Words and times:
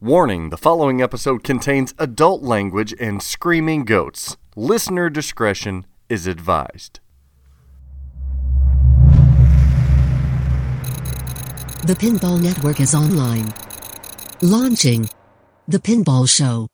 Warning 0.00 0.50
the 0.50 0.56
following 0.56 1.02
episode 1.02 1.42
contains 1.42 1.92
adult 1.98 2.40
language 2.40 2.94
and 3.00 3.20
screaming 3.20 3.84
goats. 3.84 4.36
Listener 4.54 5.10
discretion 5.10 5.86
is 6.08 6.28
advised. 6.28 7.00
The 11.82 11.96
Pinball 11.98 12.40
Network 12.40 12.78
is 12.78 12.94
online. 12.94 13.52
Launching 14.40 15.10
The 15.66 15.80
Pinball 15.80 16.28
Show. 16.28 16.68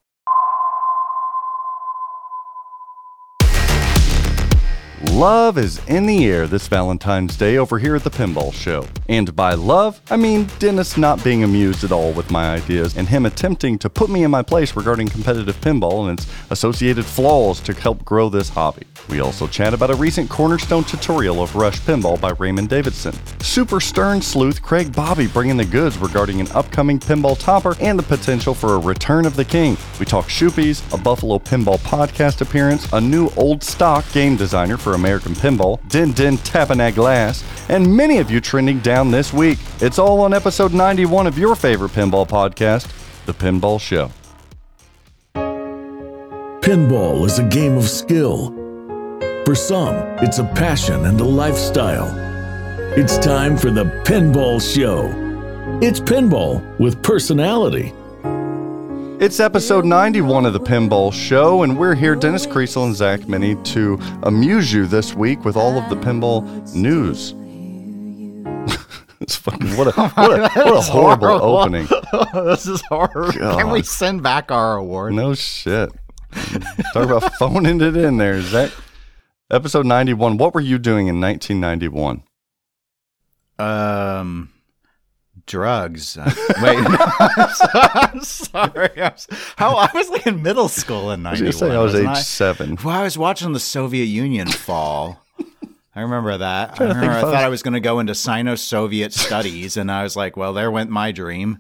Love 5.14 5.58
is 5.58 5.80
in 5.86 6.06
the 6.06 6.26
air 6.26 6.48
this 6.48 6.66
Valentine's 6.66 7.36
Day 7.36 7.56
over 7.56 7.78
here 7.78 7.94
at 7.94 8.02
the 8.02 8.10
Pinball 8.10 8.52
Show. 8.52 8.84
And 9.08 9.36
by 9.36 9.54
love, 9.54 10.00
I 10.10 10.16
mean 10.16 10.48
Dennis 10.58 10.96
not 10.96 11.22
being 11.22 11.44
amused 11.44 11.84
at 11.84 11.92
all 11.92 12.12
with 12.12 12.32
my 12.32 12.52
ideas 12.52 12.96
and 12.96 13.08
him 13.08 13.24
attempting 13.24 13.78
to 13.78 13.88
put 13.88 14.10
me 14.10 14.24
in 14.24 14.32
my 14.32 14.42
place 14.42 14.74
regarding 14.74 15.08
competitive 15.08 15.54
pinball 15.60 16.08
and 16.08 16.18
its 16.18 16.28
associated 16.50 17.04
flaws 17.04 17.60
to 17.60 17.74
help 17.74 18.04
grow 18.04 18.28
this 18.28 18.48
hobby. 18.48 18.82
We 19.08 19.20
also 19.20 19.46
chat 19.46 19.74
about 19.74 19.90
a 19.90 19.94
recent 19.94 20.30
cornerstone 20.30 20.82
tutorial 20.82 21.42
of 21.42 21.54
Rush 21.54 21.78
Pinball 21.80 22.20
by 22.20 22.30
Raymond 22.30 22.70
Davison. 22.70 23.14
Super 23.40 23.80
stern 23.80 24.22
sleuth 24.22 24.62
Craig 24.62 24.92
Bobbie 24.94 25.26
bringing 25.26 25.58
the 25.58 25.64
goods 25.64 25.98
regarding 25.98 26.40
an 26.40 26.48
upcoming 26.52 26.98
pinball 26.98 27.38
topper 27.38 27.76
and 27.80 27.98
the 27.98 28.02
potential 28.02 28.54
for 28.54 28.74
a 28.74 28.78
return 28.78 29.26
of 29.26 29.36
the 29.36 29.44
king. 29.44 29.76
We 30.00 30.06
talk 30.06 30.28
SHUPIs, 30.28 30.92
a 30.92 30.96
Buffalo 30.96 31.38
Pinball 31.38 31.78
podcast 31.80 32.40
appearance, 32.40 32.90
a 32.92 33.00
new 33.00 33.30
old 33.36 33.62
stock 33.62 34.10
game 34.12 34.36
designer 34.36 34.76
for 34.76 34.94
American 35.04 35.34
Pinball, 35.34 35.86
Din 35.90 36.12
Din 36.12 36.38
Tapenade 36.38 36.94
Glass, 36.94 37.44
and 37.68 37.94
many 37.94 38.16
of 38.20 38.30
you 38.30 38.40
trending 38.40 38.78
down 38.78 39.10
this 39.10 39.34
week. 39.34 39.58
It's 39.82 39.98
all 39.98 40.22
on 40.22 40.32
episode 40.32 40.72
91 40.72 41.26
of 41.26 41.36
your 41.36 41.54
favorite 41.54 41.92
pinball 41.92 42.26
podcast, 42.26 42.90
The 43.26 43.34
Pinball 43.34 43.78
Show. 43.78 44.10
Pinball 46.62 47.26
is 47.26 47.38
a 47.38 47.42
game 47.42 47.76
of 47.76 47.84
skill. 47.84 48.48
For 49.44 49.54
some, 49.54 49.94
it's 50.24 50.38
a 50.38 50.44
passion 50.54 51.04
and 51.04 51.20
a 51.20 51.24
lifestyle. 51.24 52.10
It's 52.96 53.18
time 53.18 53.58
for 53.58 53.70
the 53.70 53.84
Pinball 54.06 54.58
Show. 54.58 55.10
It's 55.82 56.00
pinball 56.00 56.62
with 56.78 57.02
personality. 57.02 57.92
It's 59.20 59.38
episode 59.38 59.84
91 59.84 60.44
of 60.44 60.52
the 60.54 60.60
Pinball 60.60 61.12
Show, 61.12 61.62
and 61.62 61.78
we're 61.78 61.94
here, 61.94 62.16
Dennis 62.16 62.46
Kriesel 62.46 62.86
and 62.86 62.96
Zach 62.96 63.28
Meny, 63.28 63.54
to 63.62 63.96
amuse 64.24 64.72
you 64.72 64.86
this 64.86 65.14
week 65.14 65.44
with 65.44 65.56
all 65.56 65.78
of 65.78 65.88
the 65.88 65.94
pinball 65.94 66.42
news. 66.74 67.32
it's 69.20 69.36
fucking 69.36 69.76
what 69.76 69.86
a 69.86 70.08
what 70.08 70.32
a, 70.32 70.48
what 70.48 70.76
a 70.76 70.80
horrible 70.90 71.28
opening. 71.28 71.86
this 72.34 72.66
is 72.66 72.82
horrible. 72.82 73.32
Can 73.32 73.70
we 73.70 73.84
send 73.84 74.24
back 74.24 74.50
our 74.50 74.76
award? 74.76 75.14
No 75.14 75.34
shit. 75.34 75.90
Talk 76.92 77.04
about 77.08 77.34
phoning 77.34 77.80
it 77.80 77.96
in 77.96 78.16
there, 78.16 78.42
Zach. 78.42 78.72
Episode 79.48 79.86
91. 79.86 80.38
What 80.38 80.54
were 80.54 80.60
you 80.60 80.78
doing 80.78 81.06
in 81.06 81.20
1991? 81.20 82.24
Um, 83.60 84.50
drugs. 85.46 86.16
Uh, 86.16 86.30
wait, 86.62 86.80
no, 86.80 86.96
I'm 87.94 88.20
sorry. 88.22 88.90
I'm 88.96 89.12
s- 89.12 89.26
how 89.56 89.76
I 89.76 89.90
was 89.94 90.08
like 90.10 90.26
in 90.26 90.42
middle 90.42 90.68
school 90.68 91.10
in 91.10 91.24
I 91.26 91.34
'91. 91.34 91.58
going 91.60 91.72
I 91.72 91.78
was 91.82 91.94
age 91.94 92.06
I? 92.06 92.14
seven. 92.14 92.78
Well, 92.84 92.94
I 92.98 93.02
was 93.04 93.16
watching 93.18 93.52
the 93.52 93.60
Soviet 93.60 94.04
Union 94.06 94.48
fall. 94.48 95.20
I 95.96 96.00
remember 96.00 96.36
that. 96.38 96.72
I, 96.72 96.74
trying 96.76 96.88
to 96.88 96.94
think 96.94 97.02
remember 97.06 97.18
I 97.18 97.30
thought 97.32 97.44
I 97.44 97.48
was 97.48 97.62
going 97.62 97.74
to 97.74 97.80
go 97.80 98.00
into 98.00 98.14
Sino-Soviet 98.16 99.12
studies, 99.12 99.76
and 99.76 99.92
I 99.92 100.02
was 100.02 100.16
like, 100.16 100.36
"Well, 100.36 100.52
there 100.52 100.70
went 100.70 100.90
my 100.90 101.12
dream." 101.12 101.58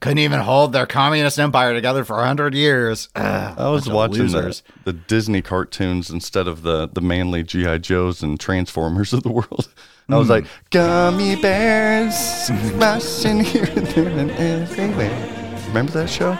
Couldn't 0.00 0.18
even 0.18 0.40
hold 0.40 0.72
their 0.72 0.86
communist 0.86 1.38
empire 1.38 1.74
together 1.74 2.04
for 2.04 2.24
hundred 2.24 2.54
years. 2.54 3.10
Ugh, 3.14 3.58
I 3.58 3.68
was 3.68 3.88
watching 3.88 4.28
the, 4.28 4.62
the 4.84 4.94
Disney 4.94 5.42
cartoons 5.42 6.08
instead 6.08 6.48
of 6.48 6.62
the, 6.62 6.88
the 6.88 7.02
manly 7.02 7.42
G.I. 7.42 7.78
Joes 7.78 8.22
and 8.22 8.40
Transformers 8.40 9.12
of 9.12 9.22
the 9.22 9.30
world. 9.30 9.68
I 10.08 10.16
was 10.16 10.28
like, 10.28 10.46
gummy 10.70 11.36
bears 11.36 12.16
smashing 12.16 13.40
here 13.40 13.68
and 13.76 13.86
there 13.88 14.08
and 14.08 14.30
everywhere. 14.32 15.60
Remember 15.68 15.92
that 15.92 16.10
show? 16.10 16.32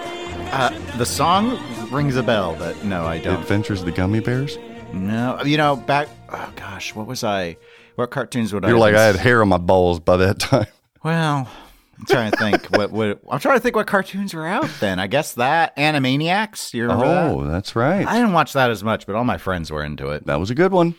Uh, 0.52 0.70
the 0.96 1.06
song 1.06 1.56
rings 1.92 2.16
a 2.16 2.22
bell, 2.22 2.56
but 2.58 2.82
no, 2.82 3.04
I 3.04 3.18
don't. 3.18 3.40
Adventures 3.40 3.80
of 3.80 3.86
the 3.86 3.92
Gummy 3.92 4.18
Bears? 4.18 4.58
No, 4.92 5.40
you 5.44 5.56
know, 5.56 5.76
back. 5.76 6.08
Oh 6.30 6.52
gosh, 6.56 6.96
what 6.96 7.06
was 7.06 7.22
I? 7.22 7.56
What 7.94 8.10
cartoons 8.10 8.52
would 8.52 8.64
I? 8.64 8.68
You're 8.68 8.78
like, 8.78 8.96
I 8.96 9.04
had 9.04 9.14
hair 9.14 9.42
on 9.42 9.48
my 9.48 9.58
balls 9.58 10.00
by 10.00 10.16
that 10.16 10.40
time. 10.40 10.66
Well, 11.04 11.48
I'm 12.00 12.06
trying 12.06 12.30
to 12.30 12.36
think. 12.38 12.66
what? 12.76 12.90
What? 12.90 13.20
I'm 13.30 13.38
trying 13.40 13.56
to 13.56 13.60
think 13.60 13.76
what 13.76 13.86
cartoons 13.86 14.32
were 14.34 14.46
out 14.46 14.68
then. 14.80 14.98
I 14.98 15.06
guess 15.06 15.34
that 15.34 15.76
Animaniacs. 15.76 16.72
You 16.74 16.82
remember 16.84 17.04
Oh, 17.04 17.44
that? 17.44 17.50
that's 17.50 17.76
right. 17.76 18.06
I 18.06 18.14
didn't 18.14 18.32
watch 18.32 18.52
that 18.54 18.70
as 18.70 18.82
much, 18.82 19.06
but 19.06 19.14
all 19.16 19.24
my 19.24 19.38
friends 19.38 19.70
were 19.70 19.84
into 19.84 20.08
it. 20.10 20.26
That 20.26 20.40
was 20.40 20.50
a 20.50 20.54
good 20.54 20.72
one. 20.72 20.94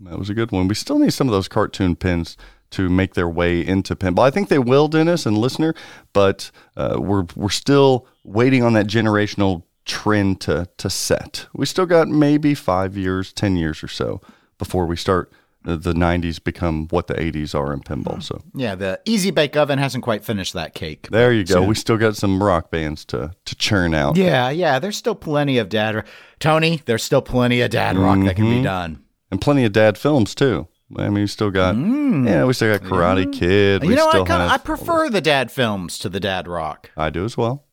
That 0.00 0.18
was 0.18 0.28
a 0.30 0.34
good 0.34 0.52
one. 0.52 0.68
We 0.68 0.74
still 0.74 0.98
need 0.98 1.12
some 1.12 1.28
of 1.28 1.32
those 1.32 1.48
cartoon 1.48 1.96
pins 1.96 2.36
to 2.70 2.88
make 2.88 3.14
their 3.14 3.28
way 3.28 3.64
into 3.64 3.94
pinball. 3.94 4.24
I 4.26 4.30
think 4.30 4.48
they 4.48 4.58
will, 4.58 4.88
Dennis 4.88 5.24
and 5.24 5.38
listener, 5.38 5.74
but 6.12 6.50
uh, 6.76 6.96
we're 7.00 7.24
we're 7.36 7.48
still 7.48 8.06
waiting 8.24 8.62
on 8.62 8.72
that 8.74 8.86
generational 8.86 9.62
trend 9.84 10.40
to 10.42 10.68
to 10.78 10.90
set. 10.90 11.46
We 11.54 11.64
still 11.66 11.86
got 11.86 12.08
maybe 12.08 12.54
five 12.54 12.96
years, 12.96 13.32
ten 13.32 13.56
years 13.56 13.82
or 13.82 13.88
so 13.88 14.20
before 14.58 14.86
we 14.86 14.96
start. 14.96 15.30
The 15.66 15.92
'90s 15.94 16.42
become 16.42 16.86
what 16.88 17.08
the 17.08 17.14
'80s 17.14 17.54
are 17.54 17.72
in 17.72 17.80
pinball. 17.80 18.22
So 18.22 18.40
Yeah, 18.54 18.74
the 18.76 19.00
Easy 19.04 19.30
Bake 19.32 19.56
Oven 19.56 19.78
hasn't 19.78 20.04
quite 20.04 20.24
finished 20.24 20.52
that 20.54 20.74
cake. 20.74 21.08
there 21.10 21.32
you 21.32 21.44
go. 21.44 21.62
We 21.62 21.74
still 21.74 21.96
got 21.96 22.14
some 22.16 22.40
rock 22.42 22.70
bands 22.70 23.04
to 23.06 23.32
to 23.44 23.54
churn 23.56 23.92
out. 23.94 24.16
Yeah, 24.16 24.48
yeah. 24.50 24.78
There's 24.78 24.96
still 24.96 25.14
plenty 25.16 25.58
of 25.58 25.68
dad. 25.68 26.04
Tony, 26.38 26.82
there's 26.86 27.02
still 27.02 27.22
plenty 27.22 27.60
of 27.62 27.70
dad 27.70 27.96
rock 27.96 28.18
that 28.18 28.36
Mm-hmm. 28.36 28.36
can 28.36 28.50
be 28.58 28.62
done. 28.62 29.02
and 29.30 29.40
plenty 29.40 29.64
of 29.64 29.72
dad 29.72 29.98
films 29.98 30.34
too. 30.34 30.68
I 30.96 31.04
mean, 31.08 31.14
we 31.14 31.26
still 31.26 31.50
got 31.50 31.74
yeah, 31.76 32.44
we 32.44 32.52
still 32.52 32.78
got 32.78 32.88
Karate 32.88 33.32
Kid. 33.32 33.82
You 33.82 33.88
we 33.88 33.94
know, 33.96 34.08
still 34.10 34.22
I 34.22 34.26
kind 34.26 34.42
of 34.42 34.50
have 34.50 34.60
I 34.60 34.62
prefer 34.62 35.10
the 35.10 35.20
dad 35.20 35.50
films 35.50 35.98
to 35.98 36.08
the 36.08 36.20
dad 36.20 36.46
rock, 36.46 36.90
I 36.96 37.10
do 37.10 37.24
as 37.24 37.36
well. 37.36 37.64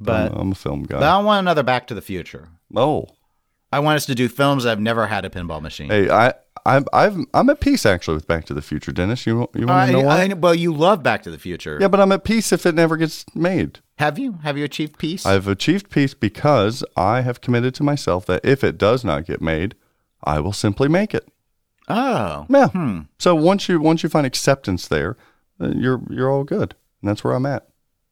but 0.00 0.32
I'm, 0.32 0.38
I'm 0.38 0.52
a 0.52 0.54
film 0.54 0.84
guy. 0.84 1.00
but 1.00 1.02
I 1.06 1.18
want 1.18 1.40
another 1.44 1.62
Back 1.62 1.86
to 1.88 1.94
the 1.94 2.00
Future. 2.00 2.48
oh, 2.74 3.08
I 3.70 3.80
want 3.80 3.96
us 3.96 4.06
to 4.06 4.14
do 4.14 4.28
films 4.28 4.62
that 4.64 4.70
have 4.70 4.80
never 4.80 5.06
had 5.08 5.26
a 5.26 5.28
pinball 5.28 5.60
machine. 5.60 5.90
hey, 5.90 6.08
I, 6.08 6.32
I, 6.66 6.82
I've, 6.92 7.16
I'm 7.32 7.48
at 7.50 7.60
peace 7.60 7.86
actually 7.86 8.14
with 8.16 8.26
Back 8.26 8.44
to 8.46 8.54
the 8.54 8.60
Future, 8.62 8.92
Dennis. 8.92 9.24
You, 9.26 9.48
you 9.54 9.66
want 9.66 9.86
to 9.88 9.92
know 9.92 10.00
why? 10.02 10.24
I- 10.24 10.32
well, 10.34 10.54
you 10.54 10.74
love 10.74 11.02
Back 11.02 11.22
to 11.22 11.30
the 11.30 11.38
Future. 11.38 11.78
yeah, 11.80 11.88
but 11.88 12.00
I'm 12.00 12.12
at 12.12 12.24
peace 12.24 12.52
if 12.52 12.66
it 12.66 12.74
never 12.74 12.96
gets 12.96 13.24
made. 13.34 13.78
Have 13.98 14.18
you? 14.18 14.32
Have 14.42 14.58
you 14.58 14.64
achieved 14.64 14.98
peace? 14.98 15.24
I've 15.24 15.48
achieved 15.48 15.88
peace 15.90 16.12
because 16.12 16.84
I 16.96 17.20
have 17.22 17.40
committed 17.40 17.74
to 17.76 17.82
myself 17.82 18.26
that 18.26 18.44
if 18.44 18.62
it 18.64 18.76
does 18.76 19.04
not 19.04 19.24
get 19.26 19.40
made, 19.40 19.74
I 20.24 20.40
will 20.40 20.52
simply 20.52 20.88
make 20.88 21.14
it. 21.14 21.26
oh. 21.88 22.46
Yeah. 22.50 22.68
Hmm. 22.68 23.00
So 23.18 23.34
once 23.34 23.68
you 23.68 23.80
once 23.80 24.02
you 24.02 24.08
find 24.08 24.26
acceptance 24.26 24.88
there, 24.88 25.16
uh, 25.60 25.72
you're 25.76 26.02
you're 26.10 26.30
all 26.30 26.44
good, 26.44 26.74
and 27.00 27.08
that's 27.08 27.22
where 27.24 27.32
I'm 27.34 27.46
at. 27.46 27.68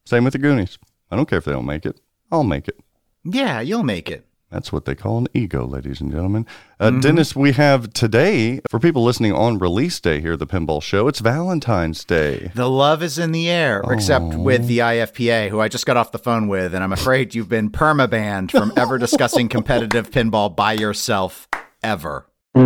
Same 0.06 0.24
with 0.24 0.32
the 0.32 0.38
Goonies. 0.38 0.78
I 1.10 1.16
don't 1.16 1.28
care 1.28 1.38
if 1.38 1.44
they 1.44 1.52
don't 1.52 1.66
make 1.66 1.84
it. 1.84 2.00
I'll 2.30 2.44
make 2.44 2.68
it. 2.68 2.78
Yeah, 3.24 3.60
you'll 3.60 3.82
make 3.82 4.10
it. 4.10 4.26
That's 4.54 4.70
what 4.72 4.84
they 4.84 4.94
call 4.94 5.18
an 5.18 5.26
ego, 5.34 5.66
ladies 5.66 6.00
and 6.00 6.12
gentlemen. 6.12 6.46
Uh, 6.78 6.90
Dennis, 6.90 7.34
we 7.34 7.50
have 7.52 7.92
today, 7.92 8.60
for 8.70 8.78
people 8.78 9.02
listening 9.02 9.32
on 9.32 9.58
release 9.58 9.98
day 9.98 10.20
here 10.20 10.34
at 10.34 10.38
the 10.38 10.46
Pinball 10.46 10.80
Show, 10.80 11.08
it's 11.08 11.18
Valentine's 11.18 12.04
Day. 12.04 12.52
The 12.54 12.70
love 12.70 13.02
is 13.02 13.18
in 13.18 13.32
the 13.32 13.50
air, 13.50 13.82
except 13.90 14.26
Oh. 14.26 14.38
with 14.38 14.68
the 14.68 14.78
IFPA, 14.78 15.48
who 15.48 15.60
I 15.60 15.66
just 15.66 15.86
got 15.86 15.96
off 15.96 16.12
the 16.12 16.20
phone 16.20 16.46
with, 16.46 16.72
and 16.72 16.84
I'm 16.84 16.92
afraid 16.92 17.34
you've 17.34 17.48
been 17.48 17.68
permabanned 17.68 18.52
from 18.52 18.72
ever 18.76 18.96
discussing 18.96 19.48
competitive 19.48 20.12
pinball 20.12 20.54
by 20.54 20.74
yourself 20.74 21.48
ever. 21.82 22.26
I 22.54 22.60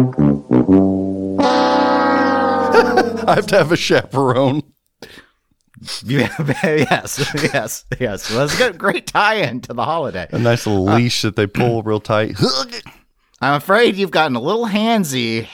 have 3.34 3.46
to 3.46 3.56
have 3.56 3.72
a 3.72 3.76
chaperone. 3.78 4.62
Yeah, 6.04 6.34
yes, 6.64 7.30
yes, 7.52 7.84
yes. 7.98 8.30
Well, 8.30 8.40
that's 8.40 8.54
a 8.54 8.58
good, 8.58 8.78
great 8.78 9.06
tie-in 9.06 9.60
to 9.62 9.74
the 9.74 9.84
holiday. 9.84 10.26
A 10.30 10.38
nice 10.38 10.66
little 10.66 10.88
uh, 10.88 10.96
leash 10.96 11.22
that 11.22 11.36
they 11.36 11.46
pull 11.46 11.82
real 11.82 12.00
tight. 12.00 12.36
I'm 13.40 13.54
afraid 13.54 13.94
you've 13.94 14.10
gotten 14.10 14.34
a 14.36 14.40
little 14.40 14.66
handsy 14.66 15.46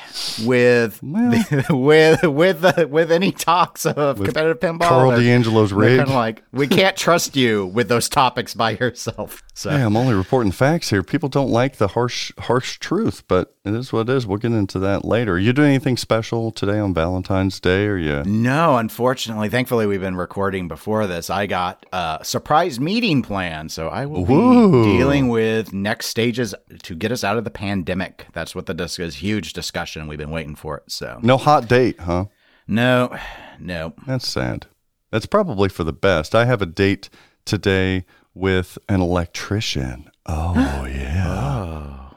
with 0.47 1.03
with 1.71 2.23
with 2.23 2.65
uh, 2.65 2.87
with 2.89 3.13
any 3.13 3.31
talks 3.31 3.85
of 3.85 4.17
competitive 4.23 4.59
pinball. 4.61 4.89
Carl 4.89 5.11
They're- 5.11 5.21
D'Angelo's 5.21 5.73
rig. 5.73 5.99
kind 5.99 6.09
of 6.09 6.15
like 6.15 6.43
we 6.51 6.67
can't 6.67 6.97
trust 6.97 7.37
you 7.37 7.67
with 7.67 7.89
those 7.89 8.09
topics 8.09 8.55
by 8.55 8.71
yourself. 8.71 9.43
So 9.57 9.71
Hey, 9.71 9.83
I'm 9.83 9.97
only 9.97 10.15
reporting 10.15 10.51
facts 10.51 10.91
here. 10.91 11.03
People 11.03 11.29
don't 11.29 11.51
like 11.51 11.77
the 11.77 11.89
harsh, 11.89 12.33
harsh 12.39 12.79
truth, 12.79 13.23
but 13.29 13.55
it 13.65 13.73
is 13.75 13.93
what 13.93 14.09
it 14.09 14.17
is. 14.17 14.27
We'll 14.27 14.39
get 14.39 14.51
into 14.53 14.79
that 14.81 15.05
later. 15.05 15.35
Are 15.35 15.39
You 15.39 15.53
doing 15.53 15.69
anything 15.69 15.97
special 15.97 16.51
today 16.51 16.79
on 16.79 16.93
Valentine's 16.95 17.61
Day, 17.61 17.87
or 17.87 17.97
you? 17.97 18.25
no, 18.25 18.79
unfortunately, 18.79 19.49
thankfully 19.51 19.87
we've 19.87 20.01
been 20.01 20.17
recording 20.17 20.69
before 20.69 21.07
this. 21.07 21.29
I 21.31 21.47
got 21.47 21.85
a 21.93 22.21
surprise 22.23 22.81
meeting 22.81 23.23
planned, 23.23 23.71
so 23.73 23.89
I 23.89 24.07
will 24.07 24.29
Ooh. 24.31 24.85
be 24.85 24.97
dealing 24.99 25.29
with 25.29 25.73
next 25.73 26.07
stages 26.07 26.55
to 26.83 26.95
get 26.97 27.13
us 27.13 27.23
out 27.23 27.37
of 27.37 27.45
the 27.45 27.51
pandemic. 27.51 27.74
That's 27.83 28.55
what 28.55 28.67
the 28.67 28.75
dis- 28.75 28.99
is 28.99 29.17
huge 29.17 29.53
discussion. 29.53 30.07
We've 30.07 30.19
been 30.19 30.31
waiting 30.31 30.55
for 30.55 30.77
it. 30.79 30.85
So 30.93 31.19
No 31.23 31.37
hot 31.37 31.69
date, 31.69 31.99
huh? 32.01 32.27
no, 32.69 33.17
no. 33.61 33.93
That's 34.07 34.29
sad. 34.29 34.67
That's 35.11 35.27
probably 35.27 35.69
for 35.69 35.85
the 35.85 35.93
best. 35.93 36.35
I 36.35 36.45
have 36.45 36.61
a 36.63 36.67
date 36.67 37.09
today 37.45 38.05
with 38.35 38.79
an 38.89 39.01
electrician. 39.01 40.11
Oh 40.27 40.55
yeah. 40.89 42.11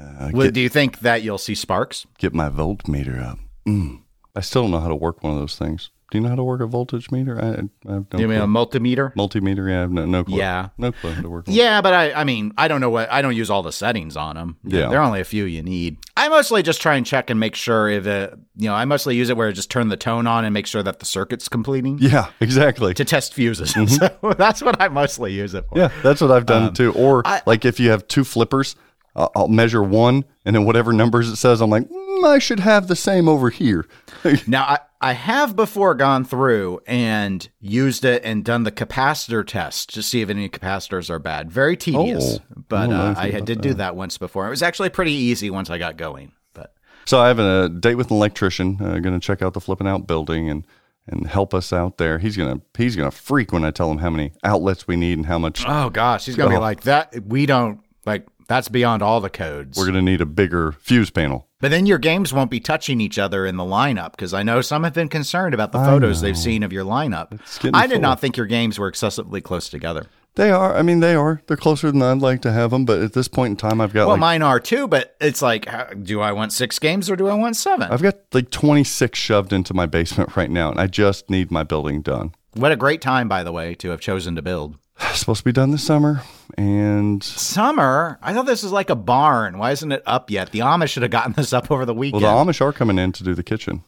Uh, 0.00 0.30
Well, 0.32 0.46
get, 0.46 0.54
do 0.54 0.60
you 0.60 0.68
think 0.68 1.00
that 1.00 1.22
you'll 1.22 1.38
see 1.38 1.54
sparks? 1.54 2.06
get 2.18 2.32
my 2.34 2.48
voltmeter 2.48 3.22
up. 3.22 3.38
Mm. 3.66 4.02
I 4.36 4.40
still 4.40 4.62
don't 4.62 4.70
know 4.70 4.80
how 4.80 4.88
to 4.88 4.94
work 4.94 5.22
one 5.22 5.32
of 5.34 5.38
those 5.38 5.56
things. 5.58 5.90
Do 6.10 6.16
you 6.16 6.22
know 6.22 6.30
how 6.30 6.36
to 6.36 6.44
work 6.44 6.62
a 6.62 6.66
voltage 6.66 7.10
meter? 7.10 7.38
I, 7.38 7.48
I 7.90 7.92
have 7.94 8.06
no 8.12 8.18
you 8.18 8.28
mean 8.28 8.38
clue. 8.38 8.44
a 8.44 8.46
multimeter? 8.46 9.14
multimeter? 9.14 9.68
Yeah, 9.68 9.76
I 9.76 9.80
have 9.82 9.90
no, 9.90 10.06
no 10.06 10.24
clue. 10.24 10.38
Yeah. 10.38 10.68
no 10.78 10.90
clue 10.90 11.10
how 11.12 11.20
to 11.20 11.28
work. 11.28 11.44
Yeah, 11.48 11.82
but 11.82 11.92
I, 11.92 12.12
I 12.12 12.24
mean, 12.24 12.54
I 12.56 12.66
don't 12.66 12.80
know 12.80 12.88
what 12.88 13.12
I 13.12 13.20
don't 13.20 13.36
use 13.36 13.50
all 13.50 13.62
the 13.62 13.72
settings 13.72 14.16
on 14.16 14.36
them. 14.36 14.56
Yeah. 14.64 14.88
there 14.88 15.00
are 15.00 15.04
only 15.04 15.20
a 15.20 15.24
few 15.24 15.44
you 15.44 15.62
need. 15.62 15.98
I 16.16 16.30
mostly 16.30 16.62
just 16.62 16.80
try 16.80 16.94
and 16.96 17.04
check 17.04 17.28
and 17.28 17.38
make 17.38 17.54
sure 17.54 17.90
if 17.90 18.06
it, 18.06 18.32
you 18.56 18.68
know, 18.68 18.74
I 18.74 18.86
mostly 18.86 19.16
use 19.16 19.28
it 19.28 19.36
where 19.36 19.48
I 19.48 19.52
just 19.52 19.70
turn 19.70 19.88
the 19.88 19.98
tone 19.98 20.26
on 20.26 20.46
and 20.46 20.54
make 20.54 20.66
sure 20.66 20.82
that 20.82 20.98
the 20.98 21.04
circuit's 21.04 21.46
completing 21.48 21.98
Yeah, 22.00 22.30
exactly. 22.40 22.94
to 22.94 23.04
test 23.04 23.34
fuses. 23.34 23.72
so 23.96 24.08
that's 24.38 24.62
what 24.62 24.80
I 24.80 24.88
mostly 24.88 25.34
use 25.34 25.52
it 25.52 25.64
for. 25.68 25.74
Mm-hmm. 25.76 25.94
Yeah, 25.94 26.02
that's 26.02 26.22
what 26.22 26.30
I've 26.30 26.46
done 26.46 26.72
too. 26.72 26.92
Or 26.94 27.20
I- 27.26 27.42
like 27.44 27.66
if 27.66 27.78
you 27.78 27.90
have 27.90 28.08
two 28.08 28.24
flippers, 28.24 28.76
I'll, 29.14 29.30
I'll 29.36 29.48
measure 29.48 29.82
one, 29.82 30.24
and 30.44 30.54
then 30.56 30.64
whatever 30.64 30.92
numbers 30.92 31.28
it 31.28 31.36
says, 31.36 31.60
I'm 31.60 31.70
like, 31.70 31.88
mm, 31.88 32.24
I 32.24 32.38
should 32.38 32.60
have 32.60 32.88
the 32.88 32.96
same 32.96 33.28
over 33.28 33.50
here. 33.50 33.86
Now, 34.46 34.64
I, 34.64 34.78
I 35.00 35.12
have 35.12 35.54
before 35.54 35.94
gone 35.94 36.24
through 36.24 36.80
and 36.86 37.48
used 37.60 38.04
it 38.04 38.22
and 38.24 38.44
done 38.44 38.64
the 38.64 38.72
capacitor 38.72 39.46
test 39.46 39.94
to 39.94 40.02
see 40.02 40.22
if 40.22 40.28
any 40.28 40.48
capacitors 40.48 41.08
are 41.08 41.20
bad. 41.20 41.50
Very 41.52 41.76
tedious, 41.76 42.38
Oh, 42.40 42.62
but 42.68 42.90
I 42.90 42.94
uh, 42.94 43.14
I 43.16 43.26
had, 43.26 43.34
about 43.36 43.46
did 43.46 43.60
do 43.60 43.74
that 43.74 43.94
once 43.94 44.18
before. 44.18 44.46
It 44.46 44.50
was 44.50 44.62
actually 44.62 44.88
pretty 44.90 45.12
easy 45.12 45.50
once 45.50 45.70
I 45.70 45.78
got 45.78 45.96
going. 45.96 46.32
But 46.52 46.74
So 47.04 47.20
I 47.20 47.28
have 47.28 47.38
a 47.38 47.68
date 47.68 47.94
with 47.94 48.10
an 48.10 48.16
electrician. 48.16 48.78
Uh, 48.80 48.98
going 48.98 49.18
to 49.18 49.20
check 49.20 49.40
out 49.40 49.54
the 49.54 49.60
flipping 49.60 49.86
out 49.86 50.06
building 50.06 50.50
and 50.50 50.66
and 51.10 51.26
help 51.26 51.54
us 51.54 51.72
out 51.72 51.96
there. 51.96 52.18
He's 52.18 52.36
gonna 52.36 52.60
he's 52.76 52.94
gonna 52.94 53.10
freak 53.10 53.50
when 53.50 53.64
I 53.64 53.70
tell 53.70 53.90
him 53.90 53.96
how 53.98 54.10
many 54.10 54.32
outlets 54.44 54.86
we 54.86 54.94
need 54.96 55.16
and 55.16 55.24
how 55.26 55.38
much 55.38 55.64
oh 55.66 55.88
gosh, 55.88 56.26
he's 56.26 56.36
gonna 56.36 56.50
Oh. 56.50 56.58
be 56.58 56.60
like 56.60 56.82
that. 56.82 57.14
We 57.24 57.46
don't 57.46 57.80
like 58.04 58.26
that's 58.46 58.68
beyond 58.68 59.02
all 59.02 59.20
the 59.22 59.30
codes. 59.30 59.78
we're 59.78 59.86
gonna 59.86 60.02
need 60.02 60.20
a 60.20 60.26
bigger 60.26 60.72
fuse 60.72 61.08
panel. 61.10 61.47
But 61.60 61.70
then 61.70 61.86
your 61.86 61.98
games 61.98 62.32
won't 62.32 62.50
be 62.50 62.60
touching 62.60 63.00
each 63.00 63.18
other 63.18 63.46
in 63.46 63.56
the 63.56 63.64
lineup 63.64 64.12
because 64.12 64.32
I 64.32 64.42
know 64.42 64.60
some 64.60 64.84
have 64.84 64.94
been 64.94 65.08
concerned 65.08 65.54
about 65.54 65.72
the 65.72 65.78
photos 65.78 66.20
they've 66.20 66.38
seen 66.38 66.62
of 66.62 66.72
your 66.72 66.84
lineup. 66.84 67.40
I 67.74 67.86
did 67.86 67.94
full. 67.94 68.02
not 68.02 68.20
think 68.20 68.36
your 68.36 68.46
games 68.46 68.78
were 68.78 68.88
excessively 68.88 69.40
close 69.40 69.68
together. 69.68 70.06
They 70.38 70.52
are. 70.52 70.76
I 70.76 70.82
mean, 70.82 71.00
they 71.00 71.16
are. 71.16 71.42
They're 71.48 71.56
closer 71.56 71.90
than 71.90 72.00
I'd 72.00 72.18
like 72.18 72.42
to 72.42 72.52
have 72.52 72.70
them. 72.70 72.84
But 72.84 73.00
at 73.00 73.12
this 73.12 73.26
point 73.26 73.50
in 73.50 73.56
time, 73.56 73.80
I've 73.80 73.92
got 73.92 74.02
Well, 74.02 74.10
like 74.10 74.20
mine 74.20 74.42
are 74.42 74.60
too, 74.60 74.86
but 74.86 75.16
it's 75.20 75.42
like, 75.42 75.72
uh, 75.72 75.94
do 76.00 76.20
I 76.20 76.30
want 76.30 76.52
six 76.52 76.78
games 76.78 77.10
or 77.10 77.16
do 77.16 77.26
I 77.26 77.34
want 77.34 77.56
seven? 77.56 77.90
I've 77.90 78.02
got 78.02 78.18
like 78.32 78.50
26 78.50 79.18
shoved 79.18 79.52
into 79.52 79.74
my 79.74 79.86
basement 79.86 80.36
right 80.36 80.50
now, 80.50 80.70
and 80.70 80.80
I 80.80 80.86
just 80.86 81.28
need 81.28 81.50
my 81.50 81.64
building 81.64 82.02
done. 82.02 82.36
What 82.54 82.70
a 82.70 82.76
great 82.76 83.00
time, 83.00 83.28
by 83.28 83.42
the 83.42 83.50
way, 83.50 83.74
to 83.76 83.90
have 83.90 84.00
chosen 84.00 84.36
to 84.36 84.42
build. 84.42 84.78
It's 85.00 85.18
supposed 85.20 85.38
to 85.40 85.44
be 85.44 85.52
done 85.52 85.70
this 85.70 85.84
summer, 85.84 86.22
and 86.56 87.22
Summer? 87.22 88.18
I 88.22 88.32
thought 88.34 88.46
this 88.46 88.62
was 88.62 88.72
like 88.72 88.90
a 88.90 88.96
barn. 88.96 89.58
Why 89.58 89.70
isn't 89.72 89.92
it 89.92 90.02
up 90.06 90.30
yet? 90.30 90.50
The 90.52 90.60
Amish 90.60 90.88
should 90.90 91.02
have 91.02 91.12
gotten 91.12 91.32
this 91.32 91.52
up 91.52 91.70
over 91.70 91.84
the 91.84 91.94
weekend. 91.94 92.22
well, 92.22 92.44
the 92.44 92.50
Amish 92.52 92.60
are 92.60 92.72
coming 92.72 92.98
in 92.98 93.12
to 93.12 93.24
do 93.24 93.34
the 93.34 93.42
kitchen, 93.42 93.82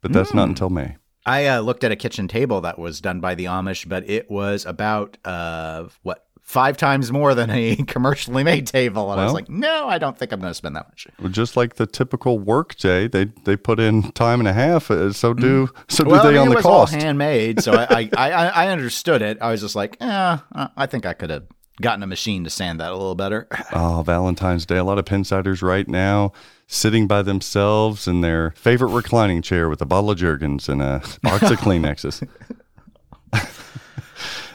but 0.00 0.12
that's 0.12 0.30
Hmm. 0.30 0.36
not 0.38 0.48
until 0.48 0.70
May. 0.70 0.96
I 1.24 1.46
uh, 1.46 1.60
looked 1.60 1.82
at 1.82 1.90
a 1.90 1.96
kitchen 1.96 2.28
table 2.28 2.60
that 2.60 2.78
was 2.78 3.00
done 3.00 3.20
by 3.20 3.34
the 3.34 3.46
Amish, 3.46 3.88
but 3.88 4.08
it 4.08 4.30
was 4.30 4.64
about 4.64 5.18
uh, 5.24 5.84
what 6.02 6.25
five 6.46 6.76
times 6.76 7.10
more 7.12 7.34
than 7.34 7.50
a 7.50 7.74
commercially 7.88 8.44
made 8.44 8.66
table, 8.68 9.10
and 9.12 9.20
I 9.20 9.24
was 9.24 9.34
like, 9.34 9.48
no, 9.48 9.88
I 9.88 9.98
don't 9.98 10.16
think 10.16 10.30
I'm 10.32 10.40
going 10.40 10.50
to 10.50 10.54
spend 10.54 10.76
that 10.76 10.86
much. 10.88 11.06
Just 11.32 11.56
like 11.56 11.74
the 11.74 11.86
typical 11.86 12.38
work 12.38 12.76
day, 12.76 13.08
they 13.08 13.26
they 13.44 13.56
put 13.56 13.80
in 13.80 14.12
time 14.12 14.38
and 14.40 14.48
a 14.48 14.52
half. 14.52 14.90
uh, 14.90 15.12
So 15.12 15.34
do 15.34 15.68
so 15.88 16.04
do 16.04 16.10
well, 16.10 16.22
they 16.22 16.30
I 16.30 16.32
mean, 16.32 16.40
on 16.42 16.46
it 16.46 16.50
the 16.50 16.56
was 16.56 16.62
cost. 16.64 16.94
all 16.94 17.00
handmade, 17.00 17.60
so 17.62 17.72
I, 17.74 17.84
I, 18.16 18.30
I, 18.30 18.46
I 18.46 18.68
understood 18.68 19.20
it. 19.22 19.38
I 19.40 19.50
was 19.50 19.60
just 19.60 19.74
like, 19.74 19.96
eh, 20.00 20.38
I 20.76 20.86
think 20.86 21.04
I 21.04 21.12
could 21.14 21.30
have 21.30 21.44
gotten 21.82 22.02
a 22.02 22.06
machine 22.06 22.42
to 22.44 22.48
sand 22.48 22.80
that 22.80 22.90
a 22.90 22.96
little 22.96 23.14
better. 23.16 23.46
Oh, 23.72 24.02
Valentine's 24.06 24.64
Day. 24.64 24.78
A 24.78 24.84
lot 24.84 24.98
of 24.98 25.04
Pinsiders 25.04 25.60
right 25.62 25.86
now 25.86 26.32
sitting 26.68 27.06
by 27.06 27.20
themselves 27.22 28.08
in 28.08 28.20
their 28.22 28.52
favorite 28.52 28.88
reclining 28.92 29.42
chair 29.42 29.68
with 29.68 29.82
a 29.82 29.84
bottle 29.86 30.10
of 30.12 30.16
Jergens 30.18 30.68
and 30.68 30.80
a 30.80 31.02
box 31.22 31.42
of 31.50 31.58
Kleenexes. 31.58 32.26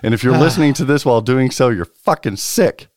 And 0.04 0.14
if 0.14 0.24
you're 0.24 0.38
listening 0.38 0.74
to 0.76 0.86
this 0.86 1.06
while 1.06 1.22
doing 1.22 1.52
so, 1.52 1.70
you're 1.70 1.86
fucking 1.86 2.38
sick, 2.38 2.88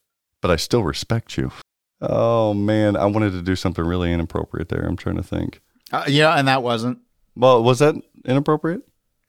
but 0.41 0.51
I 0.51 0.57
still 0.57 0.85
respect 0.85 1.37
you. 1.37 1.53
Oh, 2.01 2.55
man. 2.55 2.97
I 2.97 3.07
wanted 3.07 3.33
to 3.33 3.43
do 3.43 3.57
something 3.57 3.85
really 3.85 4.13
inappropriate 4.13 4.69
there. 4.69 4.83
I'm 4.83 4.97
trying 4.97 5.17
to 5.17 5.23
think. 5.23 5.61
Uh, 5.93 6.05
yeah, 6.07 6.35
and 6.35 6.49
that 6.49 6.63
wasn't. 6.63 6.99
Well, 7.37 7.63
was 7.63 7.79
that 7.81 7.95
inappropriate? 8.25 8.83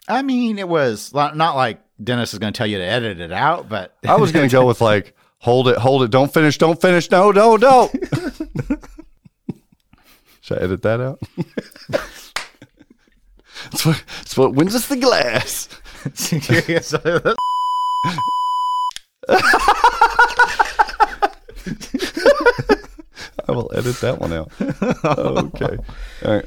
I 0.07 0.21
mean, 0.21 0.59
it 0.59 0.69
was 0.69 1.13
not 1.13 1.35
like 1.55 1.81
Dennis 2.03 2.33
is 2.33 2.39
going 2.39 2.53
to 2.53 2.57
tell 2.57 2.67
you 2.67 2.77
to 2.77 2.83
edit 2.83 3.19
it 3.19 3.31
out, 3.31 3.69
but 3.69 3.95
I 4.07 4.15
was 4.17 4.31
going 4.31 4.47
to 4.47 4.53
go 4.53 4.65
with 4.65 4.81
like, 4.81 5.15
hold 5.39 5.67
it, 5.67 5.77
hold 5.77 6.03
it, 6.03 6.11
don't 6.11 6.31
finish, 6.33 6.57
don't 6.57 6.79
finish, 6.79 7.09
no, 7.09 7.31
no, 7.31 7.55
no. 7.55 7.91
Should 10.41 10.59
I 10.59 10.61
edit 10.61 10.81
that 10.83 11.01
out? 11.01 11.19
that's, 11.89 13.85
what, 13.85 14.03
that's 14.17 14.37
what 14.37 14.53
wins 14.53 14.75
us 14.75 14.87
the 14.87 14.97
glass. 14.97 15.69
I 23.47 23.51
will 23.51 23.71
edit 23.75 23.99
that 24.01 24.19
one 24.19 24.33
out. 24.33 24.51
Okay. 25.05 25.77
All 26.25 26.35
right. 26.35 26.45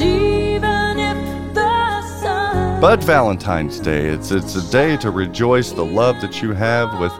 Even 0.00 0.98
if 0.98 1.54
the 1.54 2.02
sun 2.20 2.80
But 2.80 3.02
Valentine's 3.02 3.80
Day, 3.80 4.06
it's 4.06 4.30
it's 4.30 4.54
a 4.54 4.70
day 4.70 4.96
to 4.98 5.10
rejoice 5.10 5.72
the 5.72 5.84
love 5.84 6.20
that 6.20 6.40
you 6.42 6.52
have 6.52 6.98
with 7.00 7.12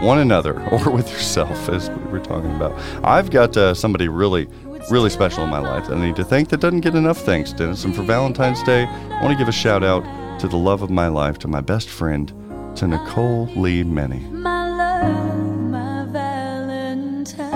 one 0.00 0.18
another 0.18 0.60
or 0.72 0.90
with 0.90 1.10
yourself, 1.10 1.68
as 1.68 1.90
we 1.90 2.04
were 2.04 2.20
talking 2.20 2.54
about. 2.54 2.78
I've 3.04 3.30
got 3.30 3.56
uh, 3.56 3.74
somebody 3.74 4.08
really, 4.08 4.48
really 4.90 5.10
special 5.10 5.44
in 5.44 5.50
my 5.50 5.60
life 5.60 5.86
that 5.88 5.96
I 5.96 6.04
need 6.04 6.16
to 6.16 6.24
thank 6.24 6.48
that 6.50 6.60
doesn't 6.60 6.80
get 6.80 6.94
enough 6.94 7.18
thanks, 7.18 7.52
Dennis. 7.52 7.84
And 7.84 7.94
for 7.94 8.02
Valentine's 8.02 8.62
Day, 8.62 8.84
I 8.84 9.22
want 9.22 9.32
to 9.32 9.38
give 9.38 9.48
a 9.48 9.52
shout 9.52 9.84
out 9.84 10.04
to 10.40 10.48
the 10.48 10.56
love 10.56 10.82
of 10.82 10.90
my 10.90 11.08
life, 11.08 11.38
to 11.38 11.48
my 11.48 11.60
best 11.60 11.88
friend, 11.88 12.32
to 12.78 12.86
Nicole 12.86 13.46
Lee 13.56 13.82
Meny. 13.82 14.20
my 14.30 14.68
love, 14.76 15.46
my 15.70 16.06
Valentine. 16.12 17.46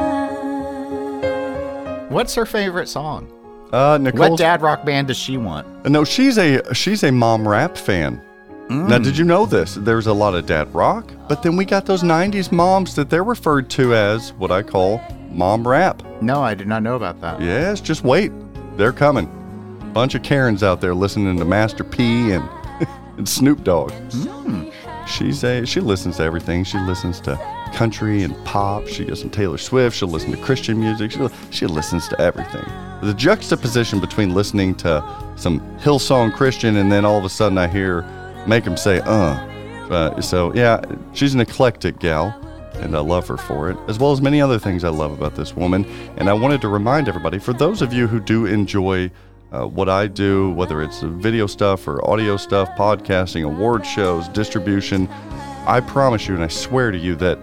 What's 2.11 2.35
her 2.35 2.47
favorite 2.47 2.89
song? 2.89 3.31
Uh, 3.73 3.99
What 3.99 4.39
dad 4.39 4.63
rock 4.63 4.85
band 4.85 5.09
does 5.09 5.17
she 5.17 5.37
want? 5.37 5.67
No, 5.89 6.05
she's 6.05 6.39
a 6.39 6.75
she's 6.75 7.03
a 7.05 7.13
mom 7.13 7.47
rap 7.49 7.77
fan. 7.77 8.21
Now, 8.69 8.99
did 8.99 9.19
you 9.19 9.25
know 9.25 9.45
this? 9.45 9.75
There's 9.75 10.07
a 10.07 10.15
lot 10.15 10.35
of 10.35 10.47
dad 10.47 10.73
rock, 10.75 11.13
but 11.29 11.43
then 11.43 11.57
we 11.57 11.67
got 11.67 11.85
those 11.85 12.03
'90s 12.03 12.51
moms 12.51 12.95
that 12.95 13.11
they're 13.11 13.25
referred 13.25 13.69
to 13.71 13.95
as 13.95 14.33
what 14.35 14.51
I 14.51 14.63
call 14.63 14.99
mom 15.31 15.69
rap. 15.69 16.03
No, 16.23 16.43
I 16.43 16.55
did 16.55 16.69
not 16.69 16.83
know 16.83 16.97
about 16.97 17.21
that. 17.21 17.41
Yes, 17.43 17.83
just 17.83 18.03
wait. 18.03 18.33
They're 18.79 18.93
coming. 18.93 19.29
Bunch 19.93 20.15
of 20.15 20.23
Karens 20.23 20.63
out 20.63 20.81
there 20.81 20.95
listening 20.95 21.37
to 21.39 21.45
Master 21.45 21.85
P 21.85 22.33
and, 22.33 22.49
and 23.19 23.29
Snoop 23.29 23.63
Dogg. 23.63 23.93
She's 25.07 25.43
a 25.45 25.67
she 25.67 25.81
listens 25.81 26.17
to 26.17 26.23
everything. 26.23 26.65
She 26.65 26.79
listens 26.79 27.21
to 27.23 27.37
country 27.75 28.23
and 28.23 28.37
pop. 28.45 28.87
She 28.87 29.05
listens 29.05 29.33
to 29.33 29.37
Taylor 29.37 29.59
Swift. 29.59 29.97
She'll 29.97 30.09
listen 30.09 30.31
to 30.31 30.37
Christian 30.39 30.81
music. 30.81 31.11
She 31.11 31.27
she 31.51 31.67
listens 31.67 32.09
to 32.09 32.21
everything. 32.21 32.65
The 33.03 33.15
juxtaposition 33.15 34.01
between 34.01 34.35
listening 34.35 34.75
to 34.77 35.05
some 35.37 35.61
Hillsong 35.79 36.35
Christian 36.35 36.77
and 36.77 36.91
then 36.91 37.05
all 37.05 37.19
of 37.19 37.25
a 37.25 37.29
sudden 37.29 37.59
I 37.59 37.67
hear 37.67 38.03
make 38.47 38.65
him 38.65 38.77
say 38.77 39.01
uh. 39.01 39.49
Uh, 39.91 40.21
so 40.23 40.55
yeah, 40.55 40.81
she's 41.13 41.35
an 41.35 41.41
eclectic 41.41 41.99
gal 41.99 42.35
and 42.75 42.97
I 42.97 43.01
love 43.01 43.29
her 43.29 43.37
for 43.37 43.71
it, 43.71 43.77
as 43.89 43.99
well 43.99 44.13
as 44.13 44.21
many 44.21 44.41
other 44.41 44.59
things 44.59 44.85
I 44.85 44.89
love 44.89 45.13
about 45.13 45.37
this 45.37 45.55
woman. 45.55 45.85
And 46.17 46.29
I 46.29 46.33
wanted 46.33 46.61
to 46.63 46.69
remind 46.69 47.09
everybody, 47.09 47.39
for 47.39 47.53
those 47.53 47.83
of 47.83 47.93
you 47.93 48.07
who 48.07 48.21
do 48.21 48.47
enjoy 48.47 49.11
uh, 49.53 49.67
what 49.67 49.89
I 49.89 50.07
do, 50.07 50.51
whether 50.51 50.83
it's 50.83 51.01
video 51.03 51.47
stuff 51.47 51.87
or 51.87 52.09
audio 52.09 52.37
stuff, 52.37 52.69
podcasting, 52.71 53.45
award 53.45 53.87
shows, 53.87 54.29
distribution, 54.29 55.09
I 55.67 55.81
promise 55.81 56.27
you 56.27 56.35
and 56.35 56.43
I 56.43 56.49
swear 56.49 56.91
to 56.91 56.99
you 56.99 57.15
that 57.17 57.39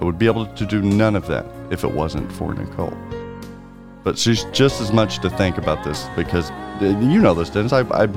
I 0.00 0.04
would 0.04 0.18
be 0.18 0.26
able 0.26 0.46
to 0.46 0.66
do 0.66 0.82
none 0.82 1.14
of 1.14 1.26
that 1.28 1.46
if 1.70 1.84
it 1.84 1.90
wasn't 1.90 2.30
for 2.32 2.54
Nicole. 2.54 2.96
But 4.02 4.18
she's 4.18 4.44
just 4.44 4.80
as 4.80 4.92
much 4.92 5.18
to 5.20 5.30
thank 5.30 5.58
about 5.58 5.84
this 5.84 6.06
because 6.16 6.50
uh, 6.50 6.98
you 7.00 7.20
know 7.20 7.34
this, 7.34 7.50
Dennis. 7.50 7.72
I, 7.72 7.80
I, 7.90 8.08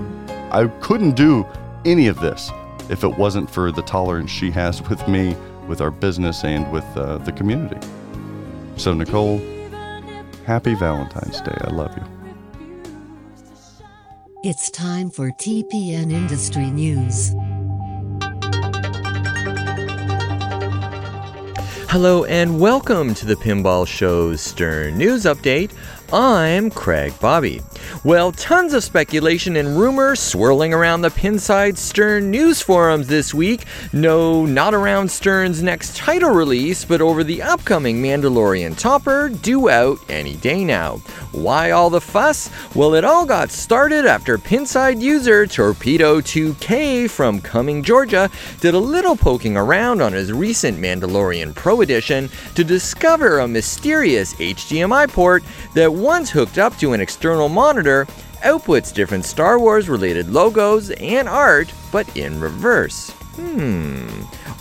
I 0.52 0.68
couldn't 0.82 1.16
do 1.16 1.46
any 1.86 2.08
of 2.08 2.20
this 2.20 2.52
if 2.90 3.04
it 3.04 3.18
wasn't 3.18 3.50
for 3.50 3.72
the 3.72 3.82
tolerance 3.82 4.32
she 4.32 4.50
has 4.52 4.82
with 4.90 5.06
me, 5.08 5.36
with 5.68 5.82
our 5.82 5.92
business, 5.92 6.44
and 6.44 6.72
with 6.72 6.86
uh, 6.96 7.18
the 7.20 7.32
community. 7.32 7.80
So, 8.78 8.94
Nicole, 8.94 9.40
happy 10.46 10.74
Valentine's 10.74 11.42
Day. 11.42 11.58
I 11.62 11.72
love 11.72 11.96
you. 11.98 12.19
It's 14.42 14.72
time 14.72 15.10
for 15.10 15.32
TPN 15.32 16.14
Industry 16.14 16.72
News. 16.72 17.36
Hello 21.90 22.24
and 22.24 22.58
welcome 22.58 23.14
to 23.16 23.26
the 23.26 23.36
Pinball 23.36 23.86
Show's 23.86 24.40
Stern 24.40 24.98
News 24.98 25.26
Update. 25.26 25.74
I'm 26.14 26.72
Craig 26.72 27.20
Bobbie. 27.20 27.60
Well, 28.04 28.32
tons 28.32 28.74
of 28.74 28.84
speculation 28.84 29.58
and 29.58 29.78
rumor 29.78 30.16
swirling 30.16 30.74
around 30.74 31.02
the 31.02 31.10
Pinside 31.10 31.78
Stern 31.78 32.32
news 32.32 32.62
forums 32.62 33.08
this 33.08 33.34
week. 33.34 33.66
No, 33.92 34.46
not 34.46 34.74
around 34.74 35.12
Stern's 35.12 35.62
next 35.62 35.98
title 35.98 36.30
release, 36.30 36.86
but 36.86 37.02
over 37.02 37.24
the 37.24 37.42
upcoming 37.42 38.02
Mandalorian 38.02 38.78
topper, 38.78 39.28
due 39.28 39.70
out 39.70 39.98
any 40.08 40.36
day 40.36 40.64
now. 40.64 40.98
Why 41.32 41.72
all 41.72 41.90
the 41.90 42.00
fuss? 42.00 42.50
Well, 42.74 42.94
it 42.94 43.04
all 43.04 43.26
got 43.26 43.52
started 43.52 44.06
after 44.06 44.38
Pinside 44.38 45.02
user 45.02 45.46
Torpedo2K 45.46 47.10
from 47.10 47.42
Cumming, 47.42 47.84
Georgia, 47.84 48.30
did 48.62 48.76
a 48.76 48.80
little 48.80 49.18
poking 49.18 49.58
around 49.58 50.02
on 50.02 50.14
his 50.14 50.32
recent 50.32 50.78
Mandalorian 50.78 51.54
Pro 51.54 51.82
Edition 51.82 52.30
to 52.56 52.64
discover 52.64 53.40
a 53.40 53.48
mysterious 53.48 54.34
HDMI 54.36 55.12
port 55.12 55.44
that 55.74 55.92
once 55.92 56.30
hooked 56.30 56.58
up 56.58 56.78
to 56.78 56.94
an 56.94 57.02
external 57.02 57.50
monitor 57.50 57.79
outputs 58.44 58.94
different 58.94 59.26
Star 59.26 59.60
Wars 59.60 59.90
related 59.90 60.30
logos 60.30 60.92
and 60.92 61.28
art, 61.28 61.72
but 61.92 62.16
in 62.18 62.40
reverse. 62.40 63.12
Hmm. 63.36 64.08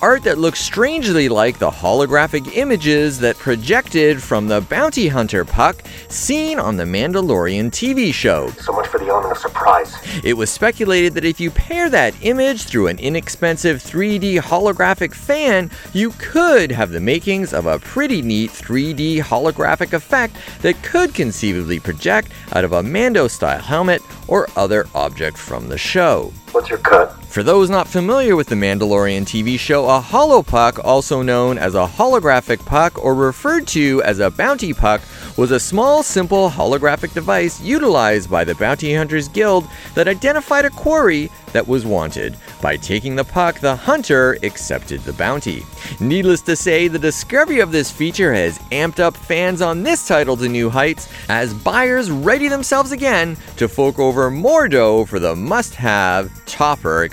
Art 0.01 0.23
that 0.23 0.39
looks 0.39 0.61
strangely 0.61 1.29
like 1.29 1.59
the 1.59 1.71
holographic 1.71 2.57
images 2.57 3.19
that 3.19 3.37
projected 3.37 4.23
from 4.23 4.47
the 4.47 4.61
bounty 4.61 5.09
hunter 5.09 5.45
puck 5.45 5.83
seen 6.09 6.61
on 6.61 6.77
the 6.77 6.85
Mandalorian 6.85 7.73
TV 7.73 8.15
show. 8.15 8.51
So 8.61 8.73
much 8.73 8.87
for 8.87 8.99
the 8.99 9.09
element 9.09 9.33
of 9.33 9.39
surprise. 9.39 9.97
It 10.23 10.35
was 10.35 10.51
speculated 10.51 11.15
that 11.15 11.25
if 11.25 11.41
you 11.41 11.51
pair 11.51 11.91
that 11.91 12.15
image 12.23 12.63
through 12.63 12.87
an 12.87 13.01
inexpensive 13.01 13.79
3D 13.79 14.39
holographic 14.39 15.13
fan, 15.13 15.69
you 15.93 16.11
could 16.19 16.71
have 16.71 16.93
the 16.93 17.01
makings 17.01 17.53
of 17.53 17.67
a 17.67 17.81
pretty 17.81 18.23
neat 18.23 18.51
3D 18.53 19.19
holographic 19.19 19.95
effect 19.95 20.37
that 20.63 20.81
could 20.85 21.13
conceivably 21.13 21.81
project 21.81 22.31
out 22.53 22.63
of 22.63 22.73
a 22.73 22.85
Mando 22.85 23.27
style 23.27 23.61
helmet 23.61 24.01
or 24.29 24.47
other 24.55 24.87
object 24.95 25.37
from 25.37 25.69
the 25.69 25.79
show. 25.79 26.33
What's 26.53 26.69
your 26.69 26.79
cut? 26.79 27.17
For 27.39 27.45
those 27.45 27.71
not 27.71 27.87
familiar 27.87 28.35
with 28.35 28.49
the 28.49 28.57
Mandalorian 28.57 29.23
TV 29.23 29.61
show, 29.61 29.89
a 29.89 30.01
holopuck, 30.01 30.85
also 30.85 31.23
known 31.23 31.57
as 31.57 31.77
a 31.77 31.87
holographic 31.87 32.67
puck 32.67 32.99
or 32.99 33.15
referred 33.15 33.69
to 33.69 34.03
as 34.03 34.19
a 34.19 34.29
bounty 34.29 34.75
puck, 34.75 35.01
was 35.37 35.53
a 35.53 35.61
small, 35.61 36.03
simple 36.03 36.51
holographic 36.51 37.15
device 37.15 37.61
utilized 37.61 38.29
by 38.29 38.43
the 38.43 38.57
Bounty 38.57 38.93
Hunters 38.93 39.29
Guild 39.29 39.69
that 39.95 40.09
identified 40.09 40.65
a 40.65 40.71
quarry 40.71 41.31
that 41.53 41.69
was 41.69 41.87
wanted. 41.87 42.37
By 42.61 42.77
taking 42.77 43.15
the 43.15 43.25
puck, 43.25 43.61
the 43.61 43.77
hunter 43.77 44.37
accepted 44.43 45.01
the 45.03 45.13
bounty. 45.13 45.65
Needless 46.01 46.43
to 46.43 46.57
say, 46.57 46.89
the 46.89 46.99
discovery 46.99 47.61
of 47.61 47.73
this 47.73 47.91
feature 47.91 48.35
has 48.35 48.59
amped 48.71 48.99
up 48.99 49.17
fans 49.17 49.63
on 49.63 49.85
this 49.85 50.07
title 50.07 50.37
to 50.39 50.49
new 50.49 50.69
heights 50.69 51.09
as 51.29 51.55
buyers 51.55 52.11
ready 52.11 52.49
themselves 52.49 52.93
again 52.93 53.37
to 53.57 53.69
fork 53.69 53.99
over 53.99 54.31
more 54.31 54.69
dough 54.69 55.05
for 55.05 55.19
the 55.19 55.37
must 55.37 55.75
have 55.77 56.31
topper 56.47 57.05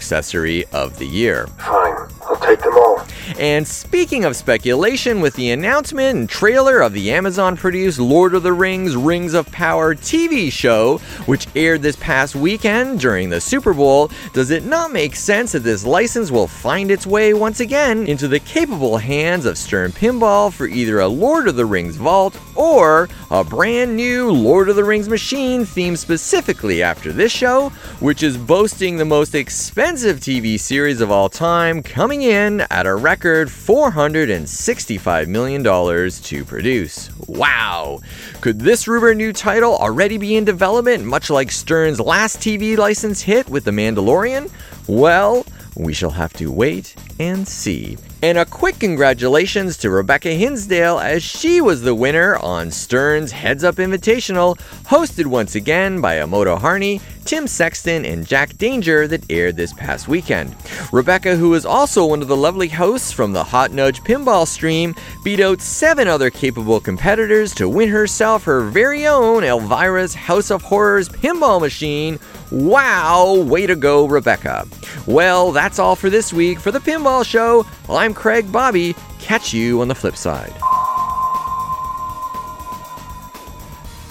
of 0.71 0.97
the 0.97 1.05
year. 1.05 1.47
Fine. 1.59 2.14
I'll 2.27 2.35
take 2.37 2.59
them 2.59 2.73
all. 2.73 3.05
And 3.39 3.67
speaking 3.67 4.23
of 4.25 4.35
speculation, 4.35 5.19
with 5.19 5.33
the 5.33 5.51
announcement 5.51 6.17
and 6.17 6.29
trailer 6.29 6.81
of 6.81 6.93
the 6.93 7.11
Amazon 7.11 7.57
produced 7.57 7.99
Lord 7.99 8.33
of 8.33 8.43
the 8.43 8.53
Rings 8.53 8.95
Rings 8.95 9.33
of 9.33 9.51
Power 9.51 9.95
TV 9.95 10.51
show, 10.51 10.99
which 11.25 11.47
aired 11.55 11.81
this 11.81 11.95
past 11.95 12.35
weekend 12.35 12.99
during 12.99 13.29
the 13.29 13.41
Super 13.41 13.73
Bowl, 13.73 14.11
does 14.33 14.51
it 14.51 14.65
not 14.65 14.91
make 14.91 15.15
sense 15.15 15.51
that 15.51 15.63
this 15.63 15.85
license 15.85 16.31
will 16.31 16.47
find 16.47 16.91
its 16.91 17.07
way 17.07 17.33
once 17.33 17.59
again 17.59 18.07
into 18.07 18.27
the 18.27 18.39
capable 18.39 18.97
hands 18.97 19.45
of 19.45 19.57
Stern 19.57 19.91
Pinball 19.91 20.53
for 20.53 20.67
either 20.67 20.99
a 20.99 21.07
Lord 21.07 21.47
of 21.47 21.55
the 21.55 21.65
Rings 21.65 21.95
vault 21.95 22.39
or 22.55 23.09
a 23.31 23.43
brand 23.43 23.95
new 23.95 24.31
Lord 24.31 24.69
of 24.69 24.75
the 24.75 24.83
Rings 24.83 25.09
machine 25.09 25.61
themed 25.61 25.97
specifically 25.97 26.81
after 26.81 27.11
this 27.11 27.31
show, 27.31 27.69
which 27.99 28.23
is 28.23 28.37
boasting 28.37 28.97
the 28.97 29.05
most 29.05 29.35
expensive 29.35 30.19
TV 30.19 30.59
series 30.59 31.01
of 31.01 31.11
all 31.11 31.29
time, 31.29 31.81
coming 31.83 32.14
in 32.21 32.61
at 32.69 32.85
a 32.85 32.95
record 32.95 33.47
$465 33.47 35.27
million 35.27 35.63
to 35.63 36.45
produce. 36.45 37.09
Wow! 37.27 38.01
Could 38.41 38.59
this 38.59 38.87
Ruber 38.87 39.13
new 39.13 39.33
title 39.33 39.75
already 39.75 40.17
be 40.17 40.35
in 40.35 40.45
development, 40.45 41.05
much 41.05 41.29
like 41.29 41.51
Stern's 41.51 41.99
last 41.99 42.37
TV 42.37 42.77
license 42.77 43.21
hit 43.21 43.49
with 43.49 43.65
The 43.65 43.71
Mandalorian? 43.71 44.51
Well, 44.87 45.45
we 45.75 45.93
shall 45.93 46.11
have 46.11 46.33
to 46.33 46.51
wait 46.51 46.95
and 47.19 47.47
see. 47.47 47.97
And 48.21 48.37
a 48.37 48.45
quick 48.45 48.79
congratulations 48.79 49.77
to 49.77 49.89
Rebecca 49.89 50.29
Hinsdale 50.29 50.99
as 50.99 51.21
she 51.21 51.61
was 51.61 51.81
the 51.81 51.93
winner 51.93 52.37
on 52.37 52.71
Stern's 52.71 53.31
Heads 53.31 53.63
Up 53.63 53.75
Invitational, 53.75 54.57
hosted 54.85 55.27
once 55.27 55.53
again 55.53 56.01
by 56.01 56.15
Amoto 56.15 56.57
Harney, 56.57 57.01
Tim 57.25 57.47
Sexton, 57.47 58.05
and 58.05 58.25
Jack 58.25 58.57
Danger 58.57 59.07
that 59.07 59.29
aired 59.29 59.57
this 59.57 59.73
past 59.73 60.07
weekend. 60.07 60.55
Rebecca, 60.91 61.35
who 61.35 61.53
is 61.55 61.65
also 61.65 62.05
one 62.05 62.21
of 62.21 62.27
the 62.27 62.37
lovely 62.37 62.67
hosts 62.67 63.11
from 63.11 63.33
the 63.33 63.43
Hot 63.43 63.71
Nudge 63.71 64.01
Pinball 64.01 64.47
stream, 64.47 64.95
beat 65.23 65.39
out 65.39 65.61
seven 65.61 66.07
other 66.07 66.29
capable 66.29 66.79
competitors 66.79 67.53
to 67.55 67.67
win 67.67 67.89
herself 67.89 68.43
her 68.43 68.61
very 68.61 69.07
own 69.07 69.43
Elvira's 69.43 70.13
House 70.13 70.51
of 70.51 70.61
Horrors 70.61 71.09
pinball 71.09 71.59
machine. 71.59 72.19
Wow, 72.51 73.35
way 73.41 73.65
to 73.65 73.75
go, 73.75 74.05
Rebecca. 74.07 74.67
Well, 75.07 75.51
that's 75.51 75.79
all 75.79 75.95
for 75.95 76.11
this 76.11 76.31
week 76.31 76.59
for 76.59 76.71
the 76.71 76.79
Pinball 76.79 77.25
Show. 77.25 77.65
I'm 77.89 78.04
Craig 78.13 78.51
Bobbie. 78.51 78.95
Catch 79.19 79.53
you 79.53 79.81
on 79.81 79.87
the 79.87 79.95
flip 79.95 80.15
side. 80.15 80.53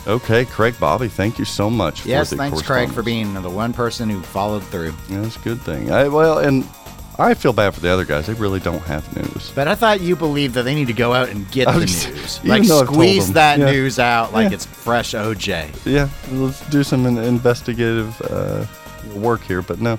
Okay, 0.06 0.44
Craig 0.44 0.74
Bobbie, 0.78 1.08
thank 1.08 1.38
you 1.38 1.46
so 1.46 1.70
much. 1.70 2.02
For 2.02 2.08
Yes, 2.08 2.28
the 2.30 2.36
thanks, 2.36 2.60
Craig, 2.60 2.90
for 2.92 3.02
being 3.02 3.32
the 3.40 3.48
one 3.48 3.72
person 3.72 4.10
who 4.10 4.20
followed 4.20 4.62
through. 4.64 4.92
Yeah, 5.08 5.22
that's 5.22 5.36
a 5.36 5.40
good 5.40 5.62
thing. 5.62 5.90
I, 5.90 6.08
well, 6.08 6.40
and 6.40 6.68
I 7.18 7.32
feel 7.32 7.54
bad 7.54 7.72
for 7.72 7.80
the 7.80 7.88
other 7.88 8.04
guys. 8.04 8.26
They 8.26 8.34
really 8.34 8.60
don't 8.60 8.82
have 8.82 9.16
news. 9.16 9.50
But 9.54 9.66
I 9.66 9.74
thought 9.74 10.02
you 10.02 10.14
believed 10.14 10.54
that 10.56 10.64
they 10.64 10.74
need 10.74 10.88
to 10.88 10.92
go 10.92 11.14
out 11.14 11.30
and 11.30 11.50
get 11.50 11.68
I 11.68 11.72
the 11.78 11.86
news. 11.86 12.40
Like 12.44 12.64
though 12.64 12.80
I've 12.80 12.86
told 12.86 12.96
squeeze 12.96 13.32
that 13.32 13.58
Yeah. 13.58 13.70
news 13.70 13.98
out 13.98 14.34
like 14.34 14.50
Yeah. 14.50 14.56
it's 14.56 14.66
fresh 14.66 15.12
OJ. 15.14 15.86
Yeah, 15.86 16.10
let's 16.32 16.60
do 16.68 16.82
some 16.84 17.06
investigative 17.06 18.20
uh, 18.30 18.66
work 19.18 19.40
here, 19.42 19.62
but 19.62 19.80
no, 19.80 19.96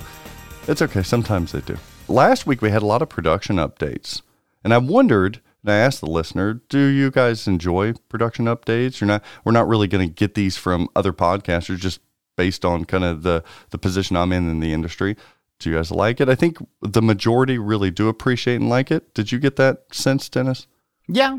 it's 0.68 0.82
okay. 0.82 1.02
Sometimes 1.02 1.50
they 1.50 1.62
do. 1.62 1.76
Last 2.08 2.46
week 2.46 2.62
we 2.62 2.70
had 2.70 2.82
a 2.82 2.86
lot 2.86 3.02
of 3.02 3.08
production 3.08 3.56
updates, 3.56 4.22
and 4.64 4.72
I 4.72 4.78
wondered. 4.78 5.40
And 5.62 5.72
I 5.72 5.78
asked 5.78 6.00
the 6.00 6.06
listener, 6.06 6.60
"Do 6.68 6.78
you 6.78 7.10
guys 7.10 7.48
enjoy 7.48 7.94
production 8.08 8.44
updates? 8.44 9.00
You're 9.00 9.08
not. 9.08 9.24
We're 9.44 9.52
not 9.52 9.66
really 9.66 9.88
going 9.88 10.08
to 10.08 10.14
get 10.14 10.34
these 10.34 10.56
from 10.56 10.88
other 10.94 11.12
podcasters, 11.12 11.78
just 11.78 11.98
based 12.36 12.64
on 12.64 12.84
kind 12.84 13.02
of 13.02 13.22
the 13.22 13.42
the 13.70 13.78
position 13.78 14.16
I'm 14.16 14.32
in 14.32 14.48
in 14.48 14.60
the 14.60 14.72
industry. 14.72 15.16
Do 15.58 15.70
you 15.70 15.76
guys 15.76 15.90
like 15.90 16.20
it? 16.20 16.28
I 16.28 16.34
think 16.34 16.58
the 16.82 17.02
majority 17.02 17.58
really 17.58 17.90
do 17.90 18.08
appreciate 18.08 18.56
and 18.56 18.68
like 18.68 18.90
it. 18.90 19.14
Did 19.14 19.32
you 19.32 19.38
get 19.38 19.56
that 19.56 19.84
sense, 19.92 20.28
Dennis? 20.28 20.66
Yeah. 21.08 21.38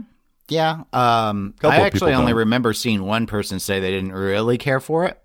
Yeah. 0.49 0.83
Um, 0.93 1.53
I 1.61 1.81
actually 1.81 2.13
only 2.13 2.31
don't. 2.31 2.39
remember 2.39 2.73
seeing 2.73 3.03
one 3.03 3.27
person 3.27 3.59
say 3.59 3.79
they 3.79 3.91
didn't 3.91 4.13
really 4.13 4.57
care 4.57 4.79
for 4.79 5.05
it, 5.05 5.21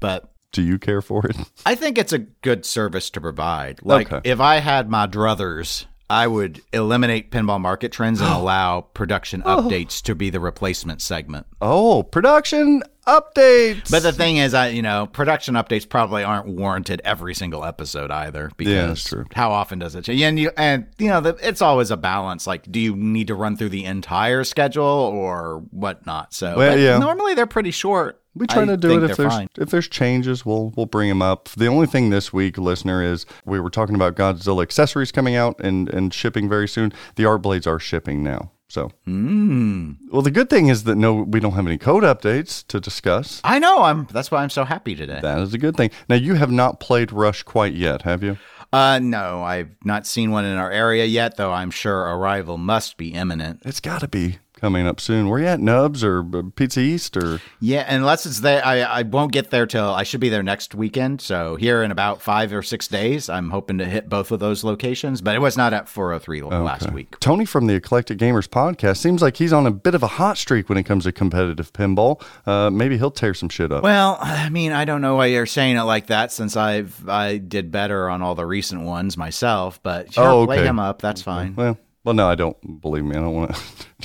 but 0.00 0.32
Do 0.56 0.62
you 0.62 0.78
care 0.78 1.02
for 1.02 1.26
it? 1.26 1.36
I 1.66 1.74
think 1.74 1.98
it's 1.98 2.14
a 2.14 2.18
good 2.18 2.64
service 2.64 3.10
to 3.10 3.20
provide. 3.20 3.80
Like 3.82 4.10
Okay. 4.10 4.26
if 4.30 4.40
I 4.40 4.56
had 4.60 4.88
my 4.88 5.06
druthers, 5.06 5.84
I 6.08 6.26
would 6.26 6.62
eliminate 6.72 7.30
pinball 7.30 7.60
market 7.60 7.92
trends 7.92 8.22
and 8.22 8.30
allow 8.32 8.80
production 8.80 9.42
oh. 9.44 9.60
updates 9.60 10.00
to 10.04 10.14
be 10.14 10.30
the 10.30 10.40
replacement 10.40 11.02
segment. 11.02 11.46
oh, 11.60 12.04
production 12.04 12.82
updates. 13.06 13.90
But 13.90 14.02
the 14.02 14.12
thing 14.12 14.38
is, 14.38 14.54
I 14.54 14.68
you 14.68 14.80
know, 14.80 15.06
production 15.06 15.56
updates 15.56 15.86
probably 15.86 16.24
aren't 16.24 16.46
warranted 16.46 17.02
every 17.04 17.34
single 17.34 17.62
episode 17.62 18.10
either. 18.10 18.50
Because 18.56 18.72
Yeah, 18.72 18.86
that's 18.86 19.04
true. 19.04 19.26
How 19.34 19.52
often 19.52 19.78
does 19.78 19.94
it 19.94 20.04
change? 20.04 20.22
And 20.22 20.38
you 20.38 20.50
and 20.56 20.86
you 20.96 21.08
know, 21.08 21.20
the, 21.20 21.36
it's 21.42 21.60
always 21.60 21.90
a 21.90 21.98
balance. 21.98 22.46
Like, 22.46 22.70
do 22.72 22.80
you 22.80 22.96
need 22.96 23.26
to 23.26 23.34
run 23.34 23.58
through 23.58 23.68
the 23.68 23.84
entire 23.84 24.42
schedule 24.42 24.84
or 24.84 25.64
whatnot? 25.70 26.32
So, 26.32 26.56
Well, 26.56 26.78
yeah. 26.78 26.96
normally 26.96 27.34
they're 27.34 27.46
pretty 27.46 27.72
short. 27.72 28.22
We 28.36 28.46
try 28.46 28.62
I 28.62 28.66
to 28.66 28.76
do 28.76 29.02
it 29.02 29.10
if 29.10 29.16
there's 29.16 29.32
fine. 29.32 29.48
if 29.58 29.70
there's 29.70 29.88
changes, 29.88 30.44
we'll 30.44 30.72
we'll 30.76 30.86
bring 30.86 31.08
them 31.08 31.22
up. 31.22 31.48
The 31.50 31.66
only 31.66 31.86
thing 31.86 32.10
this 32.10 32.32
week, 32.32 32.58
listener, 32.58 33.02
is 33.02 33.24
we 33.44 33.58
were 33.58 33.70
talking 33.70 33.94
about 33.94 34.14
Godzilla 34.14 34.62
accessories 34.62 35.10
coming 35.10 35.34
out 35.36 35.58
and 35.60 35.88
and 35.88 36.12
shipping 36.12 36.48
very 36.48 36.68
soon. 36.68 36.92
The 37.16 37.24
art 37.24 37.42
blades 37.42 37.66
are 37.66 37.78
shipping 37.80 38.22
now. 38.22 38.52
So, 38.68 38.90
Mm. 39.06 39.96
well, 40.10 40.22
the 40.22 40.30
good 40.32 40.50
thing 40.50 40.66
is 40.68 40.84
that 40.84 40.96
no, 40.96 41.14
we 41.14 41.38
don't 41.38 41.52
have 41.52 41.66
any 41.66 41.78
code 41.78 42.02
updates 42.02 42.66
to 42.66 42.80
discuss. 42.80 43.40
I 43.44 43.58
know. 43.60 43.82
I'm. 43.82 44.08
That's 44.12 44.30
why 44.30 44.42
I'm 44.42 44.50
so 44.50 44.64
happy 44.64 44.94
today. 44.96 45.20
That 45.22 45.38
is 45.38 45.54
a 45.54 45.58
good 45.58 45.76
thing. 45.76 45.90
Now, 46.08 46.16
you 46.16 46.34
have 46.34 46.50
not 46.50 46.80
played 46.80 47.12
Rush 47.12 47.42
quite 47.44 47.74
yet, 47.74 48.02
have 48.02 48.22
you? 48.24 48.36
Uh, 48.72 48.98
no, 49.00 49.42
I've 49.44 49.70
not 49.84 50.06
seen 50.06 50.32
one 50.32 50.44
in 50.44 50.56
our 50.56 50.70
area 50.72 51.04
yet, 51.04 51.36
though 51.36 51.52
I'm 51.52 51.70
sure 51.70 51.96
arrival 51.96 52.58
must 52.58 52.96
be 52.96 53.14
imminent. 53.14 53.62
It's 53.64 53.78
got 53.80 54.00
to 54.00 54.08
be. 54.08 54.38
Coming 54.56 54.86
up 54.86 55.00
soon. 55.00 55.28
Where 55.28 55.38
you 55.38 55.46
at, 55.46 55.60
Nubs 55.60 56.02
or 56.02 56.24
uh, 56.34 56.42
Pizza 56.56 56.80
East 56.80 57.16
or? 57.16 57.40
Yeah, 57.60 57.84
unless 57.94 58.26
it's 58.26 58.40
there, 58.40 58.64
I, 58.64 58.80
I 58.80 59.02
won't 59.02 59.32
get 59.32 59.50
there 59.50 59.66
till 59.66 59.88
I 59.90 60.02
should 60.02 60.20
be 60.20 60.28
there 60.28 60.42
next 60.42 60.74
weekend. 60.74 61.20
So 61.20 61.56
here 61.56 61.82
in 61.82 61.90
about 61.90 62.22
five 62.22 62.52
or 62.52 62.62
six 62.62 62.88
days, 62.88 63.28
I'm 63.28 63.50
hoping 63.50 63.78
to 63.78 63.84
hit 63.84 64.08
both 64.08 64.32
of 64.32 64.40
those 64.40 64.64
locations. 64.64 65.20
But 65.20 65.34
it 65.36 65.40
was 65.40 65.56
not 65.56 65.72
at 65.72 65.88
403 65.88 66.42
last 66.42 66.90
week. 66.92 67.18
Tony 67.20 67.44
from 67.44 67.66
the 67.66 67.74
Eclectic 67.74 68.18
Gamers 68.18 68.48
podcast 68.48 68.96
seems 68.96 69.22
like 69.22 69.36
he's 69.36 69.52
on 69.52 69.66
a 69.66 69.70
bit 69.70 69.94
of 69.94 70.02
a 70.02 70.06
hot 70.08 70.38
streak 70.38 70.68
when 70.68 70.78
it 70.78 70.84
comes 70.84 71.04
to 71.04 71.12
competitive 71.12 71.72
pinball. 71.72 72.22
Uh, 72.46 72.70
maybe 72.70 72.96
he'll 72.98 73.10
tear 73.10 73.34
some 73.34 73.48
shit 73.48 73.70
up. 73.70 73.82
Well, 73.82 74.18
I 74.20 74.48
mean, 74.48 74.72
I 74.72 74.84
don't 74.84 75.00
know 75.02 75.16
why 75.16 75.26
you're 75.26 75.46
saying 75.46 75.76
it 75.76 75.82
like 75.82 76.06
that 76.06 76.32
since 76.32 76.56
I've 76.56 77.08
I 77.08 77.36
did 77.36 77.70
better 77.70 78.08
on 78.08 78.22
all 78.22 78.34
the 78.34 78.46
recent 78.46 78.82
ones 78.82 79.16
myself. 79.16 79.80
But 79.82 80.14
sure, 80.14 80.24
Oh, 80.26 80.46
play 80.46 80.58
okay. 80.60 80.66
him 80.66 80.78
up. 80.78 81.00
That's 81.02 81.22
fine. 81.22 81.54
Well, 81.54 81.78
well, 82.06 82.14
no, 82.14 82.26
I 82.30 82.34
don't 82.36 82.80
believe 82.80 83.04
me. 83.04 83.16
I 83.16 83.20
don't 83.20 83.34
want 83.34 83.56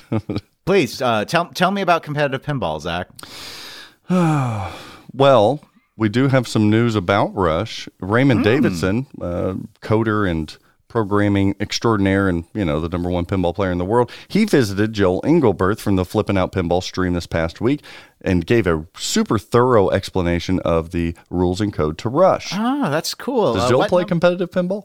to. 0.09 0.41
Please 0.65 1.01
uh, 1.01 1.23
tell 1.25 1.45
tell 1.45 1.71
me 1.71 1.81
about 1.81 2.03
competitive 2.03 2.41
pinball, 2.41 2.81
Zach. 2.81 3.07
well, 5.13 5.61
we 5.97 6.09
do 6.09 6.27
have 6.27 6.47
some 6.47 6.69
news 6.69 6.95
about 6.95 7.33
Rush. 7.35 7.87
Raymond 7.99 8.43
Davison, 8.43 9.07
uh, 9.21 9.55
coder 9.81 10.29
and 10.29 10.55
programming 10.87 11.55
extraordinaire, 11.61 12.27
and 12.27 12.43
you 12.53 12.65
know 12.65 12.79
the 12.81 12.89
number 12.89 13.09
one 13.09 13.25
pinball 13.25 13.55
player 13.55 13.71
in 13.71 13.77
the 13.77 13.85
world. 13.85 14.11
He 14.27 14.45
visited 14.45 14.93
Joel 14.93 15.21
Engelberth 15.21 15.79
from 15.79 15.95
the 15.95 16.05
flipping 16.05 16.37
Out 16.37 16.51
Pinball 16.51 16.83
stream 16.83 17.13
this 17.13 17.27
past 17.27 17.61
week 17.61 17.81
and 18.21 18.45
gave 18.45 18.67
a 18.67 18.85
super 18.97 19.39
thorough 19.39 19.89
explanation 19.89 20.59
of 20.59 20.91
the 20.91 21.15
rules 21.29 21.61
and 21.61 21.71
code 21.73 21.97
to 21.99 22.09
Rush. 22.09 22.49
Oh, 22.53 22.89
that's 22.91 23.13
cool. 23.15 23.53
Does 23.53 23.63
Uh, 23.63 23.69
Joel 23.69 23.87
play 23.87 24.01
num- 24.03 24.09
competitive 24.09 24.51
pinball? 24.51 24.83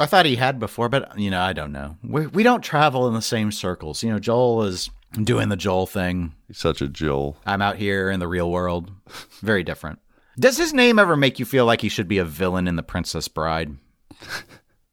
I 0.00 0.06
thought 0.06 0.26
he 0.26 0.36
had 0.36 0.58
before, 0.58 0.88
but 0.88 1.18
you 1.18 1.30
know, 1.30 1.40
I 1.40 1.52
don't 1.52 1.72
know. 1.72 1.96
We 2.02 2.26
we 2.26 2.42
don't 2.42 2.62
travel 2.62 3.06
in 3.06 3.14
the 3.14 3.22
same 3.22 3.52
circles. 3.52 4.02
You 4.02 4.10
know, 4.10 4.18
Joel 4.18 4.64
is 4.64 4.90
doing 5.22 5.48
the 5.48 5.56
Joel 5.56 5.86
thing. 5.86 6.34
He's 6.48 6.58
such 6.58 6.80
a 6.80 6.88
Joel. 6.88 7.36
I'm 7.46 7.62
out 7.62 7.76
here 7.76 8.10
in 8.10 8.18
the 8.20 8.28
real 8.28 8.50
world. 8.50 8.90
Very 9.40 9.62
different. 9.62 9.98
Does 10.38 10.56
his 10.56 10.72
name 10.72 10.98
ever 10.98 11.16
make 11.16 11.38
you 11.38 11.44
feel 11.44 11.66
like 11.66 11.82
he 11.82 11.88
should 11.88 12.08
be 12.08 12.18
a 12.18 12.24
villain 12.24 12.66
in 12.66 12.76
The 12.76 12.82
Princess 12.82 13.28
Bride? 13.28 13.76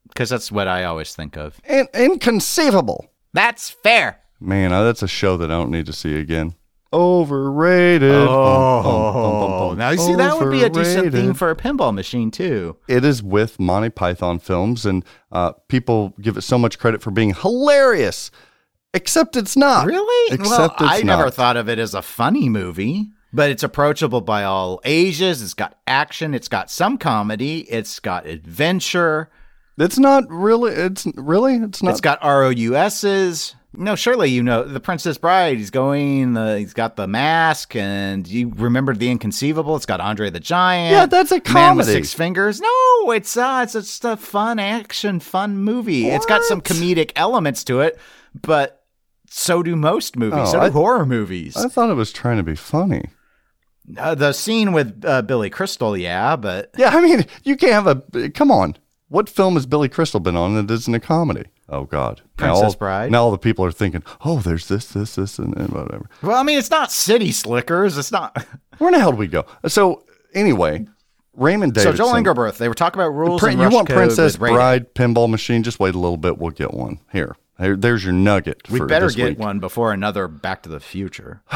Because 0.10 0.32
that's 0.32 0.52
what 0.52 0.68
I 0.68 0.84
always 0.84 1.14
think 1.14 1.38
of. 1.38 1.62
In- 1.70 1.90
inconceivable. 1.94 3.12
That's 3.34 3.70
fair. 3.70 4.20
Man, 4.40 4.74
uh, 4.74 4.84
that's 4.84 5.04
a 5.04 5.08
show 5.08 5.38
that 5.38 5.52
I 5.52 5.54
don't 5.54 5.70
need 5.70 5.86
to 5.86 5.94
see 5.94 6.18
again. 6.18 6.56
Overrated. 6.94 8.27
Bum. 8.27 9.77
now 9.77 9.89
you 9.89 9.98
see 9.98 10.15
that 10.15 10.39
would 10.39 10.51
be 10.51 10.63
a 10.63 10.70
decent 10.70 11.12
theme 11.12 11.34
for 11.34 11.50
a 11.50 11.56
pinball 11.56 11.94
machine 11.94 12.32
too. 12.32 12.77
It 12.88 13.03
is 13.03 13.22
with 13.22 13.60
Monty 13.60 13.89
Python 13.89 14.39
films, 14.39 14.86
and 14.86 15.03
uh, 15.32 15.51
people 15.67 16.13
give 16.22 16.38
it 16.38 16.41
so 16.41 16.58
much 16.58 16.79
credit 16.79 17.01
for 17.01 17.12
being 17.12 17.34
hilarious. 17.34 18.32
Except 18.94 19.36
it's 19.36 19.58
not. 19.58 19.86
Really? 19.86 20.34
Except 20.34 20.79
well, 20.79 20.89
I 20.89 21.01
never 21.01 21.25
not. 21.25 21.34
thought 21.34 21.58
of 21.58 21.67
it 21.67 21.77
as 21.77 21.94
a 21.94 22.01
funny 22.01 22.48
movie, 22.48 23.12
but 23.34 23.51
it's 23.51 23.63
approachable 23.63 24.22
by 24.22 24.44
all 24.46 24.79
ages. 24.86 25.41
It's 25.41 25.53
got 25.53 25.77
action. 25.88 26.34
It's 26.34 26.48
got 26.48 26.72
some 26.72 26.98
comedy. 26.98 27.60
It's 27.70 28.00
got 28.00 28.25
adventure. 28.25 29.29
It's 29.77 30.00
not 30.00 30.24
really. 30.29 30.72
It's 30.72 31.06
really. 31.15 31.58
It's 31.58 31.84
not. 31.84 31.91
It's 31.91 32.01
got 32.01 32.24
ROUSs. 32.24 33.56
No, 33.80 33.96
surely 33.96 34.32
you 34.32 34.42
know 34.42 34.64
the 34.64 34.80
Princess 34.80 35.20
Bride. 35.20 35.58
He's 35.58 35.70
going. 35.70 36.34
The, 36.34 36.58
he's 36.58 36.74
got 36.74 36.96
the 36.96 37.08
mask, 37.08 37.76
and 37.76 38.28
you 38.28 38.52
remembered 38.56 38.98
the 38.98 39.12
Inconceivable. 39.12 39.76
It's 39.76 39.86
got 39.86 40.00
Andre 40.02 40.32
the 40.32 40.40
Giant. 40.40 40.92
Yeah, 40.92 41.06
that's 41.06 41.32
a 41.32 41.36
Man 41.36 41.78
with 41.78 41.86
comedy. 41.86 41.92
six 41.94 42.12
fingers. 42.14 42.60
No, 42.60 43.12
it's 43.12 43.38
uh, 43.38 43.60
it's 43.64 43.74
just 43.74 44.04
a 44.04 44.18
fun 44.18 44.58
action, 44.58 45.20
fun 45.20 45.58
movie. 45.60 46.08
It's 46.10 46.26
got 46.26 46.44
some 46.44 46.60
comedic 46.60 47.12
elements 47.16 47.64
to 47.66 47.82
it, 47.82 48.00
but 48.42 48.84
so 49.30 49.62
do 49.62 49.76
most 49.76 50.16
movies. 50.16 50.40
Oh, 50.42 50.46
so 50.54 50.60
do 50.60 50.66
I- 50.66 50.70
horror 50.70 51.06
movies. 51.06 51.56
I 51.56 51.68
thought 51.70 51.92
it 51.92 51.96
was 51.96 52.12
trying 52.12 52.38
to 52.38 52.44
be 52.44 52.56
funny. 52.56 53.10
Uh, 53.98 54.16
the 54.16 54.34
scene 54.34 54.74
with 54.74 55.06
uh, 55.06 55.22
Billy 55.22 55.50
Crystal, 55.52 55.96
yeah, 55.96 56.36
but 56.36 56.72
Yeah, 56.78 56.90
I 56.90 57.00
mean, 57.02 57.26
you 57.44 57.56
can't 57.56 57.72
have 57.74 57.88
a. 58.16 58.30
Come 58.32 58.50
on. 58.52 58.76
What 59.10 59.30
film 59.30 59.54
has 59.54 59.66
Billy 59.66 59.88
Crystal 59.88 60.20
been 60.20 60.36
on 60.36 60.56
that 60.56 60.74
isn't 60.74 60.94
a 60.94 61.00
comedy? 61.00 61.46
Oh 61.70 61.84
God, 61.84 62.22
Now 62.40 62.46
Princess 62.54 62.74
all- 62.74 62.78
Bride? 62.80 63.12
Now 63.12 63.24
all 63.24 63.32
the 63.32 63.38
people 63.38 63.66
are 63.66 63.72
thinking, 63.74 64.02
oh, 64.24 64.40
there's 64.40 64.68
this, 64.70 64.88
this, 64.88 65.16
this, 65.16 65.38
and, 65.38 65.56
and 65.58 65.70
whatever. 65.70 66.10
well, 66.22 66.38
I 66.38 66.44
mean, 66.44 66.58
it's 66.58 66.70
not 66.72 66.92
City 66.92 67.32
Slickers. 67.34 67.98
It's 67.98 68.12
not. 68.12 68.46
Where 68.78 68.90
in 68.90 68.94
the 68.94 69.00
hell 69.00 69.12
do 69.12 69.18
we 69.18 69.28
go? 69.28 69.46
So 69.68 70.06
anyway, 70.34 70.88
Raymond 71.34 71.74
Davis. 71.74 71.84
so 71.84 71.92
Davison. 71.92 72.24
Joel 72.24 72.36
Engelberth, 72.36 72.58
they 72.58 72.70
were 72.70 72.74
talking 72.74 73.02
about 73.02 73.10
rules. 73.10 73.42
Prin- 73.42 73.60
you 73.60 73.70
want 73.70 73.90
Princess. 73.90 74.38
Bride 74.38 74.94
pinball 74.94 75.30
machine? 75.30 75.62
Just 75.64 75.80
wait 75.80 75.94
a 75.94 76.00
little 76.00 76.18
bit. 76.18 76.38
We'll 76.38 76.52
get 76.52 76.74
one 76.74 77.00
here. 77.12 77.36
Here- 77.60 77.76
there's 77.76 78.04
your 78.06 78.14
nugget. 78.14 78.70
We 78.70 78.80
better 78.80 79.10
get 79.10 79.30
week. 79.32 79.40
one 79.40 79.60
before 79.60 79.92
another 79.92 80.28
Back 80.30 80.64
to 80.64 80.70
the 80.70 80.80
Future. 80.80 81.42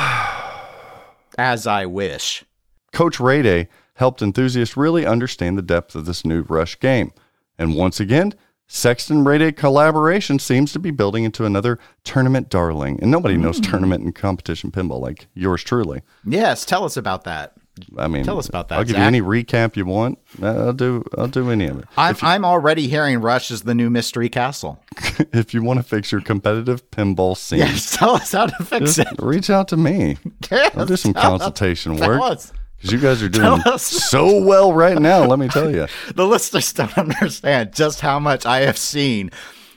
As 1.37 1.65
I 1.65 1.85
wish. 1.85 2.43
Coach 2.91 3.19
Ray 3.19 3.41
Day 3.41 3.69
helped 3.95 4.21
enthusiasts 4.21 4.75
really 4.75 5.05
understand 5.05 5.57
the 5.57 5.61
depth 5.61 5.95
of 5.95 6.05
this 6.05 6.25
new 6.25 6.41
Rush 6.41 6.79
game. 6.79 7.11
And 7.57 7.75
once 7.75 7.99
again, 7.99 8.33
Sexton 8.73 9.25
Ray 9.25 9.51
collaboration 9.51 10.39
seems 10.39 10.71
to 10.71 10.79
be 10.79 10.91
building 10.91 11.25
into 11.25 11.43
another 11.43 11.77
tournament 12.05 12.47
darling. 12.49 12.97
And 13.01 13.11
nobody 13.11 13.35
knows 13.35 13.57
Hmm. 13.57 13.63
tournament 13.63 14.03
and 14.05 14.15
competition 14.15 14.71
pinball 14.71 15.01
like 15.01 15.27
yours 15.33 15.61
truly. 15.61 16.03
Yes, 16.25 16.63
tell 16.63 16.85
us 16.85 16.95
about 16.95 17.25
that. 17.25 17.51
I 17.97 18.07
mean, 18.07 18.23
Tell 18.23 18.37
us 18.39 18.47
about 18.47 18.69
that, 18.69 18.77
I'll 18.77 18.83
give 18.83 18.91
Zach. 18.95 18.99
you 19.01 19.05
any 19.07 19.21
recap 19.21 19.75
you 19.75 19.85
want. 19.85 20.19
I'll 20.41 20.71
do. 20.73 21.03
I'll 21.17 21.27
do 21.27 21.49
any 21.49 21.65
of 21.67 21.79
it. 21.79 21.85
I'm, 21.97 22.15
I'm 22.21 22.45
already 22.45 22.87
hearing 22.87 23.19
Rush 23.19 23.49
is 23.51 23.61
the 23.63 23.73
new 23.75 23.89
Mystery 23.89 24.29
Castle. 24.29 24.81
if 25.33 25.53
you 25.53 25.63
want 25.63 25.79
to 25.79 25.83
fix 25.83 26.11
your 26.11 26.21
competitive 26.21 26.89
pinball 26.91 27.35
scene, 27.35 27.59
Yes, 27.59 27.95
tell 27.97 28.11
us 28.15 28.31
how 28.31 28.45
to 28.45 28.63
fix 28.63 28.97
it. 28.99 29.07
reach 29.19 29.49
out 29.49 29.67
to 29.69 29.77
me. 29.77 30.17
I'll 30.51 30.85
do 30.85 30.95
some 30.95 31.13
us- 31.15 31.21
consultation 31.21 31.97
tell 31.97 32.09
work. 32.19 32.39
You 32.83 32.97
guys 32.99 33.21
are 33.21 33.29
doing 33.29 33.61
so 33.77 34.41
well 34.43 34.73
right 34.73 34.99
now, 34.99 35.25
let 35.25 35.39
me 35.39 35.47
tell 35.47 35.71
you. 35.73 35.87
The 36.15 36.27
listeners 36.27 36.73
don't 36.73 36.97
understand 36.97 37.73
just 37.73 38.01
how 38.01 38.19
much 38.19 38.45
I 38.45 38.61
have 38.61 38.77
seen 38.77 39.31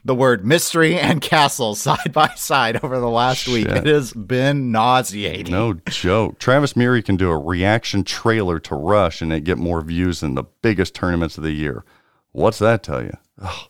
the 0.04 0.14
word 0.14 0.44
mystery 0.44 0.98
and 0.98 1.20
castle 1.20 1.74
side 1.74 2.12
by 2.12 2.28
side 2.36 2.82
over 2.84 2.98
the 2.98 3.08
last 3.08 3.48
week. 3.48 3.66
It 3.66 3.86
has 3.86 4.12
been 4.12 4.70
nauseating. 4.70 5.52
No 5.52 5.74
joke. 5.88 6.38
Travis 6.38 6.76
Murray 6.76 7.02
can 7.02 7.16
do 7.16 7.30
a 7.30 7.38
reaction 7.38 8.04
trailer 8.04 8.58
to 8.60 8.74
Rush 8.74 9.22
and 9.22 9.32
it 9.32 9.44
get 9.44 9.58
more 9.58 9.80
views 9.80 10.20
than 10.20 10.34
the 10.34 10.44
biggest 10.62 10.94
tournaments 10.94 11.38
of 11.38 11.44
the 11.44 11.52
year. 11.52 11.84
What's 12.32 12.58
that 12.58 12.82
tell 12.82 13.02
you? 13.02 13.16
Ugh. 13.40 13.68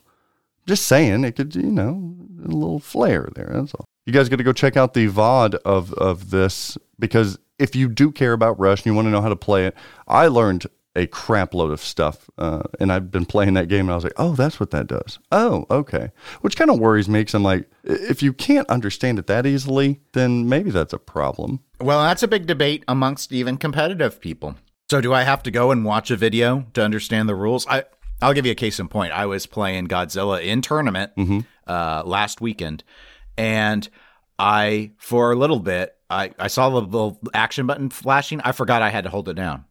Just 0.67 0.87
saying, 0.87 1.23
it 1.23 1.35
could, 1.35 1.55
you 1.55 1.71
know, 1.71 2.15
a 2.43 2.47
little 2.47 2.79
flair 2.79 3.29
there. 3.35 3.51
That's 3.53 3.73
all. 3.75 3.85
You 4.05 4.13
guys 4.13 4.29
got 4.29 4.37
to 4.37 4.43
go 4.43 4.53
check 4.53 4.75
out 4.75 4.93
the 4.93 5.07
VOD 5.07 5.55
of, 5.63 5.93
of 5.93 6.31
this 6.31 6.77
because 6.97 7.37
if 7.59 7.75
you 7.75 7.87
do 7.87 8.11
care 8.11 8.33
about 8.33 8.59
Rush 8.59 8.79
and 8.79 8.87
you 8.87 8.93
want 8.93 9.07
to 9.07 9.11
know 9.11 9.21
how 9.21 9.29
to 9.29 9.35
play 9.35 9.65
it, 9.65 9.75
I 10.07 10.27
learned 10.27 10.65
a 10.95 11.07
crap 11.07 11.53
load 11.53 11.71
of 11.71 11.81
stuff. 11.81 12.29
Uh, 12.37 12.63
and 12.79 12.91
I've 12.91 13.11
been 13.11 13.25
playing 13.25 13.53
that 13.55 13.67
game 13.67 13.81
and 13.81 13.91
I 13.91 13.95
was 13.95 14.03
like, 14.03 14.13
oh, 14.17 14.33
that's 14.33 14.59
what 14.59 14.71
that 14.71 14.87
does. 14.87 15.19
Oh, 15.31 15.65
okay. 15.69 16.11
Which 16.41 16.55
kind 16.55 16.71
of 16.71 16.79
worries 16.79 17.09
me 17.09 17.19
because 17.19 17.33
I'm 17.33 17.43
like, 17.43 17.69
if 17.83 18.23
you 18.23 18.31
can't 18.31 18.69
understand 18.69 19.19
it 19.19 19.27
that 19.27 19.45
easily, 19.45 19.99
then 20.13 20.47
maybe 20.47 20.71
that's 20.71 20.93
a 20.93 20.99
problem. 20.99 21.59
Well, 21.81 22.01
that's 22.01 22.23
a 22.23 22.27
big 22.27 22.47
debate 22.47 22.83
amongst 22.87 23.31
even 23.33 23.57
competitive 23.57 24.21
people. 24.21 24.55
So, 24.89 25.01
do 25.01 25.13
I 25.13 25.23
have 25.23 25.41
to 25.43 25.51
go 25.51 25.71
and 25.71 25.83
watch 25.83 26.11
a 26.11 26.15
video 26.15 26.67
to 26.75 26.83
understand 26.83 27.27
the 27.27 27.33
rules? 27.33 27.65
I 27.67 27.85
I'll 28.21 28.33
give 28.33 28.45
you 28.45 28.51
a 28.51 28.55
case 28.55 28.79
in 28.79 28.87
point. 28.87 29.13
I 29.13 29.25
was 29.25 29.47
playing 29.47 29.87
Godzilla 29.87 30.41
in 30.43 30.61
tournament 30.61 31.11
uh, 31.67 32.03
last 32.05 32.39
weekend, 32.39 32.83
and 33.35 33.89
I 34.37 34.91
for 34.97 35.31
a 35.31 35.35
little 35.35 35.59
bit 35.59 35.94
I, 36.09 36.31
I 36.37 36.47
saw 36.47 36.69
the 36.69 36.81
little 36.81 37.19
action 37.33 37.65
button 37.67 37.89
flashing. 37.89 38.41
I 38.41 38.51
forgot 38.51 38.81
I 38.81 38.89
had 38.89 39.05
to 39.05 39.09
hold 39.09 39.29
it 39.29 39.33
down. 39.33 39.65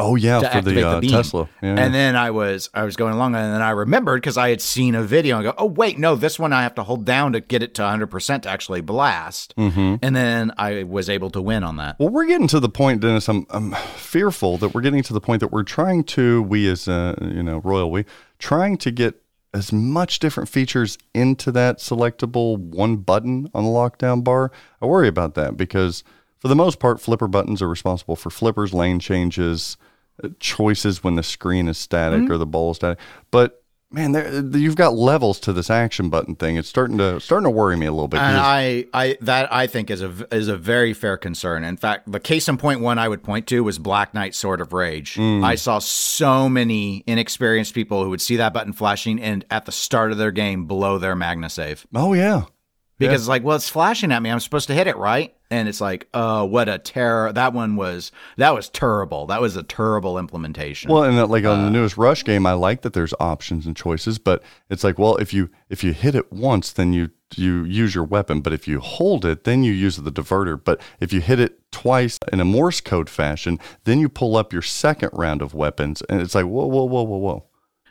Oh 0.00 0.16
yeah, 0.16 0.40
for 0.50 0.62
the, 0.62 0.72
the, 0.72 0.88
uh, 0.88 1.00
beam. 1.00 1.10
Tesla. 1.10 1.48
Yeah. 1.62 1.74
And 1.78 1.92
then 1.92 2.16
I 2.16 2.30
was 2.30 2.70
I 2.72 2.84
was 2.84 2.96
going 2.96 3.12
along, 3.12 3.34
and 3.34 3.52
then 3.52 3.60
I 3.60 3.70
remembered 3.70 4.22
because 4.22 4.38
I 4.38 4.48
had 4.48 4.62
seen 4.62 4.94
a 4.94 5.02
video 5.02 5.36
and 5.36 5.44
go, 5.44 5.54
oh 5.58 5.66
wait, 5.66 5.98
no, 5.98 6.16
this 6.16 6.38
one 6.38 6.54
I 6.54 6.62
have 6.62 6.74
to 6.76 6.82
hold 6.82 7.04
down 7.04 7.34
to 7.34 7.40
get 7.40 7.62
it 7.62 7.74
to 7.74 7.82
100 7.82 8.06
percent 8.06 8.44
to 8.44 8.48
actually 8.48 8.80
blast. 8.80 9.54
Mm-hmm. 9.56 9.96
And 10.00 10.16
then 10.16 10.52
I 10.56 10.84
was 10.84 11.10
able 11.10 11.28
to 11.30 11.42
win 11.42 11.64
on 11.64 11.76
that. 11.76 11.98
well, 11.98 12.08
we're 12.08 12.24
getting 12.24 12.48
to 12.48 12.60
the 12.60 12.70
point, 12.70 13.02
Dennis. 13.02 13.28
I'm, 13.28 13.46
I'm 13.50 13.72
fearful 13.72 14.56
that 14.58 14.70
we're 14.70 14.80
getting 14.80 15.02
to 15.02 15.12
the 15.12 15.20
point 15.20 15.40
that 15.40 15.52
we're 15.52 15.64
trying 15.64 16.04
to, 16.04 16.42
we 16.42 16.66
as 16.68 16.88
uh, 16.88 17.14
you 17.20 17.42
know, 17.42 17.58
royal, 17.58 17.90
we 17.90 18.06
trying 18.38 18.78
to 18.78 18.90
get 18.90 19.22
as 19.52 19.72
much 19.72 20.18
different 20.20 20.48
features 20.48 20.96
into 21.14 21.50
that 21.52 21.78
selectable 21.78 22.56
one 22.58 22.96
button 22.96 23.50
on 23.52 23.64
the 23.64 23.70
lockdown 23.70 24.22
bar. 24.22 24.52
I 24.80 24.86
worry 24.86 25.08
about 25.08 25.34
that 25.34 25.56
because 25.56 26.04
for 26.38 26.48
the 26.48 26.56
most 26.56 26.78
part, 26.78 27.00
flipper 27.00 27.28
buttons 27.28 27.60
are 27.60 27.68
responsible 27.68 28.16
for 28.16 28.30
flippers, 28.30 28.72
lane 28.72 28.98
changes, 29.00 29.76
uh, 30.22 30.28
choices 30.38 31.02
when 31.02 31.16
the 31.16 31.22
screen 31.22 31.68
is 31.68 31.78
static 31.78 32.22
Mm-hmm. 32.22 32.32
or 32.32 32.38
the 32.38 32.46
ball 32.46 32.70
is 32.70 32.76
static. 32.76 32.98
But 33.30 33.59
man, 33.92 34.12
there, 34.12 34.58
you've 34.58 34.76
got 34.76 34.94
levels 34.94 35.40
to 35.40 35.52
this 35.52 35.70
action 35.70 36.08
button 36.08 36.36
thing. 36.36 36.56
It's 36.56 36.68
starting 36.68 36.98
to 36.98 37.20
starting 37.20 37.44
to 37.44 37.50
worry 37.50 37.76
me 37.76 37.86
a 37.86 37.92
little 37.92 38.08
bit. 38.08 38.20
And 38.20 38.36
I, 38.36 38.86
I 38.94 39.16
that 39.20 39.52
I 39.52 39.66
think 39.66 39.90
is 39.90 40.02
a 40.02 40.34
is 40.34 40.48
a 40.48 40.56
very 40.56 40.92
fair 40.92 41.16
concern. 41.16 41.64
In 41.64 41.76
fact, 41.76 42.10
the 42.10 42.20
case 42.20 42.48
in 42.48 42.56
point 42.56 42.80
one 42.80 42.98
I 42.98 43.08
would 43.08 43.22
point 43.22 43.46
to 43.48 43.62
was 43.64 43.78
Black 43.78 44.14
Knight 44.14 44.34
Sword 44.34 44.60
of 44.60 44.72
Rage. 44.72 45.14
Mm. 45.14 45.44
I 45.44 45.54
saw 45.54 45.78
so 45.78 46.48
many 46.48 47.02
inexperienced 47.06 47.74
people 47.74 48.04
who 48.04 48.10
would 48.10 48.20
see 48.20 48.36
that 48.36 48.52
button 48.52 48.72
flashing 48.72 49.20
and 49.20 49.44
at 49.50 49.66
the 49.66 49.72
start 49.72 50.12
of 50.12 50.18
their 50.18 50.32
game 50.32 50.64
blow 50.64 50.98
their 50.98 51.16
Magna 51.16 51.50
save. 51.50 51.86
Oh 51.94 52.12
yeah, 52.12 52.44
because 53.00 53.22
it's 53.22 53.28
like, 53.28 53.42
well, 53.42 53.56
it's 53.56 53.68
flashing 53.68 54.12
at 54.12 54.22
me. 54.22 54.30
I'm 54.30 54.40
supposed 54.40 54.68
to 54.68 54.74
hit 54.74 54.86
it, 54.86 54.96
right? 54.96 55.34
And 55.50 55.68
it's 55.68 55.80
like, 55.80 56.06
oh, 56.14 56.44
what 56.44 56.68
a 56.68 56.78
terror! 56.78 57.32
That 57.32 57.52
one 57.52 57.74
was 57.74 58.12
that 58.36 58.54
was 58.54 58.68
terrible. 58.68 59.26
That 59.26 59.40
was 59.40 59.56
a 59.56 59.64
terrible 59.64 60.18
implementation. 60.18 60.92
Well, 60.92 61.04
and 61.04 61.18
that, 61.18 61.26
like 61.26 61.44
on 61.44 61.62
the 61.62 61.66
uh, 61.66 61.70
newest 61.70 61.96
Rush 61.96 62.22
game, 62.22 62.46
I 62.46 62.52
like 62.52 62.82
that 62.82 62.92
there's 62.92 63.14
options 63.18 63.66
and 63.66 63.74
choices, 63.74 64.18
but 64.18 64.44
it's 64.68 64.84
like, 64.84 64.98
well, 64.98 65.16
if 65.16 65.34
you 65.34 65.50
if 65.68 65.82
you 65.82 65.92
hit 65.92 66.14
it 66.14 66.30
once, 66.32 66.70
then 66.70 66.92
you 66.92 67.10
you 67.36 67.64
use 67.64 67.94
your 67.94 68.04
weapon, 68.04 68.42
but 68.42 68.52
if 68.52 68.68
you 68.68 68.80
hold 68.80 69.24
it, 69.24 69.44
then 69.44 69.64
you 69.64 69.72
use 69.72 69.96
the 69.96 70.12
diverter. 70.12 70.62
But 70.62 70.80
if 71.00 71.12
you 71.12 71.20
hit 71.20 71.40
it 71.40 71.58
twice 71.72 72.18
in 72.32 72.40
a 72.40 72.44
Morse 72.44 72.80
code 72.80 73.08
fashion, 73.08 73.58
then 73.84 73.98
you 73.98 74.08
pull 74.08 74.36
up 74.36 74.52
your 74.52 74.62
second 74.62 75.10
round 75.12 75.42
of 75.42 75.54
weapons, 75.54 76.02
and 76.08 76.20
it's 76.20 76.34
like, 76.34 76.44
whoa, 76.44 76.66
whoa, 76.66 76.84
whoa, 76.84 77.02
whoa, 77.02 77.16
whoa. 77.16 77.44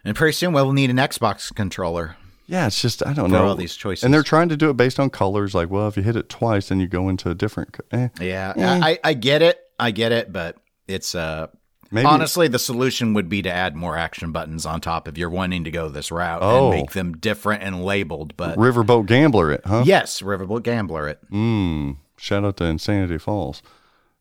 and 0.05 0.15
pretty 0.15 0.33
soon 0.33 0.53
we'll 0.53 0.71
need 0.71 0.89
an 0.89 0.97
Xbox 0.97 1.53
controller. 1.53 2.15
Yeah, 2.49 2.65
it's 2.65 2.81
just 2.81 3.05
I 3.05 3.13
don't 3.13 3.29
For 3.29 3.35
know 3.37 3.45
all 3.47 3.55
these 3.55 3.75
choices. 3.75 4.03
and 4.03 4.11
they're 4.13 4.23
trying 4.23 4.49
to 4.49 4.57
do 4.57 4.69
it 4.71 4.77
based 4.77 4.99
on 4.99 5.09
colors. 5.11 5.53
Like, 5.53 5.69
well, 5.69 5.87
if 5.87 5.95
you 5.95 6.03
hit 6.03 6.15
it 6.15 6.29
twice, 6.29 6.69
then 6.69 6.79
you 6.79 6.87
go 6.87 7.07
into 7.07 7.29
a 7.29 7.35
different. 7.35 7.73
co- 7.73 7.83
Eh, 7.91 8.09
Yeah, 8.19 8.53
Yeah. 8.57 8.79
I, 8.81 8.99
I 9.03 9.13
get 9.13 9.41
it. 9.43 9.59
I 9.79 9.91
get 9.91 10.11
it, 10.11 10.33
but 10.33 10.57
it's 10.87 11.13
uh 11.13 11.47
maybe 11.91 12.07
honestly 12.07 12.47
the 12.47 12.57
solution 12.59 13.13
would 13.13 13.29
be 13.29 13.43
to 13.43 13.51
add 13.51 13.75
more 13.75 13.95
action 13.95 14.31
buttons 14.31 14.65
on 14.65 14.81
top 14.81 15.07
if 15.07 15.17
you're 15.17 15.29
wanting 15.29 15.63
to 15.65 15.71
go 15.71 15.89
this 15.89 16.11
route 16.11 16.39
Oh. 16.41 16.71
and 16.71 16.81
make 16.81 16.91
them 16.91 17.17
different 17.17 17.61
and 17.63 17.85
labeled. 17.85 18.35
But 18.35 18.57
Riverboat 18.57 19.05
Gambler 19.05 19.51
it, 19.51 19.61
huh? 19.65 19.83
yes, 19.85 20.21
Riverboat 20.21 20.63
Gambler 20.63 21.07
it. 21.07 21.19
Mm, 21.31 21.97
shout 22.17 22.43
out 22.43 22.57
to 22.57 22.63
Insanity 22.65 23.19
Falls. 23.19 23.61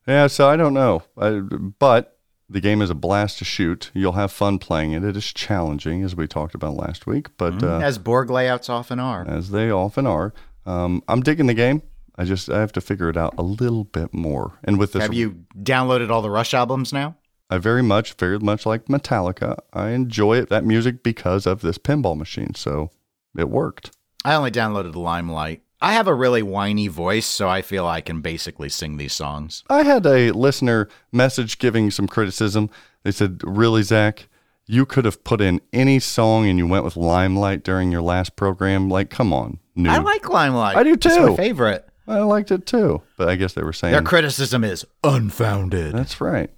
Yeah, 0.07 0.27
so 0.27 0.49
I 0.49 0.57
don't 0.57 0.75
know, 0.75 1.03
I, 1.17 1.41
but 1.79 2.18
the 2.49 2.61
game 2.61 2.81
is 2.83 2.91
a 2.91 2.95
blast 2.95 3.39
to 3.39 3.45
shoot. 3.45 3.91
You'll 3.95 4.13
have 4.13 4.33
fun 4.33 4.59
playing 4.59 4.93
it. 4.93 5.05
It 5.05 5.17
is 5.17 5.33
challenging, 5.33 6.03
as 6.03 6.17
we 6.17 6.27
talked 6.27 6.55
about 6.55 6.75
last 6.75 7.07
week, 7.07 7.29
but 7.37 7.63
uh, 7.63 7.79
As 7.79 7.99
Borg 7.99 8.31
layouts 8.31 8.69
often 8.69 8.99
are. 8.99 9.27
as 9.29 9.51
they 9.51 9.71
often 9.71 10.07
are. 10.07 10.33
Um, 10.67 11.03
I'm 11.09 11.21
digging 11.23 11.47
the 11.47 11.55
game. 11.55 11.83
I 12.17 12.25
just 12.25 12.51
I 12.51 12.59
have 12.61 12.73
to 12.73 12.81
figure 12.81 13.09
it 13.09 13.17
out 13.17 13.35
a 13.39 13.43
little 13.43 13.85
bit 13.85 14.13
more. 14.13 14.59
And 14.65 14.79
with 14.79 14.93
this, 14.93 15.03
Have 15.03 15.15
you 15.15 15.45
downloaded 15.63 16.11
all 16.11 16.21
the 16.21 16.31
Rush 16.31 16.53
albums 16.53 16.93
now? 16.93 17.17
I 17.51 17.59
very 17.59 17.83
much, 17.83 18.15
very 18.15 18.39
much 18.39 18.67
like 18.67 18.87
Metallica. 18.87 19.57
I 19.73 19.91
enjoy 19.91 20.37
it, 20.39 20.49
that 20.51 20.65
music 20.65 21.03
because 21.03 21.47
of 21.47 21.61
this 21.63 21.79
pinball 21.79 22.17
machine. 22.17 22.55
So 22.55 22.91
it 23.37 23.49
worked. 23.49 23.97
I 24.25 24.35
only 24.35 24.51
downloaded 24.51 24.95
Limelight. 24.97 25.63
I 25.81 25.93
have 25.93 26.09
a 26.09 26.15
really 26.15 26.43
whiny 26.43 26.89
voice, 26.89 27.27
so 27.27 27.49
I 27.49 27.63
feel 27.63 27.87
I 27.87 28.01
can 28.01 28.21
basically 28.21 28.69
sing 28.69 28.97
these 28.97 29.13
songs. 29.13 29.63
I 29.71 29.85
had 29.85 30.05
a 30.07 30.33
listener 30.33 30.89
message 31.13 31.59
giving 31.59 31.91
some 31.91 32.09
criticism. 32.09 32.69
They 33.05 33.13
said, 33.13 33.41
Really, 33.45 33.83
Zach, 33.85 34.29
you 34.67 34.85
could 34.85 35.05
have 35.05 35.23
put 35.23 35.41
in 35.41 35.61
any 35.73 36.01
song 36.01 36.47
and 36.49 36.59
you 36.59 36.67
went 36.67 36.85
with 36.85 36.97
Limelight 36.97 37.63
during 37.63 37.93
your 37.93 38.03
last 38.03 38.35
program. 38.35 38.89
Like, 38.91 39.09
come 39.11 39.33
on. 39.33 39.61
New. 39.77 39.89
I 39.89 39.99
like 39.99 40.29
Limelight. 40.29 40.77
I 40.77 40.83
do 40.83 40.95
It's 40.95 41.07
too. 41.07 41.29
my 41.31 41.37
favorite. 41.37 41.89
I 42.09 42.21
liked 42.21 42.51
it 42.51 42.67
too. 42.67 43.03
But 43.17 43.29
I 43.29 43.37
guess 43.37 43.53
they 43.53 43.63
were 43.63 43.73
saying 43.73 43.93
Their 43.93 44.03
criticism 44.03 44.65
is 44.65 44.85
unfounded. 45.05 45.95
that's 45.95 46.21
right. 46.21 46.51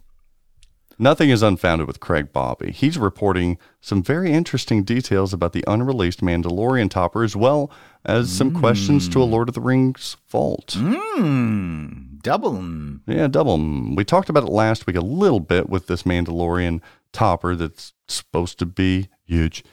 Nothing 0.99 1.31
is 1.31 1.43
unfounded 1.43 1.87
with 1.87 1.99
Craig 1.99 2.31
Bobbie. 2.33 2.73
He's 2.73 2.99
reporting 2.99 3.57
some 3.81 4.03
very 4.03 4.33
interesting 4.33 4.83
details 4.85 5.33
about 5.33 5.53
the 5.55 5.65
unreleased 5.67 6.21
Mandalorian 6.21 6.91
topper, 6.91 7.25
as 7.25 7.35
well 7.35 7.71
as 8.05 8.31
some 8.31 8.53
questions 8.53 9.09
to 9.11 9.23
a 9.23 9.25
Lord 9.25 9.49
of 9.49 9.55
the 9.55 9.61
Rings 9.61 10.17
vault. 10.29 10.69
Mmm. 10.79 12.21
Double. 12.23 12.53
mm. 12.53 13.01
Yeah, 13.07 13.29
double. 13.29 13.59
mm. 13.59 13.97
We 13.97 14.05
talked 14.05 14.29
about 14.29 14.45
it 14.45 14.51
last 14.51 14.87
week 14.87 14.97
a 14.97 15.01
little 15.01 15.41
bit 15.41 15.69
with 15.69 15.87
this 15.87 16.03
Mandalorian 16.05 16.81
topper 17.13 17.57
that's 17.57 17.93
supposed 18.09 18.59
to 18.59 18.67
be 18.67 19.09
huge. 19.25 19.65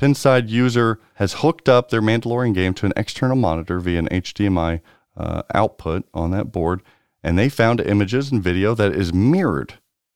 Pinside 0.00 0.48
user 0.48 1.00
has 1.14 1.34
hooked 1.34 1.68
up 1.68 1.90
their 1.90 2.02
Mandalorian 2.02 2.54
game 2.54 2.72
to 2.74 2.86
an 2.86 2.92
external 2.96 3.36
monitor 3.36 3.80
via 3.80 3.98
an 3.98 4.08
HDMI 4.08 4.80
uh, 5.16 5.42
output 5.54 6.04
on 6.14 6.30
that 6.30 6.52
board, 6.52 6.82
and 7.22 7.38
they 7.38 7.48
found 7.48 7.80
images 7.80 8.30
and 8.30 8.42
video 8.42 8.74
that 8.74 8.92
is 8.92 9.12
mirrored. 9.12 9.74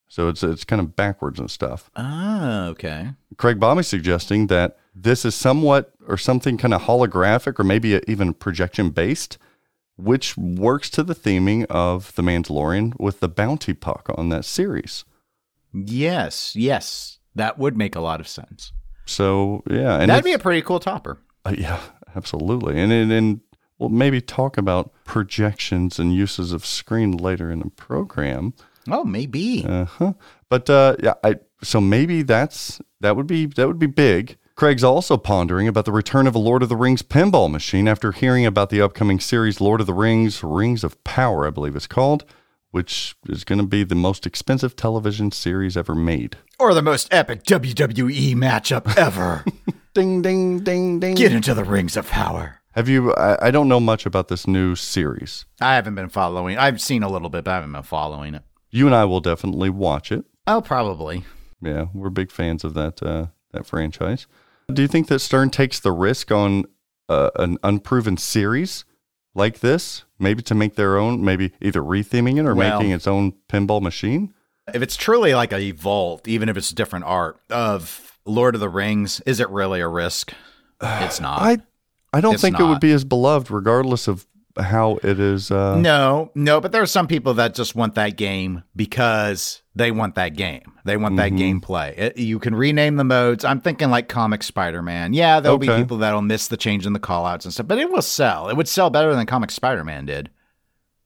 So 0.08 0.28
it's 0.28 0.42
it's 0.42 0.64
kind 0.64 0.78
of 0.80 0.94
backwards 0.94 1.40
and 1.40 1.50
stuff. 1.50 1.90
Ah, 1.96 2.66
okay. 2.66 3.12
Craig 3.38 3.58
Bobbie 3.58 3.82
suggesting 3.82 4.46
that 4.48 4.76
this 4.94 5.24
is 5.24 5.34
somewhat 5.34 5.92
or 6.06 6.16
something 6.16 6.56
kind 6.58 6.74
of 6.74 6.82
holographic 6.82 7.58
or 7.58 7.64
maybe 7.64 8.00
even 8.06 8.34
projection 8.34 8.90
based, 8.90 9.38
which 9.96 10.36
works 10.36 10.90
to 10.90 11.02
the 11.02 11.14
theming 11.14 11.64
of 11.70 12.14
The 12.14 12.22
Mandalorian 12.22 12.98
with 13.00 13.20
the 13.20 13.28
bounty 13.28 13.72
puck 13.74 14.06
on 14.16 14.28
that 14.30 14.44
series. 14.44 15.04
Yes, 15.72 16.54
yes. 16.54 17.18
That 17.34 17.58
would 17.58 17.76
make 17.76 17.94
a 17.96 18.00
lot 18.00 18.20
of 18.20 18.28
sense. 18.28 18.72
So 19.06 19.62
yeah, 19.70 19.98
and 19.98 20.10
That'd 20.10 20.24
be 20.24 20.32
a 20.32 20.38
pretty 20.38 20.62
cool 20.62 20.80
topper. 20.80 21.18
uh, 21.44 21.54
yeah, 21.56 21.80
absolutely, 22.14 22.78
and 22.78 22.92
and, 22.92 23.10
and 23.10 23.40
we'll 23.78 23.88
maybe 23.88 24.20
talk 24.20 24.58
about 24.58 24.92
projections 25.04 25.98
and 25.98 26.14
uses 26.14 26.52
of 26.52 26.64
screen 26.66 27.12
later 27.16 27.50
in 27.50 27.60
the 27.60 27.70
program. 27.70 28.52
Oh, 28.90 29.04
maybe. 29.04 29.64
Uh 29.66 29.86
huh. 29.86 30.12
But 30.50 30.68
uh, 30.68 30.96
yeah, 31.02 31.14
I 31.24 31.36
so 31.62 31.80
maybe 31.80 32.22
that's 32.22 32.80
that 33.00 33.16
would 33.16 33.26
be 33.26 33.46
that 33.46 33.66
would 33.66 33.78
be 33.78 33.86
big. 33.86 34.36
Craig's 34.62 34.84
also 34.84 35.16
pondering 35.16 35.66
about 35.66 35.86
the 35.86 35.90
return 35.90 36.28
of 36.28 36.36
a 36.36 36.38
Lord 36.38 36.62
of 36.62 36.68
the 36.68 36.76
Rings 36.76 37.02
pinball 37.02 37.50
machine 37.50 37.88
after 37.88 38.12
hearing 38.12 38.46
about 38.46 38.70
the 38.70 38.80
upcoming 38.80 39.18
series 39.18 39.60
Lord 39.60 39.80
of 39.80 39.88
the 39.88 39.92
Rings 39.92 40.40
Rings 40.44 40.84
of 40.84 41.02
Power, 41.02 41.48
I 41.48 41.50
believe 41.50 41.74
it's 41.74 41.88
called, 41.88 42.24
which 42.70 43.16
is 43.28 43.42
going 43.42 43.58
to 43.58 43.66
be 43.66 43.82
the 43.82 43.96
most 43.96 44.24
expensive 44.24 44.76
television 44.76 45.32
series 45.32 45.76
ever 45.76 45.96
made. 45.96 46.36
Or 46.60 46.74
the 46.74 46.80
most 46.80 47.12
epic 47.12 47.42
WWE 47.42 48.36
matchup 48.36 48.96
ever. 48.96 49.44
Ding 49.94 50.22
ding 50.22 50.60
ding 50.60 51.00
ding. 51.00 51.16
Get 51.16 51.32
into 51.32 51.54
the 51.54 51.64
rings 51.64 51.96
of 51.96 52.08
power. 52.08 52.60
Have 52.76 52.88
you? 52.88 53.12
I, 53.14 53.48
I 53.48 53.50
don't 53.50 53.66
know 53.66 53.80
much 53.80 54.06
about 54.06 54.28
this 54.28 54.46
new 54.46 54.76
series. 54.76 55.44
I 55.60 55.74
haven't 55.74 55.96
been 55.96 56.08
following. 56.08 56.56
I've 56.56 56.80
seen 56.80 57.02
a 57.02 57.10
little 57.10 57.30
bit, 57.30 57.42
but 57.42 57.50
I 57.50 57.54
haven't 57.56 57.72
been 57.72 57.82
following 57.82 58.36
it. 58.36 58.44
You 58.70 58.86
and 58.86 58.94
I 58.94 59.06
will 59.06 59.20
definitely 59.20 59.70
watch 59.70 60.12
it. 60.12 60.24
Oh, 60.46 60.60
probably. 60.60 61.24
Yeah, 61.60 61.86
we're 61.92 62.10
big 62.10 62.30
fans 62.30 62.62
of 62.62 62.74
that 62.74 63.02
uh, 63.02 63.26
that 63.50 63.66
franchise. 63.66 64.28
Do 64.72 64.82
you 64.82 64.88
think 64.88 65.08
that 65.08 65.20
Stern 65.20 65.50
takes 65.50 65.80
the 65.80 65.92
risk 65.92 66.30
on 66.30 66.64
uh, 67.08 67.30
an 67.36 67.58
unproven 67.62 68.16
series 68.16 68.84
like 69.34 69.60
this, 69.60 70.04
maybe 70.18 70.42
to 70.42 70.54
make 70.54 70.74
their 70.76 70.96
own, 70.98 71.24
maybe 71.24 71.52
either 71.60 71.80
retheming 71.80 72.38
it 72.38 72.46
or 72.46 72.54
Well- 72.54 72.78
making 72.78 72.92
its 72.92 73.06
own 73.06 73.32
pinball 73.48 73.80
machine? 73.80 74.34
If 74.72 74.80
it's 74.80 74.96
truly 74.96 75.34
like 75.34 75.52
a 75.52 75.72
vault, 75.72 76.28
even 76.28 76.48
if 76.48 76.56
it's 76.56 76.70
different 76.70 77.04
art 77.04 77.40
of 77.50 78.16
Lord 78.24 78.54
of 78.54 78.60
the 78.60 78.68
Rings, 78.68 79.20
is 79.26 79.40
it 79.40 79.48
really 79.50 79.80
a 79.80 79.88
risk? 79.88 80.32
It's 80.80 81.20
not. 81.20 81.40
I 81.42 81.58
I 82.12 82.20
don't 82.20 82.34
It's 82.34 82.42
think 82.42 82.60
it 82.60 82.64
would 82.64 82.80
be 82.80 82.92
as 82.92 83.04
beloved, 83.04 83.50
regardless 83.50 84.06
of 84.06 84.26
how 84.58 84.98
it 85.02 85.18
is. 85.18 85.50
Uh, 85.50 85.76
no, 85.76 86.30
no, 86.34 86.60
but 86.60 86.70
there 86.72 86.82
are 86.82 86.86
some 86.86 87.06
people 87.08 87.34
that 87.34 87.54
just 87.54 87.74
want 87.74 87.94
that 87.94 88.16
game 88.16 88.62
because 88.76 89.61
they 89.74 89.90
want 89.90 90.16
that 90.16 90.36
game. 90.36 90.72
They 90.84 90.96
want 90.96 91.16
that 91.16 91.32
mm-hmm. 91.32 91.60
gameplay. 91.60 91.96
It, 91.98 92.18
you 92.18 92.38
can 92.38 92.54
rename 92.54 92.96
the 92.96 93.04
modes. 93.04 93.44
I'm 93.44 93.60
thinking 93.60 93.90
like 93.90 94.08
Comic 94.08 94.42
Spider 94.42 94.82
Man. 94.82 95.12
Yeah, 95.12 95.40
there'll 95.40 95.58
be 95.58 95.68
people 95.68 95.98
that'll 95.98 96.22
miss 96.22 96.48
the 96.48 96.56
change 96.56 96.86
in 96.86 96.92
the 96.92 97.00
callouts 97.00 97.44
and 97.44 97.52
stuff, 97.52 97.68
but 97.68 97.78
it 97.78 97.90
will 97.90 98.02
sell. 98.02 98.48
It 98.48 98.56
would 98.56 98.68
sell 98.68 98.90
better 98.90 99.14
than 99.14 99.26
Comic 99.26 99.50
Spider 99.50 99.84
Man 99.84 100.06
did. 100.06 100.30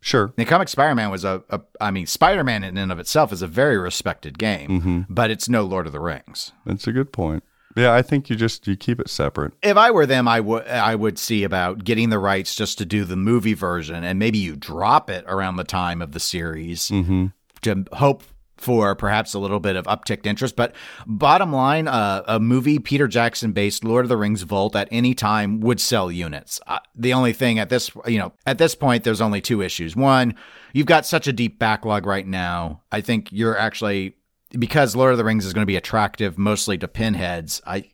Sure. 0.00 0.32
The 0.36 0.44
Comic 0.44 0.68
Spider 0.68 0.94
Man 0.94 1.10
was 1.10 1.24
a, 1.24 1.42
a, 1.50 1.60
I 1.80 1.90
mean, 1.90 2.06
Spider 2.06 2.44
Man 2.44 2.64
in 2.64 2.76
and 2.76 2.92
of 2.92 2.98
itself 2.98 3.32
is 3.32 3.42
a 3.42 3.46
very 3.46 3.76
respected 3.76 4.38
game, 4.38 4.68
mm-hmm. 4.68 5.00
but 5.08 5.30
it's 5.30 5.48
no 5.48 5.64
Lord 5.64 5.86
of 5.86 5.92
the 5.92 6.00
Rings. 6.00 6.52
That's 6.64 6.86
a 6.86 6.92
good 6.92 7.12
point. 7.12 7.42
Yeah, 7.76 7.92
I 7.92 8.00
think 8.02 8.30
you 8.30 8.36
just 8.36 8.66
you 8.66 8.74
keep 8.74 9.00
it 9.00 9.10
separate. 9.10 9.52
If 9.62 9.76
I 9.76 9.90
were 9.90 10.06
them, 10.06 10.26
I 10.26 10.40
would 10.40 10.66
I 10.66 10.94
would 10.94 11.18
see 11.18 11.44
about 11.44 11.84
getting 11.84 12.08
the 12.08 12.18
rights 12.18 12.54
just 12.54 12.78
to 12.78 12.86
do 12.86 13.04
the 13.04 13.16
movie 13.16 13.52
version, 13.52 14.02
and 14.02 14.18
maybe 14.18 14.38
you 14.38 14.56
drop 14.56 15.10
it 15.10 15.24
around 15.28 15.56
the 15.56 15.64
time 15.64 16.00
of 16.00 16.12
the 16.12 16.20
series 16.20 16.88
Mm-hmm. 16.88 17.26
to 17.62 17.84
hope 17.92 18.22
for 18.56 18.94
perhaps 18.94 19.34
a 19.34 19.38
little 19.38 19.60
bit 19.60 19.76
of 19.76 19.84
upticked 19.86 20.26
interest. 20.26 20.56
But 20.56 20.74
bottom 21.06 21.52
line, 21.52 21.88
uh, 21.88 22.22
a 22.26 22.40
movie 22.40 22.78
Peter 22.78 23.08
Jackson 23.08 23.52
based 23.52 23.84
Lord 23.84 24.04
of 24.04 24.08
the 24.08 24.16
Rings 24.16 24.42
Vault 24.42 24.74
at 24.76 24.88
any 24.90 25.14
time 25.14 25.60
would 25.60 25.80
sell 25.80 26.10
units. 26.10 26.60
Uh, 26.66 26.78
the 26.94 27.12
only 27.12 27.32
thing 27.32 27.58
at 27.58 27.68
this 27.68 27.90
you 28.06 28.18
know 28.18 28.32
at 28.46 28.58
this 28.58 28.74
point, 28.74 29.04
there's 29.04 29.20
only 29.20 29.40
two 29.40 29.62
issues. 29.62 29.94
One, 29.94 30.34
you've 30.72 30.86
got 30.86 31.06
such 31.06 31.26
a 31.26 31.32
deep 31.32 31.58
backlog 31.58 32.06
right 32.06 32.26
now. 32.26 32.82
I 32.90 33.00
think 33.00 33.30
you're 33.32 33.58
actually 33.58 34.16
because 34.50 34.96
Lord 34.96 35.12
of 35.12 35.18
the 35.18 35.24
Rings 35.24 35.44
is 35.44 35.52
going 35.52 35.62
to 35.62 35.66
be 35.66 35.76
attractive 35.76 36.38
mostly 36.38 36.78
to 36.78 36.88
pinheads. 36.88 37.60
I 37.66 37.90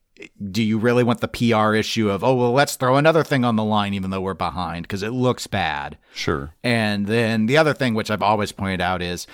do 0.51 0.63
you 0.63 0.79
really 0.79 1.03
want 1.03 1.21
the 1.21 1.29
PR 1.29 1.75
issue 1.75 2.09
of 2.09 2.23
oh 2.23 2.35
well 2.35 2.53
let's 2.53 2.77
throw 2.77 2.97
another 2.97 3.25
thing 3.25 3.45
on 3.45 3.57
the 3.57 3.65
line 3.65 3.93
even 3.95 4.11
though 4.11 4.21
we're 4.21 4.35
behind 4.35 4.85
because 4.85 5.03
it 5.03 5.11
looks 5.11 5.47
bad. 5.47 5.99
Sure. 6.15 6.55
And 6.63 7.07
then 7.07 7.47
the 7.47 7.57
other 7.57 7.75
thing, 7.75 7.95
which 7.95 8.11
I've 8.11 8.23
always 8.23 8.53
pointed 8.53 8.81
out, 8.81 9.03
is 9.03 9.27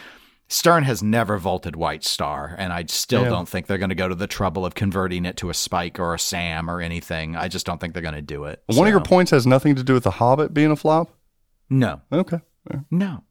Stern 0.50 0.84
has 0.84 1.02
never 1.02 1.36
vaulted 1.38 1.76
White 1.76 2.04
Star, 2.04 2.54
and 2.58 2.72
I 2.72 2.84
still 2.88 3.22
Yeah. 3.24 3.28
don't 3.28 3.48
think 3.48 3.66
they're 3.66 3.76
going 3.78 3.90
to 3.90 3.94
go 3.94 4.08
to 4.08 4.14
the 4.14 4.26
trouble 4.26 4.64
of 4.64 4.74
converting 4.74 5.26
it 5.26 5.36
to 5.38 5.50
a 5.50 5.54
Spike 5.54 5.98
or 6.00 6.14
a 6.14 6.18
Sam 6.18 6.70
or 6.70 6.80
anything. 6.80 7.36
I 7.36 7.48
just 7.48 7.66
don't 7.66 7.78
think 7.80 7.92
they're 7.92 8.02
going 8.02 8.14
to 8.14 8.22
do 8.22 8.44
it. 8.44 8.62
One 8.66 8.86
of 8.86 8.90
your 8.90 9.00
points 9.02 9.30
has 9.32 9.46
nothing 9.46 9.74
to 9.76 9.82
do 9.82 9.92
with 9.94 10.04
the 10.04 10.12
Hobbit 10.12 10.54
being 10.54 10.70
a 10.70 10.76
flop. 10.76 11.10
no, 11.68 12.00
Okay. 12.10 12.40
Yeah. 12.70 12.80
no. 12.90 13.24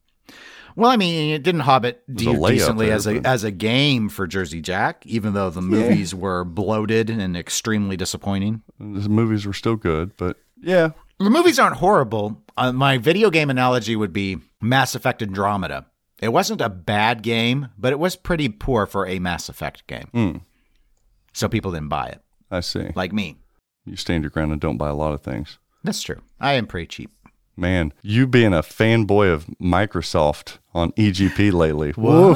Well, 0.76 0.92
I 0.92 0.96
mean, 0.98 1.34
it 1.34 1.42
didn't 1.42 1.62
Hobbit 1.62 2.04
do 2.14 2.36
decently 2.48 2.86
there, 2.88 2.96
as 2.96 3.08
a 3.08 3.14
but- 3.16 3.26
as 3.26 3.44
a 3.44 3.50
game 3.50 4.10
for 4.10 4.28
Jersey 4.28 4.62
Jack, 4.62 5.04
even 5.08 5.34
though 5.34 5.50
the 5.50 5.62
movies 5.62 6.14
were 6.14 6.44
bloated 6.44 7.10
and 7.10 7.36
extremely 7.36 7.98
disappointing. 7.98 8.62
The 8.80 9.10
movies 9.10 9.48
were 9.48 9.54
still 9.54 9.76
good, 9.76 10.12
but 10.18 10.38
yeah, 10.62 10.90
The 11.20 11.32
movies 11.32 11.58
aren't 11.58 11.78
horrible. 11.78 12.44
Uh, 12.56 12.72
my 12.72 13.00
video 13.00 13.32
game 13.32 13.50
analogy 13.50 13.96
would 13.96 14.14
be 14.14 14.38
Mass 14.62 14.94
Effect 14.94 15.24
Andromeda. 15.24 15.88
It 16.22 16.30
wasn't 16.30 16.62
a 16.62 16.70
bad 16.70 17.22
game, 17.22 17.70
but 17.78 17.94
it 17.94 18.00
was 18.00 18.16
pretty 18.16 18.50
poor 18.50 18.86
for 18.86 19.06
a 19.06 19.20
Mass 19.20 19.50
Effect 19.50 19.86
game. 19.88 20.10
Mm. 20.14 20.42
So 21.34 21.48
people 21.48 21.72
didn't 21.72 21.90
buy 21.90 22.08
it, 22.08 22.22
I 22.50 22.62
see. 22.62 22.90
like 22.96 23.14
me. 23.14 23.38
You 23.86 23.96
stand 23.96 24.24
your 24.24 24.32
ground 24.32 24.52
and 24.52 24.60
don't 24.60 24.78
buy 24.78 24.90
a 24.90 24.96
lot 24.96 25.14
of 25.14 25.22
things. 25.22 25.60
That's 25.84 26.02
true. 26.02 26.22
I 26.40 26.54
am 26.54 26.66
pretty 26.68 26.88
cheap. 26.88 27.12
Man, 27.60 27.92
you 28.04 28.28
being 28.28 28.54
a 28.54 28.62
fanboy 28.62 29.34
of 29.34 29.48
Microsoft 29.60 30.60
on 30.76 30.92
EGP 30.92 31.52
lately. 31.52 31.92
Whoa, 31.92 32.34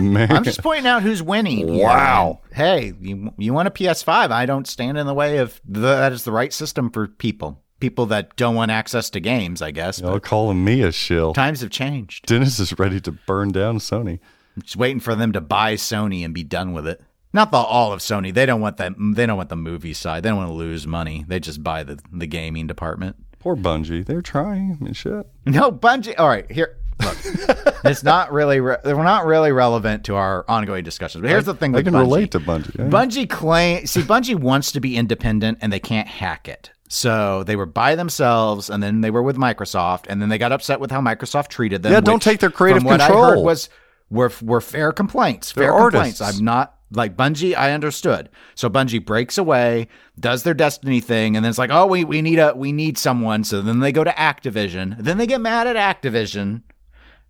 man. 0.00 0.32
I'm 0.32 0.42
just 0.42 0.60
pointing 0.60 0.86
out 0.88 1.02
who's 1.02 1.22
winning. 1.22 1.78
Wow. 1.78 2.40
Hey, 2.52 2.92
you 3.00 3.32
you 3.38 3.52
want 3.52 3.68
a 3.68 3.70
PS5? 3.70 4.30
I 4.32 4.44
don't 4.44 4.66
stand 4.66 4.98
in 4.98 5.06
the 5.06 5.14
way 5.14 5.38
of 5.38 5.60
the, 5.64 5.80
that. 5.80 6.12
Is 6.12 6.24
the 6.24 6.32
right 6.32 6.52
system 6.52 6.90
for 6.90 7.06
people. 7.06 7.62
People 7.80 8.06
that 8.06 8.34
don't 8.36 8.54
want 8.54 8.70
access 8.70 9.10
to 9.10 9.20
games, 9.20 9.60
I 9.60 9.70
guess. 9.70 10.00
Y'all 10.00 10.18
calling 10.20 10.64
me 10.64 10.82
a 10.82 10.90
shill. 10.92 11.34
times 11.34 11.60
have 11.60 11.70
changed. 11.70 12.26
Dennis 12.26 12.58
is 12.58 12.78
ready 12.78 13.00
to 13.00 13.12
burn 13.12 13.52
down 13.52 13.78
Sony. 13.78 14.18
Just 14.62 14.76
waiting 14.76 15.00
for 15.00 15.14
them 15.14 15.32
to 15.32 15.40
buy 15.42 15.74
Sony 15.74 16.24
and 16.24 16.32
be 16.32 16.42
done 16.42 16.72
with 16.72 16.86
it. 16.86 17.02
Not 17.34 17.50
the 17.50 17.58
all 17.58 17.92
of 17.92 18.00
Sony. 18.00 18.32
They 18.32 18.46
don't 18.46 18.62
want 18.62 18.78
that. 18.78 18.94
They 18.98 19.26
don't 19.26 19.36
want 19.36 19.50
the 19.50 19.56
movie 19.56 19.92
side. 19.92 20.22
They 20.22 20.30
don't 20.30 20.38
want 20.38 20.48
to 20.48 20.54
lose 20.54 20.86
money. 20.86 21.24
They 21.28 21.38
just 21.38 21.62
buy 21.62 21.82
the 21.82 21.98
the 22.10 22.26
gaming 22.26 22.66
department. 22.66 23.16
Poor 23.40 23.54
Bungie. 23.56 24.06
They're 24.06 24.22
trying. 24.22 24.78
I 24.80 24.82
mean, 24.82 24.94
shit. 24.94 25.26
No, 25.44 25.70
Bungie. 25.70 26.14
All 26.18 26.28
right, 26.28 26.50
here. 26.50 26.78
Look, 27.02 27.18
it's 27.84 28.02
not 28.02 28.32
really. 28.32 28.60
Re- 28.60 28.78
we're 28.84 29.04
not 29.04 29.26
really 29.26 29.52
relevant 29.52 30.04
to 30.06 30.14
our 30.16 30.46
ongoing 30.48 30.82
discussions. 30.82 31.20
But 31.20 31.28
here's 31.30 31.44
the 31.44 31.52
thing. 31.54 31.76
I 31.76 31.82
can 31.82 31.92
Bungie. 31.92 31.98
relate 32.00 32.30
to 32.30 32.40
Bungie. 32.40 32.78
yeah. 32.78 32.84
Bungie 32.86 33.28
claim. 33.28 33.86
See, 33.86 34.00
Bungie 34.00 34.36
wants 34.36 34.72
to 34.72 34.80
be 34.80 34.96
independent, 34.96 35.58
and 35.60 35.70
they 35.70 35.80
can't 35.80 36.08
hack 36.08 36.48
it. 36.48 36.70
So 36.88 37.42
they 37.42 37.56
were 37.56 37.66
by 37.66 37.94
themselves, 37.94 38.70
and 38.70 38.82
then 38.82 39.00
they 39.00 39.10
were 39.10 39.22
with 39.22 39.36
Microsoft, 39.36 40.06
and 40.08 40.22
then 40.22 40.28
they 40.28 40.38
got 40.38 40.52
upset 40.52 40.80
with 40.80 40.90
how 40.90 41.00
Microsoft 41.00 41.48
treated 41.48 41.82
them. 41.82 41.92
Yeah, 41.92 42.00
don't 42.00 42.22
take 42.22 42.40
their 42.40 42.50
creative 42.50 42.82
from 42.82 42.90
what 42.90 43.00
I 43.00 43.08
heard 43.08 43.40
was 43.40 43.68
were 44.10 44.32
were 44.42 44.60
fair 44.60 44.92
complaints. 44.92 45.52
They're 45.52 45.72
fair 45.72 45.90
complaints. 45.90 46.20
artists. 46.20 46.38
I'm 46.38 46.44
not 46.44 46.76
like 46.92 47.16
Bungie. 47.16 47.56
I 47.56 47.72
understood. 47.72 48.28
So 48.54 48.70
Bungie 48.70 49.04
breaks 49.04 49.36
away, 49.36 49.88
does 50.18 50.44
their 50.44 50.54
Destiny 50.54 51.00
thing, 51.00 51.36
and 51.36 51.44
then 51.44 51.50
it's 51.50 51.58
like, 51.58 51.70
oh, 51.70 51.86
we 51.86 52.04
we 52.04 52.22
need 52.22 52.38
a 52.38 52.54
we 52.54 52.72
need 52.72 52.98
someone. 52.98 53.42
So 53.44 53.62
then 53.62 53.80
they 53.80 53.92
go 53.92 54.04
to 54.04 54.12
Activision. 54.12 54.96
Then 54.98 55.18
they 55.18 55.26
get 55.26 55.40
mad 55.40 55.66
at 55.66 55.76
Activision. 56.02 56.62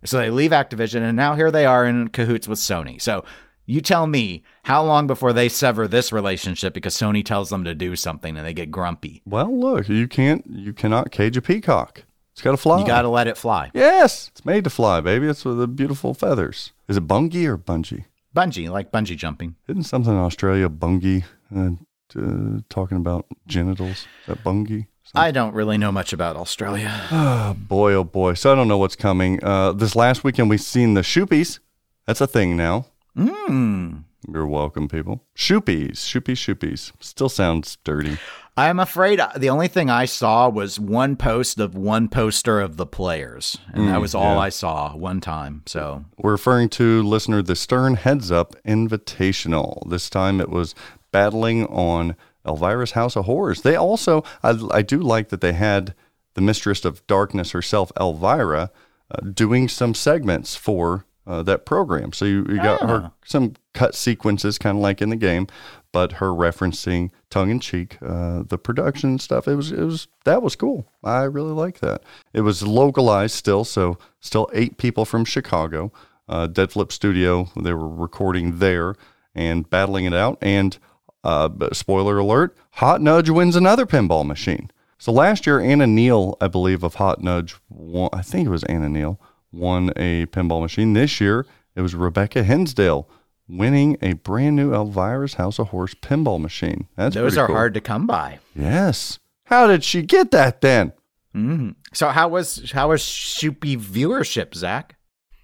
So 0.05 0.19
they 0.19 0.29
leave 0.29 0.51
Activision, 0.51 1.01
and 1.01 1.17
now 1.17 1.35
here 1.35 1.49
they 1.49 1.65
are 1.65 1.83
in 1.85 2.09
cahoots 2.09 2.47
with 2.47 2.59
Sony. 2.59 3.01
So 3.01 3.25
you 3.67 3.81
tell 3.81 4.07
me 4.07 4.43
how 4.63 4.83
long 4.83 5.05
before 5.05 5.33
they 5.33 5.49
sever 5.49 5.87
this 5.87 6.11
relationship 6.11 6.73
because 6.73 6.95
Sony 6.95 7.23
tells 7.23 7.49
them 7.49 7.65
to 7.65 7.75
do 7.75 7.95
something 7.95 8.35
and 8.35 8.47
they 8.47 8.53
get 8.53 8.71
grumpy. 8.71 9.21
Well, 9.25 9.55
look, 9.55 9.89
you 9.89 10.07
can't, 10.07 10.45
you 10.49 10.73
cannot 10.73 11.11
cage 11.11 11.37
a 11.37 11.41
peacock. 11.41 12.05
It's 12.31 12.41
got 12.41 12.51
to 12.51 12.57
fly. 12.57 12.79
You 12.79 12.87
got 12.87 13.01
to 13.01 13.09
let 13.09 13.27
it 13.27 13.37
fly. 13.37 13.71
Yes, 13.73 14.29
it's 14.29 14.45
made 14.45 14.63
to 14.63 14.69
fly, 14.69 15.01
baby. 15.01 15.27
It's 15.27 15.43
with 15.43 15.57
the 15.57 15.67
beautiful 15.67 16.13
feathers. 16.13 16.71
Is 16.87 16.95
it 16.95 17.07
bungie 17.07 17.45
or 17.45 17.57
bungee? 17.57 18.05
Bungee, 18.35 18.69
like 18.69 18.91
bungee 18.91 19.17
jumping. 19.17 19.55
Isn't 19.67 19.83
something 19.83 20.13
in 20.13 20.19
Australia 20.19 20.69
bungie? 20.69 21.25
Uh, 21.53 21.71
uh, 22.15 22.61
talking 22.69 22.97
about 22.97 23.25
genitals. 23.47 23.89
Is 23.89 24.27
that 24.27 24.43
bungie? 24.43 24.87
I 25.15 25.31
don't 25.31 25.53
really 25.53 25.77
know 25.77 25.91
much 25.91 26.13
about 26.13 26.35
Australia. 26.35 27.07
Oh, 27.11 27.53
boy, 27.57 27.93
oh 27.93 28.03
boy. 28.03 28.35
So 28.35 28.51
I 28.51 28.55
don't 28.55 28.67
know 28.67 28.77
what's 28.77 28.95
coming. 28.95 29.43
Uh, 29.43 29.73
this 29.73 29.95
last 29.95 30.23
weekend 30.23 30.49
we've 30.49 30.61
seen 30.61 30.93
the 30.93 31.01
SHUPIs. 31.01 31.59
That's 32.05 32.21
a 32.21 32.27
thing 32.27 32.55
now. 32.55 32.85
Mm. 33.17 34.03
You're 34.31 34.47
welcome, 34.47 34.87
people. 34.87 35.23
SHUPIs, 35.35 35.99
shoopies, 35.99 36.37
shoopies. 36.37 36.91
Still 36.99 37.29
sounds 37.29 37.77
dirty. 37.83 38.17
I'm 38.57 38.79
afraid 38.79 39.21
the 39.35 39.49
only 39.49 39.67
thing 39.67 39.89
I 39.89 40.05
saw 40.05 40.49
was 40.49 40.79
one 40.79 41.15
post 41.15 41.59
of 41.59 41.75
one 41.75 42.09
poster 42.09 42.59
of 42.59 42.75
the 42.77 42.87
players, 42.87 43.57
and 43.71 43.87
that 43.87 44.01
was 44.01 44.15
all 44.15 44.33
yeah. 44.35 44.39
I 44.39 44.49
saw 44.49 44.95
one 44.95 45.21
time. 45.21 45.61
So 45.67 46.05
We're 46.17 46.31
referring 46.31 46.69
to 46.69 47.03
listener 47.03 47.43
the 47.43 47.55
Stern 47.55 47.95
Heads 47.95 48.31
Up 48.31 48.55
Invitational. 48.65 49.87
This 49.89 50.09
time 50.09 50.41
it 50.41 50.49
was 50.49 50.73
battling 51.11 51.67
on 51.67 52.15
Elvira's 52.45 52.91
House 52.91 53.15
of 53.15 53.25
Horrors. 53.25 53.61
They 53.61 53.75
also, 53.75 54.23
I, 54.41 54.57
I 54.71 54.81
do 54.81 54.99
like 54.99 55.29
that 55.29 55.41
they 55.41 55.53
had 55.53 55.93
the 56.33 56.41
Mistress 56.41 56.83
of 56.83 57.05
Darkness 57.05 57.51
herself, 57.51 57.91
Elvira, 57.99 58.71
uh, 59.11 59.21
doing 59.21 59.67
some 59.67 59.93
segments 59.93 60.55
for 60.55 61.05
uh, 61.27 61.43
that 61.43 61.65
program. 61.65 62.13
So 62.13 62.25
you, 62.25 62.45
you 62.49 62.57
got 62.57 62.81
her 62.81 63.11
some 63.25 63.53
cut 63.73 63.93
sequences, 63.93 64.57
kind 64.57 64.77
of 64.77 64.81
like 64.81 65.01
in 65.01 65.09
the 65.09 65.15
game, 65.15 65.47
but 65.91 66.13
her 66.13 66.29
referencing 66.29 67.11
tongue 67.29 67.49
in 67.49 67.59
cheek 67.59 67.97
uh, 68.01 68.43
the 68.47 68.57
production 68.57 69.19
stuff. 69.19 69.47
It 69.47 69.55
was 69.55 69.71
it 69.71 69.83
was 69.83 70.07
that 70.23 70.41
was 70.41 70.55
cool. 70.55 70.89
I 71.03 71.23
really 71.23 71.51
like 71.51 71.79
that. 71.79 72.01
It 72.33 72.41
was 72.41 72.63
localized 72.63 73.35
still, 73.35 73.65
so 73.65 73.97
still 74.19 74.49
eight 74.53 74.77
people 74.77 75.05
from 75.05 75.25
Chicago, 75.25 75.91
uh, 76.29 76.47
Dead 76.47 76.71
Flip 76.71 76.91
Studio. 76.91 77.49
They 77.61 77.73
were 77.73 77.89
recording 77.89 78.59
there 78.59 78.95
and 79.35 79.69
battling 79.69 80.05
it 80.05 80.13
out. 80.13 80.37
And 80.41 80.77
uh, 81.23 81.49
spoiler 81.73 82.17
alert: 82.19 82.57
Hot 82.71 83.01
Nudge 83.01 83.29
wins 83.29 83.55
another 83.55 83.85
pinball 83.85 84.25
machine. 84.25 84.71
So 84.99 85.11
last 85.11 85.45
year, 85.45 85.59
Anna 85.59 85.85
Neal, 85.85 86.37
I 86.41 86.47
believe, 86.47 86.83
of 86.83 86.95
Hot 86.95 87.21
Nudge, 87.21 87.55
won, 87.69 88.09
I 88.13 88.23
think 88.23 88.47
it 88.47 88.49
was 88.49 88.63
Anna 88.63 88.89
Neal, 88.89 89.19
won 89.51 89.91
a 89.95 90.25
pinball 90.27 90.61
machine. 90.61 90.93
This 90.93 91.19
year, 91.21 91.45
it 91.75 91.81
was 91.81 91.95
Rebecca 91.95 92.43
Hensdale 92.43 93.07
winning 93.47 93.97
a 94.01 94.13
brand 94.13 94.55
new 94.55 94.71
Elvira's 94.71 95.35
House 95.35 95.59
of 95.59 95.69
Horse 95.69 95.93
pinball 95.93 96.39
machine. 96.39 96.87
That's 96.95 97.15
those 97.15 97.37
are 97.37 97.47
cool. 97.47 97.55
hard 97.55 97.73
to 97.75 97.81
come 97.81 98.05
by. 98.07 98.39
Yes. 98.55 99.19
How 99.45 99.67
did 99.67 99.83
she 99.83 100.01
get 100.01 100.31
that 100.31 100.61
then? 100.61 100.91
Mm. 101.35 101.75
So 101.93 102.09
how 102.09 102.27
was 102.29 102.71
how 102.71 102.89
was 102.89 103.01
SHUPI 103.01 103.77
viewership, 103.77 104.55
Zach? 104.55 104.95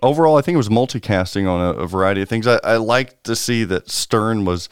Overall, 0.02 0.38
I 0.38 0.42
think 0.42 0.56
it 0.56 0.58
was 0.58 0.70
multicasting 0.70 1.48
on 1.48 1.62
a, 1.62 1.80
a 1.80 1.88
variety 1.88 2.22
of 2.22 2.28
things. 2.28 2.46
I, 2.46 2.60
I 2.64 2.76
liked 2.76 3.24
to 3.26 3.36
see 3.36 3.64
that 3.66 3.90
Stern 3.90 4.44
was 4.44 4.68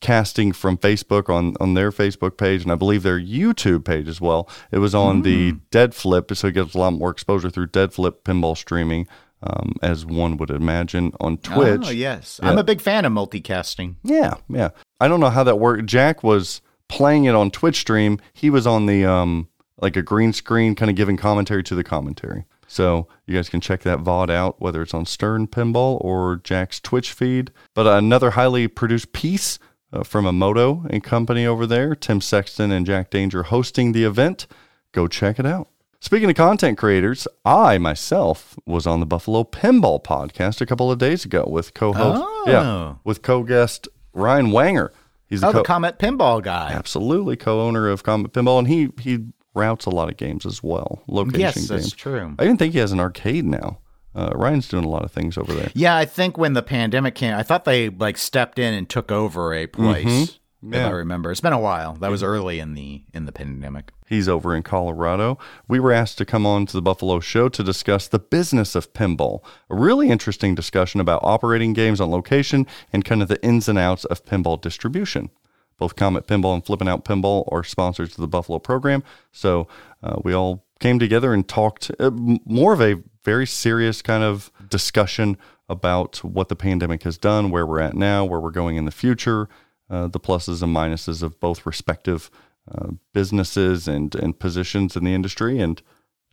casting 0.00 0.52
from 0.52 0.78
Facebook 0.78 1.28
on, 1.28 1.54
on 1.60 1.74
their 1.74 1.90
Facebook 1.90 2.36
page, 2.36 2.62
and 2.62 2.70
I 2.72 2.76
believe 2.76 3.02
their 3.02 3.18
YouTube 3.20 3.84
page 3.84 4.08
as 4.08 4.20
well. 4.20 4.48
It 4.70 4.78
was 4.78 4.94
on 4.94 5.22
the 5.22 5.52
Dead 5.70 5.94
Flip, 5.94 6.30
so 6.34 6.48
it 6.48 6.52
gets 6.54 6.74
a 6.74 6.78
lot 6.78 6.92
more 6.92 7.10
exposure 7.10 7.50
through 7.50 7.66
Dead 7.66 7.92
Flip 7.92 8.22
pinball 8.24 8.56
streaming, 8.56 9.08
um, 9.42 9.74
as 9.82 10.04
one 10.06 10.36
would 10.36 10.50
imagine 10.50 11.12
on 11.20 11.38
Twitch. 11.38 11.82
Oh 11.84 11.90
yes, 11.90 12.40
Yeah. 12.42 12.50
I'm 12.50 12.58
a 12.58 12.64
big 12.64 12.80
fan 12.80 13.04
of 13.04 13.12
multicasting. 13.12 13.96
Yeah, 14.02 14.34
yeah. 14.48 14.70
I 15.00 15.08
don't 15.08 15.20
know 15.20 15.30
how 15.30 15.44
that 15.44 15.58
worked. 15.58 15.86
Jack 15.86 16.22
was 16.22 16.60
playing 16.88 17.24
it 17.24 17.34
on 17.34 17.50
Twitch 17.50 17.76
stream. 17.80 18.18
He 18.32 18.50
was 18.50 18.66
on 18.66 18.86
the 18.86 19.04
um 19.04 19.48
like 19.80 19.96
a 19.96 20.02
green 20.02 20.32
screen, 20.32 20.74
kind 20.74 20.90
of 20.90 20.96
giving 20.96 21.16
commentary 21.16 21.62
to 21.64 21.74
the 21.76 21.84
commentary. 21.84 22.44
So 22.66 23.06
you 23.26 23.34
guys 23.34 23.48
can 23.48 23.60
check 23.60 23.80
that 23.82 24.00
VOD 24.00 24.30
out, 24.30 24.60
whether 24.60 24.82
it's 24.82 24.92
on 24.92 25.06
Stern 25.06 25.46
Pinball 25.46 26.04
or 26.04 26.40
Jack's 26.44 26.80
Twitch 26.80 27.12
feed. 27.12 27.50
But 27.74 27.86
another 27.86 28.32
highly 28.32 28.68
produced 28.68 29.12
piece 29.12 29.58
uh, 29.92 30.02
from 30.02 30.26
a 30.26 30.32
Moto 30.32 30.84
and 30.90 31.02
company 31.02 31.46
over 31.46 31.66
there, 31.66 31.94
Tim 31.94 32.20
Sexton 32.20 32.70
and 32.70 32.84
Jack 32.86 33.10
Danger 33.10 33.44
hosting 33.44 33.92
the 33.92 34.04
event. 34.04 34.46
Go 34.92 35.06
check 35.08 35.38
it 35.38 35.46
out. 35.46 35.68
Speaking 36.00 36.30
of 36.30 36.36
content 36.36 36.78
creators, 36.78 37.26
I 37.44 37.78
myself 37.78 38.56
was 38.64 38.86
on 38.86 39.00
the 39.00 39.06
Buffalo 39.06 39.42
Pinball 39.44 40.02
podcast 40.02 40.60
a 40.60 40.66
couple 40.66 40.92
of 40.92 40.98
days 40.98 41.24
ago 41.24 41.44
with 41.48 41.74
co-host, 41.74 42.22
Oh. 42.24 42.44
yeah, 42.46 42.94
with 43.04 43.22
co-guest 43.22 43.88
Ryan 44.12 44.46
Wanger. 44.48 44.90
He's 45.26 45.42
Oh, 45.42 45.48
the 45.48 45.52
the 45.54 45.58
co- 45.58 45.64
Comet 45.74 45.98
Pinball 45.98 46.42
guy. 46.42 46.70
absolutely 46.72 47.36
co-owner 47.36 47.88
of 47.88 48.02
Comet 48.04 48.32
Pinball, 48.32 48.60
and 48.60 48.68
he 48.68 48.90
he 49.00 49.26
routes 49.54 49.86
a 49.86 49.90
lot 49.90 50.08
of 50.08 50.16
games 50.16 50.46
as 50.46 50.62
well, 50.62 51.02
location 51.08 51.40
Yes, 51.40 51.54
games. 51.56 51.68
that's 51.68 51.90
true. 51.92 52.34
I 52.38 52.44
even 52.44 52.56
think 52.56 52.74
he 52.74 52.78
has 52.78 52.92
an 52.92 53.00
arcade 53.00 53.44
now. 53.44 53.78
Uh, 54.14 54.30
Ryan's 54.34 54.68
doing 54.68 54.84
a 54.84 54.88
lot 54.88 55.04
of 55.04 55.12
things 55.12 55.36
over 55.38 55.52
there. 55.54 55.70
Yeah, 55.74 55.96
I 55.96 56.04
think 56.04 56.36
when 56.38 56.54
the 56.54 56.62
pandemic 56.62 57.14
came, 57.14 57.34
I 57.34 57.42
thought 57.42 57.64
they 57.64 57.88
like 57.90 58.16
stepped 58.16 58.58
in 58.58 58.74
and 58.74 58.88
took 58.88 59.12
over 59.12 59.54
a 59.54 59.66
place. 59.66 60.38
If 60.60 60.74
Yeah. 60.74 60.88
I 60.88 60.90
remember, 60.90 61.30
it's 61.30 61.40
been 61.40 61.52
a 61.52 61.60
while. 61.60 61.94
That 61.94 62.10
was 62.10 62.22
early 62.22 62.58
in 62.58 62.74
the 62.74 63.04
in 63.14 63.26
the 63.26 63.32
pandemic. 63.32 63.92
He's 64.08 64.28
over 64.28 64.56
in 64.56 64.64
Colorado. 64.64 65.38
We 65.68 65.78
were 65.78 65.92
asked 65.92 66.18
to 66.18 66.24
come 66.24 66.46
on 66.46 66.66
to 66.66 66.72
the 66.72 66.82
Buffalo 66.82 67.20
show 67.20 67.48
to 67.50 67.62
discuss 67.62 68.08
the 68.08 68.18
business 68.18 68.74
of 68.74 68.92
pinball. 68.92 69.44
A 69.70 69.76
really 69.76 70.08
interesting 70.08 70.56
discussion 70.56 71.00
about 71.00 71.20
operating 71.22 71.74
games 71.74 72.00
on 72.00 72.10
location 72.10 72.66
and 72.92 73.04
kind 73.04 73.22
of 73.22 73.28
the 73.28 73.40
ins 73.44 73.68
and 73.68 73.78
outs 73.78 74.04
of 74.06 74.24
pinball 74.24 74.60
distribution. 74.60 75.30
Both 75.76 75.94
Comet 75.94 76.26
Pinball 76.26 76.54
and 76.54 76.66
Flippin' 76.66 76.88
Out 76.88 77.04
Pinball 77.04 77.46
are 77.52 77.62
sponsors 77.62 78.10
of 78.10 78.16
the 78.16 78.26
Buffalo 78.26 78.58
program. 78.58 79.04
So 79.30 79.68
uh, 80.02 80.16
we 80.24 80.32
all 80.32 80.64
came 80.80 80.98
together 80.98 81.32
and 81.32 81.46
talked 81.46 81.92
uh, 82.00 82.10
more 82.10 82.72
of 82.72 82.80
a 82.80 82.96
very 83.28 83.46
serious 83.46 84.00
kind 84.00 84.24
of 84.24 84.50
discussion 84.70 85.36
about 85.68 86.24
what 86.24 86.48
the 86.48 86.56
pandemic 86.56 87.02
has 87.02 87.18
done, 87.18 87.50
where 87.50 87.66
we're 87.66 87.78
at 87.88 87.94
now, 87.94 88.24
where 88.24 88.40
we're 88.40 88.50
going 88.50 88.76
in 88.76 88.86
the 88.86 88.90
future, 88.90 89.50
uh, 89.90 90.06
the 90.06 90.18
pluses 90.18 90.62
and 90.62 90.74
minuses 90.74 91.22
of 91.22 91.38
both 91.38 91.66
respective 91.66 92.30
uh, 92.72 92.88
businesses 93.12 93.86
and, 93.86 94.14
and 94.14 94.38
positions 94.38 94.96
in 94.96 95.04
the 95.04 95.12
industry. 95.12 95.58
And 95.58 95.82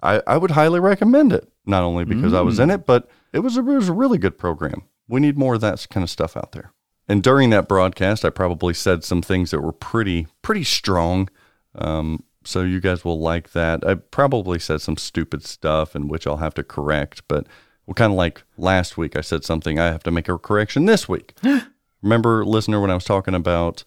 I, 0.02 0.22
I 0.26 0.38
would 0.38 0.52
highly 0.52 0.80
recommend 0.80 1.34
it, 1.34 1.52
not 1.66 1.84
only 1.84 2.06
because 2.06 2.34
I 2.34 2.40
was 2.40 2.60
in 2.60 2.72
it, 2.72 2.86
but 2.86 3.10
it 3.34 3.40
was, 3.40 3.58
a, 3.58 3.60
it 3.60 3.76
was 3.76 3.90
a 3.90 3.94
really 3.94 4.18
good 4.18 4.38
program. 4.38 4.84
We 5.10 5.20
need 5.20 5.38
more 5.38 5.56
of 5.56 5.62
that 5.62 5.86
kind 5.90 6.04
of 6.04 6.10
stuff 6.10 6.38
out 6.38 6.54
there. 6.54 6.72
And 7.10 7.22
during 7.22 7.50
that 7.50 7.68
broadcast, 7.68 8.24
I 8.24 8.30
probably 8.30 8.74
said 8.74 9.04
some 9.04 9.22
things 9.22 9.52
that 9.52 9.60
were 9.60 9.74
pretty, 9.74 10.28
pretty 10.42 10.64
strong. 10.64 11.30
Um, 11.76 12.24
so 12.46 12.62
you 12.62 12.80
guys 12.80 13.04
will 13.04 13.20
like 13.20 13.52
that. 13.52 13.86
I 13.86 13.96
probably 13.96 14.60
said 14.60 14.82
some 14.82 14.98
stupid 14.98 15.44
stuff, 15.44 15.96
in 15.96 16.08
which 16.08 16.26
I'll 16.28 16.38
have 16.38 16.54
to 16.56 16.64
correct, 16.64 17.24
but 17.28 17.48
well, 17.86 17.94
kind 17.94 18.12
of 18.12 18.18
like 18.18 18.44
last 18.58 18.98
week, 18.98 19.16
I 19.16 19.22
said 19.22 19.44
something 19.44 19.80
I 19.80 19.86
have 19.86 20.04
to 20.04 20.12
make 20.12 20.28
a 20.28 20.38
correction 20.38 20.86
this 20.86 21.08
week. 21.08 21.34
Remember, 22.02 22.46
listener, 22.46 22.80
when 22.80 22.92
I 22.92 22.96
was 22.96 23.06
talking 23.06 23.36
about 23.36 23.84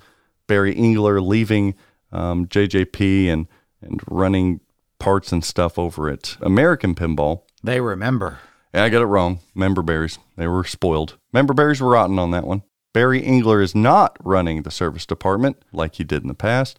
Barry 0.46 0.74
Engler 0.74 1.20
leaving 1.20 1.74
um, 2.12 2.46
JJP 2.46 3.28
and 3.28 3.46
and 3.80 4.00
running 4.08 4.60
parts 4.98 5.32
and 5.32 5.44
stuff 5.44 5.78
over 5.78 6.08
at 6.08 6.36
American 6.40 6.94
Pinball? 6.94 7.42
They 7.62 7.80
remember. 7.80 8.40
Yeah, 8.74 8.84
I 8.84 8.88
got 8.88 9.02
it 9.02 9.06
wrong. 9.06 9.40
Member 9.54 9.82
berries. 9.82 10.18
They 10.36 10.46
were 10.46 10.64
spoiled. 10.64 11.16
Member 11.32 11.54
berries 11.54 11.80
were 11.80 11.90
rotten 11.90 12.18
on 12.18 12.30
that 12.32 12.46
one. 12.46 12.62
Barry 12.92 13.22
Engler 13.22 13.60
is 13.60 13.74
not 13.74 14.16
running 14.24 14.62
the 14.62 14.70
service 14.70 15.06
department 15.06 15.62
like 15.72 15.96
he 15.96 16.04
did 16.04 16.22
in 16.22 16.28
the 16.28 16.34
past. 16.34 16.78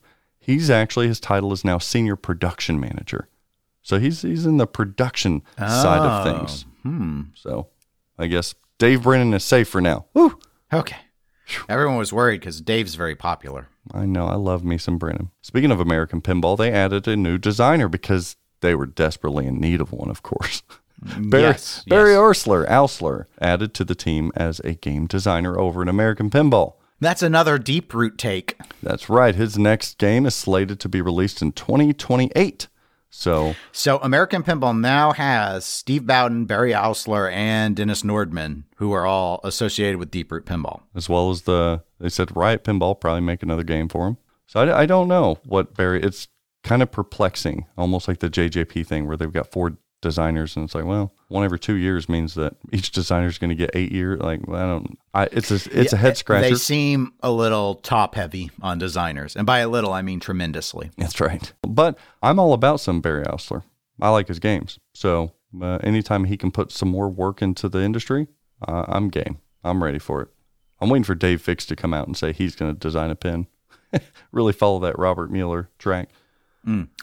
He's 0.50 0.70
actually 0.70 1.08
his 1.08 1.20
title 1.20 1.54
is 1.54 1.64
now 1.64 1.78
senior 1.78 2.16
production 2.16 2.80
manager. 2.80 3.28
So 3.82 4.00
he's 4.00 4.24
he's 4.24 4.46
in 4.46 4.58
the 4.58 4.68
production 4.68 5.44
side 5.58 6.02
of 6.02 6.24
things. 6.24 6.66
Hmm. 6.84 7.22
So 7.36 7.68
I 8.18 8.28
guess 8.28 8.56
Dave 8.78 9.04
Brennan 9.04 9.34
is 9.34 9.44
safe 9.44 9.68
for 9.68 9.82
now. 9.82 10.06
Woo! 10.14 10.40
Okay. 10.74 10.98
Everyone 11.68 11.98
was 11.98 12.14
worried 12.14 12.42
because 12.42 12.62
Dave's 12.62 12.96
very 12.96 13.16
popular. 13.16 13.68
I 13.94 14.06
know. 14.06 14.28
I 14.28 14.36
love 14.36 14.64
me 14.64 14.78
some 14.78 14.98
Brennan. 14.98 15.32
Speaking 15.42 15.72
of 15.72 15.80
American 15.80 16.22
Pinball, 16.22 16.58
they 16.58 16.72
added 16.72 17.08
a 17.08 17.16
new 17.16 17.38
designer 17.38 17.88
because 17.88 18.36
they 18.62 18.76
were 18.76 18.86
desperately 18.86 19.48
in 19.48 19.60
need 19.60 19.82
of 19.82 19.92
one, 19.92 20.10
of 20.10 20.22
course. 20.22 20.64
Barry, 21.02 21.44
yes, 21.44 21.84
Barry 21.88 22.12
yes. 22.12 22.20
Orsler, 22.20 22.68
Ausler, 22.68 23.26
added 23.42 23.74
to 23.76 23.86
the 23.86 23.96
team 23.96 24.32
as 24.36 24.60
a 24.62 24.74
game 24.74 25.08
designer 25.08 25.58
over 25.58 25.82
at 25.82 25.88
American 25.88 26.30
Pinball. 26.30 26.74
That's 27.00 27.24
another 27.24 27.58
deep 27.58 27.94
root 27.94 28.18
take. 28.18 28.58
That's 28.84 29.10
right. 29.10 29.36
His 29.36 29.58
next 29.58 29.98
game 29.98 30.26
is 30.26 30.36
slated 30.36 30.80
to 30.82 30.90
be 30.90 31.02
released 31.02 31.42
in 31.42 31.52
2028. 31.54 32.68
So, 33.12 33.56
So 33.72 33.98
American 34.00 34.44
Pinball 34.44 34.80
now 34.80 35.14
has 35.14 35.66
Steve 35.66 36.06
Bowden, 36.06 36.46
Barry 36.46 36.72
Oursler, 36.74 37.32
and 37.32 37.76
Dennis 37.76 38.04
Nordman, 38.04 38.64
who 38.76 38.92
are 38.92 39.06
all 39.06 39.40
associated 39.44 39.98
with 39.98 40.12
Deep 40.12 40.32
Root 40.32 40.46
Pinball. 40.46 40.82
as 40.94 41.10
well 41.10 41.32
as 41.32 41.44
the, 41.44 41.82
they 42.00 42.10
said 42.10 42.36
Riot 42.36 42.64
Pinball 42.64 43.00
probably 43.00 43.22
make 43.22 43.42
another 43.42 43.64
game 43.64 43.90
for 43.90 44.08
him. 44.08 44.18
So 44.46 44.60
I, 44.60 44.82
I 44.82 44.86
don't 44.86 45.08
know 45.08 45.40
what 45.46 45.74
Barry, 45.76 46.04
it's 46.04 46.28
kind 46.64 46.84
of 46.84 46.92
perplexing, 46.92 47.66
almost 47.78 48.08
like 48.08 48.20
the 48.20 48.30
JJP 48.30 48.86
thing 48.86 49.08
where 49.08 49.18
they've 49.18 49.32
got 49.32 49.52
four 49.52 49.78
designers 50.02 50.56
and 50.56 50.66
it's 50.66 50.76
like, 50.76 50.86
well, 50.86 51.14
one 51.28 51.44
every 51.44 51.60
two 51.60 51.76
years 51.76 52.08
means 52.10 52.36
that 52.36 52.56
each 52.72 52.92
designer 52.92 53.28
is 53.28 53.38
going 53.38 53.50
to 53.50 53.56
get 53.56 53.72
eight 53.74 53.92
years. 53.92 54.20
Like, 54.20 54.42
I 54.50 54.62
don't, 54.62 54.98
I, 55.14 55.26
it's 55.32 55.52
a, 55.52 55.80
it's 55.80 55.94
a 55.94 55.98
head 55.98 56.18
scratcher. 56.18 56.50
They 56.50 56.56
seem 56.56 57.14
a 57.22 57.32
little 57.32 57.76
top 57.76 58.16
heavy 58.16 58.52
on 58.62 58.78
designers. 58.78 59.36
And 59.36 59.46
by 59.46 59.60
a 59.60 59.70
little, 59.70 59.94
I 59.94 60.02
mean 60.02 60.20
tremendously. 60.20 60.92
That's 60.98 61.20
right. 61.20 61.52
But 61.62 61.98
I'm 62.22 62.40
all 62.40 62.54
about 62.54 62.80
some 62.80 63.02
Barry 63.02 63.26
Oursler. 63.26 63.64
I 64.02 64.10
like 64.10 64.28
his 64.28 64.40
games. 64.40 64.80
So 64.94 65.34
uh, 65.62 65.80
anytime 65.84 66.26
he 66.26 66.38
can 66.38 66.52
put 66.52 66.72
some 66.72 66.90
more 66.90 67.10
work 67.10 67.42
into 67.42 67.70
the 67.70 67.82
industry, 67.82 68.28
uh, 68.68 68.86
I'm 68.88 69.10
game. 69.10 69.40
I'm 69.64 69.84
ready 69.84 70.00
for 70.00 70.22
it. 70.22 70.30
I'm 70.82 70.90
waiting 70.90 71.04
for 71.04 71.16
Dave 71.16 71.42
Fix 71.42 71.66
to 71.68 71.76
come 71.76 71.94
out 71.94 72.08
and 72.08 72.16
say 72.16 72.32
he's 72.32 72.56
going 72.56 72.74
to 72.74 72.80
design 72.80 73.10
a 73.10 73.16
pin. 73.16 73.48
really 74.32 74.54
follow 74.54 74.80
that 74.80 74.98
Robert 74.98 75.32
Mueller 75.32 75.70
track. 75.78 76.10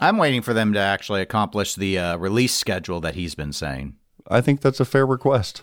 I'm 0.00 0.18
waiting 0.18 0.42
for 0.42 0.54
them 0.54 0.72
to 0.74 0.78
actually 0.78 1.22
accomplish 1.22 1.74
the 1.74 1.98
uh, 1.98 2.16
release 2.18 2.54
schedule 2.54 3.00
that 3.00 3.14
he's 3.14 3.34
been 3.34 3.52
saying. 3.52 3.96
I 4.28 4.40
think 4.40 4.60
that's 4.60 4.80
a 4.80 4.84
fair 4.84 5.06
request. 5.06 5.62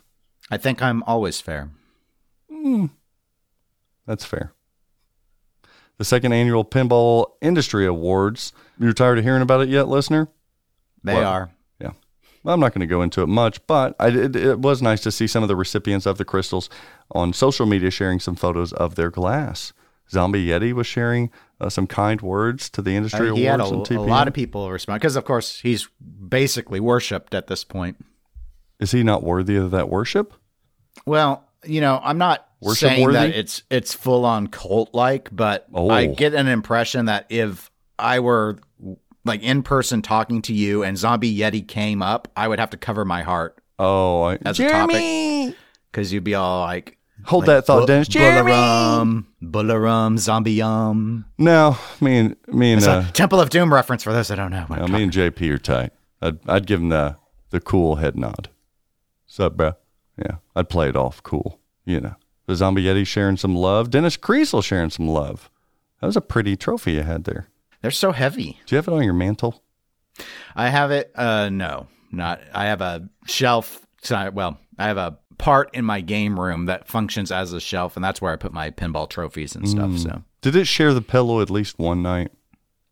I 0.52 0.58
think 0.58 0.82
I'm 0.82 1.04
always 1.04 1.40
fair. 1.40 1.70
That's 4.06 4.26
fair. 4.26 4.54
The 5.98 6.06
second 6.06 6.34
annual 6.34 6.66
Pinball 6.66 7.28
Industry 7.42 7.86
Awards. 7.86 8.52
You're 8.80 8.94
tired 8.94 9.20
of 9.20 9.24
hearing 9.24 9.42
about 9.42 9.62
it 9.62 9.70
yet, 9.70 9.88
listener? 9.88 10.28
They 11.04 11.14
Well, 11.14 11.32
are. 11.32 11.52
Yeah. 11.80 11.92
Well, 12.44 12.54
I'm 12.56 12.60
not 12.60 12.74
going 12.74 12.82
to 12.82 12.88
go 12.88 13.02
into 13.02 13.22
it 13.22 13.28
much, 13.28 13.66
but 13.68 13.96
I, 14.00 14.08
it, 14.10 14.36
it 14.36 14.60
was 14.60 14.82
nice 14.82 15.02
to 15.02 15.12
see 15.12 15.28
some 15.28 15.44
of 15.44 15.50
the 15.50 15.56
recipients 15.56 16.06
of 16.06 16.18
the 16.18 16.26
crystals 16.26 16.70
on 17.12 17.32
social 17.32 17.66
media 17.66 17.92
sharing 17.92 18.20
some 18.20 18.36
photos 18.36 18.74
of 18.74 18.96
their 18.96 19.10
glass. 19.12 19.72
Zombie 20.10 20.46
Yeti 20.48 20.74
was 20.74 20.86
sharing 20.88 21.32
uh, 21.60 21.70
some 21.70 21.88
kind 21.88 22.22
words 22.22 22.70
to 22.72 22.82
the 22.82 22.96
industry 22.96 23.30
Uh, 23.30 23.36
he 23.36 23.44
had 23.44 23.60
a, 23.60 23.64
awards 23.64 23.90
a 23.92 24.00
lot 24.00 24.28
of 24.28 24.34
people 24.34 24.70
respond 24.70 25.00
because, 25.00 25.16
of 25.16 25.26
course, 25.26 25.60
he's 25.60 25.88
basically 26.28 26.80
worshipped 26.80 27.34
at 27.34 27.48
this 27.48 27.64
point. 27.64 27.98
Is 28.80 28.92
he 28.92 29.04
not 29.04 29.24
worthy 29.24 29.56
of 29.56 29.72
that 29.72 29.90
worship? 29.90 30.34
Well, 31.06 31.48
you 31.66 31.82
know, 31.82 32.00
I'm 32.04 32.18
not 32.18 32.48
Worship 32.60 32.90
saying 32.90 33.12
that 33.12 33.30
it's 33.32 33.64
it's 33.70 33.94
full 33.94 34.26
on 34.26 34.48
cult 34.48 34.94
like, 34.94 35.30
but 35.32 35.68
Oh. 35.74 35.90
I 35.90 36.06
get 36.08 36.34
an 36.34 36.48
impression 36.48 37.06
that 37.06 37.26
if 37.30 37.70
I 38.00 38.20
were 38.20 38.58
like 39.26 39.42
in 39.42 39.64
person 39.64 40.02
talking 40.02 40.42
to 40.44 40.54
you 40.54 40.84
and 40.84 40.98
Zombie 40.98 41.36
Yeti 41.38 41.66
came 41.68 42.02
up, 42.02 42.28
I 42.36 42.48
would 42.48 42.60
have 42.60 42.70
to 42.72 42.78
cover 42.78 43.06
my 43.06 43.22
heart 43.22 43.58
Oh, 43.80 44.24
I, 44.24 44.38
as 44.46 44.60
a 44.60 44.70
topic 44.70 44.96
Jeremy! 44.96 45.56
because 45.92 46.12
you'd 46.14 46.24
be 46.24 46.36
all 46.36 46.62
like, 46.62 46.98
Hold 47.26 47.48
like, 47.48 47.58
that 47.58 47.66
thought, 47.66 47.82
"Bu- 47.82 47.88
Dennis. 47.88 48.08
Jeremy! 48.08 48.52
Bularum, 48.52 49.26
Bularum, 49.42 50.18
Zombie 50.18 50.54
Yum. 50.54 51.26
No, 51.38 51.78
me 52.02 52.18
and 52.18 52.36
me 52.48 52.74
and 52.74 52.80
It's 52.80 52.88
uh, 52.88 53.06
a 53.08 53.12
Temple 53.12 53.40
of 53.40 53.50
Doom 53.50 53.74
reference 53.74 54.04
for 54.04 54.12
those 54.14 54.28
that 54.28 54.36
don't 54.36 54.52
know. 54.52 54.64
what 54.68 54.82
I'm 54.82 54.92
no, 54.92 54.98
me 54.98 55.04
and 55.04 55.12
JP 55.12 55.50
are 55.54 55.58
tight. 55.58 55.92
I'd 56.22 56.50
I'd 56.50 56.66
give 56.68 56.80
him 56.82 56.90
the 56.90 57.18
the 57.50 57.60
cool 57.60 57.96
head 57.96 58.16
nod. 58.16 58.50
Sup, 59.26 59.56
bro? 59.56 59.74
Yeah, 60.18 60.36
I'd 60.56 60.70
play 60.70 60.90
it 60.90 60.96
off 60.96 61.24
cool. 61.24 61.60
You 61.86 62.00
know, 62.02 62.16
the 62.46 62.56
Zombie 62.56 62.84
Yeti 62.84 63.06
sharing 63.06 63.38
some 63.38 63.56
love. 63.56 63.90
Dennis 63.90 64.18
Kriesel 64.18 64.64
sharing 64.64 64.90
some 64.90 65.08
love. 65.08 65.50
That 66.02 66.08
was 66.08 66.18
a 66.18 66.22
pretty 66.22 66.56
trophy 66.56 66.94
you 66.94 67.04
had 67.04 67.24
there. 67.24 67.48
They're 67.82 67.92
so 67.92 68.12
heavy. 68.12 68.60
Do 68.66 68.76
you 68.76 68.78
have 68.78 68.88
it 68.88 68.94
on 68.94 69.04
your 69.04 69.14
mantle? 69.14 69.64
I 70.56 70.70
have 70.70 70.92
it. 70.92 71.12
Uh, 71.16 71.50
no, 71.50 71.88
not. 72.12 72.42
I 72.54 72.66
have 72.66 72.82
a 72.82 73.10
shelf. 73.26 73.86
Well, 74.10 74.58
I 74.78 74.88
have 74.88 74.98
a 74.98 75.18
part 75.38 75.70
in 75.74 75.86
my 75.86 76.02
game 76.02 76.40
room 76.40 76.66
that 76.66 76.88
functions 76.88 77.32
as 77.32 77.54
a 77.54 77.60
shelf, 77.60 77.96
and 77.96 78.04
that's 78.04 78.22
where 78.22 78.32
I 78.32 78.36
put 78.36 78.54
my 78.54 78.70
pinball 78.72 79.10
trophies 79.10 79.56
and 79.56 79.68
stuff. 79.68 79.98
So 79.98 80.24
Did 80.42 80.56
it 80.56 80.66
share 80.66 80.94
the 80.94 81.02
pillow 81.02 81.42
at 81.42 81.50
least 81.50 81.80
one 81.80 82.02
night? 82.02 82.32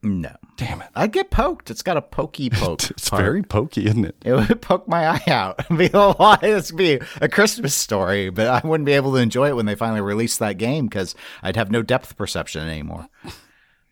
no, 0.04 0.36
Damn 0.58 0.82
it! 0.82 0.90
I 0.96 1.08
get 1.08 1.30
poked. 1.32 1.70
It's 1.72 1.82
got 1.84 1.96
a 1.98 2.02
pokey 2.02 2.50
poke. 2.52 2.90
It's 2.90 3.10
part. 3.10 3.22
very 3.22 3.42
pokey, 3.44 3.86
isn't 3.86 4.06
it? 4.06 4.16
It 4.26 4.34
would 4.34 4.62
poke 4.62 4.88
my 4.88 5.08
eye 5.08 5.24
out. 5.28 5.60
It'd 5.60 5.78
be 5.78 5.88
a 5.94 6.00
lot. 6.20 6.42
This 6.42 6.72
would 6.72 6.78
be 6.78 7.00
a 7.22 7.30
Christmas 7.30 7.74
story, 7.76 8.30
but 8.30 8.48
I 8.48 8.68
wouldn't 8.68 8.86
be 8.86 8.92
able 8.94 9.12
to 9.14 9.18
enjoy 9.20 9.50
it 9.50 9.56
when 9.56 9.66
they 9.68 9.76
finally 9.76 10.02
released 10.02 10.40
that 10.40 10.58
game 10.58 10.88
because 10.88 11.16
I'd 11.44 11.56
have 11.56 11.72
no 11.72 11.82
depth 11.82 12.16
perception 12.18 12.68
anymore. 12.68 13.08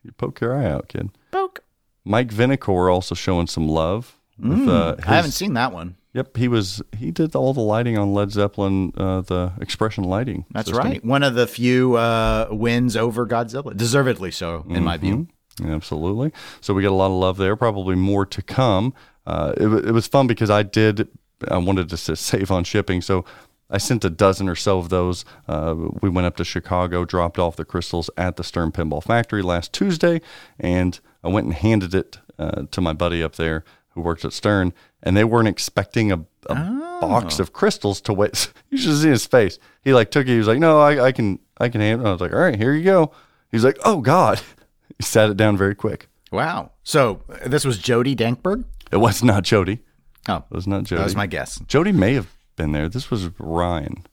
You 0.04 0.12
poke 0.14 0.42
your 0.42 0.56
eye 0.56 0.66
out, 0.66 0.88
kid. 0.90 1.10
Poke. 1.32 1.64
Mike 2.06 2.30
Vinikour 2.30 2.92
also 2.92 3.14
showing 3.16 3.48
some 3.48 3.68
love. 3.68 4.16
With, 4.40 4.68
uh, 4.70 4.96
I 5.06 5.16
haven't 5.16 5.32
seen 5.32 5.54
that 5.56 5.74
one. 5.74 5.96
Yep, 6.14 6.38
he 6.38 6.48
was. 6.48 6.82
He 6.98 7.12
did 7.12 7.36
all 7.36 7.54
the 7.54 7.62
lighting 7.62 7.98
on 7.98 8.14
Led 8.14 8.32
Zeppelin, 8.32 8.92
uh, 8.98 9.22
the 9.22 9.54
expression 9.62 10.04
lighting. 10.04 10.46
That's 10.52 10.70
system. 10.70 10.88
right. 10.88 11.06
One 11.06 11.22
of 11.22 11.36
the 11.36 11.46
few 11.46 11.96
uh, 11.98 12.48
wins 12.50 12.98
over 12.98 13.28
Godzilla, 13.28 13.78
deservedly 13.78 14.32
so, 14.32 14.66
in 14.70 14.84
my 14.84 14.98
view. 14.98 15.28
Mhm. 15.60 15.74
Absolutely. 15.76 16.32
So 16.62 16.74
we 16.74 16.82
got 16.82 16.92
a 16.92 16.96
lot 16.96 17.08
of 17.08 17.20
love 17.20 17.38
there. 17.38 17.56
Probably 17.56 17.96
more 17.96 18.26
to 18.26 18.42
come. 18.42 18.94
Uh, 19.28 19.54
it, 19.58 19.68
it 19.68 19.92
was 19.92 20.08
fun 20.08 20.26
because 20.26 20.50
I 20.50 20.64
did. 20.64 21.10
I 21.48 21.58
wanted 21.58 21.90
to 21.90 21.98
save 21.98 22.50
on 22.50 22.64
shipping, 22.64 23.02
so 23.02 23.24
I 23.70 23.78
sent 23.78 24.04
a 24.04 24.10
dozen 24.10 24.50
or 24.50 24.56
so 24.56 24.80
of 24.80 24.90
those. 24.90 25.26
Uh, 25.48 25.76
we 26.02 26.10
went 26.10 26.26
up 26.26 26.38
to 26.38 26.44
Chicago, 26.44 27.06
dropped 27.06 27.38
off 27.38 27.56
the 27.56 27.66
crystals 27.66 28.10
at 28.18 28.36
the 28.36 28.44
Stern 28.44 28.72
Pinball 28.72 29.04
Factory 29.04 29.42
last 29.44 29.74
Tuesday, 29.74 30.22
and 30.60 31.00
I 31.24 31.28
went 31.28 31.46
and 31.46 31.54
handed 31.54 31.94
it 31.94 32.18
uh, 32.40 32.64
to 32.72 32.82
my 32.82 32.94
buddy 32.94 33.22
up 33.22 33.36
there 33.36 33.64
who 33.94 34.02
works 34.02 34.24
at 34.24 34.34
Stern, 34.34 34.74
and 35.04 35.16
they 35.16 35.24
weren't 35.24 35.48
expecting 35.48 36.12
a, 36.12 36.26
a 36.48 36.56
box 37.02 37.40
of 37.40 37.54
crystals 37.54 38.02
to 38.02 38.14
wait. 38.14 38.52
You 38.70 38.78
should 38.78 38.98
see 38.98 39.10
his 39.10 39.26
face. 39.26 39.58
He 39.82 39.94
like 39.94 40.12
took 40.12 40.28
it. 40.28 40.32
He 40.32 40.38
was 40.38 40.48
like, 40.48 40.60
"No, 40.60 40.80
I, 40.80 41.06
I 41.08 41.12
can, 41.12 41.40
I 41.58 41.70
can 41.70 41.82
handle." 41.82 42.06
I 42.08 42.12
was 42.12 42.22
like, 42.22 42.34
"All 42.34 42.40
right, 42.40 42.56
here 42.56 42.74
you 42.74 42.84
go." 42.84 43.12
He's 43.52 43.64
like, 43.64 43.78
"Oh 43.86 44.02
God." 44.02 44.40
He 44.98 45.04
sat 45.06 45.30
it 45.30 45.38
down 45.38 45.56
very 45.56 45.76
quick. 45.76 46.10
Wow. 46.32 46.72
So 46.84 47.22
this 47.46 47.64
was 47.64 47.78
Jody 47.78 48.16
Dankberg? 48.16 48.66
It 48.92 48.98
was 48.98 49.24
not 49.24 49.44
Jody. 49.44 49.80
Oh, 50.28 50.44
It 50.52 50.54
was 50.56 50.68
not 50.68 50.84
Jody. 50.84 50.98
that 51.00 51.06
was 51.06 51.16
my 51.16 51.26
guess. 51.28 51.58
Jody 51.68 51.92
may 51.94 52.16
have 52.16 52.36
been 52.58 52.74
there. 52.74 52.90
This 52.90 53.10
was 53.10 53.30
Ryan. 53.40 54.04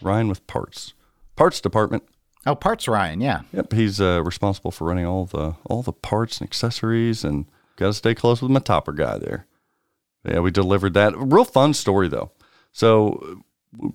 Ryan 0.00 0.28
with 0.28 0.46
parts. 0.46 0.94
Parts 1.34 1.60
department. 1.60 2.04
Oh, 2.46 2.54
Parts 2.54 2.86
Ryan, 2.86 3.20
yeah. 3.20 3.40
Yep, 3.52 3.72
he's 3.72 4.00
uh, 4.00 4.22
responsible 4.24 4.70
for 4.70 4.86
running 4.86 5.04
all 5.06 5.24
the 5.26 5.56
all 5.64 5.82
the 5.82 5.92
parts 5.92 6.38
and 6.40 6.46
accessories, 6.48 7.24
and 7.24 7.46
got 7.74 7.86
to 7.88 7.94
stay 7.94 8.14
close 8.14 8.40
with 8.40 8.50
my 8.52 8.60
topper 8.60 8.92
guy 8.92 9.18
there. 9.18 9.46
Yeah, 10.26 10.40
we 10.40 10.50
delivered 10.50 10.94
that. 10.94 11.14
Real 11.16 11.44
fun 11.44 11.74
story 11.74 12.08
though. 12.08 12.30
So 12.72 13.42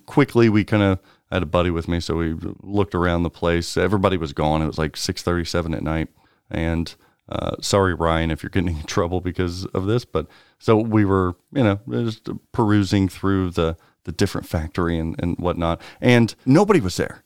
quickly, 0.06 0.48
we 0.48 0.64
kind 0.64 0.82
of 0.82 0.98
had 1.30 1.42
a 1.42 1.46
buddy 1.46 1.70
with 1.70 1.88
me, 1.88 2.00
so 2.00 2.16
we 2.16 2.34
looked 2.62 2.94
around 2.94 3.22
the 3.22 3.30
place. 3.30 3.76
Everybody 3.76 4.16
was 4.16 4.32
gone. 4.32 4.62
It 4.62 4.66
was 4.66 4.78
like 4.78 4.96
six 4.96 5.22
thirty 5.22 5.44
seven 5.44 5.74
at 5.74 5.82
night, 5.82 6.08
and 6.50 6.94
uh, 7.28 7.56
sorry, 7.60 7.94
Ryan, 7.94 8.30
if 8.30 8.42
you're 8.42 8.50
getting 8.50 8.76
in 8.78 8.82
trouble 8.86 9.20
because 9.20 9.64
of 9.66 9.86
this, 9.86 10.04
but 10.04 10.26
so 10.58 10.76
we 10.76 11.04
were, 11.04 11.34
you 11.52 11.62
know, 11.62 11.80
just 11.90 12.28
perusing 12.52 13.08
through 13.08 13.50
the 13.50 13.76
the 14.04 14.12
different 14.12 14.46
factory 14.46 14.98
and 14.98 15.16
and 15.18 15.38
whatnot, 15.38 15.80
and 16.00 16.34
nobody 16.44 16.80
was 16.80 16.96
there. 16.96 17.22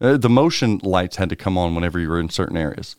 Uh, 0.00 0.16
the 0.16 0.30
motion 0.30 0.80
lights 0.82 1.16
had 1.16 1.28
to 1.28 1.36
come 1.36 1.58
on 1.58 1.74
whenever 1.74 1.98
you 1.98 2.08
were 2.08 2.20
in 2.20 2.30
certain 2.30 2.56
areas. 2.56 2.96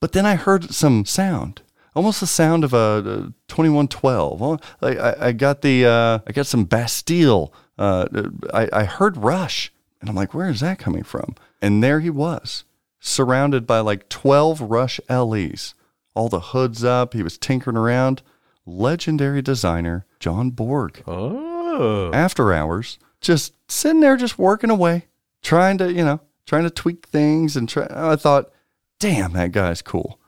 But 0.00 0.12
then 0.12 0.24
I 0.24 0.36
heard 0.36 0.72
some 0.72 1.04
sound. 1.04 1.62
Almost 1.94 2.20
the 2.20 2.26
sound 2.26 2.64
of 2.64 2.72
a, 2.72 3.32
2112. 3.48 4.42
Oh, 4.42 4.58
I, 4.82 5.28
I 5.28 5.32
got 5.32 5.62
the 5.62 5.86
uh, 5.86 6.18
I 6.26 6.32
got 6.32 6.46
some 6.46 6.64
Bastille. 6.64 7.52
Uh, 7.78 8.06
I, 8.52 8.68
I 8.72 8.84
heard 8.84 9.16
Rush, 9.16 9.72
and 10.00 10.08
I'm 10.10 10.16
like, 10.16 10.34
where 10.34 10.48
is 10.50 10.60
that 10.60 10.78
coming 10.78 11.02
from? 11.02 11.34
And 11.62 11.82
there 11.82 12.00
he 12.00 12.10
was, 12.10 12.64
surrounded 13.00 13.66
by 13.66 13.80
like 13.80 14.08
12 14.08 14.60
Rush 14.62 15.00
LEs, 15.08 15.74
all 16.14 16.28
the 16.28 16.40
hoods 16.40 16.84
up. 16.84 17.14
He 17.14 17.22
was 17.22 17.38
tinkering 17.38 17.76
around. 17.76 18.22
Legendary 18.66 19.42
designer 19.42 20.04
John 20.20 20.50
Borg 20.50 21.02
Oh. 21.06 22.10
after 22.12 22.52
hours, 22.52 22.98
just 23.20 23.54
sitting 23.68 24.00
there, 24.00 24.16
just 24.16 24.38
working 24.38 24.70
away, 24.70 25.06
trying 25.42 25.78
to, 25.78 25.90
you 25.92 26.04
know, 26.04 26.20
trying 26.46 26.64
to 26.64 26.70
tweak 26.70 27.06
things. 27.06 27.56
And 27.56 27.68
try, 27.68 27.86
I 27.90 28.14
thought, 28.16 28.50
damn, 29.00 29.32
that 29.32 29.50
guy's 29.52 29.82
cool. 29.82 30.19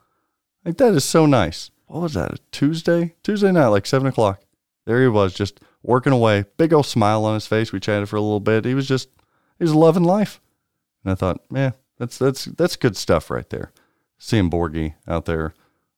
Like, 0.64 0.76
that 0.78 0.94
is 0.94 1.04
so 1.04 1.26
nice. 1.26 1.70
What 1.86 2.02
was 2.02 2.14
that? 2.14 2.32
A 2.32 2.36
Tuesday? 2.52 3.14
Tuesday 3.22 3.52
night, 3.52 3.68
like 3.68 3.86
seven 3.86 4.08
o'clock. 4.08 4.42
There 4.86 5.02
he 5.02 5.08
was, 5.08 5.34
just 5.34 5.60
working 5.82 6.12
away. 6.12 6.44
Big 6.56 6.72
old 6.72 6.86
smile 6.86 7.24
on 7.24 7.34
his 7.34 7.46
face. 7.46 7.72
We 7.72 7.80
chatted 7.80 8.08
for 8.08 8.16
a 8.16 8.20
little 8.20 8.40
bit. 8.40 8.64
He 8.64 8.74
was 8.74 8.88
just, 8.88 9.08
he 9.58 9.64
was 9.64 9.74
loving 9.74 10.04
life. 10.04 10.40
And 11.04 11.12
I 11.12 11.14
thought, 11.14 11.50
man, 11.50 11.74
that's, 11.98 12.18
that's, 12.18 12.46
that's 12.46 12.76
good 12.76 12.96
stuff 12.96 13.30
right 13.30 13.48
there. 13.50 13.72
Seeing 14.18 14.50
Borgie 14.50 14.94
out 15.06 15.24
there 15.24 15.54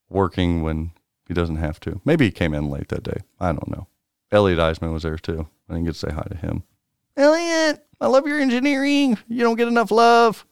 working 0.08 0.62
when 0.62 0.92
he 1.28 1.34
doesn't 1.34 1.56
have 1.56 1.80
to. 1.80 2.00
Maybe 2.04 2.26
he 2.26 2.30
came 2.30 2.54
in 2.54 2.70
late 2.70 2.88
that 2.88 3.02
day. 3.02 3.18
I 3.38 3.52
don't 3.52 3.70
know. 3.70 3.86
Elliot 4.32 4.58
Eisman 4.58 4.92
was 4.92 5.02
there 5.02 5.18
too. 5.18 5.48
I 5.68 5.74
didn't 5.74 5.86
get 5.86 5.92
to 5.94 5.98
say 5.98 6.12
hi 6.12 6.26
to 6.30 6.36
him. 6.36 6.64
Elliot, 7.16 7.86
I 8.00 8.08
love 8.08 8.26
your 8.26 8.40
engineering. 8.40 9.18
You 9.28 9.42
don't 9.42 9.56
get 9.56 9.68
enough 9.68 9.90
love. 9.90 10.44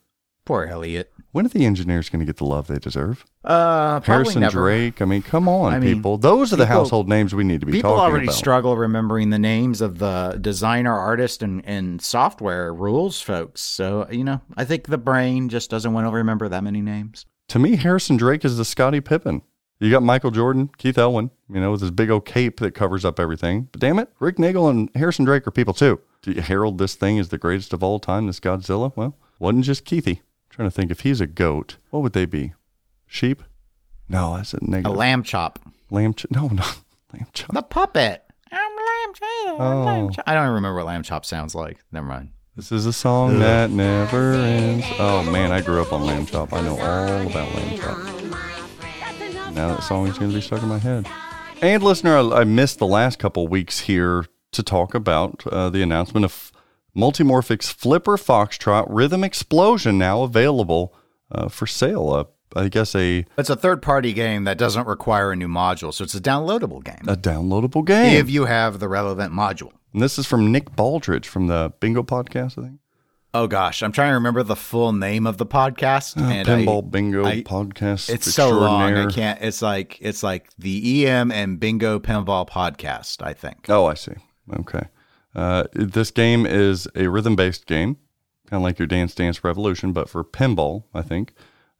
Poor 0.44 0.64
Elliot. 0.64 1.11
When 1.33 1.47
are 1.47 1.49
the 1.49 1.64
engineers 1.64 2.11
going 2.11 2.20
to 2.20 2.26
get 2.26 2.37
the 2.37 2.45
love 2.45 2.66
they 2.66 2.78
deserve? 2.78 3.24
Uh, 3.43 4.01
Harrison 4.03 4.41
never. 4.43 4.61
Drake. 4.61 5.01
I 5.01 5.07
mean, 5.07 5.22
come 5.22 5.49
on, 5.49 5.72
I 5.72 5.78
mean, 5.78 5.97
people. 5.97 6.18
Those 6.18 6.53
are 6.53 6.57
the 6.57 6.64
people- 6.64 6.76
household 6.80 7.09
names 7.09 7.35
we 7.35 7.43
need 7.43 7.61
to 7.61 7.66
be 7.66 7.72
People 7.72 7.93
talking 7.93 8.03
already 8.12 8.26
about. 8.26 8.37
struggle 8.37 8.76
remembering 8.76 9.30
the 9.30 9.39
names 9.39 9.80
of 9.80 9.99
the 9.99 10.39
designer, 10.41 10.93
artist, 10.95 11.43
and, 11.43 11.64
and 11.66 12.03
software 12.03 12.72
rules 12.74 13.20
folks. 13.22 13.62
So, 13.62 14.07
you 14.11 14.24
know, 14.24 14.41
I 14.57 14.64
think 14.66 14.89
the 14.89 14.99
brain 14.99 15.49
just 15.49 15.70
doesn't 15.70 15.93
want 15.95 16.07
to 16.07 16.11
remember 16.12 16.49
that 16.51 16.62
many 16.62 16.83
names. 16.83 17.24
to 17.49 17.59
me, 17.59 17.76
Harrison 17.76 18.16
Drake 18.18 18.45
is 18.45 18.57
the 18.59 18.64
Scottie 18.64 19.01
Pippen. 19.01 19.41
You 19.80 19.91
got 19.91 20.03
Michael 20.05 20.30
Jordan, 20.30 20.70
Keith 20.78 20.97
Elwin, 20.97 21.30
you 21.53 21.61
know, 21.61 21.72
with 21.72 21.80
his 21.80 21.91
big 21.91 22.09
old 22.11 22.24
cape 22.24 22.61
that 22.61 22.72
covers 22.72 23.05
up 23.05 23.18
everything. 23.18 23.68
But 23.72 23.80
damn 23.80 23.99
it, 23.99 24.11
Rick 24.20 24.39
Nagel 24.39 24.68
and 24.68 24.89
Harrison 24.95 25.24
Drake 25.24 25.45
are 25.47 25.51
people 25.51 25.74
too. 25.74 25.99
Do 26.20 26.30
you 26.30 26.41
herald 26.41 26.78
this 26.78 26.95
thing 26.95 27.18
as 27.18 27.30
the 27.30 27.39
greatest 27.39 27.72
of 27.72 27.83
all 27.83 27.99
time, 27.99 28.26
this 28.28 28.39
Godzilla? 28.39 28.93
Well, 28.95 29.16
wasn't 29.41 29.64
just 29.64 29.85
Keithy. 29.85 30.20
Trying 30.53 30.68
to 30.68 30.70
think 30.74 30.90
if 30.90 31.00
he's 31.00 31.20
a 31.20 31.26
goat, 31.26 31.76
what 31.90 32.00
would 32.03 32.12
they 32.12 32.26
be? 32.26 32.53
Sheep? 33.07 33.42
No, 34.09 34.36
that's 34.36 34.55
a 34.55 34.59
A 34.62 34.90
lamb 34.90 35.22
chop. 35.22 35.59
Lamb 35.90 36.14
chop? 36.14 36.30
No, 36.30 36.48
no, 36.53 36.64
lamb 37.12 37.26
chop. 37.32 37.53
The 37.53 37.62
puppet. 37.62 38.22
I'm 38.50 38.59
lamb 38.76 39.14
chop. 39.14 39.61
I'm 39.61 39.66
Oh. 39.78 39.84
lamb 39.84 40.11
chop. 40.12 40.24
I 40.28 40.34
don't 40.34 40.44
even 40.44 40.55
remember 40.55 40.76
what 40.76 40.86
lamb 40.86 41.03
chop 41.03 41.24
sounds 41.24 41.55
like. 41.55 41.78
Never 41.90 42.07
mind. 42.07 42.30
This 42.55 42.70
is 42.70 42.84
a 42.84 42.92
song 42.92 43.38
that 43.38 43.70
never 43.70 44.34
ends. 44.34 44.84
Oh 44.98 45.22
man, 45.22 45.50
I 45.53 45.62
grew 45.62 45.80
up 45.80 45.90
on 45.90 46.05
Lamb 46.05 46.26
Chop. 46.26 46.53
I 46.53 46.61
know 46.61 46.78
all 46.78 47.26
about 47.26 47.50
Lamb 47.55 47.78
Chop. 47.78 47.98
Now 49.55 49.68
that 49.68 49.82
song 49.82 50.07
is 50.07 50.18
going 50.18 50.30
to 50.32 50.34
be 50.34 50.42
stuck 50.42 50.62
in 50.62 50.68
my 50.68 50.78
head. 50.78 51.07
And 51.62 51.82
listener, 51.82 52.14
I, 52.14 52.40
I 52.40 52.44
missed 52.44 52.78
the 52.78 52.86
last 52.86 53.18
couple 53.18 53.48
weeks 53.48 53.80
here 53.80 54.26
to 54.50 54.62
talk 54.62 54.94
about 54.94 55.46
uh, 55.46 55.70
the 55.70 55.80
announcement 55.80 56.26
of 56.26 56.51
Multimorphic's 56.97 57.70
Flipper 57.70 58.16
Foxtrot 58.16 58.86
Rhythm 58.88 59.24
Explosion 59.24 59.99
now 59.99 60.22
available 60.22 60.95
uh, 61.30 61.49
for 61.49 61.66
sale. 61.66 62.11
Uh, 62.11 62.24
I 62.55 62.68
guess 62.68 62.95
a 62.95 63.24
It's 63.38 63.49
a 63.49 63.57
third 63.57 63.80
party 63.80 64.12
game 64.12 64.45
that 64.45 64.59
doesn't 64.59 64.86
require 64.86 65.32
a 65.32 65.36
new 65.36 65.49
module, 65.49 65.93
so 65.95 66.05
it's 66.05 66.14
a 66.14 66.20
downloadable 66.20 66.84
game. 66.84 67.09
a 67.09 67.16
downloadable 67.16 67.84
game. 67.84 68.16
if 68.16 68.28
you 68.28 68.45
have 68.45 68.78
the 68.78 68.88
relevant 68.88 69.32
module. 69.32 69.72
and 69.95 70.03
this 70.03 70.18
is 70.18 70.26
from 70.26 70.53
Nick 70.53 70.70
Baldridge 70.76 71.24
from 71.26 71.47
the 71.47 71.72
Bingo 71.80 72.03
podcast, 72.03 72.59
I 72.59 72.66
think. 72.66 72.78
Oh 73.34 73.47
gosh, 73.47 73.82
I'm 73.82 73.93
trying 73.93 74.11
to 74.11 74.14
remember 74.16 74.43
the 74.43 74.55
full 74.57 74.93
name 74.93 75.26
of 75.26 75.38
the 75.38 75.47
podcast. 75.47 76.20
Uh, 76.20 76.26
and 76.26 76.47
Pinball 76.47 76.84
I, 76.84 76.88
Bingo 76.90 77.24
I- 77.24 77.43
podcast. 77.43 78.11
It's 78.11 78.30
so 78.30 78.51
long. 78.51 78.93
I 78.95 79.07
can't. 79.11 79.40
It's 79.40 79.62
like 79.62 79.97
it's 80.03 80.22
like 80.22 80.51
the 80.59 81.07
EM 81.07 81.32
and 81.32 81.59
Bingo 81.59 81.99
Pinball 81.99 82.47
podcast. 82.47 83.22
I 83.26 83.32
think. 83.32 83.70
Oh, 83.70 83.86
I 83.86 83.95
see. 83.95 84.12
Okay. 84.61 84.82
Uh, 85.35 85.64
this 85.72 86.11
game 86.11 86.47
is 86.47 86.89
a 86.95 87.09
rhythm 87.09 87.37
based 87.37 87.66
game, 87.66 87.97
kind 88.49 88.61
of 88.61 88.62
like 88.62 88.78
your 88.78 88.87
Dance 88.87 89.14
Dance 89.14 89.43
Revolution, 89.45 89.93
but 89.93 90.09
for 90.09 90.22
pinball, 90.24 90.85
I 90.95 91.03
think. 91.03 91.33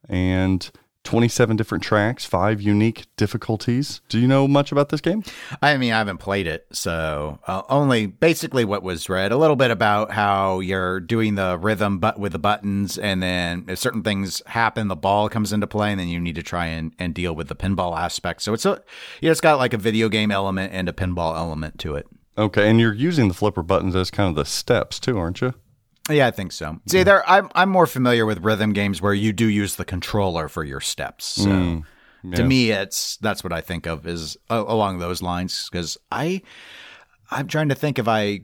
And 0.09 0.71
27 1.05 1.57
different 1.57 1.83
tracks, 1.83 2.25
five 2.25 2.61
unique 2.61 3.07
difficulties. 3.17 4.01
Do 4.09 4.19
you 4.19 4.29
know 4.29 4.47
much 4.47 4.71
about 4.71 4.91
this 4.91 5.01
game? 5.01 5.25
I 5.61 5.77
mean, 5.77 5.93
I 5.93 5.99
haven't 5.99 6.19
played 6.19 6.47
it, 6.47 6.67
so 6.71 7.41
uh, 7.47 7.63
only 7.69 8.07
basically 8.07 8.65
what 8.65 8.83
was 8.83 9.09
read. 9.09 9.33
A 9.33 9.37
little 9.37 9.57
bit 9.57 9.71
about 9.71 10.13
how 10.13 10.61
you're 10.61 11.01
doing 11.01 11.35
the 11.35 11.59
rhythm, 11.59 11.99
but 11.99 12.21
with 12.21 12.33
the 12.33 12.39
buttons, 12.39 12.99
and 12.99 13.23
then 13.23 13.65
if 13.69 13.79
certain 13.79 14.03
things 14.03 14.43
happen, 14.47 14.89
the 14.89 14.97
ball 14.97 15.29
comes 15.29 15.53
into 15.53 15.67
play, 15.67 15.91
and 15.91 16.01
then 16.01 16.09
you 16.09 16.21
need 16.21 16.37
to 16.37 16.43
try 16.43 16.67
and, 16.67 16.95
and 16.99 17.15
deal 17.15 17.35
with 17.35 17.49
the 17.49 17.57
pinball 17.57 17.99
aspect. 17.99 18.43
So 18.43 18.55
it's 18.55 18.65
a, 18.65 18.81
know, 19.23 19.31
it's 19.31 19.41
got 19.41 19.59
like 19.59 19.73
a 19.73 19.79
video 19.79 20.09
game 20.09 20.31
element 20.31 20.73
and 20.73 20.89
a 20.89 20.93
pinball 20.93 21.37
element 21.37 21.79
to 21.81 21.97
it. 21.97 22.07
Okay. 22.37 22.69
And 22.69 22.81
you're 22.81 22.95
using 22.95 23.29
the 23.29 23.35
flipper 23.35 23.63
buttons 23.63 23.95
as 23.95 24.11
kind 24.11 24.29
of 24.29 24.35
the 24.37 24.45
steps, 24.45 24.99
too, 24.99 25.19
aren't 25.19 25.41
you? 25.41 25.55
Yeah, 26.11 26.27
I 26.27 26.31
think 26.33 26.53
so. 26.53 26.81
See, 26.89 27.05
there, 27.05 27.29
I'm 27.31 27.49
I'm 27.55 27.69
more 27.69 27.87
familiar 27.87 28.27
with 28.27 28.43
rhythm 28.43 28.73
games 28.73 29.01
where 29.01 29.15
you 29.15 29.33
do 29.33 29.47
use 29.47 29.77
the 29.77 29.85
controller 29.85 30.49
for 30.49 30.65
your 30.65 30.81
steps. 30.81 31.25
So 31.25 31.45
Mm, 31.45 31.85
to 32.35 32.45
me, 32.45 32.71
it's 32.71 33.17
that's 33.19 33.45
what 33.45 33.53
I 33.53 33.61
think 33.61 33.87
of 33.87 34.07
is 34.07 34.37
uh, 34.51 34.65
along 34.67 34.99
those 34.99 35.23
lines. 35.23 35.69
Because 35.71 35.99
I, 36.11 36.43
I'm 37.31 37.47
trying 37.47 37.69
to 37.69 37.75
think 37.75 37.99
if 37.99 38.09
I, 38.09 38.41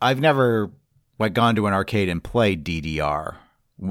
I've 0.00 0.20
never 0.20 0.72
like 1.18 1.34
gone 1.34 1.54
to 1.56 1.66
an 1.68 1.72
arcade 1.72 2.08
and 2.08 2.22
played 2.22 2.64
DDR 2.64 3.36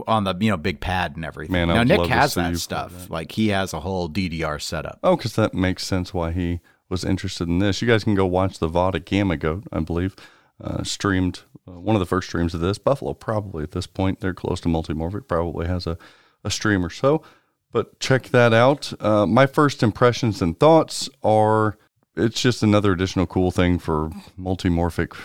on 0.08 0.24
the 0.24 0.36
you 0.40 0.50
know 0.50 0.58
big 0.58 0.80
pad 0.82 1.16
and 1.16 1.24
everything. 1.24 1.54
Man, 1.54 1.68
now 1.70 1.84
Nick 1.84 2.08
has 2.08 2.36
that 2.36 2.58
stuff. 2.58 3.10
Like 3.10 3.32
he 3.32 3.50
has 3.50 3.74
a 3.74 3.80
whole 3.80 4.10
DDR 4.10 4.62
setup. 4.62 5.00
Oh, 5.04 5.16
because 5.16 5.36
that 5.36 5.54
makes 5.54 5.86
sense 5.86 6.14
why 6.14 6.32
he 6.32 6.60
was 6.92 7.06
interested 7.06 7.48
in 7.48 7.60
this. 7.60 7.82
You 7.82 7.88
guys 7.88 8.04
can 8.04 8.14
go 8.14 8.26
watch 8.26 8.60
the 8.60 8.68
VOD 8.68 8.74
Vada 8.74 9.00
Gamma 9.00 9.38
Goat, 9.38 9.64
I 9.72 9.80
believe, 9.80 10.16
uh, 10.62 10.84
streamed 10.84 11.42
uh, 11.68 11.80
one 11.80 11.96
of 11.96 12.02
the 12.02 12.06
first 12.06 12.28
streams 12.28 12.54
of 12.54 12.60
this. 12.60 12.78
Buffalo 12.78 13.14
probably 13.14 13.64
at 13.64 13.72
this 13.72 13.88
point 13.88 14.20
they're 14.20 14.34
close 14.34 14.60
to 14.62 14.70
Multimorphic, 14.70 15.28
probably 15.28 15.66
has 15.68 15.88
a, 15.88 15.98
a 16.44 16.52
stream 16.52 16.86
or 16.86 16.90
so. 16.90 17.24
But 17.72 18.00
check 18.00 18.26
that 18.30 18.54
out. 18.54 18.92
Uh, 19.00 19.26
my 19.26 19.46
first 19.46 19.82
impressions 19.82 20.42
and 20.42 20.60
thoughts 20.60 21.10
are 21.24 21.78
it's 22.18 22.42
just 22.42 22.62
another 22.62 22.92
additional 22.92 23.26
cool 23.26 23.52
thing 23.52 23.80
for 23.80 24.10
Multimorphic, 24.38 25.16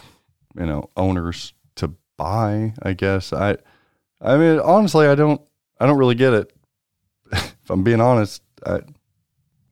you 0.57 0.67
know, 0.67 0.89
owners 0.97 1.53
to 1.75 1.93
buy. 2.17 2.75
I 2.83 2.93
guess 2.93 3.33
I, 3.33 3.57
I 4.21 4.37
mean, 4.37 4.61
honestly, 4.61 5.09
I 5.09 5.17
don't, 5.17 5.41
I 5.81 5.87
don't 5.87 5.99
really 5.99 6.15
get 6.15 6.33
it. 6.33 6.53
if 7.33 7.69
I'm 7.69 7.83
being 7.83 8.01
honest, 8.01 8.41
I, 8.65 8.81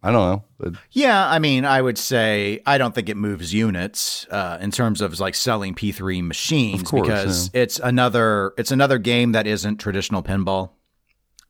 I 0.04 0.12
don't 0.12 0.44
know. 0.60 0.74
Yeah, 0.90 1.26
I 1.26 1.38
mean, 1.38 1.64
I 1.64 1.80
would 1.80 1.96
say 1.96 2.60
I 2.66 2.76
don't 2.76 2.94
think 2.94 3.08
it 3.08 3.16
moves 3.16 3.54
units 3.54 4.26
uh, 4.30 4.58
in 4.60 4.70
terms 4.70 5.00
of 5.00 5.18
like 5.18 5.34
selling 5.34 5.74
P3 5.74 6.22
machines 6.22 6.82
course, 6.90 7.08
because 7.08 7.50
it's 7.54 7.80
another 7.80 8.52
it's 8.58 8.70
another 8.70 8.98
game 8.98 9.32
that 9.32 9.46
isn't 9.46 9.78
traditional 9.78 10.22
pinball. 10.22 10.72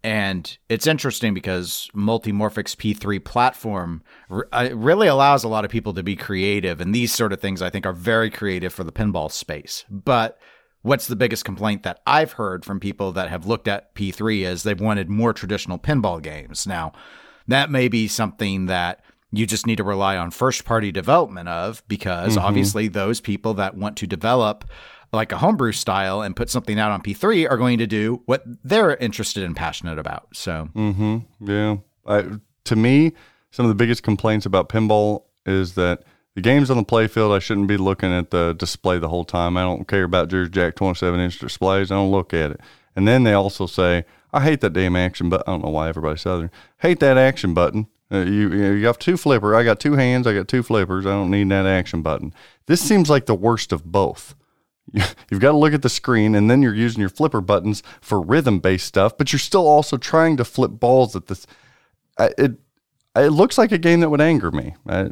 And 0.04 0.56
it's 0.68 0.86
interesting 0.86 1.34
because 1.34 1.88
Multimorphic's 1.96 2.76
P3 2.76 3.24
platform 3.24 4.02
r- 4.30 4.46
uh, 4.52 4.68
really 4.72 5.08
allows 5.08 5.44
a 5.44 5.48
lot 5.48 5.64
of 5.64 5.70
people 5.70 5.94
to 5.94 6.02
be 6.04 6.14
creative, 6.14 6.80
and 6.80 6.94
these 6.94 7.12
sort 7.12 7.32
of 7.32 7.40
things 7.40 7.60
I 7.60 7.70
think 7.70 7.86
are 7.86 7.92
very 7.92 8.30
creative 8.30 8.72
for 8.72 8.84
the 8.84 8.92
pinball 8.92 9.32
space. 9.32 9.84
But 9.90 10.38
what's 10.82 11.08
the 11.08 11.16
biggest 11.16 11.44
complaint 11.44 11.82
that 11.82 12.00
I've 12.06 12.32
heard 12.32 12.64
from 12.64 12.78
people 12.78 13.10
that 13.12 13.30
have 13.30 13.46
looked 13.46 13.66
at 13.66 13.94
P3 13.94 14.42
is 14.46 14.62
they've 14.62 14.78
wanted 14.78 15.08
more 15.08 15.32
traditional 15.32 15.78
pinball 15.78 16.22
games. 16.22 16.66
Now, 16.66 16.92
that 17.48 17.70
may 17.70 17.88
be 17.88 18.08
something 18.08 18.66
that 18.66 19.04
you 19.32 19.46
just 19.46 19.66
need 19.66 19.76
to 19.76 19.84
rely 19.84 20.16
on 20.16 20.30
first 20.30 20.64
party 20.64 20.92
development 20.92 21.48
of 21.48 21.82
because 21.88 22.36
obviously 22.36 22.88
those 22.88 23.20
people 23.20 23.54
that 23.54 23.76
want 23.76 23.96
to 23.96 24.06
develop 24.06 24.64
like 25.12 25.32
a 25.32 25.38
homebrew 25.38 25.72
style 25.72 26.22
and 26.22 26.36
put 26.36 26.50
something 26.50 26.78
out 26.78 26.90
on 26.90 27.02
P3 27.02 27.50
are 27.50 27.56
going 27.56 27.78
to 27.78 27.86
do 27.86 28.22
what 28.26 28.42
they're 28.64 28.96
interested 28.96 29.42
and 29.44 29.54
passionate 29.56 29.98
about. 29.98 30.28
So, 30.32 30.68
Mm-hmm. 30.74 31.18
Yeah. 31.40 31.76
I, 32.06 32.24
to 32.64 32.76
me, 32.76 33.12
some 33.50 33.64
of 33.64 33.68
the 33.70 33.74
biggest 33.74 34.02
complaints 34.02 34.46
about 34.46 34.68
pinball 34.68 35.24
is 35.46 35.74
that 35.74 36.02
the 36.34 36.40
games 36.40 36.70
on 36.70 36.76
the 36.76 36.84
playfield, 36.84 37.34
I 37.34 37.38
shouldn't 37.38 37.68
be 37.68 37.76
looking 37.76 38.12
at 38.12 38.30
the 38.30 38.54
display 38.54 38.98
the 38.98 39.08
whole 39.08 39.24
time. 39.24 39.56
I 39.56 39.62
don't 39.62 39.86
care 39.86 40.02
about 40.04 40.28
Jersey 40.28 40.50
Jack 40.50 40.74
27 40.74 41.20
inch 41.20 41.38
displays. 41.38 41.90
I 41.92 41.94
don't 41.94 42.10
look 42.10 42.34
at 42.34 42.50
it. 42.50 42.60
And 42.96 43.06
then 43.06 43.22
they 43.22 43.32
also 43.32 43.66
say, 43.66 44.04
I 44.34 44.40
hate 44.42 44.60
that 44.60 44.72
damn 44.72 44.96
action 44.96 45.28
button. 45.30 45.44
I 45.46 45.52
don't 45.52 45.64
know 45.64 45.70
why 45.70 45.88
everybody's 45.88 46.22
Southern. 46.22 46.50
Hate 46.78 47.00
that 47.00 47.16
action 47.16 47.54
button. 47.54 47.86
Uh, 48.12 48.18
you, 48.18 48.52
you 48.52 48.82
got 48.82 49.00
two 49.00 49.16
flipper. 49.16 49.54
I 49.54 49.64
got 49.64 49.80
two 49.80 49.94
hands. 49.94 50.26
I 50.26 50.34
got 50.34 50.48
two 50.48 50.62
flippers. 50.62 51.06
I 51.06 51.10
don't 51.10 51.30
need 51.30 51.48
that 51.50 51.66
action 51.66 52.02
button. 52.02 52.34
This 52.66 52.80
seems 52.80 53.08
like 53.08 53.26
the 53.26 53.34
worst 53.34 53.72
of 53.72 53.84
both. 53.84 54.34
You've 54.92 55.40
got 55.40 55.52
to 55.52 55.56
look 55.56 55.72
at 55.72 55.82
the 55.82 55.88
screen, 55.88 56.34
and 56.34 56.50
then 56.50 56.60
you're 56.62 56.74
using 56.74 57.00
your 57.00 57.08
flipper 57.08 57.40
buttons 57.40 57.82
for 58.02 58.20
rhythm-based 58.20 58.86
stuff, 58.86 59.16
but 59.16 59.32
you're 59.32 59.40
still 59.40 59.66
also 59.66 59.96
trying 59.96 60.36
to 60.36 60.44
flip 60.44 60.72
balls 60.72 61.16
at 61.16 61.26
this. 61.26 61.46
I, 62.18 62.30
it, 62.36 62.52
it 63.16 63.30
looks 63.30 63.56
like 63.56 63.72
a 63.72 63.78
game 63.78 64.00
that 64.00 64.10
would 64.10 64.20
anger 64.20 64.50
me. 64.50 64.74
I, 64.86 65.08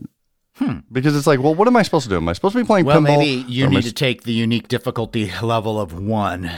Because 0.93 1.17
it's 1.17 1.27
like, 1.27 1.41
well, 1.41 1.55
what 1.55 1.67
am 1.67 1.77
I 1.77 1.83
supposed 1.83 2.05
to 2.05 2.11
do? 2.11 2.17
Am 2.17 2.29
I 2.29 2.35
supposed 2.35 2.53
to 2.55 2.63
be 2.63 2.67
playing 2.67 2.85
Well, 2.85 3.01
pinball? 3.01 3.19
maybe 3.19 3.51
you 3.51 3.65
am 3.65 3.73
I 3.73 3.77
need 3.77 3.85
to 3.85 3.93
take 3.93 4.25
the 4.25 4.33
unique 4.35 4.69
difficulty 4.69 5.33
level 5.43 5.81
of 5.81 5.99
one. 5.99 6.51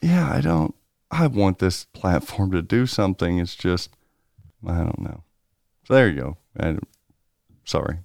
yeah, 0.00 0.30
I 0.32 0.40
don't. 0.40 0.74
I 1.14 1.28
want 1.28 1.58
this 1.60 1.84
platform 1.86 2.50
to 2.52 2.60
do 2.62 2.86
something. 2.86 3.38
It's 3.38 3.54
just, 3.54 3.90
I 4.66 4.78
don't 4.78 5.00
know. 5.00 5.22
So 5.86 5.94
there 5.94 6.08
you 6.08 6.20
go. 6.20 6.36
I, 6.58 6.76
sorry. 7.64 7.98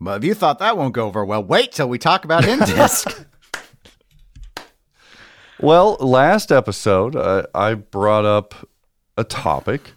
But 0.00 0.18
if 0.18 0.24
you 0.24 0.34
thought 0.34 0.58
that 0.58 0.76
won't 0.76 0.92
go 0.94 1.06
over 1.06 1.24
well, 1.24 1.42
wait 1.42 1.72
till 1.72 1.88
we 1.88 1.98
talk 1.98 2.24
about 2.24 2.44
Indisc. 2.44 3.24
Well, 5.60 5.96
last 5.98 6.52
episode, 6.52 7.16
uh, 7.16 7.42
I 7.52 7.74
brought 7.74 8.24
up 8.24 8.54
a 9.16 9.24
topic 9.24 9.90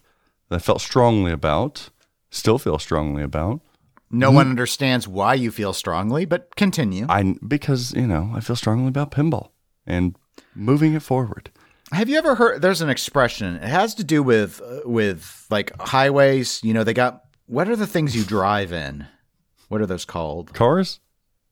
that 0.49 0.55
I 0.55 0.59
felt 0.59 0.82
strongly 0.82 1.32
about, 1.32 1.89
still 2.32 2.57
feel 2.57 2.80
strongly 2.80 3.22
about. 3.22 3.62
no 4.09 4.32
one 4.32 4.49
understands 4.49 5.07
why 5.07 5.36
you 5.36 5.51
feel 5.51 5.72
strongly, 5.74 6.26
but 6.26 6.55
continue. 6.55 7.05
I 7.07 7.36
because 7.47 7.93
you 7.93 8.07
know 8.07 8.32
I 8.34 8.39
feel 8.39 8.55
strongly 8.55 8.88
about 8.88 9.12
pinball 9.12 9.49
and 9.86 10.16
moving 10.55 10.95
it 10.95 11.03
forward. 11.03 11.51
Have 11.91 12.07
you 12.09 12.17
ever 12.17 12.35
heard? 12.35 12.61
There's 12.61 12.81
an 12.81 12.89
expression. 12.89 13.55
It 13.55 13.63
has 13.63 13.95
to 13.95 14.03
do 14.03 14.23
with 14.23 14.61
uh, 14.61 14.81
with 14.85 15.45
like 15.49 15.71
highways. 15.79 16.61
You 16.63 16.73
know, 16.73 16.83
they 16.83 16.93
got 16.93 17.23
what 17.47 17.67
are 17.69 17.75
the 17.75 17.87
things 17.87 18.15
you 18.15 18.23
drive 18.23 18.71
in? 18.71 19.07
What 19.67 19.81
are 19.81 19.85
those 19.85 20.05
called? 20.05 20.53
Cars, 20.53 20.99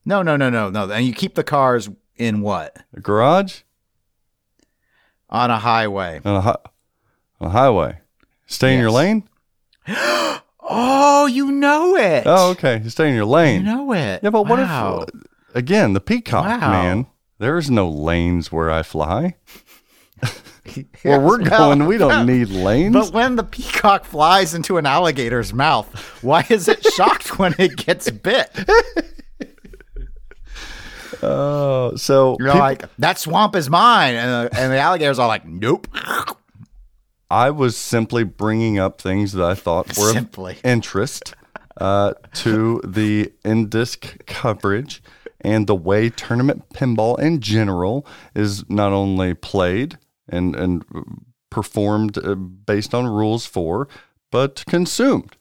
No, 0.05 0.21
no, 0.21 0.35
no, 0.37 0.49
no, 0.49 0.69
no. 0.69 0.89
And 0.91 1.05
you 1.05 1.13
keep 1.13 1.35
the 1.35 1.43
cars 1.43 1.89
in 2.17 2.41
what 2.41 2.77
a 2.95 2.99
garage, 2.99 3.61
on 5.29 5.51
a 5.51 5.59
highway? 5.59 6.19
on 6.25 6.35
a, 6.35 6.41
hi- 6.41 6.55
on 7.39 7.47
a 7.47 7.49
highway. 7.51 7.99
Stay 8.47 8.73
in 8.73 8.79
your 8.79 8.91
lane. 8.91 9.27
Oh, 10.71 11.25
you 11.25 11.51
know 11.51 11.95
it. 11.95 12.23
Oh, 12.27 12.51
okay. 12.51 12.83
Stay 12.89 13.09
in 13.09 13.15
your 13.15 13.25
lane. 13.25 13.61
you 13.61 13.65
know 13.65 13.91
it. 13.91 14.19
yeah, 14.21 14.29
but 14.29 14.43
what 14.43 14.59
if 14.59 15.25
again 15.55 15.93
the 15.93 15.99
peacock 15.99 16.45
Wow. 16.45 16.71
man? 16.71 17.07
There's 17.39 17.71
no 17.71 17.89
lanes 17.89 18.51
where 18.51 18.69
I 18.69 18.83
fly. 18.83 19.35
Where 21.03 21.19
we're 21.19 21.39
going, 21.39 21.85
we 21.85 21.97
don't 21.97 22.25
need 22.25 22.49
lanes. 22.49 22.93
But 22.93 23.13
when 23.13 23.35
the 23.35 23.43
peacock 23.43 24.05
flies 24.05 24.53
into 24.53 24.77
an 24.77 24.85
alligator's 24.85 25.53
mouth, 25.53 25.87
why 26.23 26.45
is 26.49 26.67
it 26.67 26.83
shocked 26.95 27.37
when 27.39 27.55
it 27.57 27.75
gets 27.77 28.09
bit? 28.09 28.49
Oh, 31.21 31.95
so 31.95 32.37
You're 32.39 32.51
peop- 32.51 32.59
like, 32.59 32.95
that 32.99 33.17
swamp 33.19 33.55
is 33.55 33.69
mine. 33.69 34.15
And 34.15 34.49
the, 34.49 34.59
and 34.59 34.71
the 34.71 34.77
alligator's 34.77 35.19
are 35.19 35.27
like, 35.27 35.45
nope. 35.45 35.87
I 37.29 37.51
was 37.51 37.75
simply 37.77 38.23
bringing 38.23 38.79
up 38.79 39.01
things 39.01 39.33
that 39.33 39.43
I 39.45 39.53
thought 39.53 39.87
were 39.97 40.13
Simply. 40.13 40.53
of 40.53 40.65
interest 40.65 41.35
uh, 41.79 42.13
to 42.35 42.81
the 42.83 43.31
Indisc 43.43 44.25
coverage 44.25 45.03
and 45.41 45.67
the 45.67 45.75
way 45.75 46.09
tournament 46.09 46.67
pinball 46.73 47.19
in 47.19 47.39
general 47.39 48.05
is 48.33 48.67
not 48.69 48.93
only 48.93 49.33
played 49.33 49.97
and 50.29 50.55
and 50.55 50.85
performed 51.49 52.17
uh, 52.17 52.35
based 52.35 52.93
on 52.93 53.07
rules 53.07 53.45
for, 53.45 53.87
but 54.31 54.63
consumed. 54.67 55.35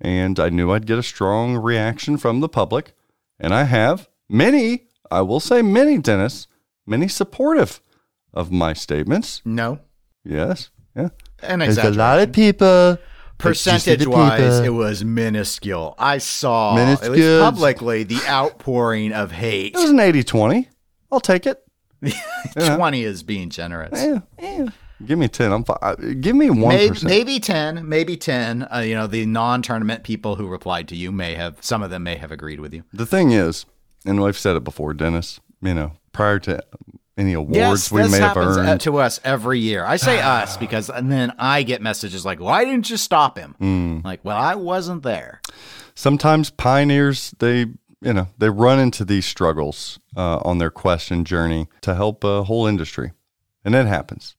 And 0.00 0.40
I 0.40 0.48
knew 0.48 0.72
I'd 0.72 0.86
get 0.86 0.98
a 0.98 1.02
strong 1.02 1.56
reaction 1.56 2.16
from 2.16 2.40
the 2.40 2.48
public, 2.48 2.92
and 3.38 3.54
I 3.54 3.64
have 3.64 4.08
many. 4.28 4.84
I 5.10 5.20
will 5.20 5.40
say 5.40 5.62
many, 5.62 5.98
Dennis, 5.98 6.48
many 6.86 7.06
supportive 7.06 7.80
of 8.32 8.50
my 8.50 8.72
statements. 8.72 9.42
No. 9.44 9.78
Yes, 10.24 10.70
yeah. 10.96 11.10
An 11.42 11.60
There's 11.60 11.78
a 11.78 11.90
lot 11.90 12.20
of 12.20 12.32
people. 12.32 12.98
Percentage 13.38 14.06
wise, 14.06 14.60
it 14.60 14.70
was 14.72 15.04
minuscule. 15.04 15.96
I 15.98 16.18
saw, 16.18 16.78
at 16.78 17.10
least 17.10 17.42
publicly, 17.42 18.04
the 18.04 18.20
outpouring 18.28 19.12
of 19.12 19.32
hate. 19.32 19.74
It 19.74 19.78
was 19.78 19.90
an 19.90 19.98
80 19.98 20.22
20. 20.22 20.68
I'll 21.10 21.20
take 21.20 21.46
it. 21.46 21.61
20 22.54 23.04
is 23.04 23.22
being 23.22 23.50
generous. 23.50 24.02
Yeah, 24.02 24.20
yeah. 24.40 24.68
Give 25.04 25.18
me 25.18 25.28
10. 25.28 25.52
I'm 25.52 25.64
fine. 25.64 26.20
Give 26.20 26.36
me 26.36 26.48
1%. 26.48 26.68
Maybe, 26.68 26.98
maybe 27.02 27.40
10, 27.40 27.88
maybe 27.88 28.16
10. 28.16 28.68
Uh, 28.72 28.78
you 28.78 28.94
know, 28.94 29.06
the 29.06 29.26
non 29.26 29.62
tournament 29.62 30.04
people 30.04 30.36
who 30.36 30.46
replied 30.46 30.88
to 30.88 30.96
you 30.96 31.10
may 31.10 31.34
have, 31.34 31.56
some 31.60 31.82
of 31.82 31.90
them 31.90 32.04
may 32.04 32.16
have 32.16 32.30
agreed 32.30 32.60
with 32.60 32.72
you. 32.72 32.84
The 32.92 33.06
thing 33.06 33.32
is, 33.32 33.66
and 34.04 34.20
I've 34.20 34.38
said 34.38 34.56
it 34.56 34.64
before, 34.64 34.94
Dennis, 34.94 35.40
you 35.60 35.74
know, 35.74 35.92
prior 36.12 36.38
to 36.40 36.62
any 37.16 37.32
awards 37.34 37.56
yes, 37.56 37.92
we 37.92 38.00
may 38.02 38.18
have 38.18 38.36
happens 38.36 38.56
uh, 38.56 38.60
earned. 38.60 38.80
to 38.82 38.96
us 38.98 39.20
every 39.24 39.58
year. 39.58 39.84
I 39.84 39.96
say 39.96 40.20
us 40.22 40.56
because 40.56 40.88
and 40.88 41.10
then 41.10 41.32
I 41.38 41.62
get 41.62 41.82
messages 41.82 42.24
like, 42.24 42.40
"Why 42.40 42.64
didn't 42.64 42.90
you 42.90 42.96
stop 42.96 43.38
him?" 43.38 43.54
Hmm. 43.58 43.98
Like, 44.04 44.24
well, 44.24 44.36
I 44.38 44.54
wasn't 44.54 45.02
there. 45.02 45.40
Sometimes 45.94 46.48
pioneers, 46.48 47.34
they, 47.38 47.66
you 48.02 48.12
know, 48.12 48.28
they 48.38 48.50
run 48.50 48.78
into 48.80 49.04
these 49.04 49.24
struggles 49.26 49.98
uh, 50.16 50.38
on 50.38 50.58
their 50.58 50.70
quest 50.70 51.10
and 51.10 51.26
journey 51.26 51.68
to 51.82 51.94
help 51.94 52.24
a 52.24 52.44
whole 52.44 52.66
industry. 52.66 53.12
And 53.64 53.74
it 53.74 53.86
happens. 53.86 54.34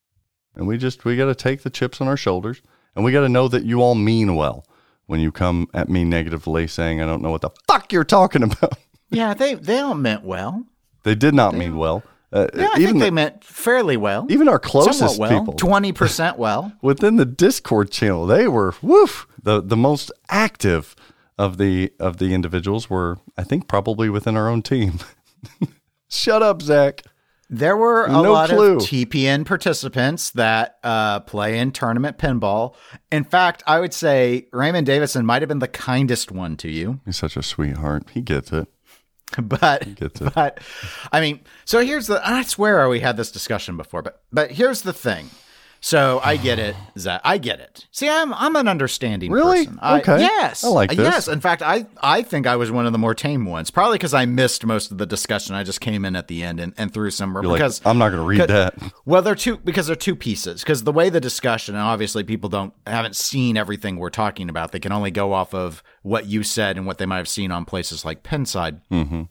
And 0.55 0.67
we 0.67 0.77
just, 0.77 1.05
we 1.05 1.15
got 1.17 1.25
to 1.25 1.35
take 1.35 1.63
the 1.63 1.69
chips 1.69 2.01
on 2.01 2.07
our 2.07 2.17
shoulders 2.17 2.61
and 2.95 3.03
we 3.03 3.11
got 3.11 3.21
to 3.21 3.29
know 3.29 3.47
that 3.47 3.63
you 3.63 3.81
all 3.81 3.95
mean 3.95 4.35
well 4.35 4.65
when 5.05 5.19
you 5.19 5.31
come 5.31 5.67
at 5.73 5.89
me 5.89 6.03
negatively 6.03 6.67
saying, 6.67 7.01
I 7.01 7.05
don't 7.05 7.21
know 7.21 7.31
what 7.31 7.41
the 7.41 7.49
fuck 7.67 7.91
you're 7.91 8.03
talking 8.03 8.43
about. 8.49 8.77
Yeah, 9.09 9.33
they 9.33 9.53
they 9.55 9.79
all 9.79 9.93
meant 9.95 10.23
well. 10.23 10.65
They 11.03 11.15
did 11.15 11.33
not 11.33 11.53
mean 11.55 11.77
well. 11.77 12.03
Uh, 12.31 12.47
Yeah, 12.55 12.69
I 12.73 12.79
even 12.79 12.85
think 12.85 12.93
the- 12.93 12.99
they 13.05 13.11
meant 13.11 13.43
fairly 13.43 13.95
well. 13.97 14.25
even 14.29 14.47
our 14.47 14.57
closest 14.59 15.19
well, 15.19 15.39
people 15.39 15.53
twenty 15.53 15.91
percent 15.91 16.37
well. 16.37 16.71
within 16.81 17.15
the 17.17 17.25
Discord 17.25 17.91
channel, 17.91 18.25
they 18.25 18.47
were 18.47 18.73
woof 18.81 19.27
the 19.41 19.61
the 19.61 19.77
most 19.77 20.11
active 20.29 20.95
of 21.37 21.57
the 21.57 21.91
of 21.99 22.17
the 22.17 22.33
individuals 22.33 22.89
were 22.89 23.17
I 23.37 23.43
think 23.43 23.67
probably 23.67 24.09
within 24.09 24.35
our 24.37 24.47
own 24.49 24.61
team. 24.61 24.99
Shut 26.09 26.43
up, 26.43 26.61
Zach. 26.61 27.01
There 27.49 27.77
were 27.77 28.05
a 28.05 28.11
No 28.11 28.31
lot 28.31 28.49
clue. 28.49 28.77
of 28.77 28.81
TPN 28.83 29.45
participants 29.45 30.31
that 30.31 30.77
uh, 30.83 31.19
play 31.21 31.59
in 31.59 31.71
tournament 31.71 32.17
pinball. 32.17 32.75
In 33.11 33.23
fact, 33.23 33.61
I 33.67 33.79
would 33.79 33.93
say 33.93 34.47
Raymond 34.51 34.87
Davison 34.87 35.25
might 35.25 35.41
have 35.41 35.49
been 35.49 35.59
the 35.59 35.67
kindest 35.67 36.31
one 36.31 36.55
to 36.57 36.69
you. 36.69 36.99
He's 37.05 37.17
such 37.17 37.37
a 37.37 37.43
sweetheart. 37.43 38.09
He 38.11 38.21
gets 38.21 38.51
it. 38.51 38.67
but 39.41 39.83
he 39.83 39.93
gets 39.93 40.21
it. 40.21 40.33
but 40.33 40.59
I 41.11 41.19
mean, 41.19 41.41
so 41.65 41.83
here's 41.83 42.07
the. 42.07 42.21
I 42.27 42.43
swear 42.43 42.87
we 42.89 42.99
had 43.01 43.17
this 43.17 43.31
discussion 43.31 43.77
before, 43.77 44.01
but 44.01 44.23
but 44.31 44.51
here's 44.51 44.81
the 44.83 44.93
thing. 44.93 45.29
So 45.85 46.21
I 46.23 46.37
get 46.37 46.59
it, 46.59 46.77
Zach. 46.97 47.19
I 47.25 47.37
get 47.37 47.59
it. 47.59 47.87
See, 47.91 48.07
I'm 48.07 48.33
I'm 48.35 48.55
an 48.55 48.69
understanding 48.69 49.29
Really? 49.29 49.65
person. 49.65 49.79
I- 49.81 49.99
Okay. 49.99 50.19
yes. 50.21 50.63
I 50.63 50.69
like 50.69 50.91
this. 50.91 50.99
Yes. 50.99 51.27
In 51.27 51.41
fact, 51.41 51.61
I 51.61 51.85
I 52.01 52.21
think 52.21 52.47
I 52.47 52.55
was 52.55 52.71
one 52.71 52.85
of 52.85 52.93
the 52.93 52.97
more 52.97 53.13
tame 53.13 53.43
ones. 53.43 53.69
Probably 53.69 53.95
because 53.97 54.13
I 54.13 54.23
missed 54.25 54.65
most 54.65 54.91
of 54.91 54.97
the 54.97 55.05
discussion. 55.05 55.55
I 55.55 55.63
just 55.65 55.81
came 55.81 56.05
in 56.05 56.15
at 56.15 56.29
the 56.29 56.41
end 56.41 56.61
and, 56.61 56.73
and 56.77 56.93
threw 56.93 57.11
some 57.11 57.33
You're 57.33 57.41
because 57.41 57.81
like, 57.81 57.87
I'm 57.91 57.97
not 57.97 58.11
going 58.11 58.21
to 58.21 58.25
read 58.25 58.47
that. 58.49 58.75
well, 59.05 59.21
they're 59.21 59.35
two 59.35 59.57
because 59.57 59.87
they're 59.87 59.97
two 59.97 60.15
pieces. 60.15 60.61
Because 60.61 60.85
the 60.85 60.93
way 60.93 61.09
the 61.09 61.19
discussion, 61.19 61.75
and 61.75 61.83
obviously 61.83 62.23
people 62.23 62.49
don't 62.49 62.73
haven't 62.87 63.17
seen 63.17 63.57
everything 63.57 63.97
we're 63.97 64.09
talking 64.09 64.47
about. 64.49 64.71
They 64.71 64.79
can 64.79 64.93
only 64.93 65.11
go 65.11 65.33
off 65.33 65.53
of 65.53 65.83
what 66.01 66.27
you 66.27 66.43
said 66.43 66.77
and 66.77 66.87
what 66.87 66.97
they 66.97 67.05
might 67.05 67.17
have 67.17 67.27
seen 67.27 67.51
on 67.51 67.65
places 67.65 68.05
like 68.05 68.23
Pinside. 68.23 68.79
Mm-hmm. 68.89 69.23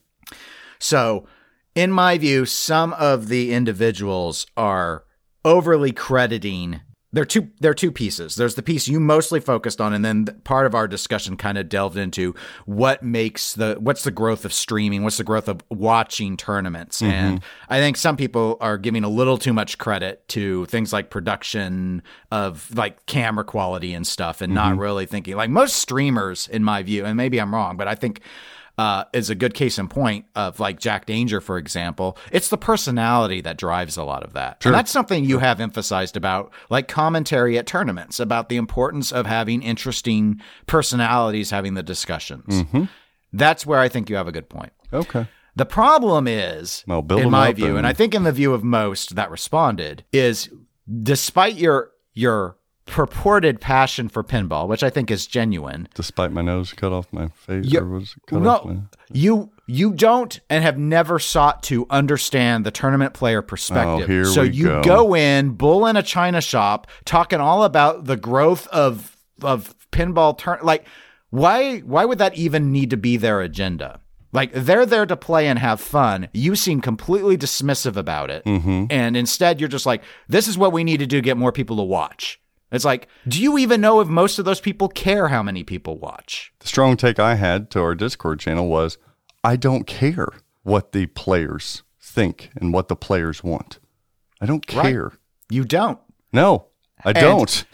So, 0.78 1.26
in 1.74 1.92
my 1.92 2.18
view, 2.18 2.44
some 2.44 2.92
of 2.92 3.28
the 3.28 3.54
individuals 3.54 4.46
are 4.54 5.04
overly 5.44 5.92
crediting. 5.92 6.80
They're 7.14 7.26
two. 7.26 7.50
They're 7.60 7.74
two 7.74 7.92
pieces. 7.92 8.36
There's 8.36 8.54
the 8.54 8.62
piece 8.62 8.88
you 8.88 8.98
mostly 8.98 9.38
focused 9.38 9.82
on, 9.82 9.92
and 9.92 10.02
then 10.02 10.24
part 10.44 10.64
of 10.64 10.74
our 10.74 10.88
discussion 10.88 11.36
kind 11.36 11.58
of 11.58 11.68
delved 11.68 11.98
into 11.98 12.34
what 12.64 13.02
makes 13.02 13.52
the 13.52 13.76
what's 13.78 14.04
the 14.04 14.10
growth 14.10 14.46
of 14.46 14.52
streaming, 14.54 15.02
what's 15.02 15.18
the 15.18 15.24
growth 15.24 15.46
of 15.46 15.62
watching 15.68 16.38
tournaments, 16.38 17.02
mm-hmm. 17.02 17.12
and 17.12 17.42
I 17.68 17.80
think 17.80 17.98
some 17.98 18.16
people 18.16 18.56
are 18.62 18.78
giving 18.78 19.04
a 19.04 19.10
little 19.10 19.36
too 19.36 19.52
much 19.52 19.76
credit 19.76 20.26
to 20.28 20.64
things 20.66 20.90
like 20.90 21.10
production 21.10 22.02
of 22.30 22.74
like 22.74 23.04
camera 23.04 23.44
quality 23.44 23.92
and 23.92 24.06
stuff, 24.06 24.40
and 24.40 24.54
not 24.54 24.70
mm-hmm. 24.70 24.80
really 24.80 25.04
thinking 25.04 25.36
like 25.36 25.50
most 25.50 25.76
streamers, 25.76 26.48
in 26.48 26.64
my 26.64 26.82
view, 26.82 27.04
and 27.04 27.18
maybe 27.18 27.38
I'm 27.38 27.54
wrong, 27.54 27.76
but 27.76 27.88
I 27.88 27.94
think 27.94 28.22
uh, 28.78 29.04
is 29.12 29.28
a 29.30 29.34
good 29.34 29.54
case 29.54 29.78
in 29.78 29.86
point 29.88 30.24
of 30.34 30.58
like 30.58 30.80
Jack 30.80 31.06
Danger, 31.06 31.40
for 31.40 31.58
example. 31.58 32.16
It's 32.30 32.48
the 32.48 32.56
personality 32.58 33.40
that 33.42 33.58
drives 33.58 33.96
a 33.96 34.02
lot 34.04 34.22
of 34.22 34.32
that. 34.32 34.64
And 34.64 34.74
that's 34.74 34.90
something 34.90 35.24
you 35.24 35.38
have 35.40 35.60
emphasized 35.60 36.16
about 36.16 36.52
like 36.70 36.88
commentary 36.88 37.58
at 37.58 37.66
tournaments 37.66 38.18
about 38.18 38.48
the 38.48 38.56
importance 38.56 39.12
of 39.12 39.26
having 39.26 39.62
interesting 39.62 40.40
personalities 40.66 41.50
having 41.50 41.74
the 41.74 41.82
discussions. 41.82 42.64
That's 43.32 43.64
where 43.66 43.78
I 43.80 43.88
think 43.88 44.10
you 44.10 44.16
have 44.16 44.28
a 44.28 44.32
good 44.32 44.48
point. 44.48 44.72
Okay. 44.92 45.26
The 45.54 45.66
problem 45.66 46.26
is, 46.26 46.82
Well, 46.86 47.04
in 47.10 47.30
my 47.30 47.52
view, 47.52 47.68
and 47.68 47.78
and- 47.78 47.86
I 47.86 47.92
think 47.92 48.14
in 48.14 48.24
the 48.24 48.32
view 48.32 48.54
of 48.54 48.64
most 48.64 49.16
that 49.16 49.30
responded, 49.30 50.04
is 50.12 50.48
despite 51.02 51.56
your 51.56 51.90
your 52.14 52.56
purported 52.86 53.60
passion 53.60 54.08
for 54.08 54.24
pinball, 54.24 54.68
which 54.68 54.82
I 54.82 54.90
think 54.90 55.10
is 55.10 55.26
genuine, 55.26 55.88
Despite 55.94 56.32
my 56.32 56.42
nose 56.42 56.72
cut 56.72 56.92
off 56.92 57.12
my 57.12 57.28
face, 57.28 57.66
you- 57.66 57.80
or 57.80 57.88
was 57.88 58.14
cut 58.26 58.44
off 58.46 58.64
my... 58.66 58.72
no, 58.74 58.84
you 59.12 59.50
you 59.66 59.92
don't 59.92 60.40
and 60.50 60.64
have 60.64 60.76
never 60.76 61.18
sought 61.18 61.62
to 61.64 61.86
understand 61.88 62.66
the 62.66 62.70
tournament 62.70 63.14
player 63.14 63.40
perspective. 63.42 64.10
Oh, 64.10 64.24
so 64.24 64.42
you 64.42 64.64
go. 64.64 64.82
go 64.82 65.16
in, 65.16 65.50
bull 65.50 65.86
in 65.86 65.96
a 65.96 66.02
china 66.02 66.40
shop, 66.40 66.88
talking 67.04 67.40
all 67.40 67.62
about 67.64 68.04
the 68.04 68.16
growth 68.16 68.66
of 68.68 69.16
of 69.42 69.74
pinball 69.90 70.36
turn 70.36 70.58
like 70.62 70.86
why 71.30 71.78
why 71.80 72.04
would 72.04 72.18
that 72.18 72.36
even 72.36 72.72
need 72.72 72.90
to 72.90 72.96
be 72.96 73.16
their 73.16 73.40
agenda? 73.40 74.00
Like 74.32 74.52
they're 74.52 74.86
there 74.86 75.06
to 75.06 75.16
play 75.16 75.46
and 75.46 75.58
have 75.58 75.80
fun. 75.80 76.28
You 76.32 76.56
seem 76.56 76.80
completely 76.80 77.36
dismissive 77.36 77.96
about 77.96 78.30
it. 78.30 78.44
Mm-hmm. 78.44 78.86
And 78.90 79.16
instead 79.16 79.60
you're 79.60 79.68
just 79.68 79.86
like, 79.86 80.02
this 80.28 80.48
is 80.48 80.56
what 80.56 80.72
we 80.72 80.84
need 80.84 80.98
to 80.98 81.06
do 81.06 81.18
to 81.18 81.22
get 81.22 81.36
more 81.36 81.52
people 81.52 81.76
to 81.76 81.82
watch. 81.82 82.40
It's 82.72 82.84
like, 82.84 83.06
do 83.28 83.40
you 83.42 83.58
even 83.58 83.80
know 83.80 84.00
if 84.00 84.08
most 84.08 84.38
of 84.38 84.44
those 84.44 84.60
people 84.60 84.88
care 84.88 85.28
how 85.28 85.42
many 85.42 85.62
people 85.62 85.98
watch? 85.98 86.52
The 86.60 86.66
strong 86.68 86.96
take 86.96 87.18
I 87.18 87.34
had 87.34 87.70
to 87.72 87.80
our 87.82 87.94
Discord 87.94 88.40
channel 88.40 88.66
was 88.68 88.96
I 89.44 89.56
don't 89.56 89.86
care 89.86 90.28
what 90.62 90.92
the 90.92 91.06
players 91.06 91.82
think 92.00 92.50
and 92.56 92.72
what 92.72 92.88
the 92.88 92.96
players 92.96 93.44
want. 93.44 93.78
I 94.40 94.46
don't 94.46 94.64
Right. 94.74 94.92
care. 94.92 95.12
You 95.50 95.64
don't. 95.64 95.98
No, 96.32 96.66
I 97.04 97.12
don't. 97.12 97.64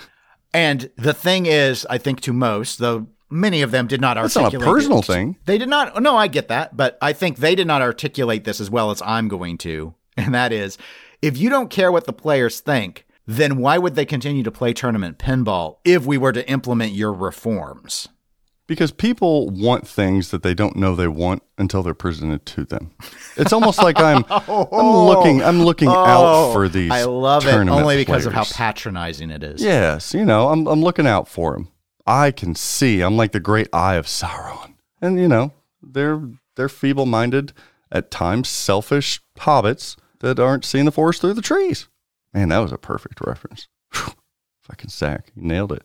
And 0.52 0.90
the 0.96 1.12
thing 1.14 1.46
is, 1.46 1.86
I 1.88 1.98
think 1.98 2.20
to 2.22 2.32
most, 2.32 2.78
though 2.78 3.06
many 3.30 3.62
of 3.62 3.70
them 3.70 3.86
did 3.86 4.00
not 4.00 4.16
That's 4.16 4.34
not 4.34 4.54
a 4.54 4.58
personal 4.58 5.00
it. 5.00 5.04
thing. 5.04 5.36
They 5.44 5.58
did 5.58 5.68
not. 5.68 6.02
No, 6.02 6.16
I 6.16 6.26
get 6.26 6.48
that, 6.48 6.76
but 6.76 6.98
I 7.02 7.12
think 7.12 7.36
they 7.38 7.54
did 7.54 7.66
not 7.66 7.82
articulate 7.82 8.44
this 8.44 8.60
as 8.60 8.70
well 8.70 8.90
as 8.90 9.00
I'm 9.02 9.28
going 9.28 9.58
to. 9.58 9.94
And 10.16 10.34
that 10.34 10.52
is, 10.52 10.76
if 11.22 11.36
you 11.38 11.48
don't 11.50 11.70
care 11.70 11.92
what 11.92 12.06
the 12.06 12.12
players 12.12 12.58
think, 12.60 13.06
then 13.28 13.58
why 13.58 13.76
would 13.76 13.94
they 13.94 14.06
continue 14.06 14.42
to 14.42 14.50
play 14.50 14.72
tournament 14.72 15.18
pinball 15.18 15.76
if 15.84 16.06
we 16.06 16.16
were 16.16 16.32
to 16.32 16.48
implement 16.50 16.92
your 16.92 17.12
reforms? 17.12 18.08
Because 18.66 18.90
people 18.90 19.50
want 19.50 19.86
things 19.86 20.30
that 20.30 20.42
they 20.42 20.54
don't 20.54 20.76
know 20.76 20.94
they 20.94 21.08
want 21.08 21.42
until 21.58 21.82
they're 21.82 21.94
presented 21.94 22.46
to 22.46 22.64
them. 22.64 22.90
It's 23.36 23.52
almost 23.52 23.82
like 23.82 23.98
I'm 24.00 24.24
I'm 24.30 24.70
looking 24.72 25.42
I'm 25.42 25.62
looking 25.62 25.88
oh, 25.88 25.92
out 25.92 26.52
for 26.54 26.68
these. 26.68 26.90
Oh, 26.90 26.94
I 26.94 27.04
love 27.04 27.46
it 27.46 27.54
only 27.68 27.96
because 27.96 28.26
of 28.26 28.32
how 28.32 28.44
patronizing 28.44 29.30
it 29.30 29.42
is. 29.42 29.62
Yes, 29.62 30.14
you 30.14 30.24
know, 30.24 30.48
I'm 30.48 30.66
I'm 30.66 30.82
looking 30.82 31.06
out 31.06 31.28
for 31.28 31.52
them. 31.52 31.68
I 32.06 32.30
can 32.30 32.54
see. 32.54 33.02
I'm 33.02 33.16
like 33.16 33.32
the 33.32 33.40
great 33.40 33.68
eye 33.72 33.96
of 33.96 34.06
Sauron. 34.06 34.74
And 35.00 35.20
you 35.20 35.28
know, 35.28 35.52
they're 35.82 36.22
they're 36.56 36.68
feeble-minded, 36.68 37.52
at 37.92 38.10
times 38.10 38.48
selfish 38.48 39.20
hobbits 39.38 39.96
that 40.20 40.38
aren't 40.38 40.64
seeing 40.64 40.84
the 40.84 40.92
forest 40.92 41.20
through 41.20 41.34
the 41.34 41.42
trees. 41.42 41.88
Man, 42.32 42.48
that 42.50 42.58
was 42.58 42.72
a 42.72 42.78
perfect 42.78 43.20
reference. 43.24 43.68
Whew. 43.94 44.12
Fucking 44.62 44.90
sack. 44.90 45.32
You 45.34 45.42
nailed 45.42 45.72
it. 45.72 45.82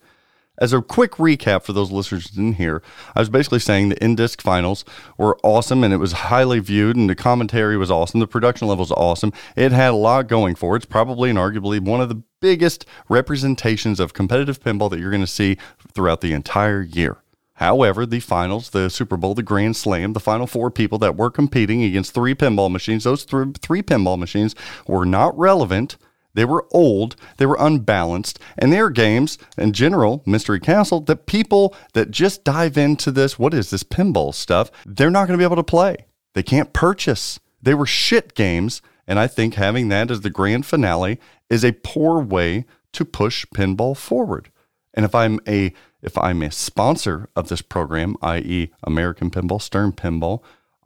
As 0.60 0.72
a 0.72 0.84
quick 0.84 1.14
recap 1.14 1.64
for 1.64 1.74
those 1.74 1.92
listeners 1.92 2.30
who 2.30 2.36
didn't 2.36 2.58
hear, 2.58 2.84
I 3.16 3.20
was 3.22 3.30
basically 3.30 3.58
saying 3.60 3.90
the 3.90 3.96
Indisc 3.96 4.40
finals 4.40 4.86
were 5.18 5.40
awesome 5.42 5.84
and 5.84 5.92
it 5.92 5.98
was 5.98 6.12
highly 6.12 6.60
viewed 6.60 6.96
and 6.96 7.10
the 7.10 7.16
commentary 7.16 7.76
was 7.76 7.90
awesome. 7.90 8.20
The 8.20 8.28
production 8.28 8.68
level 8.68 8.84
was 8.84 8.92
awesome. 8.92 9.34
It 9.56 9.72
had 9.72 9.92
a 9.92 9.96
lot 9.96 10.28
going 10.28 10.54
for 10.54 10.76
it. 10.76 10.78
It's 10.78 10.86
probably 10.86 11.32
and 11.32 11.40
arguably 11.40 11.80
one 11.80 12.02
of 12.02 12.10
the 12.10 12.22
biggest 12.40 12.86
representations 13.10 14.00
of 14.00 14.14
competitive 14.14 14.60
pinball 14.60 14.92
that 14.92 15.00
you're 15.00 15.10
going 15.10 15.22
to 15.22 15.28
see 15.28 15.58
throughout 15.92 16.22
the 16.22 16.34
entire 16.34 16.84
year. 16.84 17.18
However, 17.56 18.06
the 18.06 18.20
finals, 18.20 18.72
the 18.72 18.90
Super 18.90 19.18
Bowl, 19.18 19.34
the 19.34 19.42
Grand 19.42 19.76
Slam, 19.76 20.14
the 20.14 20.20
final 20.20 20.46
four 20.46 20.70
people 20.70 21.00
that 21.00 21.16
were 21.16 21.32
competing 21.32 21.84
against 21.84 22.14
three 22.14 22.36
pinball 22.36 22.72
machines, 22.72 23.06
those 23.06 23.24
three, 23.24 23.54
three 23.60 23.82
pinball 23.82 24.20
machines 24.20 24.54
were 24.88 25.06
not 25.06 25.38
relevant. 25.38 25.98
They 26.34 26.46
were 26.46 26.66
old, 26.72 27.16
they 27.38 27.46
were 27.46 27.58
unbalanced, 27.60 28.40
and 28.58 28.72
they 28.72 28.80
are 28.80 28.90
games 28.90 29.38
in 29.58 29.74
general, 29.74 30.24
Mystery 30.26 30.60
Castle, 30.60 31.02
that 31.02 31.28
people 31.28 31.76
that 31.94 32.12
just 32.12 32.44
dive 32.44 32.78
into 32.78 33.12
this, 33.12 33.38
what 33.38 33.54
is 33.54 33.70
this 33.70 33.84
pinball 33.84 34.34
stuff, 34.34 34.72
they're 34.86 35.12
not 35.12 35.28
going 35.28 35.38
to 35.38 35.42
be 35.42 35.46
able 35.46 35.56
to 35.58 35.64
play. 35.64 36.06
They 36.34 36.44
can't 36.44 36.74
purchase. 36.74 37.40
They 37.62 37.74
were 37.74 37.86
shit 37.86 38.34
games, 38.34 38.82
and 39.08 39.20
I 39.20 39.28
think 39.28 39.56
having 39.56 39.90
that 39.90 40.10
as 40.10 40.22
the 40.22 40.30
grand 40.30 40.66
finale 40.66 41.20
is 41.50 41.64
a 41.64 41.74
poor 41.74 42.20
way 42.20 42.66
to 42.94 43.06
push 43.06 43.46
pinball 43.54 43.96
forward. 43.96 44.50
And 44.94 45.06
if 45.06 45.16
I'm 45.16 45.40
a 45.48 45.74
if 46.02 46.18
I'm 46.18 46.42
a 46.42 46.52
sponsor 46.52 47.30
of 47.34 47.48
this 47.48 47.62
program, 47.62 48.18
i.e., 48.22 48.72
American 48.84 49.32
Pinball, 49.32 49.62
Stern 49.62 49.94
Pinball, 49.94 50.44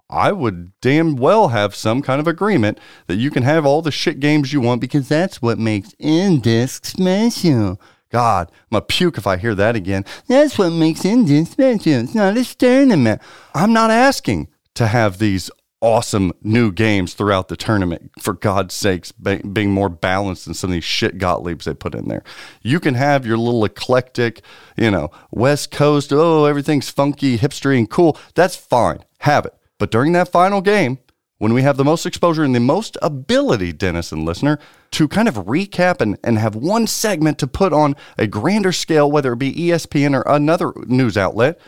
I 0.09 0.31
would 0.31 0.71
damn 0.79 1.15
well 1.15 1.49
have 1.49 1.75
some 1.75 2.01
kind 2.01 2.21
of 2.21 2.27
agreement 2.27 2.79
that 3.07 3.17
you 3.17 3.29
can 3.29 3.43
have 3.43 3.65
all 3.65 3.81
the 3.81 3.91
shit 3.91 4.19
games 4.19 4.53
you 4.53 4.61
want 4.61 4.79
because 4.79 5.09
that's 5.09 5.41
what 5.41 5.59
makes 5.59 5.93
Indisc 5.95 6.85
special. 6.85 7.79
God, 8.09 8.49
I'm 8.49 8.75
gonna 8.77 8.85
puke 8.85 9.17
if 9.17 9.27
I 9.27 9.35
hear 9.35 9.53
that 9.55 9.75
again. 9.75 10.05
That's 10.27 10.57
what 10.57 10.69
makes 10.69 11.01
Indisc 11.01 11.47
special. 11.47 12.03
It's 12.03 12.15
not 12.15 12.37
a 12.37 12.57
tournament. 12.57 13.21
I'm 13.53 13.73
not 13.73 13.91
asking 13.91 14.47
to 14.75 14.87
have 14.87 15.17
these 15.19 15.51
awesome 15.81 16.31
new 16.41 16.71
games 16.71 17.13
throughout 17.13 17.49
the 17.49 17.57
tournament. 17.57 18.11
For 18.19 18.33
God's 18.33 18.73
sakes, 18.73 19.11
be- 19.11 19.37
being 19.37 19.71
more 19.71 19.89
balanced 19.89 20.45
than 20.45 20.53
some 20.53 20.69
of 20.69 20.73
these 20.73 20.83
shit 20.83 21.17
Gottliebs 21.17 21.63
they 21.63 21.73
put 21.73 21.93
in 21.93 22.07
there. 22.07 22.23
You 22.61 22.79
can 22.79 22.95
have 22.95 23.25
your 23.25 23.37
little 23.37 23.63
eclectic, 23.65 24.41
you 24.75 24.89
know, 24.89 25.11
West 25.31 25.71
Coast. 25.71 26.11
Oh, 26.13 26.45
everything's 26.45 26.89
funky, 26.89 27.37
hipstery, 27.37 27.77
and 27.77 27.89
cool. 27.89 28.17
That's 28.35 28.55
fine. 28.55 29.03
Have 29.19 29.45
it. 29.45 29.53
But 29.77 29.91
during 29.91 30.13
that 30.13 30.31
final 30.31 30.61
game, 30.61 30.99
when 31.39 31.53
we 31.53 31.61
have 31.61 31.77
the 31.77 31.85
most 31.85 32.05
exposure 32.05 32.43
and 32.43 32.55
the 32.55 32.59
most 32.59 32.97
ability, 33.01 33.71
Dennis 33.71 34.11
and 34.11 34.25
listener, 34.25 34.59
to 34.91 35.07
kind 35.07 35.27
of 35.27 35.35
recap 35.35 36.01
and, 36.01 36.17
and 36.23 36.39
have 36.39 36.55
one 36.55 36.87
segment 36.87 37.37
to 37.39 37.47
put 37.47 37.73
on 37.73 37.95
a 38.17 38.25
grander 38.25 38.71
scale, 38.71 39.11
whether 39.11 39.33
it 39.33 39.39
be 39.39 39.53
ESPN 39.53 40.15
or 40.15 40.23
another 40.25 40.73
news 40.87 41.15
outlet, 41.15 41.59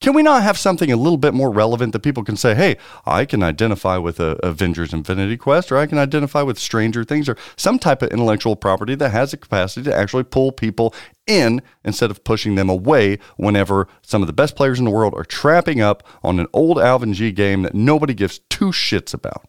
can 0.00 0.14
we 0.14 0.22
not 0.22 0.42
have 0.42 0.56
something 0.56 0.90
a 0.90 0.96
little 0.96 1.18
bit 1.18 1.34
more 1.34 1.50
relevant 1.50 1.92
that 1.92 2.00
people 2.00 2.24
can 2.24 2.36
say, 2.36 2.54
hey, 2.54 2.78
I 3.04 3.26
can 3.26 3.42
identify 3.42 3.98
with 3.98 4.18
Avengers 4.18 4.94
Infinity 4.94 5.36
Quest, 5.36 5.70
or 5.70 5.76
I 5.76 5.86
can 5.86 5.98
identify 5.98 6.40
with 6.40 6.58
Stranger 6.58 7.04
Things, 7.04 7.28
or 7.28 7.36
some 7.56 7.78
type 7.78 8.00
of 8.00 8.10
intellectual 8.10 8.56
property 8.56 8.94
that 8.94 9.10
has 9.10 9.32
the 9.32 9.36
capacity 9.36 9.84
to 9.84 9.94
actually 9.94 10.24
pull 10.24 10.52
people 10.52 10.94
in 11.26 11.60
instead 11.84 12.10
of 12.10 12.24
pushing 12.24 12.54
them 12.54 12.70
away 12.70 13.18
whenever 13.36 13.88
some 14.00 14.22
of 14.22 14.26
the 14.26 14.32
best 14.32 14.56
players 14.56 14.78
in 14.78 14.86
the 14.86 14.90
world 14.90 15.14
are 15.14 15.24
trapping 15.24 15.82
up 15.82 16.02
on 16.22 16.40
an 16.40 16.46
old 16.54 16.78
Alvin 16.78 17.12
G 17.12 17.30
game 17.30 17.62
that 17.62 17.74
nobody 17.74 18.14
gives 18.14 18.40
two 18.48 18.70
shits 18.70 19.12
about? 19.12 19.48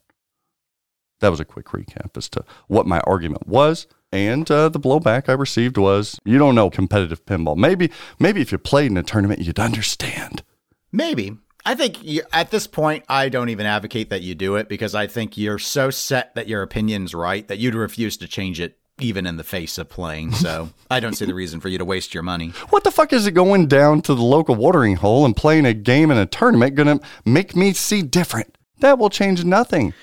That 1.21 1.29
was 1.29 1.39
a 1.39 1.45
quick 1.45 1.67
recap 1.67 2.17
as 2.17 2.27
to 2.29 2.43
what 2.67 2.85
my 2.85 2.99
argument 3.01 3.47
was. 3.47 3.87
And 4.11 4.49
uh, 4.51 4.69
the 4.69 4.79
blowback 4.79 5.29
I 5.29 5.33
received 5.33 5.77
was, 5.77 6.19
you 6.25 6.37
don't 6.37 6.55
know 6.55 6.69
competitive 6.69 7.25
pinball. 7.25 7.55
Maybe, 7.55 7.91
maybe 8.19 8.41
if 8.41 8.51
you 8.51 8.57
played 8.57 8.91
in 8.91 8.97
a 8.97 9.03
tournament, 9.03 9.39
you'd 9.41 9.59
understand. 9.59 10.43
Maybe. 10.91 11.37
I 11.65 11.75
think 11.75 12.03
you, 12.03 12.23
at 12.33 12.51
this 12.51 12.67
point, 12.67 13.05
I 13.07 13.29
don't 13.29 13.49
even 13.49 13.65
advocate 13.65 14.09
that 14.09 14.21
you 14.21 14.35
do 14.35 14.55
it 14.55 14.67
because 14.67 14.95
I 14.95 15.07
think 15.07 15.37
you're 15.37 15.59
so 15.59 15.91
set 15.91 16.35
that 16.35 16.47
your 16.47 16.63
opinion's 16.63 17.13
right 17.13 17.47
that 17.47 17.59
you'd 17.59 17.75
refuse 17.75 18.17
to 18.17 18.27
change 18.27 18.59
it 18.59 18.77
even 18.99 19.25
in 19.25 19.37
the 19.37 19.43
face 19.43 19.77
of 19.77 19.89
playing. 19.89 20.31
So 20.33 20.69
I 20.91 20.99
don't 20.99 21.13
see 21.13 21.25
the 21.25 21.33
reason 21.33 21.59
for 21.59 21.69
you 21.69 21.77
to 21.77 21.85
waste 21.85 22.13
your 22.13 22.23
money. 22.23 22.49
What 22.69 22.83
the 22.83 22.91
fuck 22.91 23.13
is 23.13 23.27
it 23.27 23.31
going 23.31 23.67
down 23.67 24.01
to 24.03 24.15
the 24.15 24.23
local 24.23 24.55
watering 24.55 24.97
hole 24.97 25.25
and 25.25 25.35
playing 25.35 25.65
a 25.65 25.73
game 25.73 26.11
in 26.11 26.17
a 26.17 26.25
tournament 26.25 26.75
going 26.75 26.99
to 26.99 27.05
make 27.25 27.55
me 27.55 27.73
see 27.73 28.01
different? 28.01 28.57
That 28.79 28.97
will 28.97 29.09
change 29.09 29.43
nothing. 29.43 29.93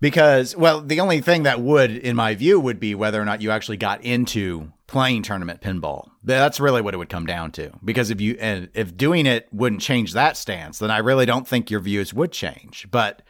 Because, 0.00 0.54
well, 0.56 0.80
the 0.80 1.00
only 1.00 1.20
thing 1.20 1.44
that 1.44 1.60
would, 1.60 1.90
in 1.90 2.14
my 2.14 2.34
view, 2.34 2.60
would 2.60 2.78
be 2.78 2.94
whether 2.94 3.20
or 3.20 3.24
not 3.24 3.40
you 3.40 3.50
actually 3.50 3.78
got 3.78 4.04
into 4.04 4.72
playing 4.86 5.22
tournament 5.22 5.60
pinball. 5.60 6.08
That's 6.22 6.60
really 6.60 6.82
what 6.82 6.92
it 6.94 6.98
would 6.98 7.08
come 7.08 7.26
down 7.26 7.52
to. 7.52 7.70
Because 7.82 8.10
if 8.10 8.20
you, 8.20 8.36
and 8.38 8.68
if 8.74 8.96
doing 8.96 9.24
it 9.24 9.48
wouldn't 9.52 9.80
change 9.80 10.12
that 10.12 10.36
stance, 10.36 10.78
then 10.78 10.90
I 10.90 10.98
really 10.98 11.26
don't 11.26 11.48
think 11.48 11.70
your 11.70 11.80
views 11.80 12.12
would 12.12 12.32
change. 12.32 12.86
But, 12.90 13.22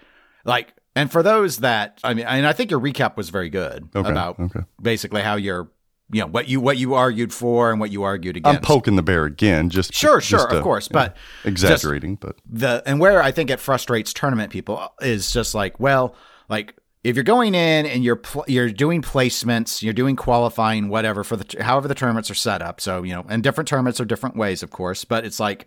like, 0.45 0.75
and 0.97 1.13
for 1.13 1.23
those 1.23 1.59
that, 1.59 2.01
I 2.03 2.15
mean, 2.15 2.27
and 2.27 2.47
I 2.47 2.53
think 2.53 2.71
your 2.71 2.81
recap 2.81 3.17
was 3.17 3.29
very 3.31 3.51
good 3.51 3.89
Okay, 3.95 4.09
about 4.09 4.41
okay. 4.41 4.61
basically 4.81 5.23
how 5.23 5.37
you're, 5.37 5.71
you 6.11 6.21
know, 6.21 6.27
what 6.27 6.49
you 6.49 6.61
what 6.61 6.77
you 6.77 6.95
argued 6.95 7.33
for 7.33 7.71
and 7.71 7.81
what 7.81 7.91
you 7.91 8.03
argued 8.03 8.37
against. 8.37 8.59
I'm 8.59 8.63
poking 8.63 8.95
the 8.97 9.03
bear 9.03 9.25
again, 9.25 9.71
just 9.71 9.95
Sure, 9.95 10.19
just, 10.19 10.29
sure, 10.29 10.49
of 10.49 10.63
course, 10.63 10.91
know, 10.91 10.95
but 10.95 11.17
exaggerating. 11.45 12.17
but 12.17 12.37
the 12.49 12.83
and 12.87 13.01
where 13.01 13.23
I 13.23 13.33
think 13.33 13.51
it 13.51 13.59
frustrates 13.59 14.13
tournament 14.13 14.53
people 14.53 14.93
is 15.01 15.31
just 15.31 15.55
like, 15.55 15.81
well, 15.81 16.15
like 16.49 16.75
if 17.05 17.17
you're 17.17 17.23
going 17.23 17.55
in 17.55 17.85
and 17.85 18.03
you're 18.03 18.17
pl- 18.17 18.47
you're 18.49 18.71
doing 18.71 19.03
placements, 19.03 19.83
you're 19.83 19.93
doing 19.93 20.17
qualifying, 20.17 20.89
whatever 20.89 21.23
for 21.23 21.37
the 21.37 21.63
however 21.63 21.87
the 21.87 21.95
tournaments 21.95 22.31
are 22.31 22.35
set 22.35 22.63
up. 22.63 22.81
So 22.81 23.03
you 23.03 23.15
know, 23.15 23.25
and 23.29 23.43
different 23.43 23.69
tournaments 23.69 24.01
are 24.01 24.07
different 24.07 24.37
ways, 24.37 24.63
of 24.63 24.71
course, 24.71 25.05
but 25.05 25.25
it's 25.25 25.39
like 25.39 25.67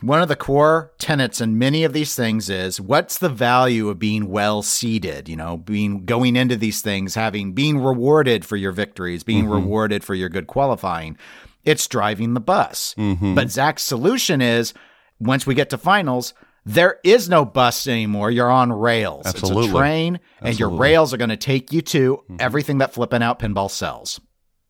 one 0.00 0.20
of 0.20 0.28
the 0.28 0.36
core 0.36 0.92
tenets 0.98 1.40
in 1.40 1.56
many 1.56 1.84
of 1.84 1.92
these 1.92 2.16
things 2.16 2.50
is 2.50 2.80
what's 2.80 3.18
the 3.18 3.28
value 3.28 3.88
of 3.88 4.00
being 4.00 4.28
well 4.28 4.62
seeded 4.62 5.28
you 5.28 5.36
know 5.36 5.56
being 5.58 6.04
going 6.04 6.34
into 6.34 6.56
these 6.56 6.82
things 6.82 7.14
having 7.14 7.52
being 7.52 7.78
rewarded 7.78 8.44
for 8.44 8.56
your 8.56 8.72
victories 8.72 9.22
being 9.22 9.44
mm-hmm. 9.44 9.52
rewarded 9.52 10.04
for 10.04 10.14
your 10.14 10.28
good 10.28 10.46
qualifying? 10.46 11.16
It's 11.64 11.86
driving 11.86 12.34
the 12.34 12.40
bus. 12.40 12.94
Mm-hmm. 12.98 13.34
But 13.34 13.50
zach's 13.50 13.82
solution 13.82 14.40
is 14.40 14.72
once 15.18 15.46
we 15.46 15.54
get 15.54 15.70
to 15.70 15.78
finals 15.78 16.34
there 16.66 16.98
is 17.04 17.28
no 17.28 17.44
bus 17.44 17.86
anymore 17.86 18.30
you're 18.30 18.50
on 18.50 18.72
rails 18.72 19.26
Absolutely. 19.26 19.64
it's 19.64 19.74
a 19.74 19.76
train 19.76 20.20
and 20.40 20.58
your 20.58 20.70
rails 20.70 21.12
are 21.14 21.16
going 21.16 21.30
to 21.30 21.36
take 21.36 21.72
you 21.72 21.82
to 21.82 22.22
everything 22.38 22.78
that 22.78 22.92
flipping 22.92 23.22
out 23.22 23.38
pinball 23.38 23.70
sells 23.70 24.20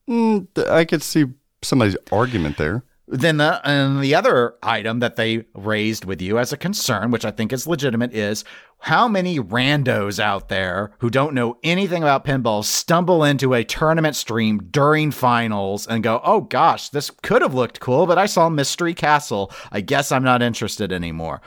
mm, 0.09 0.47
I 0.68 0.84
could 0.84 1.03
see 1.03 1.26
somebody's 1.62 1.97
argument 2.11 2.57
there. 2.57 2.84
Then 3.12 3.38
the 3.38 3.61
and 3.68 4.01
the 4.01 4.14
other 4.14 4.55
item 4.62 5.01
that 5.01 5.16
they 5.16 5.45
raised 5.53 6.05
with 6.05 6.22
you 6.22 6.38
as 6.38 6.53
a 6.53 6.57
concern, 6.57 7.11
which 7.11 7.24
I 7.24 7.32
think 7.32 7.53
is 7.53 7.66
legitimate, 7.66 8.14
is 8.14 8.45
how 8.78 9.09
many 9.09 9.41
randos 9.41 10.20
out 10.20 10.49
there 10.49 10.93
who 11.01 11.11
don't 11.11 11.34
know 11.34 11.59
anything 11.64 12.05
about 12.05 12.24
pinball 12.24 12.64
stumble 12.64 13.24
into 13.24 13.53
a 13.53 13.64
tournament 13.64 14.14
stream 14.14 14.68
during 14.70 15.11
finals 15.11 15.88
and 15.88 16.05
go, 16.05 16.20
"Oh 16.22 16.43
gosh, 16.43 16.91
this 16.91 17.11
could 17.11 17.43
have 17.43 17.53
looked 17.53 17.80
cool, 17.80 18.07
but 18.07 18.16
I 18.16 18.26
saw 18.26 18.49
Mystery 18.49 18.95
Castle. 18.95 19.51
I 19.72 19.80
guess 19.80 20.12
I'm 20.12 20.22
not 20.22 20.41
interested 20.41 20.93
anymore." 20.93 21.41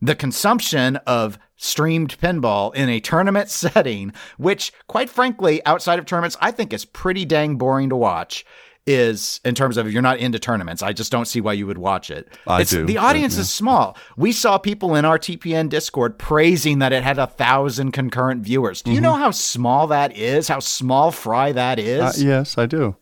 The 0.00 0.14
consumption 0.14 0.96
of 1.06 1.38
streamed 1.56 2.18
pinball 2.20 2.74
in 2.74 2.88
a 2.88 3.00
tournament 3.00 3.48
setting, 3.64 4.12
which 4.36 4.72
quite 4.86 5.10
frankly, 5.10 5.64
outside 5.66 5.98
of 5.98 6.06
tournaments, 6.06 6.36
I 6.40 6.50
think 6.50 6.72
is 6.72 6.84
pretty 6.84 7.24
dang 7.24 7.56
boring 7.56 7.88
to 7.90 7.96
watch 7.96 8.44
is 8.90 9.38
in 9.44 9.54
terms 9.54 9.76
of 9.76 9.86
if 9.86 9.92
you're 9.92 10.00
not 10.00 10.16
into 10.18 10.38
tournaments, 10.38 10.82
I 10.82 10.94
just 10.94 11.12
don't 11.12 11.26
see 11.26 11.42
why 11.42 11.52
you 11.52 11.66
would 11.66 11.76
watch 11.76 12.10
it. 12.10 12.26
I 12.46 12.62
It's- 12.62 12.70
do, 12.70 12.86
The 12.86 12.96
audience 12.96 13.34
yeah. 13.34 13.42
is 13.42 13.50
small. 13.52 13.98
We 14.16 14.32
saw 14.32 14.56
people 14.56 14.94
in 14.94 15.04
our 15.04 15.18
TPN 15.18 15.68
Discord 15.68 16.18
praising 16.18 16.78
that 16.78 16.94
it 16.94 17.02
had 17.02 17.18
a 17.18 17.26
thousand 17.26 17.92
concurrent 17.92 18.42
viewers. 18.44 18.80
Do 18.80 18.90
you 18.92 19.00
know 19.02 19.12
how 19.14 19.30
small 19.30 19.88
that 19.88 20.16
is? 20.16 20.48
How 20.48 20.60
small 20.60 21.10
fry 21.10 21.52
that 21.52 21.78
is? 21.78 22.00
Mm-hmm. 22.16 22.28
Uh, 22.28 22.30
yes, 22.30 22.56
I 22.56 22.64
do. 22.64 22.96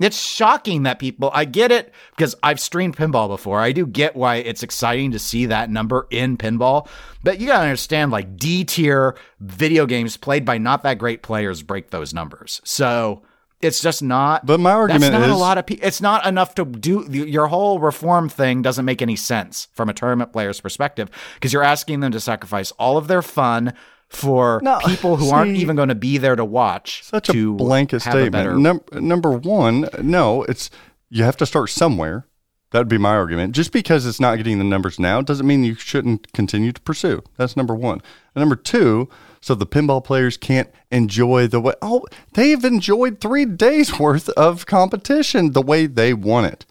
It's 0.00 0.18
shocking 0.18 0.84
that 0.84 0.98
people, 0.98 1.30
I 1.32 1.44
get 1.44 1.70
it 1.70 1.92
because 2.16 2.34
I've 2.42 2.58
streamed 2.58 2.96
pinball 2.96 3.28
before. 3.28 3.60
I 3.60 3.72
do 3.72 3.86
get 3.86 4.16
why 4.16 4.36
it's 4.36 4.62
exciting 4.62 5.12
to 5.12 5.18
see 5.18 5.46
that 5.46 5.70
number 5.70 6.06
in 6.10 6.36
pinball, 6.36 6.88
but 7.22 7.38
you 7.38 7.46
got 7.46 7.58
to 7.58 7.64
understand 7.64 8.10
like 8.10 8.36
D 8.36 8.64
tier 8.64 9.16
video 9.40 9.86
games 9.86 10.16
played 10.16 10.44
by 10.44 10.58
not 10.58 10.82
that 10.82 10.98
great 10.98 11.22
players 11.22 11.62
break 11.62 11.90
those 11.90 12.14
numbers. 12.14 12.60
So 12.64 13.22
it's 13.60 13.82
just 13.82 14.02
not. 14.02 14.46
But 14.46 14.58
my 14.58 14.72
argument 14.72 15.12
that's 15.12 15.12
not 15.12 15.28
a 15.28 15.36
lot 15.36 15.58
of 15.58 15.66
people. 15.66 15.86
It's 15.86 16.00
not 16.00 16.26
enough 16.26 16.54
to 16.54 16.64
do 16.64 17.04
your 17.10 17.48
whole 17.48 17.78
reform 17.78 18.28
thing 18.28 18.62
doesn't 18.62 18.84
make 18.84 19.02
any 19.02 19.16
sense 19.16 19.68
from 19.74 19.90
a 19.90 19.94
tournament 19.94 20.32
player's 20.32 20.60
perspective 20.60 21.10
because 21.34 21.52
you're 21.52 21.62
asking 21.62 22.00
them 22.00 22.12
to 22.12 22.20
sacrifice 22.20 22.70
all 22.72 22.96
of 22.96 23.06
their 23.06 23.22
fun 23.22 23.74
for 24.10 24.60
No, 24.62 24.78
people 24.84 25.16
who 25.16 25.30
aren't 25.32 25.56
even 25.56 25.76
going 25.76 25.88
to 25.88 25.94
be 25.94 26.18
there 26.18 26.36
to 26.36 26.44
watch. 26.44 27.02
Such 27.04 27.28
a 27.30 27.32
to 27.32 27.54
blanket 27.54 27.96
a 27.96 28.00
statement. 28.00 28.32
better- 28.32 28.54
Num- 28.58 28.82
number 28.92 29.30
one, 29.32 29.88
no, 30.02 30.42
it's 30.44 30.68
you 31.08 31.24
have 31.24 31.36
to 31.38 31.46
start 31.46 31.70
somewhere. 31.70 32.26
That 32.72 32.78
would 32.78 32.88
be 32.88 32.98
my 32.98 33.16
argument. 33.16 33.52
Just 33.56 33.72
because 33.72 34.06
it's 34.06 34.20
not 34.20 34.36
getting 34.36 34.58
the 34.58 34.64
numbers 34.64 35.00
now 35.00 35.22
doesn't 35.22 35.46
mean 35.46 35.64
you 35.64 35.74
shouldn't 35.74 36.32
continue 36.32 36.70
to 36.70 36.80
pursue. 36.82 37.20
That's 37.36 37.56
number 37.56 37.74
one. 37.74 38.00
And 38.34 38.42
number 38.42 38.54
two, 38.54 39.08
so 39.40 39.56
the 39.56 39.66
pinball 39.66 40.04
players 40.04 40.36
can't 40.36 40.70
enjoy 40.92 41.48
the 41.48 41.60
way. 41.60 41.74
Oh, 41.82 42.04
they've 42.34 42.64
enjoyed 42.64 43.20
three 43.20 43.44
days 43.44 43.98
worth 43.98 44.28
of 44.30 44.66
competition 44.66 45.50
the 45.50 45.62
way 45.62 45.86
they 45.86 46.14
want 46.14 46.46
it. 46.46 46.64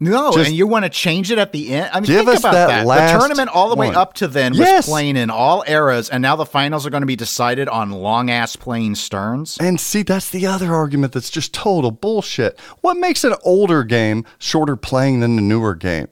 No, 0.00 0.32
Just 0.32 0.48
and 0.48 0.56
you 0.56 0.66
want 0.66 0.84
to 0.84 0.88
change 0.90 1.30
it 1.30 1.38
at 1.38 1.52
the 1.52 1.72
end? 1.72 1.88
I 1.92 2.00
mean, 2.00 2.06
give 2.06 2.24
think 2.26 2.30
us 2.30 2.40
about 2.40 2.52
that 2.52 2.66
that. 2.66 2.86
last 2.86 3.12
the 3.12 3.18
tournament 3.20 3.48
all 3.50 3.68
the 3.70 3.76
way 3.76 3.86
one. 3.86 3.96
up 3.96 4.14
to 4.14 4.28
then 4.28 4.52
was 4.52 4.58
Yes. 4.58 4.86
playing 4.88 5.16
in 5.16 5.30
all 5.30 5.62
eras, 5.66 6.10
and 6.10 6.20
now 6.20 6.34
the 6.36 6.44
finals 6.44 6.84
are 6.84 6.90
going 6.90 7.02
to 7.02 7.06
be 7.06 7.14
decided 7.16 7.68
on 7.68 7.90
long 7.92 8.28
ass 8.28 8.56
playing 8.56 8.96
Stearns. 8.96 9.56
And 9.60 9.78
see, 9.80 10.02
that's 10.02 10.28
the 10.30 10.46
other 10.46 10.74
argument 10.74 11.12
that's 11.12 11.30
just 11.30 11.54
total 11.54 11.92
bullshit. 11.92 12.58
What 12.80 12.96
makes 12.96 13.22
an 13.24 13.34
older 13.44 13.84
game 13.84 14.24
shorter 14.38 14.74
playing 14.76 15.20
than 15.20 15.38
a 15.38 15.40
newer 15.40 15.74
game? 15.76 16.08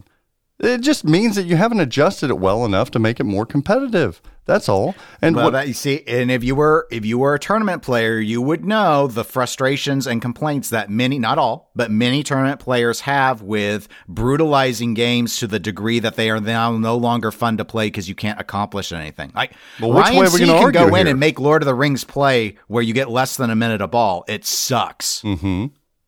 It 0.61 0.81
just 0.81 1.05
means 1.05 1.35
that 1.35 1.47
you 1.47 1.57
haven't 1.57 1.81
adjusted 1.81 2.31
it 2.31 2.39
well 2.39 2.65
enough 2.65 2.93
to 2.93 3.01
make 3.01 3.19
it 3.19 3.25
more 3.25 3.45
competitive. 3.45 4.23
That's 4.45 4.69
all. 4.69 4.97
And 5.21 5.37
Well, 5.37 5.47
what, 5.47 5.51
that 5.53 5.69
you 5.69 5.73
see, 5.75 6.03
and 6.07 6.31
if 6.31 6.43
you 6.43 6.57
were 6.57 6.89
if 6.91 7.05
you 7.05 7.19
were 7.19 7.35
a 7.35 7.39
tournament 7.39 7.83
player, 7.83 8.19
you 8.19 8.43
would 8.43 8.65
know 8.65 9.07
the 9.07 9.23
frustrations 9.23 10.07
and 10.07 10.21
complaints 10.21 10.71
that 10.71 10.91
many, 10.91 11.19
not 11.21 11.39
all, 11.39 11.71
but 11.77 11.93
many 11.93 12.25
tournament 12.25 12.59
players 12.59 13.01
have 13.03 13.43
with 13.43 13.87
brutalizing 14.09 14.95
games 14.95 15.37
to 15.37 15.47
the 15.47 15.61
degree 15.61 16.01
that 16.01 16.17
they 16.17 16.29
are 16.29 16.41
now 16.41 16.77
no 16.77 16.97
longer 16.97 17.31
fun 17.31 17.57
to 17.59 17.65
play 17.65 17.87
because 17.87 18.09
you 18.09 18.15
can't 18.17 18.41
accomplish 18.41 18.93
anything. 18.93 19.31
Like 19.35 19.53
Well, 19.81 19.93
which 19.93 20.07
Ryan 20.07 20.17
way 20.17 20.27
are 20.27 20.31
we 20.33 20.39
can 20.41 20.49
go 20.49 20.59
argue 20.59 20.95
in 20.97 21.07
and 21.07 21.21
make 21.21 21.39
Lord 21.39 21.63
of 21.63 21.67
the 21.67 21.75
Rings 21.75 22.03
play 22.03 22.57
where 22.67 22.83
you 22.83 22.95
get 22.95 23.11
less 23.11 23.37
than 23.37 23.51
a 23.51 23.57
minute 23.57 23.81
a 23.81 23.87
ball. 23.87 24.25
It 24.27 24.45
sucks. 24.45 25.21
hmm 25.21 25.67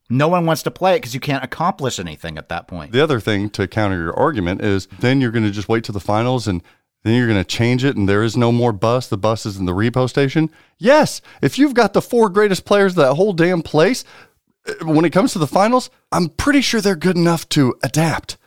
No 0.09 0.27
one 0.27 0.45
wants 0.45 0.63
to 0.63 0.71
play 0.71 0.95
it 0.95 0.97
because 0.97 1.13
you 1.13 1.21
can't 1.21 1.43
accomplish 1.43 1.99
anything 1.99 2.37
at 2.37 2.49
that 2.49 2.67
point. 2.67 2.91
The 2.91 3.01
other 3.01 3.21
thing 3.21 3.49
to 3.51 3.65
counter 3.65 3.95
your 3.95 4.13
argument 4.19 4.61
is 4.61 4.87
then 4.99 5.21
you're 5.21 5.31
going 5.31 5.45
to 5.45 5.51
just 5.51 5.69
wait 5.69 5.85
to 5.85 5.93
the 5.93 6.01
finals 6.01 6.49
and 6.49 6.61
then 7.05 7.13
you're 7.13 7.27
going 7.27 7.39
to 7.39 7.47
change 7.47 7.85
it 7.85 7.95
and 7.95 8.09
there 8.09 8.23
is 8.23 8.35
no 8.35 8.51
more 8.51 8.73
bus. 8.73 9.07
The 9.07 9.17
bus 9.17 9.45
is 9.45 9.57
in 9.57 9.65
the 9.65 9.73
repo 9.73 10.09
station. 10.09 10.49
Yes, 10.79 11.21
if 11.39 11.59
you've 11.59 11.75
got 11.75 11.93
the 11.93 12.01
four 12.01 12.29
greatest 12.29 12.65
players 12.65 12.93
of 12.93 13.05
that 13.05 13.13
whole 13.13 13.31
damn 13.31 13.61
place, 13.61 14.03
uh, 14.67 14.85
when 14.85 15.05
it 15.05 15.11
comes 15.11 15.31
to 15.33 15.39
the 15.39 15.45
finals, 15.45 15.91
I'm 16.11 16.29
pretty 16.29 16.61
sure 16.61 16.81
they're 16.81 16.95
good 16.95 17.15
enough 17.15 17.47
to 17.49 17.75
adapt. 17.83 18.37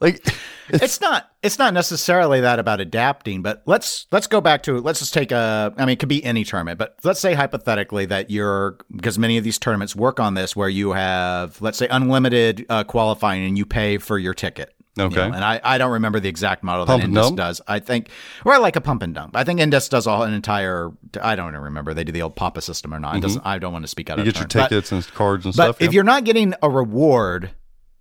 Like, 0.00 0.22
it's 0.68 1.00
not 1.00 1.30
it's 1.42 1.58
not 1.58 1.72
necessarily 1.72 2.42
that 2.42 2.58
about 2.58 2.78
adapting, 2.78 3.40
but 3.40 3.62
let's 3.64 4.06
let's 4.12 4.26
go 4.26 4.42
back 4.42 4.64
to 4.64 4.78
let's 4.80 4.98
just 4.98 5.14
take 5.14 5.32
a 5.32 5.72
I 5.78 5.86
mean 5.86 5.94
it 5.94 5.98
could 5.98 6.10
be 6.10 6.22
any 6.22 6.44
tournament, 6.44 6.78
but 6.78 6.98
let's 7.04 7.20
say 7.20 7.32
hypothetically 7.32 8.04
that 8.06 8.30
you're 8.30 8.76
because 8.94 9.18
many 9.18 9.38
of 9.38 9.44
these 9.44 9.58
tournaments 9.58 9.96
work 9.96 10.20
on 10.20 10.34
this 10.34 10.54
where 10.54 10.68
you 10.68 10.92
have 10.92 11.58
let's 11.62 11.78
say 11.78 11.88
unlimited 11.88 12.66
uh, 12.68 12.84
qualifying 12.84 13.46
and 13.46 13.56
you 13.56 13.64
pay 13.64 13.96
for 13.96 14.18
your 14.18 14.34
ticket. 14.34 14.74
You 14.96 15.04
Okay. 15.04 15.16
know, 15.16 15.22
and 15.34 15.44
I, 15.44 15.60
I 15.64 15.76
don't 15.78 15.90
remember 15.92 16.20
the 16.20 16.28
exact 16.28 16.62
model 16.62 16.86
Pump 16.86 17.02
that 17.02 17.10
Indisc 17.10 17.34
does. 17.34 17.60
I 17.66 17.80
think, 17.80 18.10
or 18.44 18.58
like 18.60 18.76
a 18.76 18.80
pump 18.80 19.02
and 19.02 19.12
dump. 19.12 19.36
I 19.36 19.42
think 19.42 19.58
Indisc 19.58 19.90
does 19.90 20.06
all 20.06 20.22
an 20.22 20.32
entire. 20.32 20.92
I 21.20 21.34
don't 21.34 21.48
even 21.48 21.60
remember 21.62 21.94
they 21.94 22.04
do 22.04 22.12
the 22.12 22.22
old 22.22 22.36
Papa 22.36 22.60
system 22.62 22.94
or 22.94 23.00
not. 23.00 23.16
It 23.16 23.22
doesn't. 23.22 23.44
I 23.44 23.58
don't 23.58 23.72
want 23.72 23.82
to 23.84 23.88
speak 23.88 24.08
out 24.08 24.18
Mm-hmm. 24.18 24.26
you 24.26 24.30
of 24.30 24.34
get 24.34 24.40
your 24.40 24.48
turn. 24.48 24.62
But- 24.62 24.68
tickets 24.68 24.92
and 24.92 25.06
cards 25.14 25.44
and 25.46 25.56
but 25.56 25.62
stuff. 25.64 25.76
if 25.80 25.86
yeah. 25.86 25.96
you're 25.96 26.04
not 26.04 26.22
getting 26.24 26.54
a 26.62 26.70
reward 26.70 27.50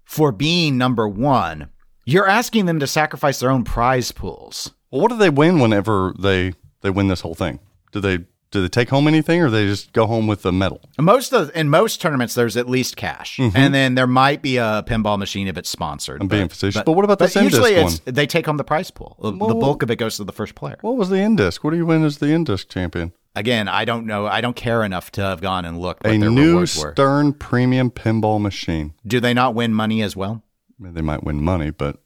for 0.04 0.32
being 0.32 0.78
number 0.78 1.08
one, 1.08 1.70
you're 2.06 2.28
asking 2.28 2.66
them 2.68 2.80
to 2.80 2.86
sacrifice 2.86 3.40
their 3.40 3.50
own 3.50 3.64
prize 3.64 4.12
pools. 4.12 4.72
Well, 4.92 5.02
what 5.02 5.10
do 5.10 5.18
they 5.18 5.32
win 5.32 5.60
whenever 5.60 6.14
they 6.20 6.54
they 6.82 6.92
win 6.92 7.08
this 7.08 7.22
whole 7.22 7.34
thing? 7.36 7.60
Do 7.92 8.02
they 8.02 8.20
do 8.54 8.62
they 8.62 8.70
take 8.70 8.90
home 8.90 9.08
anything, 9.08 9.42
or 9.42 9.50
they 9.50 9.66
just 9.66 9.92
go 9.92 10.06
home 10.06 10.28
with 10.28 10.44
the 10.44 10.54
medal? 10.54 10.80
Most 10.98 11.34
of 11.34 11.52
in 11.56 11.70
most 11.70 12.00
tournaments, 12.00 12.36
there's 12.36 12.56
at 12.56 12.70
least 12.70 12.96
cash, 12.96 13.40
and 13.40 13.74
then 13.74 13.96
there 13.96 14.08
might 14.08 14.42
be 14.42 14.58
a 14.58 14.84
pinball 14.88 15.20
machine 15.20 15.48
if 15.48 15.58
it's 15.58 15.70
sponsored. 15.70 16.16
Mm-hmm. 16.16 16.22
I'm 16.24 16.28
being 16.30 16.48
facetious, 16.48 16.84
but 16.86 16.94
what 16.94 17.04
about 17.04 17.20
the 17.20 17.26
but 17.26 17.36
usually 17.36 17.74
Zendisk 17.74 18.02
it's 18.06 18.16
they 18.16 18.28
take 18.28 18.46
home 18.46 18.58
the 18.58 18.64
prize 18.64 18.92
pool. 18.92 19.18
The, 19.22 19.32
the 19.32 19.56
bulk 19.56 19.84
of 19.84 19.92
it 19.92 19.98
goes 19.98 20.18
to 20.18 20.24
the 20.24 20.32
first 20.32 20.56
player. 20.56 20.78
What 20.82 20.96
was 20.96 21.10
the 21.10 21.18
Indisc? 21.18 21.64
What 21.64 21.72
do 21.72 21.78
you 21.78 21.86
win 21.86 22.06
as 22.06 22.20
the 22.20 22.28
Indisc 22.28 22.70
champion? 22.70 23.12
Again, 23.36 23.68
I 23.68 23.84
don't 23.84 24.06
know. 24.06 24.28
I 24.28 24.42
don't 24.42 24.56
care 24.56 24.84
enough 24.84 25.10
to 25.14 25.22
have 25.22 25.42
gone 25.42 25.66
and 25.66 25.80
looked 25.80 26.06
A 26.06 26.16
new 26.16 26.52
rewards 26.52 26.78
were. 26.78 26.92
Stern 26.92 27.34
premium 27.34 27.90
pinball 27.90 28.40
machine. 28.40 28.94
Do 29.08 29.20
they 29.20 29.34
not 29.34 29.56
win 29.56 29.74
money 29.74 30.04
as 30.04 30.16
well? 30.16 30.44
I 30.80 30.84
mean, 30.84 30.94
they 30.94 31.02
might 31.02 31.24
win 31.24 31.42
money, 31.42 31.72
but 31.72 31.98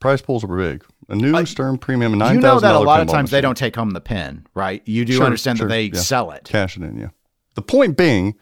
prize 0.00 0.22
pools 0.22 0.44
are 0.44 0.48
big. 0.48 0.84
A 1.08 1.14
new 1.16 1.34
Uh, 1.34 1.44
Stern 1.44 1.78
premium 1.78 2.18
nine 2.18 2.34
You 2.36 2.40
know 2.40 2.60
that 2.60 2.74
a 2.74 2.78
lot 2.78 3.00
of 3.00 3.08
times 3.08 3.30
they 3.30 3.40
don't 3.40 3.56
take 3.56 3.74
home 3.76 3.90
the 3.90 4.00
pin, 4.00 4.46
right? 4.54 4.82
You 4.84 5.04
do 5.04 5.14
Sure, 5.14 5.24
understand 5.24 5.58
sure, 5.58 5.66
that 5.68 5.74
they 5.74 5.84
yeah. 5.84 5.98
sell 6.00 6.30
it. 6.32 6.44
cash 6.44 6.76
it 6.76 6.82
in. 6.82 6.98
Yeah. 6.98 7.08
The 7.54 7.62
point 7.62 7.96
being, 7.96 8.34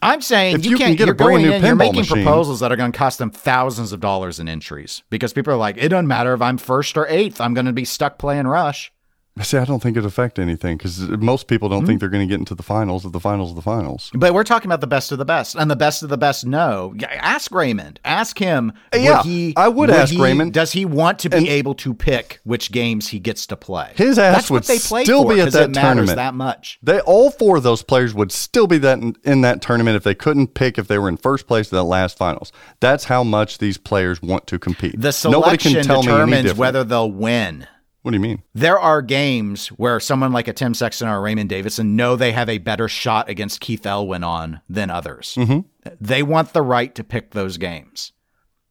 I'm 0.00 0.22
saying 0.22 0.56
If 0.56 0.64
you, 0.64 0.72
you 0.72 0.76
can 0.76 0.86
can't 0.88 0.98
get 0.98 1.08
a 1.08 1.14
brand 1.14 1.42
new 1.42 1.52
in, 1.52 1.62
you're 1.62 1.74
making 1.74 2.00
machine- 2.00 2.22
proposals 2.24 2.60
that 2.60 2.70
are 2.72 2.76
going 2.76 2.92
to 2.92 2.98
cost 2.98 3.18
them 3.18 3.30
thousands 3.30 3.92
of 3.92 4.00
dollars 4.00 4.38
in 4.40 4.48
entries 4.48 5.02
because 5.10 5.32
people 5.32 5.52
are 5.52 5.56
like, 5.56 5.76
it 5.76 5.88
doesn't 5.88 6.06
matter 6.06 6.32
if 6.34 6.40
I'm 6.42 6.56
first 6.58 6.96
or 6.96 7.06
eighth, 7.08 7.40
I'm 7.40 7.52
going 7.54 7.66
to 7.66 7.72
be 7.72 7.84
stuck 7.84 8.18
playing 8.18 8.46
Rush. 8.46 8.92
see, 9.42 9.56
I 9.56 9.64
don't 9.64 9.82
think 9.82 9.96
it 9.96 10.04
affect 10.04 10.38
anything 10.38 10.76
because 10.76 11.00
most 11.08 11.46
people 11.48 11.68
Hmm? 11.68 11.74
don't 11.74 11.86
think 11.86 12.00
they're 12.00 12.08
going 12.10 12.26
to 12.26 12.30
get 12.30 12.38
into 12.38 12.54
the 12.54 12.62
finals 12.62 13.04
of 13.04 13.12
the 13.12 13.20
finals 13.20 13.50
of 13.50 13.56
the 13.56 13.62
finals. 13.62 14.10
But 14.14 14.34
we're 14.34 14.44
talking 14.44 14.68
about 14.68 14.80
the 14.82 14.86
best 14.86 15.10
of 15.10 15.18
the 15.18 15.24
best, 15.24 15.54
and 15.54 15.70
the 15.70 15.76
best 15.76 16.02
of 16.02 16.10
the 16.10 16.18
best 16.18 16.44
know. 16.44 16.94
Ask 17.08 17.50
Raymond. 17.50 17.98
Ask 18.04 18.38
him. 18.38 18.72
Yeah, 18.94 19.16
would 19.18 19.26
he, 19.26 19.54
I 19.56 19.68
would 19.68 19.88
ask 19.90 20.12
he- 20.12 20.20
Raymond. 20.20 20.52
Does 20.52 20.72
he 20.72 20.84
want 20.84 21.18
to 21.20 21.30
be 21.30 21.36
And- 21.38 21.46
able 21.48 21.74
to 21.76 21.94
pick 21.94 22.40
which 22.44 22.70
games 22.72 23.08
he 23.08 23.18
gets 23.18 23.46
to 23.46 23.56
play? 23.56 23.92
His 23.96 24.18
ass 24.18 24.34
That's 24.36 24.50
would 24.50 24.56
what 24.58 24.66
they 24.66 24.78
play 24.78 25.04
still 25.04 25.22
for, 25.22 25.34
be 25.34 25.40
at 25.40 25.52
that 25.52 25.72
tournament. 25.72 26.16
that 26.16 26.34
much. 26.34 26.78
They 26.82 27.00
all 27.00 27.30
four 27.30 27.56
of 27.56 27.62
those 27.62 27.82
players 27.82 28.12
would 28.14 28.32
still 28.32 28.66
be 28.66 28.78
that 28.78 28.98
in, 28.98 29.16
in 29.24 29.40
that 29.40 29.62
tournament 29.62 29.96
if 29.96 30.04
they 30.04 30.14
couldn't 30.14 30.48
pick 30.54 30.76
if 30.78 30.88
they 30.88 30.98
were 30.98 31.08
in 31.08 31.16
first 31.16 31.46
place 31.46 31.72
in 31.72 31.76
that 31.76 31.84
last 31.84 32.18
finals. 32.18 32.52
That's 32.80 33.04
how 33.04 33.24
much 33.24 33.58
these 33.58 33.78
players 33.78 34.20
want 34.20 34.46
to 34.48 34.58
compete. 34.58 34.92
The 35.00 35.18
Nobody 35.24 35.58
selection 35.58 35.72
can 35.74 35.84
tell 35.84 36.02
me 36.02 36.08
determines 36.08 36.42
different. 36.42 36.58
whether 36.58 36.84
they'll 36.84 37.10
win. 37.10 37.66
What 38.02 38.10
do 38.10 38.16
you 38.16 38.20
mean? 38.20 38.42
There 38.52 38.78
are 38.78 39.00
games 39.00 39.68
where 39.68 40.00
someone 40.00 40.32
like 40.32 40.48
a 40.48 40.52
Tim 40.52 40.74
Sexton 40.74 41.08
or 41.08 41.18
a 41.18 41.20
Raymond 41.20 41.48
Davison 41.48 41.94
know 41.94 42.16
they 42.16 42.32
have 42.32 42.48
a 42.48 42.58
better 42.58 42.88
shot 42.88 43.28
against 43.28 43.60
Keith 43.60 43.86
Elwin 43.86 44.24
on 44.24 44.60
than 44.68 44.90
others. 44.90 45.36
Mm-hmm. 45.38 45.60
They 46.00 46.22
want 46.22 46.52
the 46.52 46.62
right 46.62 46.92
to 46.96 47.04
pick 47.04 47.30
those 47.30 47.58
games. 47.58 48.12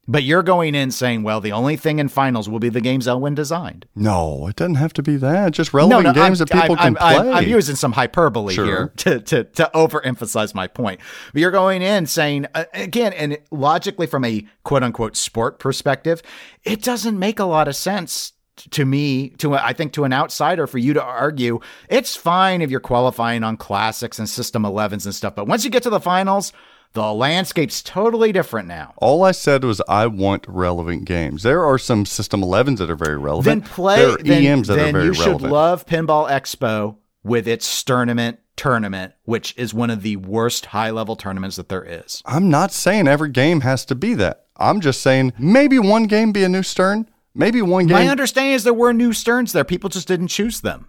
But 0.07 0.23
you're 0.23 0.43
going 0.43 0.75
in 0.75 0.91
saying, 0.91 1.23
well, 1.23 1.39
the 1.39 1.53
only 1.53 1.77
thing 1.77 1.99
in 1.99 2.09
finals 2.09 2.49
will 2.49 2.59
be 2.59 2.67
the 2.67 2.81
games 2.81 3.07
Elwin 3.07 3.35
designed. 3.35 3.85
No, 3.95 4.47
it 4.47 4.57
doesn't 4.57 4.75
have 4.75 4.91
to 4.93 5.03
be 5.03 5.15
that. 5.17 5.53
Just 5.53 5.73
relevant 5.73 6.15
games 6.15 6.41
I'm, 6.41 6.47
that 6.47 6.61
people 6.61 6.75
I'm, 6.77 6.95
can 6.95 6.97
I'm, 6.99 7.15
play. 7.21 7.29
I'm, 7.29 7.37
I'm 7.37 7.47
using 7.47 7.75
some 7.77 7.93
hyperbole 7.93 8.53
Sure. 8.53 8.65
here 8.65 8.93
to, 8.97 9.19
to, 9.21 9.43
to 9.45 9.71
overemphasize 9.73 10.53
my 10.53 10.67
point. 10.67 10.99
But 11.31 11.41
you're 11.41 11.51
going 11.51 11.81
in 11.81 12.07
saying, 12.07 12.47
uh, 12.53 12.65
again, 12.73 13.13
and 13.13 13.37
logically 13.51 14.07
from 14.07 14.25
a 14.25 14.45
quote 14.63 14.83
unquote 14.83 15.15
sport 15.15 15.59
perspective, 15.59 16.21
it 16.63 16.81
doesn't 16.81 17.17
make 17.17 17.39
a 17.39 17.45
lot 17.45 17.69
of 17.69 17.75
sense 17.77 18.33
to 18.71 18.85
me, 18.85 19.29
to 19.39 19.55
I 19.55 19.73
think 19.73 19.93
to 19.93 20.03
an 20.03 20.13
outsider, 20.13 20.67
for 20.67 20.77
you 20.77 20.93
to 20.93 21.03
argue 21.03 21.59
it's 21.89 22.15
fine 22.15 22.61
if 22.61 22.69
you're 22.69 22.79
qualifying 22.79 23.43
on 23.43 23.57
classics 23.57 24.19
and 24.19 24.29
system 24.29 24.63
11s 24.63 25.05
and 25.05 25.15
stuff, 25.15 25.35
but 25.35 25.47
once 25.47 25.63
you 25.65 25.71
get 25.71 25.83
to 25.83 25.89
the 25.89 25.99
finals, 25.99 26.53
The 26.93 27.13
landscape's 27.13 27.81
totally 27.81 28.33
different 28.33 28.67
now. 28.67 28.93
All 28.97 29.23
I 29.23 29.31
said 29.31 29.63
was 29.63 29.81
I 29.87 30.07
want 30.07 30.43
relevant 30.45 31.05
games. 31.05 31.41
There 31.41 31.63
are 31.65 31.77
some 31.77 32.05
System 32.05 32.41
11s 32.41 32.79
that 32.79 32.89
are 32.89 32.97
very 32.97 33.15
Then 33.15 33.23
relevant. 33.23 33.65
play. 33.65 33.95
There 33.95 34.09
are 34.09 34.17
then, 34.17 34.43
EMs 34.45 34.67
that 34.67 34.75
then 34.75 34.89
are 34.89 34.91
very 34.91 35.05
you 35.05 35.13
should 35.13 35.25
relevant. 35.27 35.53
love 35.53 35.85
Pinball 35.85 36.29
Expo 36.29 36.97
with 37.23 37.47
its 37.47 37.81
tournament 37.83 38.39
tournament, 38.57 39.13
which 39.23 39.53
is 39.57 39.73
one 39.73 39.89
of 39.89 40.01
the 40.01 40.17
worst 40.17 40.65
high 40.67 40.89
level 40.91 41.15
tournaments 41.15 41.55
that 41.55 41.69
there 41.69 41.83
is. 41.83 42.21
I'm 42.25 42.49
not 42.49 42.73
saying 42.73 43.07
every 43.07 43.29
game 43.29 43.61
has 43.61 43.85
to 43.85 43.95
be 43.95 44.13
that. 44.15 44.47
I'm 44.57 44.81
just 44.81 45.01
saying 45.01 45.31
maybe 45.39 45.79
one 45.79 46.03
game 46.07 46.33
be 46.33 46.43
a 46.43 46.49
new 46.49 46.61
Stern. 46.61 47.09
Maybe 47.33 47.61
one 47.61 47.87
game. 47.87 47.95
My 47.97 48.07
understanding 48.09 48.53
is 48.53 48.63
there 48.63 48.73
were 48.73 48.93
new 48.93 49.13
Sterns 49.13 49.53
there. 49.53 49.63
People 49.63 49.89
just 49.89 50.07
didn't 50.07 50.27
choose 50.27 50.61
them. 50.61 50.87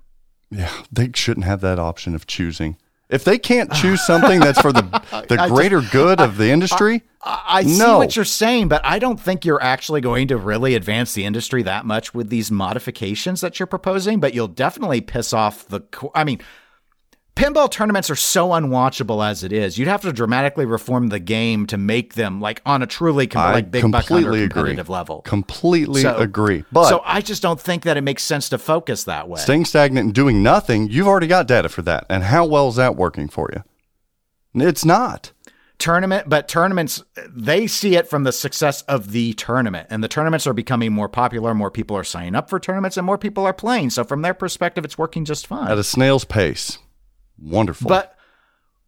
Yeah, 0.50 0.70
they 0.90 1.10
shouldn't 1.14 1.46
have 1.46 1.60
that 1.62 1.78
option 1.78 2.14
of 2.14 2.26
choosing. 2.26 2.76
If 3.08 3.24
they 3.24 3.38
can't 3.38 3.72
choose 3.74 4.04
something 4.04 4.40
that's 4.40 4.60
for 4.60 4.72
the 4.72 4.82
the 4.82 5.00
I 5.40 5.48
just- 5.48 5.54
greater 5.54 5.80
good 5.80 6.20
of 6.20 6.36
the 6.36 6.50
industry, 6.50 7.02
I, 7.22 7.42
I 7.46 7.62
see 7.62 7.78
No. 7.78 7.98
what 7.98 8.16
you're 8.16 8.24
saying, 8.24 8.68
but 8.68 8.80
I 8.84 8.98
don't 8.98 9.20
think 9.20 9.44
you're 9.44 9.62
actually 9.62 10.00
going 10.00 10.28
to 10.28 10.36
really 10.36 10.74
advance 10.74 11.14
the 11.14 11.24
industry 11.24 11.62
that 11.62 11.86
much 11.86 12.12
with 12.12 12.28
these 12.28 12.50
modifications 12.50 13.40
that 13.42 13.58
you're 13.60 13.66
proposing. 13.66 14.18
But 14.18 14.34
you'll 14.34 14.48
definitely 14.48 15.00
piss 15.00 15.32
off 15.32 15.66
the. 15.68 15.82
I 16.14 16.24
mean, 16.24 16.40
pinball 17.34 17.70
tournaments 17.70 18.10
are 18.10 18.16
so 18.16 18.48
unwatchable 18.50 19.26
as 19.26 19.42
it 19.42 19.52
is. 19.52 19.78
You'd 19.78 19.88
have 19.88 20.02
to 20.02 20.12
dramatically 20.12 20.66
reform 20.66 21.08
the 21.08 21.18
game 21.18 21.66
to 21.68 21.76
make 21.78 22.14
them 22.14 22.40
like 22.40 22.60
on 22.66 22.82
a 22.82 22.86
truly 22.86 23.26
com- 23.26 23.52
like 23.52 23.70
big 23.70 23.82
buck 23.90 24.04
hunter 24.06 24.14
completely 24.24 24.44
agree. 24.44 24.60
competitive 24.62 24.88
level. 24.88 25.22
Completely 25.22 26.02
So- 26.02 26.16
agree. 26.16 26.64
But 26.72 26.88
so 26.88 27.02
I 27.04 27.20
just 27.20 27.42
don't 27.42 27.60
think 27.60 27.84
that 27.84 27.96
it 27.96 28.02
makes 28.02 28.22
sense 28.22 28.48
to 28.50 28.58
focus 28.58 29.04
that 29.04 29.28
way. 29.28 29.40
staying 29.40 29.64
stagnant 29.64 30.04
and 30.06 30.14
doing 30.14 30.42
nothing, 30.42 30.88
you've 30.88 31.08
already 31.08 31.26
got 31.26 31.46
data 31.48 31.68
for 31.68 31.82
that. 31.82 32.06
And 32.08 32.24
how 32.24 32.44
well 32.44 32.68
is 32.68 32.76
that 32.76 32.96
working 32.96 33.28
for 33.28 33.50
you? 33.52 33.62
It's 34.54 34.84
not. 34.84 35.32
tournament 35.78 36.28
but 36.28 36.46
tournaments 36.46 37.02
they 37.28 37.66
see 37.66 37.96
it 37.96 38.06
from 38.08 38.22
the 38.22 38.30
success 38.30 38.82
of 38.82 39.10
the 39.10 39.32
tournament 39.32 39.86
and 39.90 40.04
the 40.04 40.06
tournaments 40.06 40.46
are 40.46 40.52
becoming 40.52 40.92
more 40.92 41.08
popular 41.08 41.54
more 41.54 41.72
people 41.72 41.96
are 41.96 42.04
signing 42.04 42.36
up 42.36 42.48
for 42.48 42.60
tournaments 42.60 42.96
and 42.96 43.04
more 43.04 43.18
people 43.18 43.44
are 43.44 43.52
playing 43.54 43.90
so 43.90 44.04
from 44.04 44.22
their 44.22 44.34
perspective 44.34 44.84
it's 44.84 44.96
working 44.96 45.24
just 45.24 45.44
fine 45.46 45.68
At 45.68 45.78
a 45.78 45.82
snail's 45.82 46.24
pace. 46.24 46.78
Wonderful. 47.38 47.88
but 47.88 48.16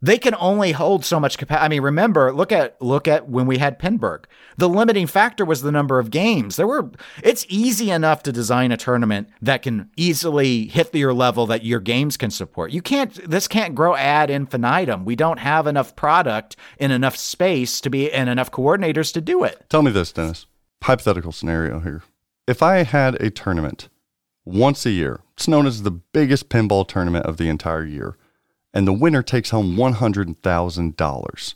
they 0.02 0.18
can 0.18 0.34
only 0.38 0.72
hold 0.72 1.02
so 1.02 1.18
much 1.18 1.38
capacity. 1.38 1.64
I 1.64 1.68
mean, 1.68 1.80
remember, 1.80 2.30
look 2.30 2.52
at 2.52 2.80
look 2.82 3.08
at 3.08 3.26
when 3.26 3.46
we 3.46 3.56
had 3.56 3.78
Pinburgh. 3.78 4.24
The 4.58 4.68
limiting 4.68 5.06
factor 5.06 5.46
was 5.46 5.62
the 5.62 5.72
number 5.72 5.98
of 5.98 6.10
games. 6.10 6.56
There 6.56 6.66
were. 6.66 6.90
It's 7.22 7.46
easy 7.48 7.90
enough 7.90 8.22
to 8.24 8.32
design 8.32 8.70
a 8.70 8.76
tournament 8.76 9.28
that 9.40 9.62
can 9.62 9.88
easily 9.96 10.66
hit 10.66 10.94
your 10.94 11.14
level 11.14 11.46
that 11.46 11.64
your 11.64 11.80
games 11.80 12.18
can 12.18 12.30
support. 12.30 12.70
You 12.70 12.82
can't. 12.82 13.14
This 13.28 13.48
can't 13.48 13.74
grow 13.74 13.96
ad 13.96 14.28
infinitum. 14.28 15.06
We 15.06 15.16
don't 15.16 15.38
have 15.38 15.66
enough 15.66 15.96
product 15.96 16.54
in 16.78 16.90
enough 16.90 17.16
space 17.16 17.80
to 17.80 17.88
be 17.88 18.12
and 18.12 18.28
enough 18.28 18.50
coordinators 18.50 19.10
to 19.14 19.22
do 19.22 19.42
it. 19.42 19.64
Tell 19.70 19.82
me 19.82 19.90
this, 19.90 20.12
Dennis. 20.12 20.46
Hypothetical 20.82 21.32
scenario 21.32 21.80
here. 21.80 22.02
If 22.46 22.62
I 22.62 22.82
had 22.82 23.14
a 23.22 23.30
tournament 23.30 23.88
once 24.44 24.84
a 24.84 24.90
year, 24.90 25.20
it's 25.32 25.48
known 25.48 25.66
as 25.66 25.82
the 25.82 25.90
biggest 25.90 26.50
pinball 26.50 26.86
tournament 26.86 27.24
of 27.24 27.38
the 27.38 27.48
entire 27.48 27.86
year, 27.86 28.18
and 28.74 28.86
the 28.86 28.92
winner 28.92 29.22
takes 29.22 29.50
home 29.50 29.76
$100,000. 29.76 31.54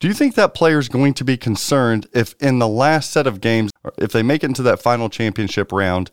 Do 0.00 0.08
you 0.08 0.14
think 0.14 0.34
that 0.34 0.52
player 0.52 0.78
is 0.78 0.88
going 0.88 1.14
to 1.14 1.24
be 1.24 1.36
concerned 1.36 2.06
if 2.12 2.34
in 2.40 2.58
the 2.58 2.68
last 2.68 3.10
set 3.10 3.26
of 3.26 3.40
games, 3.40 3.70
if 3.96 4.12
they 4.12 4.22
make 4.22 4.42
it 4.42 4.48
into 4.48 4.62
that 4.64 4.82
final 4.82 5.08
championship 5.08 5.72
round, 5.72 6.10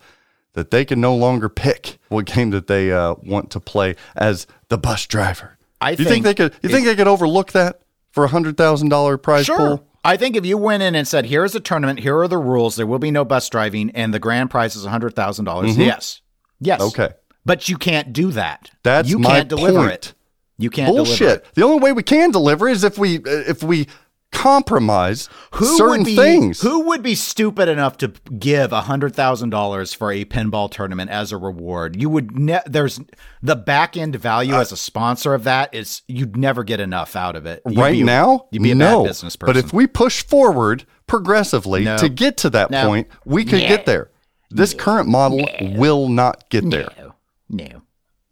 that 0.53 0.71
they 0.71 0.85
can 0.85 1.01
no 1.01 1.15
longer 1.15 1.49
pick 1.49 1.97
what 2.09 2.25
game 2.25 2.51
that 2.51 2.67
they 2.67 2.91
uh, 2.91 3.15
want 3.23 3.49
to 3.51 3.59
play 3.59 3.95
as 4.15 4.45
the 4.69 4.77
bus 4.77 5.07
driver? 5.07 5.57
I 5.81 5.91
you 5.91 6.05
think, 6.05 6.23
they 6.23 6.35
could? 6.35 6.53
You 6.61 6.69
think 6.69 6.85
they 6.85 6.95
could 6.95 7.07
overlook 7.07 7.53
that 7.53 7.81
for 8.11 8.23
a 8.23 8.27
hundred 8.27 8.55
thousand 8.55 8.89
dollar 8.89 9.17
prize 9.17 9.47
pool? 9.47 9.87
I 10.03 10.15
think 10.15 10.35
if 10.35 10.45
you 10.45 10.57
went 10.57 10.83
in 10.83 10.93
and 10.93 11.07
said, 11.07 11.25
"Here's 11.25 11.55
a 11.55 11.59
tournament. 11.59 11.99
Here 11.99 12.17
are 12.19 12.27
the 12.27 12.37
rules. 12.37 12.75
There 12.75 12.85
will 12.85 12.99
be 12.99 13.11
no 13.11 13.25
bus 13.25 13.49
driving, 13.49 13.89
and 13.91 14.13
the 14.13 14.19
grand 14.19 14.51
prize 14.51 14.75
is 14.75 14.85
hundred 14.85 15.15
dollars." 15.15 15.37
dollars 15.39 15.77
Yes, 15.77 16.21
yes. 16.59 16.81
Mm-hmm. 16.81 17.01
Okay. 17.01 17.15
But 17.45 17.69
you 17.69 17.77
can't 17.77 18.13
do 18.13 18.31
that. 18.31 18.69
That's 18.83 19.09
you 19.09 19.19
my 19.19 19.29
can't 19.29 19.49
deliver 19.49 19.79
point. 19.79 19.91
it. 19.91 20.13
You 20.57 20.69
can't 20.69 20.87
deliver 20.87 21.05
bullshit. 21.07 21.39
it. 21.39 21.47
The 21.55 21.63
only 21.63 21.79
way 21.79 21.91
we 21.91 22.03
can 22.03 22.31
deliver 22.31 22.67
is 22.69 22.83
if 22.83 22.97
we 22.97 23.17
uh, 23.17 23.21
if 23.25 23.63
we 23.63 23.87
compromise 24.31 25.27
Who 25.55 25.65
certain 25.77 25.99
would 25.99 26.05
be, 26.05 26.15
things. 26.15 26.61
Who 26.61 26.87
would 26.87 27.03
be 27.03 27.15
stupid 27.15 27.67
enough 27.67 27.97
to 27.97 28.09
give 28.39 28.71
hundred 28.71 29.13
thousand 29.15 29.49
dollars 29.49 29.93
for 29.93 30.11
a 30.11 30.23
pinball 30.25 30.71
tournament 30.71 31.09
as 31.11 31.31
a 31.31 31.37
reward? 31.37 31.99
You 32.01 32.09
would. 32.09 32.37
Ne- 32.37 32.61
there's 32.65 32.99
the 33.41 33.55
back 33.55 33.97
end 33.97 34.15
value 34.15 34.53
as 34.55 34.71
a 34.71 34.77
sponsor 34.77 35.33
of 35.33 35.43
that 35.43 35.73
is 35.73 36.01
you'd 36.07 36.37
never 36.37 36.63
get 36.63 36.79
enough 36.79 37.15
out 37.15 37.35
of 37.35 37.45
it. 37.45 37.61
You'd 37.67 37.77
right 37.77 37.91
be- 37.93 38.03
now, 38.03 38.47
you'd 38.51 38.63
be 38.63 38.71
a 38.71 38.75
no. 38.75 39.01
bad 39.03 39.09
business 39.09 39.35
person. 39.35 39.53
But 39.53 39.57
if 39.65 39.73
we 39.73 39.87
push 39.87 40.23
forward 40.23 40.85
progressively 41.07 41.83
No. 41.83 41.97
to 41.97 42.07
get 42.09 42.37
to 42.37 42.49
that 42.51 42.71
No. 42.71 42.87
point, 42.87 43.07
we 43.25 43.43
could 43.43 43.59
get 43.61 43.85
there. 43.85 44.09
This 44.49 44.73
current 44.73 45.07
model 45.07 45.47
will 45.61 46.09
not 46.09 46.49
get 46.49 46.69
there. 46.69 46.89
No, 47.51 47.81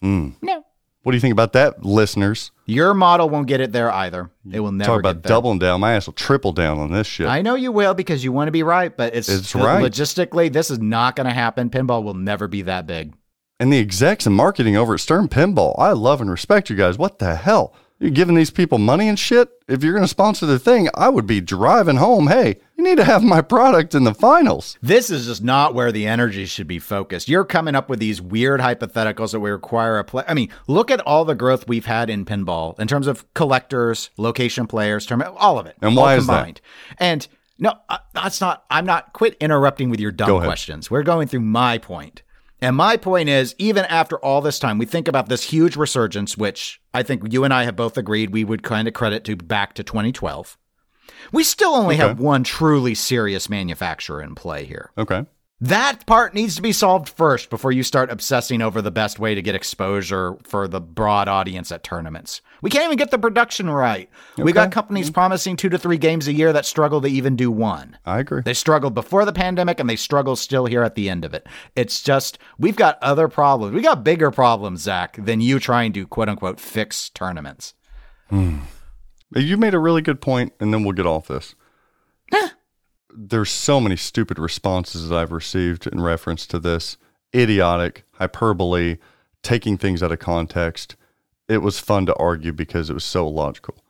Mm. 0.04 0.34
no, 0.42 0.64
What 1.04 1.12
do 1.12 1.16
you 1.18 1.22
think 1.22 1.32
about 1.34 1.54
that, 1.54 1.84
listeners? 1.86 2.52
your 2.66 2.94
model 2.94 3.30
won't 3.30 3.48
get 3.48 3.60
it 3.62 3.72
there 3.72 3.92
either. 3.92 4.30
It 4.52 4.60
will 4.62 4.72
never 4.72 4.88
Talk 4.88 5.04
get 5.04 5.10
about 5.12 5.24
there. 5.24 5.30
doubling 5.30 5.60
down. 5.60 5.82
My 5.82 5.94
ass 5.94 6.06
will 6.08 6.14
triple 6.14 6.52
down 6.52 6.78
on 6.80 6.92
this 6.92 7.08
shit. 7.08 7.28
I 7.28 7.42
know 7.42 7.56
you 7.56 7.72
will 7.72 7.94
because 7.94 8.24
you 8.24 8.32
want 8.32 8.48
to 8.48 8.52
be 8.52 8.64
right, 8.64 8.96
but 8.96 9.16
it's, 9.16 9.28
It's 9.30 9.54
right. 9.56 9.84
logistically 9.84 10.52
this 10.54 10.70
is 10.72 10.80
not 10.80 11.16
going 11.16 11.28
to 11.28 11.34
happen. 11.34 11.70
Pinball 11.70 12.04
will 12.04 12.14
never 12.14 12.48
be 12.48 12.62
that 12.64 12.86
big. 12.88 13.14
And 13.60 13.74
the 13.74 13.80
execs 13.80 14.26
and 14.26 14.36
marketing 14.36 14.78
over 14.78 14.94
at 14.94 15.00
Stern 15.02 15.28
Pinball, 15.28 15.76
I 15.78 15.92
love 15.92 16.22
and 16.22 16.30
respect 16.32 16.70
you 16.70 16.76
guys. 16.78 16.98
What 16.98 17.20
the 17.20 17.36
hell? 17.36 17.74
You're 18.00 18.12
giving 18.12 18.36
these 18.36 18.52
people 18.52 18.78
money 18.78 19.10
and 19.10 19.20
shit? 19.20 19.50
If 19.68 19.84
you're 19.84 19.92
going 19.94 20.04
to 20.06 20.08
sponsor 20.08 20.46
the 20.46 20.60
thing, 20.60 20.88
I 20.96 21.10
would 21.10 21.28
be 21.28 21.42
driving 21.42 21.98
home. 21.98 22.28
Hey, 22.28 22.60
you 22.80 22.86
need 22.86 22.98
to 22.98 23.04
have 23.04 23.22
my 23.22 23.42
product 23.42 23.94
in 23.94 24.06
the 24.06 24.14
finals. 24.14 24.78
This 24.82 25.10
is 25.10 25.26
just 25.26 25.44
not 25.44 25.74
where 25.74 25.92
the 25.92 26.08
energy 26.08 26.46
should 26.46 26.66
be 26.68 26.80
focused. 26.80 27.28
You're 27.28 27.44
coming 27.44 27.76
up 27.76 27.90
with 27.90 28.00
these 28.00 28.22
weird 28.22 28.62
hypotheticals 28.62 29.34
that 29.34 29.42
we 29.42 29.52
require 29.52 30.00
a 30.00 30.06
play. 30.06 30.24
I 30.26 30.34
mean, 30.34 30.50
look 30.68 30.90
at 30.90 31.02
all 31.02 31.26
the 31.26 31.36
growth 31.36 31.68
we've 31.68 31.86
had 31.86 32.10
in 32.10 32.24
pinball 32.24 32.80
in 32.80 32.88
terms 32.88 33.08
of 33.08 33.32
collectors, 33.34 34.12
location 34.16 34.66
players, 34.66 35.06
term- 35.06 35.22
all 35.36 35.60
of 35.60 35.66
it. 35.66 35.76
And 35.82 35.94
why 35.94 36.14
all 36.14 36.20
is 36.20 36.28
that? 36.28 36.34
combined. 36.34 36.62
And 37.00 37.28
no, 37.58 37.74
uh, 37.90 37.98
that's 38.14 38.40
not. 38.40 38.64
I'm 38.72 38.86
not. 38.86 39.12
Quit 39.12 39.36
interrupting 39.42 39.90
with 39.90 40.00
your 40.00 40.14
dumb 40.14 40.42
questions. 40.42 40.90
We're 40.90 41.04
going 41.04 41.28
through 41.28 41.42
my 41.42 41.80
point. 41.80 42.24
And 42.62 42.78
my 42.78 42.96
point 42.96 43.28
is, 43.28 43.56
even 43.58 43.86
after 43.86 44.18
all 44.18 44.40
this 44.40 44.60
time, 44.60 44.78
we 44.78 44.86
think 44.86 45.10
about 45.10 45.28
this 45.28 45.44
huge 45.44 45.76
resurgence, 45.76 46.38
which 46.38 46.82
I 46.94 47.04
think 47.04 47.32
you 47.32 47.44
and 47.44 47.54
I 47.54 47.64
have 47.64 47.76
both 47.76 47.98
agreed 47.98 48.32
we 48.32 48.46
would 48.46 48.64
kind 48.64 48.88
of 48.88 48.94
credit 48.94 49.26
to 49.26 49.36
back 49.36 49.74
to 49.76 49.84
2012. 49.84 50.58
We 51.32 51.44
still 51.44 51.72
only 51.76 51.96
Okay. 51.96 52.08
have 52.08 52.20
one 52.20 52.44
truly 52.44 52.96
serious 52.96 53.50
manufacturer 53.50 54.22
in 54.22 54.36
play 54.36 54.66
here. 54.66 54.92
Okay. 54.98 55.26
That 55.62 56.06
part 56.06 56.34
needs 56.34 56.56
to 56.56 56.62
be 56.62 56.72
solved 56.72 57.10
first 57.10 57.50
before 57.50 57.74
you 57.74 57.84
start 57.84 58.10
obsessing 58.10 58.62
over 58.62 58.82
the 58.82 58.92
best 58.92 59.20
way 59.20 59.36
to 59.36 59.42
get 59.42 59.56
exposure 59.56 60.38
for 60.46 60.70
the 60.70 60.80
broad 60.80 61.28
audience 61.28 61.70
at 61.74 61.84
tournaments. 61.84 62.40
We 62.62 62.70
can't 62.70 62.86
even 62.86 62.96
get 62.96 63.12
the 63.12 63.18
production 63.20 63.70
right. 63.70 64.10
We 64.38 64.54
got 64.54 64.72
companies 64.72 65.12
promising 65.12 65.58
two 65.58 65.68
to 65.68 65.78
three 65.78 65.98
games 65.98 66.30
a 66.30 66.34
year 66.34 66.54
that 66.54 66.66
struggle 66.66 67.02
to 67.02 67.10
even 67.10 67.36
do 67.36 67.52
one. 67.52 67.98
I 68.06 68.20
agree. 68.20 68.42
They 68.42 68.54
struggled 68.54 68.94
before 68.94 69.26
the 69.26 69.34
pandemic 69.34 69.82
and 69.82 69.90
they 69.90 69.98
struggle 69.98 70.38
still 70.38 70.66
here 70.66 70.82
at 70.84 70.96
the 70.96 71.10
end 71.10 71.26
of 71.26 71.34
it. 71.34 71.46
It's 71.76 72.02
just, 72.02 72.38
we've 72.58 72.78
got 72.78 72.98
other 73.04 73.28
problems. 73.28 73.76
We 73.76 73.82
got 73.82 74.02
bigger 74.02 74.32
problems, 74.32 74.80
Zach, 74.84 75.18
than 75.22 75.42
you 75.42 75.60
trying 75.60 75.92
to 75.92 76.08
quote 76.08 76.30
unquote 76.30 76.62
fix 76.62 77.10
tournaments. 77.10 77.74
Hmm. 78.30 78.60
You 79.36 79.58
made 79.58 79.74
a 79.74 79.80
really 79.80 80.02
good 80.02 80.22
point, 80.22 80.54
and 80.60 80.74
then 80.74 80.84
we'll 80.84 80.94
get 80.94 81.06
off 81.06 81.28
this. 81.28 81.56
There's 83.16 83.52
so 83.52 83.80
many 83.80 83.96
stupid 83.96 84.40
responses 84.40 85.10
that 85.10 85.16
I've 85.16 85.32
received 85.32 85.88
in 85.88 86.02
reference 86.02 86.48
to 86.48 86.60
this 86.60 86.98
idiotic 87.36 88.04
hyperbole, 88.14 88.98
taking 89.44 89.78
things 89.78 90.02
out 90.02 90.12
of 90.12 90.20
context. 90.20 90.96
It 91.48 91.60
was 91.60 91.80
fun 91.80 92.06
to 92.08 92.16
argue 92.16 92.54
because 92.54 92.90
it 92.90 92.94
was 92.94 93.04
so 93.04 93.28
logical. 93.28 93.84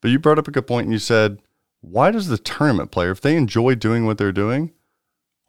But 0.00 0.10
you 0.10 0.18
brought 0.18 0.38
up 0.38 0.48
a 0.48 0.52
good 0.52 0.66
point 0.66 0.84
and 0.84 0.92
you 0.92 0.98
said, 0.98 1.40
why 1.80 2.10
does 2.10 2.28
the 2.28 2.38
tournament 2.38 2.90
player, 2.90 3.10
if 3.10 3.20
they 3.20 3.36
enjoy 3.36 3.74
doing 3.74 4.06
what 4.06 4.18
they're 4.18 4.32
doing, 4.32 4.72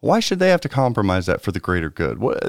why 0.00 0.20
should 0.20 0.38
they 0.38 0.50
have 0.50 0.60
to 0.62 0.68
compromise 0.68 1.26
that 1.26 1.40
for 1.40 1.52
the 1.52 1.60
greater 1.60 1.90
good? 1.90 2.18
What, 2.18 2.42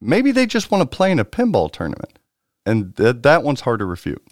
maybe 0.00 0.32
they 0.32 0.46
just 0.46 0.70
want 0.70 0.90
to 0.90 0.96
play 0.96 1.10
in 1.10 1.18
a 1.18 1.24
pinball 1.24 1.70
tournament. 1.70 2.18
And 2.64 2.96
th- 2.96 3.16
that 3.20 3.42
one's 3.42 3.60
hard 3.60 3.78
to 3.80 3.84
refute. 3.84 4.26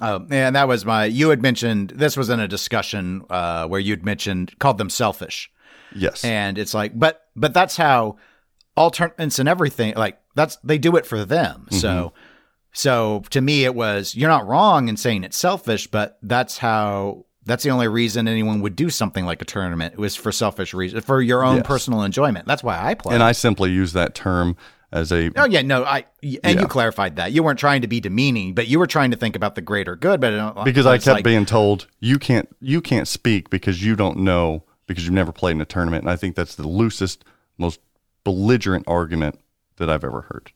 Oh, 0.00 0.26
and 0.30 0.56
that 0.56 0.66
was 0.68 0.84
my. 0.84 1.04
You 1.04 1.30
had 1.30 1.40
mentioned 1.42 1.90
this 1.90 2.16
was 2.16 2.28
in 2.30 2.40
a 2.40 2.48
discussion 2.48 3.22
uh, 3.30 3.66
where 3.68 3.80
you'd 3.80 4.04
mentioned 4.04 4.58
called 4.58 4.76
them 4.78 4.90
selfish, 4.90 5.50
Yes. 5.94 6.24
and 6.24 6.58
it's 6.58 6.74
like, 6.74 6.98
but 6.98 7.26
but 7.36 7.54
that's 7.54 7.76
how 7.76 8.16
all 8.76 8.90
tournaments 8.90 9.38
and 9.38 9.48
everything 9.48 9.94
like 9.94 10.18
that's 10.34 10.56
they 10.64 10.78
do 10.78 10.96
it 10.96 11.06
for 11.06 11.24
them. 11.24 11.68
So 11.70 12.12
so 12.72 13.22
to 13.30 13.40
me, 13.40 13.64
it 13.64 13.74
was 13.74 14.14
you're 14.16 14.28
not 14.30 14.46
wrong 14.46 14.88
in 14.88 14.96
saying 14.96 15.22
it's 15.24 15.36
selfish, 15.36 15.86
but 15.86 16.18
that's 16.22 16.58
how 16.58 17.24
that's 17.46 17.62
the 17.62 17.70
only 17.70 17.86
reason 17.88 18.26
anyone 18.26 18.62
would 18.62 18.74
do 18.74 18.90
something 18.90 19.24
like 19.24 19.40
a 19.42 19.44
tournament. 19.44 19.92
It 19.94 20.00
was 20.00 20.16
for 20.16 20.32
selfish 20.32 20.74
reasons, 20.74 21.04
for 21.04 21.20
your 21.22 21.44
own 21.44 21.58
Yes. 21.58 21.66
personal 21.66 22.02
enjoyment. 22.02 22.46
That's 22.46 22.64
why 22.64 22.82
I 22.82 22.94
play. 22.94 23.14
And 23.14 23.22
I 23.22 23.32
simply 23.32 23.70
use 23.70 23.92
that 23.92 24.14
term 24.16 24.56
as 24.94 25.12
a 25.12 25.30
Oh 25.36 25.44
yeah, 25.44 25.60
no, 25.62 25.84
I 25.84 26.06
and 26.22 26.38
Yeah. 26.42 26.50
you 26.60 26.66
clarified 26.66 27.16
that 27.16 27.32
you 27.32 27.42
weren't 27.42 27.58
trying 27.58 27.82
to 27.82 27.88
be 27.88 28.00
demeaning, 28.00 28.54
but 28.54 28.66
you 28.68 28.78
were 28.78 28.86
trying 28.86 29.10
to 29.10 29.16
think 29.16 29.36
about 29.36 29.54
the 29.56 29.60
greater 29.60 29.96
good. 29.96 30.20
But 30.20 30.32
I 30.32 30.36
don't, 30.36 30.64
because 30.64 30.86
I 30.86 30.96
kept 30.96 31.06
like- 31.16 31.24
being 31.24 31.44
told 31.44 31.86
you 32.00 32.18
can't 32.18 32.48
you 32.60 32.80
can't 32.80 33.06
speak 33.08 33.50
because 33.50 33.84
you 33.84 33.96
don't 33.96 34.18
know 34.18 34.62
because 34.86 35.04
you've 35.04 35.12
never 35.14 35.32
played 35.32 35.52
in 35.52 35.60
a 35.60 35.64
tournament 35.66 36.04
and 36.04 36.10
I 36.10 36.16
think 36.16 36.36
that's 36.36 36.54
the 36.54 36.66
loosest 36.68 37.24
most 37.58 37.80
belligerent 38.24 38.84
argument 38.88 39.38
that 39.76 39.90
I've 39.90 40.04
ever 40.04 40.22
heard. 40.22 40.52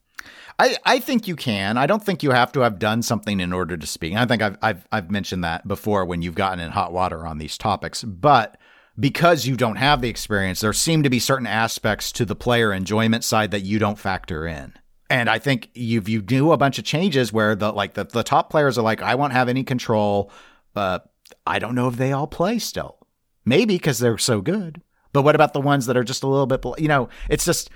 I, 0.60 0.76
I 0.84 0.98
think 0.98 1.28
you 1.28 1.36
can. 1.36 1.76
I 1.76 1.86
don't 1.86 2.02
think 2.04 2.22
you 2.24 2.32
have 2.32 2.50
to 2.52 2.60
have 2.60 2.78
done 2.80 3.02
something 3.02 3.38
in 3.38 3.52
order 3.52 3.76
to 3.76 3.86
speak. 3.86 4.10
And 4.12 4.18
I 4.20 4.26
think 4.26 4.42
I've, 4.42 4.56
I've 4.60 4.86
I've 4.90 5.10
mentioned 5.10 5.44
that 5.44 5.68
before 5.68 6.04
when 6.04 6.20
you've 6.22 6.34
gotten 6.34 6.58
in 6.58 6.70
hot 6.72 6.92
water 6.92 7.26
on 7.26 7.38
these 7.38 7.56
topics. 7.56 8.02
But 8.02 8.56
because 8.98 9.46
you 9.46 9.56
don't 9.56 9.76
have 9.76 10.00
the 10.00 10.08
experience, 10.08 10.60
there 10.60 10.72
seem 10.72 11.02
to 11.02 11.10
be 11.10 11.18
certain 11.18 11.46
aspects 11.46 12.10
to 12.12 12.24
the 12.24 12.34
player 12.34 12.72
enjoyment 12.72 13.24
side 13.24 13.50
that 13.52 13.62
you 13.62 13.78
don't 13.78 13.98
factor 13.98 14.46
in. 14.46 14.72
And 15.10 15.30
I 15.30 15.38
think 15.38 15.70
you 15.74 16.02
you 16.06 16.20
do 16.20 16.52
a 16.52 16.58
bunch 16.58 16.78
of 16.78 16.84
changes 16.84 17.32
where 17.32 17.54
the 17.54 17.72
like 17.72 17.94
the, 17.94 18.04
the 18.04 18.22
top 18.22 18.50
players 18.50 18.76
are 18.76 18.82
like, 18.82 19.00
I 19.00 19.14
won't 19.14 19.32
have 19.32 19.48
any 19.48 19.64
control. 19.64 20.30
Uh, 20.76 20.98
I 21.46 21.58
don't 21.58 21.74
know 21.74 21.88
if 21.88 21.96
they 21.96 22.12
all 22.12 22.26
play 22.26 22.58
still. 22.58 22.98
Maybe 23.44 23.76
because 23.76 23.98
they're 23.98 24.18
so 24.18 24.42
good. 24.42 24.82
But 25.12 25.22
what 25.22 25.34
about 25.34 25.54
the 25.54 25.60
ones 25.60 25.86
that 25.86 25.96
are 25.96 26.04
just 26.04 26.22
a 26.22 26.26
little 26.26 26.46
bit, 26.46 26.62
you 26.78 26.88
know, 26.88 27.08
it's 27.30 27.46
just 27.46 27.70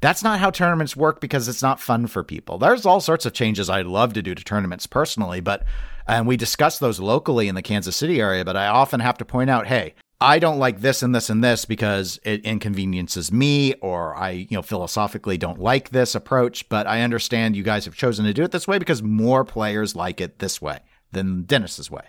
that's 0.00 0.24
not 0.24 0.40
how 0.40 0.50
tournaments 0.50 0.96
work 0.96 1.20
because 1.20 1.46
it's 1.46 1.62
not 1.62 1.78
fun 1.78 2.06
for 2.06 2.24
people. 2.24 2.58
There's 2.58 2.86
all 2.86 3.00
sorts 3.00 3.26
of 3.26 3.32
changes 3.32 3.70
I'd 3.70 3.86
love 3.86 4.14
to 4.14 4.22
do 4.22 4.34
to 4.34 4.42
tournaments 4.42 4.86
personally, 4.86 5.40
but 5.40 5.64
and 6.08 6.26
we 6.26 6.36
discuss 6.36 6.78
those 6.78 6.98
locally 6.98 7.46
in 7.46 7.54
the 7.54 7.62
Kansas 7.62 7.96
City 7.96 8.20
area, 8.20 8.44
but 8.44 8.56
I 8.56 8.66
often 8.66 8.98
have 9.00 9.18
to 9.18 9.24
point 9.24 9.50
out, 9.50 9.68
hey, 9.68 9.94
I 10.20 10.38
don't 10.38 10.58
like 10.58 10.80
this 10.80 11.02
and 11.02 11.14
this 11.14 11.30
and 11.30 11.42
this 11.42 11.64
because 11.64 12.20
it 12.24 12.44
inconveniences 12.44 13.32
me 13.32 13.74
or 13.74 14.14
I, 14.14 14.30
you 14.30 14.48
know, 14.50 14.62
philosophically 14.62 15.38
don't 15.38 15.58
like 15.58 15.90
this 15.90 16.14
approach, 16.14 16.68
but 16.68 16.86
I 16.86 17.00
understand 17.00 17.56
you 17.56 17.62
guys 17.62 17.86
have 17.86 17.94
chosen 17.94 18.26
to 18.26 18.34
do 18.34 18.42
it 18.42 18.50
this 18.50 18.68
way 18.68 18.78
because 18.78 19.02
more 19.02 19.44
players 19.44 19.96
like 19.96 20.20
it 20.20 20.38
this 20.38 20.60
way 20.60 20.80
than 21.12 21.44
Dennis's 21.44 21.90
way. 21.90 22.04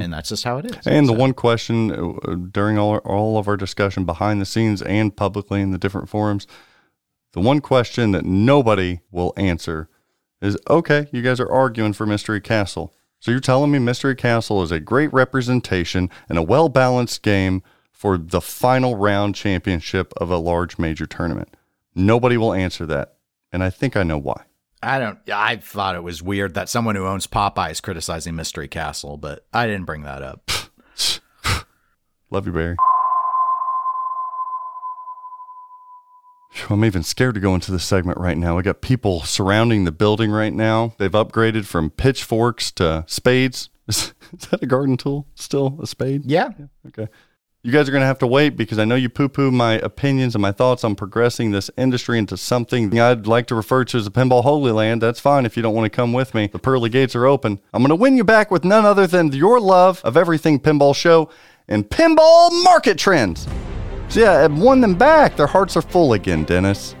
And 0.00 0.12
that's 0.12 0.30
just 0.30 0.44
how 0.44 0.58
it 0.58 0.64
is. 0.64 0.72
Mm-hmm. 0.72 0.88
And 0.88 1.08
the 1.08 1.12
one 1.12 1.34
question 1.34 1.90
uh, 1.92 2.34
during 2.50 2.78
all, 2.78 2.96
all 2.98 3.38
of 3.38 3.46
our 3.46 3.56
discussion 3.56 4.04
behind 4.04 4.40
the 4.40 4.46
scenes 4.46 4.80
and 4.82 5.14
publicly 5.14 5.60
in 5.60 5.70
the 5.70 5.78
different 5.78 6.08
forums, 6.08 6.46
the 7.32 7.40
one 7.40 7.60
question 7.60 8.12
that 8.12 8.24
nobody 8.24 9.00
will 9.10 9.32
answer 9.36 9.88
is 10.40 10.56
okay, 10.68 11.06
you 11.12 11.22
guys 11.22 11.38
are 11.38 11.50
arguing 11.50 11.92
for 11.92 12.06
Mystery 12.06 12.40
Castle. 12.40 12.94
So 13.20 13.30
you're 13.30 13.40
telling 13.40 13.70
me 13.70 13.78
Mystery 13.78 14.16
Castle 14.16 14.62
is 14.62 14.72
a 14.72 14.80
great 14.80 15.12
representation 15.12 16.08
and 16.28 16.38
a 16.38 16.42
well 16.42 16.70
balanced 16.70 17.22
game 17.22 17.62
for 17.92 18.16
the 18.16 18.40
final 18.40 18.96
round 18.96 19.34
championship 19.34 20.12
of 20.16 20.30
a 20.30 20.38
large 20.38 20.78
major 20.78 21.06
tournament. 21.06 21.54
Nobody 21.94 22.38
will 22.38 22.54
answer 22.54 22.86
that. 22.86 23.16
And 23.52 23.62
I 23.62 23.68
think 23.68 23.94
I 23.94 24.04
know 24.04 24.16
why. 24.16 24.44
I 24.82 24.98
don't. 24.98 25.18
I 25.30 25.56
thought 25.56 25.96
it 25.96 26.02
was 26.02 26.22
weird 26.22 26.54
that 26.54 26.70
someone 26.70 26.94
who 26.94 27.06
owns 27.06 27.26
Popeye 27.26 27.72
is 27.72 27.82
criticizing 27.82 28.34
Mystery 28.34 28.68
Castle, 28.68 29.18
but 29.18 29.46
I 29.52 29.66
didn't 29.66 29.84
bring 29.84 30.02
that 30.02 30.22
up. 30.22 30.50
Love 32.30 32.46
you, 32.46 32.52
Barry. 32.52 32.76
I'm 36.68 36.84
even 36.84 37.02
scared 37.02 37.34
to 37.34 37.40
go 37.40 37.54
into 37.54 37.70
this 37.70 37.84
segment 37.84 38.18
right 38.18 38.36
now. 38.36 38.56
We 38.56 38.62
got 38.62 38.80
people 38.80 39.22
surrounding 39.22 39.84
the 39.84 39.92
building 39.92 40.30
right 40.30 40.52
now. 40.52 40.94
They've 40.98 41.10
upgraded 41.10 41.64
from 41.64 41.90
pitchforks 41.90 42.70
to 42.72 43.04
spades. 43.06 43.70
Is, 43.86 44.14
is 44.32 44.46
that 44.48 44.62
a 44.62 44.66
garden 44.66 44.96
tool? 44.96 45.26
Still 45.34 45.78
a 45.82 45.86
spade? 45.86 46.24
Yeah, 46.24 46.50
Okay. 46.88 47.08
You 47.62 47.72
guys 47.72 47.90
are 47.90 47.92
going 47.92 48.00
to 48.00 48.06
have 48.06 48.20
to 48.20 48.26
wait 48.26 48.56
because 48.56 48.78
I 48.78 48.86
know 48.86 48.94
you 48.94 49.10
poo 49.10 49.28
poo 49.28 49.50
my 49.50 49.74
opinions 49.74 50.34
and 50.34 50.40
my 50.40 50.50
thoughts 50.50 50.82
on 50.82 50.94
progressing 50.94 51.50
this 51.50 51.70
industry 51.76 52.16
into 52.18 52.38
something 52.38 52.98
I'd 52.98 53.26
like 53.26 53.48
to 53.48 53.54
refer 53.54 53.84
to 53.84 53.98
as 53.98 54.06
a 54.06 54.10
pinball 54.10 54.44
holy 54.44 54.72
land. 54.72 55.02
That's 55.02 55.20
fine 55.20 55.44
if 55.44 55.58
you 55.58 55.62
don't 55.62 55.74
want 55.74 55.84
to 55.84 55.94
come 55.94 56.14
with 56.14 56.34
me. 56.34 56.46
The 56.46 56.58
pearly 56.58 56.88
gates 56.88 57.14
are 57.14 57.26
open. 57.26 57.60
I'm 57.74 57.82
going 57.82 57.90
to 57.90 57.96
win 57.96 58.16
you 58.16 58.24
back 58.24 58.50
with 58.50 58.64
none 58.64 58.86
other 58.86 59.06
than 59.06 59.30
your 59.32 59.60
love 59.60 60.00
of 60.04 60.16
everything 60.16 60.58
pinball 60.58 60.96
show 60.96 61.28
and 61.68 61.86
pinball 61.86 62.48
market 62.64 62.96
trends. 62.96 63.46
So, 64.10 64.20
yeah, 64.20 64.44
I've 64.44 64.58
won 64.58 64.80
them 64.80 64.94
back. 64.94 65.36
Their 65.36 65.46
hearts 65.46 65.76
are 65.76 65.82
full 65.82 66.12
again, 66.14 66.44
Dennis. 66.44 66.94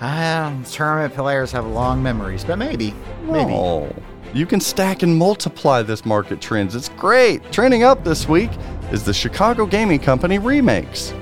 um, 0.00 0.62
tournament 0.64 1.14
players 1.14 1.50
have 1.52 1.66
long 1.66 2.02
memories, 2.02 2.44
but 2.44 2.56
maybe, 2.58 2.94
maybe. 3.22 3.52
Oh, 3.52 3.92
you 4.32 4.46
can 4.46 4.60
stack 4.60 5.02
and 5.02 5.16
multiply 5.16 5.82
this 5.82 6.04
market 6.06 6.40
trends. 6.40 6.74
It's 6.76 6.90
great. 6.90 7.50
Trending 7.50 7.82
up 7.82 8.04
this 8.04 8.28
week 8.28 8.50
is 8.92 9.04
the 9.04 9.12
Chicago 9.14 9.66
Gaming 9.66 9.98
Company 9.98 10.38
remakes. 10.38 11.12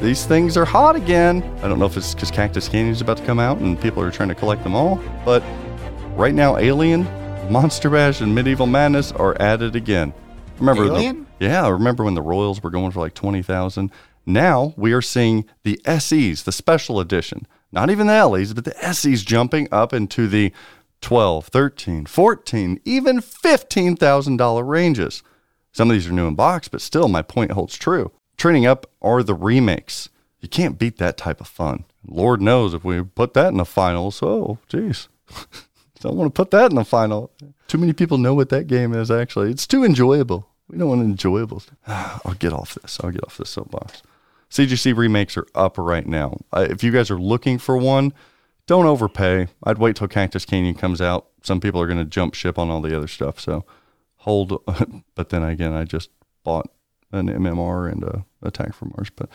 These 0.00 0.24
things 0.26 0.56
are 0.56 0.64
hot 0.64 0.96
again. 0.96 1.42
I 1.62 1.68
don't 1.68 1.78
know 1.78 1.84
if 1.86 1.96
it's 1.96 2.12
because 2.14 2.30
Cactus 2.32 2.68
Canyon 2.68 2.90
is 2.92 3.00
about 3.00 3.18
to 3.18 3.24
come 3.24 3.38
out 3.38 3.58
and 3.58 3.80
people 3.80 4.02
are 4.02 4.10
trying 4.10 4.30
to 4.30 4.34
collect 4.34 4.64
them 4.64 4.74
all, 4.74 4.96
but 5.24 5.44
right 6.16 6.34
now, 6.34 6.56
Alien, 6.56 7.04
Monster 7.52 7.88
Bash, 7.90 8.20
and 8.20 8.34
Medieval 8.34 8.66
Madness 8.66 9.12
are 9.12 9.40
at 9.40 9.62
it 9.62 9.76
again. 9.76 10.12
Remember, 10.58 10.88
the- 10.88 10.94
Alien? 10.94 11.26
Yeah, 11.42 11.66
I 11.66 11.68
remember 11.68 12.04
when 12.04 12.14
the 12.14 12.22
Royals 12.22 12.62
were 12.62 12.70
going 12.70 12.92
for 12.92 13.00
like 13.00 13.14
twenty 13.14 13.42
thousand? 13.42 13.90
Now 14.24 14.74
we 14.76 14.92
are 14.92 15.02
seeing 15.02 15.46
the 15.64 15.80
SEs, 15.98 16.44
the 16.44 16.52
special 16.52 17.00
edition, 17.00 17.46
not 17.72 17.90
even 17.90 18.06
the 18.06 18.24
LEs, 18.26 18.54
but 18.54 18.64
the 18.64 18.92
SEs 18.92 19.22
jumping 19.24 19.66
up 19.72 19.92
into 19.92 20.28
the 20.28 20.52
12, 21.00 21.48
13, 21.48 22.06
14, 22.06 22.80
even 22.84 23.18
$15,000 23.18 24.68
ranges. 24.68 25.22
Some 25.72 25.90
of 25.90 25.94
these 25.94 26.06
are 26.06 26.12
new 26.12 26.28
in 26.28 26.36
box, 26.36 26.68
but 26.68 26.80
still, 26.80 27.08
my 27.08 27.22
point 27.22 27.50
holds 27.50 27.76
true. 27.76 28.12
Trending 28.36 28.66
up 28.66 28.86
are 29.02 29.24
the 29.24 29.34
remakes. 29.34 30.08
You 30.40 30.48
can't 30.48 30.78
beat 30.78 30.98
that 30.98 31.16
type 31.16 31.40
of 31.40 31.48
fun. 31.48 31.84
Lord 32.06 32.40
knows 32.40 32.74
if 32.74 32.84
we 32.84 33.02
put 33.02 33.34
that 33.34 33.48
in 33.48 33.56
the 33.56 33.64
final, 33.64 34.12
so, 34.12 34.28
oh, 34.28 34.58
geez. 34.68 35.08
Don't 36.00 36.16
want 36.16 36.32
to 36.32 36.36
put 36.36 36.52
that 36.52 36.70
in 36.70 36.76
the 36.76 36.84
final. 36.84 37.32
Too 37.66 37.78
many 37.78 37.92
people 37.92 38.18
know 38.18 38.34
what 38.34 38.48
that 38.50 38.66
game 38.66 38.92
is, 38.92 39.10
actually. 39.10 39.50
It's 39.50 39.66
too 39.66 39.84
enjoyable. 39.84 40.48
We 40.68 40.78
don't 40.78 40.88
want 40.88 41.02
enjoyable. 41.02 41.62
I'll 41.86 42.34
get 42.38 42.52
off 42.52 42.74
this. 42.74 42.98
I'll 43.02 43.10
get 43.10 43.24
off 43.24 43.36
this 43.36 43.50
soapbox. 43.50 44.02
CGC 44.50 44.96
remakes 44.96 45.36
are 45.36 45.46
up 45.54 45.78
right 45.78 46.06
now. 46.06 46.38
Uh, 46.52 46.66
if 46.68 46.84
you 46.84 46.92
guys 46.92 47.10
are 47.10 47.18
looking 47.18 47.58
for 47.58 47.76
one, 47.76 48.12
don't 48.66 48.86
overpay. 48.86 49.48
I'd 49.64 49.78
wait 49.78 49.96
till 49.96 50.08
Cactus 50.08 50.44
Canyon 50.44 50.74
comes 50.74 51.00
out. 51.00 51.28
Some 51.42 51.60
people 51.60 51.80
are 51.80 51.86
going 51.86 51.98
to 51.98 52.04
jump 52.04 52.34
ship 52.34 52.58
on 52.58 52.70
all 52.70 52.80
the 52.80 52.96
other 52.96 53.08
stuff. 53.08 53.40
So 53.40 53.64
hold. 54.16 54.62
but 55.14 55.30
then 55.30 55.42
again, 55.42 55.72
I 55.72 55.84
just 55.84 56.10
bought 56.44 56.68
an 57.10 57.28
MMR 57.28 57.90
and 57.90 58.04
a 58.04 58.24
Attack 58.42 58.74
from 58.74 58.92
Mars. 58.96 59.10
But 59.14 59.28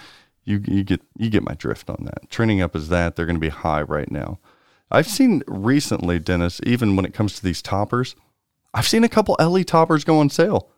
you 0.44 0.62
you 0.66 0.84
get 0.84 1.02
you 1.18 1.30
get 1.30 1.44
my 1.44 1.54
drift 1.54 1.90
on 1.90 2.06
that. 2.06 2.30
Trending 2.30 2.62
up 2.62 2.76
is 2.76 2.90
that 2.90 3.16
they're 3.16 3.26
going 3.26 3.36
to 3.36 3.40
be 3.40 3.50
high 3.50 3.82
right 3.82 4.12
now. 4.12 4.40
I've 4.90 5.08
seen 5.08 5.44
recently, 5.48 6.20
Dennis, 6.20 6.62
even 6.64 6.96
when 6.96 7.06
it 7.06 7.14
comes 7.14 7.36
to 7.36 7.44
these 7.44 7.62
toppers, 7.62 8.16
I've 8.74 8.88
seen 8.88 9.04
a 9.04 9.10
couple 9.10 9.36
LE 9.40 9.64
toppers 9.64 10.04
go 10.04 10.20
on 10.20 10.30
sale. 10.30 10.70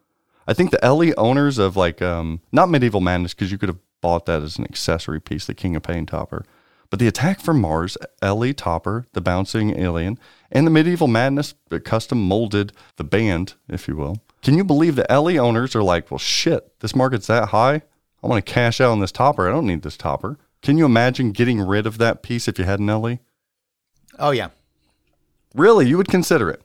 I 0.49 0.53
think 0.55 0.71
the 0.71 0.91
LE 0.91 1.13
owners 1.15 1.59
of 1.59 1.77
like 1.77 2.01
um 2.01 2.41
not 2.51 2.69
Medieval 2.69 3.01
Madness 3.01 3.35
because 3.35 3.51
you 3.51 3.59
could 3.59 3.69
have 3.69 3.77
bought 4.01 4.25
that 4.25 4.41
as 4.41 4.57
an 4.57 4.63
accessory 4.63 5.21
piece, 5.21 5.45
the 5.45 5.53
King 5.53 5.75
of 5.75 5.83
Pain 5.83 6.07
topper. 6.07 6.43
But 6.89 6.97
the 6.97 7.07
Attack 7.07 7.39
from 7.39 7.61
Mars 7.61 7.99
LE 8.23 8.53
topper, 8.53 9.05
the 9.13 9.21
bouncing 9.21 9.79
alien, 9.79 10.17
and 10.51 10.65
the 10.65 10.71
Medieval 10.71 11.07
Madness 11.07 11.53
the 11.69 11.79
custom 11.79 12.27
molded 12.27 12.73
the 12.95 13.03
band, 13.03 13.53
if 13.67 13.87
you 13.87 13.95
will. 13.95 14.17
Can 14.41 14.55
you 14.55 14.63
believe 14.63 14.95
the 14.95 15.05
LE 15.07 15.37
owners 15.37 15.75
are 15.75 15.83
like, 15.83 16.09
well, 16.09 16.17
shit, 16.17 16.79
this 16.79 16.95
market's 16.95 17.27
that 17.27 17.49
high. 17.49 17.83
I 18.23 18.27
want 18.27 18.43
to 18.43 18.51
cash 18.51 18.81
out 18.81 18.91
on 18.91 19.01
this 19.01 19.11
topper. 19.11 19.47
I 19.47 19.51
don't 19.51 19.67
need 19.67 19.83
this 19.83 19.97
topper. 19.97 20.39
Can 20.63 20.79
you 20.79 20.85
imagine 20.85 21.31
getting 21.31 21.61
rid 21.61 21.85
of 21.85 21.99
that 21.99 22.23
piece 22.23 22.47
if 22.47 22.57
you 22.57 22.65
had 22.65 22.79
an 22.79 22.87
LE? 22.87 23.19
Oh 24.17 24.31
yeah. 24.31 24.49
Really, 25.53 25.87
you 25.87 25.97
would 25.97 26.07
consider 26.07 26.49
it? 26.49 26.63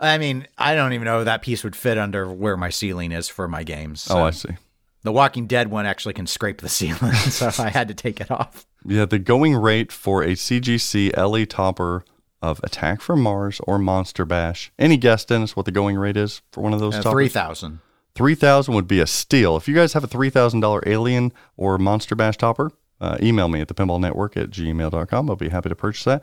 I 0.00 0.16
mean, 0.18 0.46
I 0.56 0.74
don't 0.74 0.92
even 0.94 1.04
know 1.04 1.20
if 1.20 1.24
that 1.26 1.42
piece 1.42 1.62
would 1.62 1.76
fit 1.76 1.98
under 1.98 2.26
where 2.32 2.56
my 2.56 2.70
ceiling 2.70 3.12
is 3.12 3.28
for 3.28 3.46
my 3.46 3.62
games. 3.62 4.06
Oh. 4.10 4.22
I 4.24 4.30
see. 4.30 4.56
The 5.02 5.12
Walking 5.12 5.46
Dead 5.46 5.70
one 5.70 5.86
actually 5.86 6.14
can 6.14 6.26
scrape 6.26 6.60
the 6.60 6.68
ceiling, 6.70 7.12
so 7.14 7.50
I 7.62 7.70
had 7.70 7.88
to 7.88 7.94
take 7.94 8.20
it 8.20 8.30
off. 8.30 8.66
Yeah, 8.84 9.04
the 9.06 9.18
going 9.18 9.54
rate 9.56 9.92
for 9.92 10.22
a 10.22 10.32
CGC 10.32 11.16
LE 11.16 11.46
topper 11.46 12.04
of 12.42 12.60
Attack 12.62 13.00
from 13.02 13.20
Mars 13.22 13.60
or 13.66 13.78
Monster 13.78 14.24
Bash. 14.24 14.72
Any 14.78 14.96
guess, 14.96 15.24
Dennis, 15.24 15.54
what 15.54 15.66
the 15.66 15.72
going 15.72 15.96
rate 15.96 16.16
is 16.16 16.40
for 16.52 16.62
one 16.62 16.72
of 16.74 16.80
those 16.80 16.94
Uh, 16.94 17.02
toppers? 17.02 17.12
Three 17.12 17.28
thousand. 17.28 17.80
3000 18.16 18.74
would 18.74 18.88
be 18.88 19.00
a 19.00 19.06
steal. 19.06 19.56
If 19.56 19.68
you 19.68 19.74
guys 19.74 19.92
have 19.92 20.02
a 20.04 20.08
$3,000 20.08 20.82
Alien 20.86 21.32
or 21.56 21.78
Monster 21.78 22.14
Bash 22.16 22.36
topper, 22.36 22.72
uh, 23.00 23.16
email 23.22 23.48
me 23.48 23.60
at 23.60 23.68
thepinballnetwork 23.68 24.36
at 24.36 24.50
gmail.com. 24.50 25.30
I'll 25.30 25.36
be 25.36 25.48
happy 25.48 25.68
to 25.68 25.76
purchase 25.76 26.04
that. 26.04 26.22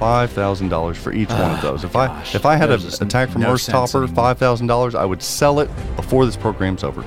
$5,000. 0.00 0.30
$5,000 0.30 0.96
for 0.96 1.12
each 1.12 1.28
one 1.28 1.50
of 1.50 1.62
those. 1.62 1.84
If 1.84 1.96
I 1.96 2.20
if 2.34 2.46
I 2.46 2.56
had 2.56 2.70
an 2.70 2.80
Attack 3.00 3.30
from 3.30 3.42
no 3.42 3.56
sense 3.56 3.92
topper, 3.92 4.06
$5,000, 4.06 4.94
I 4.94 5.04
would 5.04 5.22
sell 5.22 5.60
it 5.60 5.70
before 5.96 6.26
this 6.26 6.36
program's 6.36 6.84
over. 6.84 7.04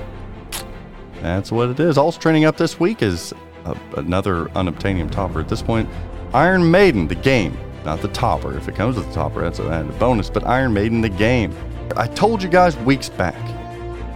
That's 1.20 1.50
what 1.50 1.70
it 1.70 1.80
is. 1.80 1.96
Also 1.96 2.20
trending 2.20 2.44
up 2.44 2.56
this 2.56 2.78
week 2.78 3.02
is 3.02 3.32
uh, 3.64 3.74
another 3.96 4.46
unobtainium 4.46 5.10
topper. 5.10 5.40
At 5.40 5.48
this 5.48 5.62
point, 5.62 5.88
Iron 6.34 6.70
Maiden, 6.70 7.08
the 7.08 7.14
game, 7.14 7.56
not 7.84 8.00
the 8.02 8.08
topper. 8.08 8.56
If 8.56 8.68
it 8.68 8.74
comes 8.74 8.96
with 8.96 9.08
the 9.08 9.14
topper, 9.14 9.40
that's 9.42 9.58
a, 9.58 9.64
added 9.68 9.98
bonus. 9.98 10.28
But 10.28 10.46
Iron 10.46 10.72
Maiden, 10.72 11.00
the 11.00 11.08
game. 11.08 11.54
I 11.96 12.06
told 12.06 12.42
you 12.42 12.48
guys 12.48 12.76
weeks 12.78 13.08
back, 13.08 13.40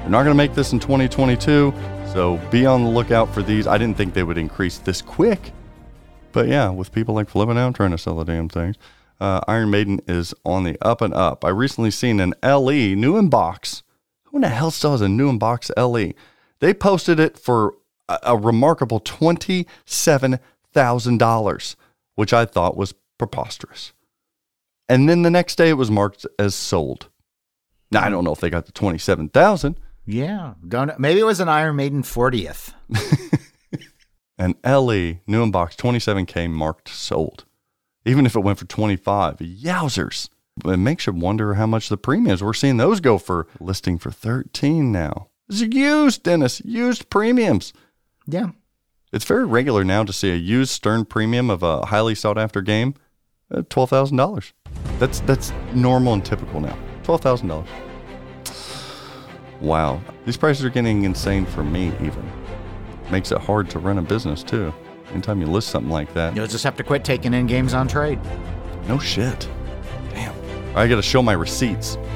we're 0.02 0.10
not 0.10 0.24
going 0.24 0.26
to 0.26 0.34
make 0.34 0.54
this 0.54 0.72
in 0.72 0.80
2022, 0.80 1.72
so 2.12 2.38
be 2.50 2.66
on 2.66 2.82
the 2.82 2.90
lookout 2.90 3.32
for 3.32 3.42
these. 3.42 3.66
I 3.66 3.78
didn't 3.78 3.96
think 3.96 4.14
they 4.14 4.22
would 4.22 4.38
increase 4.38 4.78
this 4.78 5.02
quick, 5.02 5.52
But 6.32 6.48
yeah, 6.48 6.70
with 6.70 6.92
people 6.92 7.14
like 7.14 7.28
flipping 7.28 7.58
out 7.58 7.74
trying 7.74 7.90
to 7.90 7.98
sell 7.98 8.16
the 8.16 8.24
damn 8.24 8.48
things, 8.48 8.76
uh, 9.20 9.40
Iron 9.48 9.70
Maiden 9.70 10.00
is 10.06 10.34
on 10.44 10.64
the 10.64 10.76
up 10.80 11.00
and 11.00 11.12
up. 11.14 11.44
I 11.44 11.48
recently 11.48 11.90
seen 11.90 12.20
an 12.20 12.34
LE 12.42 12.94
new 12.94 13.16
in 13.16 13.28
box. 13.28 13.82
Who 14.24 14.38
in 14.38 14.42
the 14.42 14.48
hell 14.48 14.70
still 14.70 14.92
has 14.92 15.00
a 15.00 15.08
new 15.08 15.28
in 15.28 15.38
box 15.38 15.70
LE? 15.76 16.12
They 16.60 16.74
posted 16.74 17.18
it 17.18 17.38
for 17.38 17.74
a, 18.08 18.18
a 18.24 18.36
remarkable 18.36 19.00
twenty 19.00 19.66
seven 19.84 20.38
thousand 20.72 21.18
dollars, 21.18 21.76
which 22.14 22.32
I 22.32 22.44
thought 22.44 22.76
was 22.76 22.94
preposterous. 23.16 23.92
And 24.88 25.08
then 25.08 25.22
the 25.22 25.30
next 25.30 25.56
day 25.56 25.70
it 25.70 25.74
was 25.74 25.90
marked 25.90 26.26
as 26.38 26.54
sold. 26.54 27.08
Now 27.90 28.04
I 28.04 28.10
don't 28.10 28.24
know 28.24 28.32
if 28.32 28.40
they 28.40 28.50
got 28.50 28.66
the 28.66 28.72
twenty 28.72 28.98
seven 28.98 29.28
thousand. 29.28 29.78
Yeah, 30.06 30.54
don't. 30.66 30.98
Maybe 30.98 31.20
it 31.20 31.24
was 31.24 31.40
an 31.40 31.50
Iron 31.50 31.76
Maiden 31.76 32.02
40th. 32.02 32.72
An 34.38 34.54
LE 34.64 35.16
new 35.26 35.42
in 35.42 35.50
box 35.50 35.74
27K 35.76 36.48
marked 36.50 36.88
sold. 36.88 37.44
Even 38.04 38.24
if 38.24 38.36
it 38.36 38.40
went 38.40 38.58
for 38.58 38.66
25, 38.66 39.38
yowzers. 39.38 40.28
It 40.64 40.76
makes 40.78 41.06
you 41.06 41.12
wonder 41.12 41.54
how 41.54 41.66
much 41.66 41.88
the 41.88 41.96
premiums. 41.96 42.42
We're 42.42 42.52
seeing 42.54 42.76
those 42.76 43.00
go 43.00 43.18
for 43.18 43.46
listing 43.60 43.98
for 43.98 44.10
13 44.10 44.90
now. 44.92 45.28
It's 45.48 45.60
used, 45.60 46.22
Dennis, 46.22 46.60
used 46.64 47.10
premiums. 47.10 47.72
Yeah. 48.26 48.50
It's 49.12 49.24
very 49.24 49.46
regular 49.46 49.84
now 49.84 50.04
to 50.04 50.12
see 50.12 50.30
a 50.30 50.36
used 50.36 50.70
Stern 50.70 51.06
premium 51.06 51.48
of 51.48 51.62
a 51.62 51.86
highly 51.86 52.14
sought 52.14 52.36
after 52.36 52.60
game 52.60 52.94
at 53.50 53.70
twelve 53.70 53.88
thousand 53.88 54.18
dollars. 54.18 54.52
That's 54.98 55.20
that's 55.20 55.52
normal 55.72 56.12
and 56.12 56.24
typical 56.24 56.60
now. 56.60 56.76
Twelve 57.04 57.22
thousand 57.22 57.48
dollars. 57.48 57.68
Wow, 59.60 60.02
these 60.26 60.36
prices 60.36 60.64
are 60.64 60.70
getting 60.70 61.04
insane 61.04 61.46
for 61.46 61.64
me. 61.64 61.86
Even 62.02 62.30
makes 63.10 63.32
it 63.32 63.38
hard 63.38 63.70
to 63.70 63.78
run 63.78 63.98
a 63.98 64.02
business 64.02 64.42
too. 64.42 64.72
Anytime 65.12 65.40
you 65.40 65.46
list 65.46 65.68
something 65.68 65.90
like 65.90 66.12
that, 66.14 66.36
You'll 66.36 66.46
just 66.46 66.64
have 66.64 66.76
to 66.76 66.84
quit 66.84 67.04
taking 67.04 67.32
in 67.34 67.46
games 67.46 67.74
on 67.74 67.88
trade. 67.88 68.18
no 68.88 68.98
shit. 68.98 69.48
Damn, 70.10 70.34
I 70.76 70.86
got 70.86 70.96
to 70.96 71.02
show 71.02 71.22
my 71.22 71.32
receipts. 71.32 71.96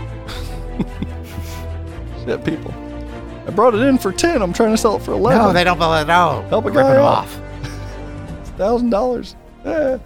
shit, 2.24 2.44
people. 2.44 2.72
I 3.46 3.50
brought 3.50 3.74
it 3.74 3.80
in 3.82 3.98
for 3.98 4.12
ten. 4.12 4.40
I'm 4.42 4.52
trying 4.52 4.70
to 4.70 4.76
sell 4.76 4.96
it 4.96 5.02
for 5.02 5.12
eleven. 5.12 5.42
No, 5.42 5.52
they 5.52 5.64
don't 5.64 5.78
believe 5.78 6.06
No. 6.06 6.42
Help 6.48 6.64
a 6.64 6.68
Ripping 6.68 6.82
guy 6.82 6.96
out. 6.96 7.02
off. 7.02 7.34
thousand 8.56 8.90
dollars. 8.90 9.34
Eh. 9.64 9.98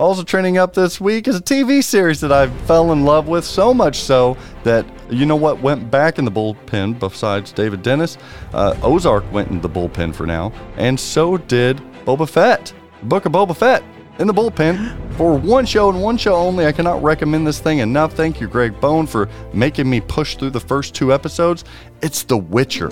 Also 0.00 0.22
trending 0.22 0.56
up 0.56 0.72
this 0.72 0.98
week 0.98 1.28
is 1.28 1.36
a 1.36 1.42
TV 1.42 1.84
series 1.84 2.22
that 2.22 2.32
I 2.32 2.48
fell 2.64 2.92
in 2.92 3.04
love 3.04 3.28
with 3.28 3.44
so 3.44 3.74
much 3.74 3.98
so 3.98 4.34
that 4.64 4.86
you 5.10 5.26
know 5.26 5.36
what 5.36 5.60
went 5.60 5.90
back 5.90 6.18
in 6.18 6.24
the 6.24 6.30
bullpen 6.30 6.98
besides 6.98 7.52
David 7.52 7.82
Dennis, 7.82 8.16
uh, 8.54 8.74
Ozark 8.82 9.30
went 9.30 9.50
in 9.50 9.60
the 9.60 9.68
bullpen 9.68 10.14
for 10.14 10.24
now, 10.24 10.54
and 10.78 10.98
so 10.98 11.36
did 11.36 11.76
Boba 12.06 12.26
Fett. 12.26 12.72
Book 13.02 13.26
of 13.26 13.32
Boba 13.32 13.54
Fett 13.54 13.84
in 14.18 14.26
the 14.26 14.32
bullpen 14.32 14.96
for 15.18 15.36
one 15.36 15.66
show 15.66 15.90
and 15.90 16.00
one 16.00 16.16
show 16.16 16.34
only. 16.34 16.64
I 16.64 16.72
cannot 16.72 17.02
recommend 17.02 17.46
this 17.46 17.60
thing 17.60 17.80
enough. 17.80 18.14
Thank 18.14 18.40
you, 18.40 18.48
Greg 18.48 18.80
Bone, 18.80 19.06
for 19.06 19.28
making 19.52 19.90
me 19.90 20.00
push 20.00 20.34
through 20.36 20.50
the 20.50 20.60
first 20.60 20.94
two 20.94 21.12
episodes. 21.12 21.64
It's 22.00 22.22
The 22.22 22.38
Witcher. 22.38 22.88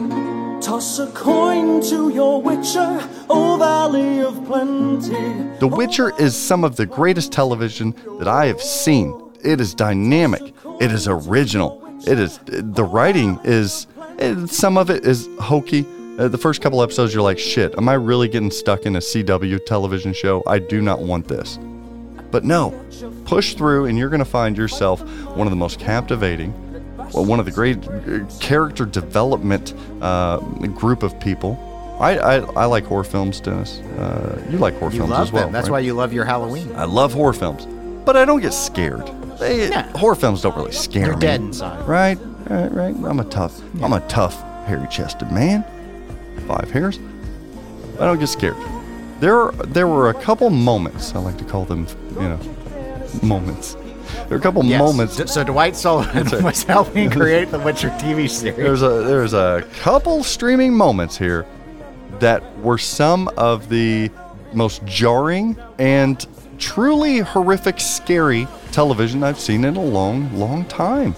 Toss 0.61 0.99
a 0.99 1.07
coin 1.13 1.81
to 1.83 2.11
your 2.11 2.43
witcher, 2.43 3.01
O 3.31 3.57
Valley 3.59 4.21
of 4.21 4.45
Plenty. 4.45 5.59
The 5.61 5.69
Witcher 5.69 6.13
is 6.19 6.37
some 6.37 6.65
of 6.65 6.75
the 6.75 6.85
greatest 6.85 7.31
television 7.31 7.95
that 8.19 8.27
I 8.27 8.47
have 8.47 8.61
seen. 8.61 9.31
It 9.45 9.61
is 9.61 9.73
dynamic. 9.73 10.53
It 10.81 10.91
is 10.91 11.07
original. 11.07 11.85
It 12.07 12.19
is 12.19 12.41
the 12.47 12.83
writing 12.83 13.39
is 13.45 13.87
some 14.47 14.77
of 14.77 14.91
it 14.91 15.05
is 15.05 15.29
hokey. 15.39 15.87
Uh, 16.19 16.27
the 16.27 16.39
first 16.39 16.61
couple 16.61 16.83
episodes, 16.83 17.15
you're 17.15 17.23
like, 17.23 17.39
shit, 17.39 17.77
am 17.79 17.89
I 17.89 17.95
really 17.95 18.27
getting 18.27 18.51
stuck 18.51 18.85
in 18.85 18.97
a 18.97 19.01
CW 19.01 19.65
television 19.65 20.13
show? 20.13 20.43
I 20.47 20.59
do 20.59 20.81
not 20.81 21.01
want 21.01 21.29
this. 21.29 21.57
But 22.33 22.45
no, 22.45 22.71
push 23.25 23.55
through, 23.55 23.87
and 23.87 23.97
you're 23.97 24.09
going 24.11 24.19
to 24.19 24.25
find 24.25 24.57
yourself 24.57 25.01
one 25.37 25.47
of 25.47 25.51
the 25.51 25.57
most 25.57 25.79
captivating, 25.79 26.53
one 27.13 27.39
of 27.41 27.47
the 27.47 27.53
great 27.53 27.87
uh, 27.89 28.25
character 28.41 28.85
development 28.85 29.75
uh, 30.01 30.39
group 30.69 31.03
of 31.03 31.19
people. 31.21 31.59
I, 32.01 32.17
I, 32.19 32.35
I 32.63 32.65
like 32.67 32.85
horror 32.85 33.03
films, 33.05 33.41
Dennis. 33.41 33.81
Uh, 33.99 34.41
you 34.51 34.59
like 34.59 34.75
horror 34.79 34.93
You 34.93 34.99
films 34.99 35.13
as 35.15 35.33
well. 35.33 35.45
them. 35.45 35.53
That's 35.53 35.69
right? 35.69 35.73
why 35.73 35.81
you 35.81 35.95
love 35.95 36.13
your 36.13 36.25
Halloween. 36.25 36.71
I 36.77 36.85
love 36.85 37.13
horror 37.13 37.33
films, 37.33 37.67
but 38.05 38.17
I 38.17 38.25
don't 38.25 38.41
get 38.41 38.53
scared. 38.55 39.07
They, 39.39 39.69
No. 39.69 39.83
Horror 39.97 40.15
films 40.15 40.43
don't 40.43 40.57
really 40.57 40.73
scare 40.73 41.07
You're 41.07 41.15
me. 41.17 41.21
dead 41.21 41.41
inside. 41.41 41.87
Right, 41.89 42.19
right, 42.49 42.71
right. 42.73 42.95
I'm 42.95 43.19
a 43.21 43.25
tough, 43.25 43.61
I'm 43.83 43.93
a 43.93 44.01
tough, 44.09 44.41
hairy-chested 44.67 45.31
man. 45.33 45.65
Five 46.47 46.71
hairs. 46.71 46.99
I 47.99 48.05
don't 48.05 48.19
get 48.21 48.29
scared. 48.29 48.57
There, 49.19 49.51
there 49.67 49.89
were 49.89 50.11
a 50.11 50.15
couple 50.15 50.51
moments. 50.51 51.15
I 51.17 51.19
like 51.19 51.37
to 51.39 51.45
call 51.45 51.65
them, 51.65 51.89
you 52.15 52.29
know, 52.29 52.39
moments. 53.25 53.77
There 54.29 54.29
were 54.31 54.37
a 54.37 54.41
couple 54.41 54.65
Yes. 54.65 54.79
moments. 54.79 55.17
D- 55.17 55.27
So 55.27 55.45
Dwight 55.45 55.77
Sullivan 55.77 56.27
right. 56.27 56.43
was 56.43 56.63
helping 56.65 57.11
create 57.11 57.51
the 57.51 57.59
Witcher 57.59 57.91
TV 57.91 58.29
series. 58.29 58.57
There's 58.57 58.83
a 58.83 58.89
there's 59.03 59.33
a 59.35 59.65
couple 59.81 60.23
streaming 60.25 60.75
moments 60.75 61.17
here 61.17 61.47
that 62.21 62.43
were 62.61 62.79
some 62.79 63.29
of 63.37 63.69
the 63.69 64.11
most 64.53 64.85
jarring 64.85 65.57
and 65.79 66.27
truly 66.59 67.19
horrific, 67.19 67.79
scary 67.81 68.47
television 68.73 69.23
I've 69.23 69.39
seen 69.39 69.65
in 69.65 69.77
a 69.77 69.83
long, 69.85 70.35
long 70.37 70.65
time. 70.67 71.15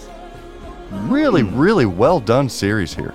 Really, 0.90 1.42
really 1.44 1.86
well 1.86 2.18
done 2.20 2.48
series 2.48 2.94
here, 2.94 3.14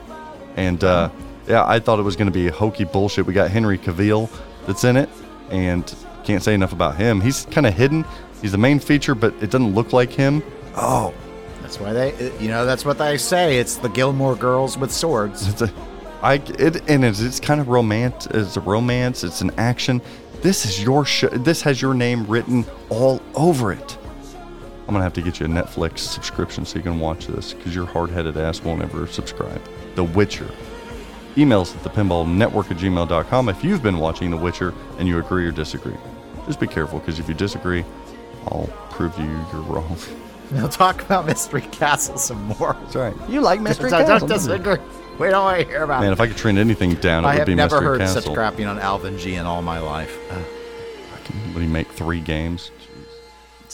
and 0.56 0.82
uh, 0.84 1.10
yeah, 1.48 1.66
I 1.66 1.80
thought 1.80 2.00
it 2.00 2.04
was 2.04 2.16
going 2.16 2.28
to 2.28 2.34
be 2.34 2.48
hokey 2.48 2.86
bullshit. 2.86 3.26
We 3.26 3.34
got 3.34 3.52
Henry 3.52 3.78
Cavill 3.78 4.30
that's 4.66 4.86
in 4.86 4.96
it, 4.96 5.10
and 5.52 5.94
can't 6.24 6.42
say 6.42 6.54
enough 6.54 6.72
about 6.72 6.96
him. 6.96 7.20
He's 7.20 7.46
kind 7.52 7.68
of 7.68 7.74
hidden. 7.74 8.06
He's 8.42 8.52
the 8.52 8.58
main 8.58 8.80
feature, 8.80 9.16
but 9.16 9.34
it 9.42 9.50
doesn't 9.50 9.74
look 9.74 9.94
like 9.94 10.12
him. 10.12 10.44
Oh, 10.76 11.14
That's 11.62 11.80
why 11.80 11.94
they, 11.94 12.32
you 12.40 12.50
know, 12.50 12.66
that's 12.66 12.86
what 12.86 12.98
they 12.98 13.18
say. 13.18 13.58
It's 13.58 13.78
the 13.78 13.90
Gilmore 13.90 14.36
Girls 14.36 14.78
with 14.78 14.92
swords. 14.92 15.48
It's 15.48 15.62
a, 15.62 15.74
I 16.22 16.36
it 16.36 16.88
and 16.90 17.04
it's, 17.06 17.22
it's 17.22 17.40
kind 17.40 17.60
of 17.62 17.68
romance. 17.70 18.28
It's 18.28 18.58
a 18.58 18.62
romance. 18.62 19.24
It's 19.24 19.42
an 19.42 19.52
action. 19.58 20.02
This 20.42 20.66
is 20.66 20.84
your 20.84 21.06
show. 21.06 21.30
This 21.30 21.62
has 21.64 21.82
your 21.82 21.94
name 21.94 22.26
written 22.28 22.66
all 22.90 23.22
over 23.36 23.72
it. 23.72 23.98
I'm 24.88 24.94
gonna 24.94 25.04
have 25.04 25.14
to 25.14 25.22
get 25.22 25.40
you 25.40 25.48
a 25.48 25.50
Netflix 25.50 26.00
subscription 26.00 26.66
so 26.66 26.78
you 26.78 26.84
can 26.84 27.00
watch 27.00 27.26
this 27.26 27.54
because 27.54 27.74
your 27.74 27.88
hard-headed 27.88 28.38
ass 28.38 28.62
won't 28.62 28.84
ever 28.84 29.08
subscribe. 29.08 29.60
The 29.96 30.04
Witcher. 30.04 30.50
Emails 31.36 31.76
at 31.76 31.92
thepinballnetwork 31.92 32.70
at 32.70 32.78
gmail.com 32.78 33.50
if 33.50 33.64
you've 33.64 33.82
been 33.82 33.98
watching 33.98 34.30
The 34.30 34.38
Witcher 34.38 34.74
and 35.00 35.08
you 35.08 35.18
agree 35.18 35.48
or 35.48 35.52
disagree. 35.52 35.96
Just 36.46 36.60
be 36.60 36.68
careful 36.68 37.00
because 37.00 37.18
if 37.18 37.28
you 37.28 37.34
disagree, 37.34 37.84
I'll 38.48 38.68
prove 38.92 39.18
you 39.20 39.26
you're 39.54 39.62
wrong. 39.64 39.98
We'll 40.52 40.70
talk 40.70 41.02
about 41.02 41.26
Mystery 41.26 41.62
Castle 41.72 42.18
some 42.20 42.44
more. 42.60 42.78
That's 42.84 42.96
right. 42.96 43.16
You 43.28 43.42
like 43.42 43.62
Mystery 43.62 43.90
So 43.90 43.98
Castle? 44.06 44.28
don't 44.28 44.38
disagree. 44.38 44.78
We 45.20 45.30
don't 45.30 45.44
want 45.44 45.62
to 45.62 45.66
hear 45.66 45.82
about 45.84 46.02
Man, 46.02 46.12
it. 46.12 46.14
if 46.14 46.20
I 46.22 46.28
could 46.28 46.38
trend 46.38 46.60
anything 46.60 46.94
down, 46.96 47.24
it 47.26 47.40
would 47.40 47.46
be 47.48 47.56
Mystery 47.56 47.56
Castle. 47.56 47.56
I 47.56 47.56
would 47.56 47.56
have 47.56 47.56
be 47.56 47.56
never 47.56 47.76
Mystery 47.76 47.88
heard 47.88 48.00
Castle. 48.02 48.22
such 48.22 48.32
crapping 48.34 48.70
on 48.70 48.78
Alvin 48.80 49.18
G 49.18 49.36
in 49.36 49.46
all 49.48 49.62
my 49.64 49.80
life. 49.80 50.16
Uh, 50.30 50.36
would 51.54 51.64
he 51.64 51.68
make 51.68 51.88
three 51.88 52.20
games? 52.22 52.70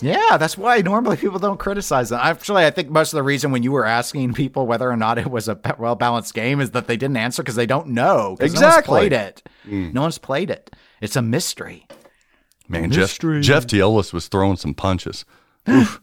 Yeah, 0.01 0.37
that's 0.37 0.57
why 0.57 0.77
normally 0.79 1.17
people 1.17 1.39
don't 1.39 1.59
criticize 1.59 2.09
them. 2.09 2.19
Actually, 2.23 2.65
I 2.65 2.71
think 2.71 2.89
most 2.89 3.11
of 3.13 3.17
the 3.17 3.23
reason 3.23 3.51
when 3.51 3.63
you 3.63 3.71
were 3.73 3.85
asking 3.85 4.33
people 4.33 4.65
whether 4.65 4.89
or 4.89 4.95
not 4.95 5.17
it 5.17 5.29
was 5.29 5.47
a 5.49 5.59
well 5.77 5.95
balanced 5.95 6.33
game 6.33 6.61
is 6.61 6.71
that 6.71 6.87
they 6.87 6.95
didn't 6.95 7.17
answer 7.17 7.43
because 7.43 7.55
they 7.55 7.65
don't 7.67 7.87
know. 7.87 8.37
'cause 8.39 8.49
Exactly. 8.51 8.61
No 8.61 8.69
one's 8.71 8.85
played 8.87 9.13
it. 9.13 9.43
Mm. 9.67 9.93
No 9.93 10.01
one's 10.01 10.17
played 10.17 10.49
it. 10.49 10.71
It's 11.01 11.15
a 11.15 11.21
mystery. 11.21 11.85
Man, 12.71 12.89
Jeff, 12.91 13.01
Mystery. 13.03 13.41
Jeff 13.41 13.67
Teolis 13.67 14.13
was 14.13 14.27
throwing 14.27 14.57
some 14.57 14.73
punches. 14.73 15.25
Oof. 15.69 16.01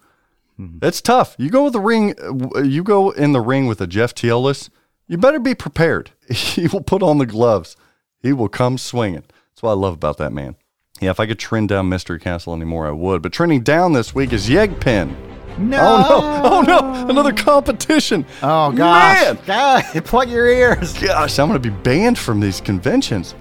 It's 0.82 1.00
tough. 1.00 1.36
You 1.38 1.50
go 1.50 1.64
with 1.64 1.72
the 1.72 1.80
ring. 1.80 2.14
uh, 2.56 2.60
You 2.62 2.82
go 2.82 3.10
in 3.10 3.32
the 3.32 3.40
ring 3.40 3.66
with 3.68 3.80
a 3.80 3.86
Jeff 3.86 4.14
Teolis. 4.14 4.70
You 5.06 5.16
better 5.16 5.38
be 5.40 5.54
prepared. 5.54 6.10
He 6.28 6.66
will 6.66 6.82
put 6.82 7.02
on 7.02 7.18
the 7.18 7.26
gloves. 7.26 7.76
He 8.20 8.32
will 8.32 8.48
come 8.48 8.76
swinging. 8.76 9.22
That's 9.52 9.62
what 9.62 9.70
I 9.70 9.74
love 9.74 9.94
about 9.94 10.18
that 10.18 10.32
man. 10.32 10.56
Yeah, 11.00 11.10
if 11.10 11.20
I 11.20 11.26
could 11.26 11.38
trend 11.38 11.68
down 11.68 11.88
Mystery 11.88 12.18
Castle 12.18 12.52
anymore, 12.54 12.86
I 12.88 12.90
would. 12.90 13.22
But 13.22 13.32
trending 13.32 13.62
down 13.62 13.92
this 13.92 14.14
week 14.14 14.32
is 14.32 14.48
Yegpin. 14.48 15.14
No. 15.58 15.78
Oh 15.80 16.60
no! 16.62 16.78
Oh 16.78 17.00
no! 17.02 17.08
Another 17.08 17.32
competition. 17.32 18.26
Oh 18.42 18.72
gosh. 18.72 19.22
Man! 19.24 19.38
God, 19.46 20.04
plug 20.04 20.28
your 20.28 20.46
ears. 20.48 20.92
gosh, 20.98 21.38
I'm 21.38 21.48
going 21.48 21.60
to 21.62 21.70
be 21.70 21.74
banned 21.82 22.18
from 22.18 22.40
these 22.40 22.60
conventions. 22.60 23.34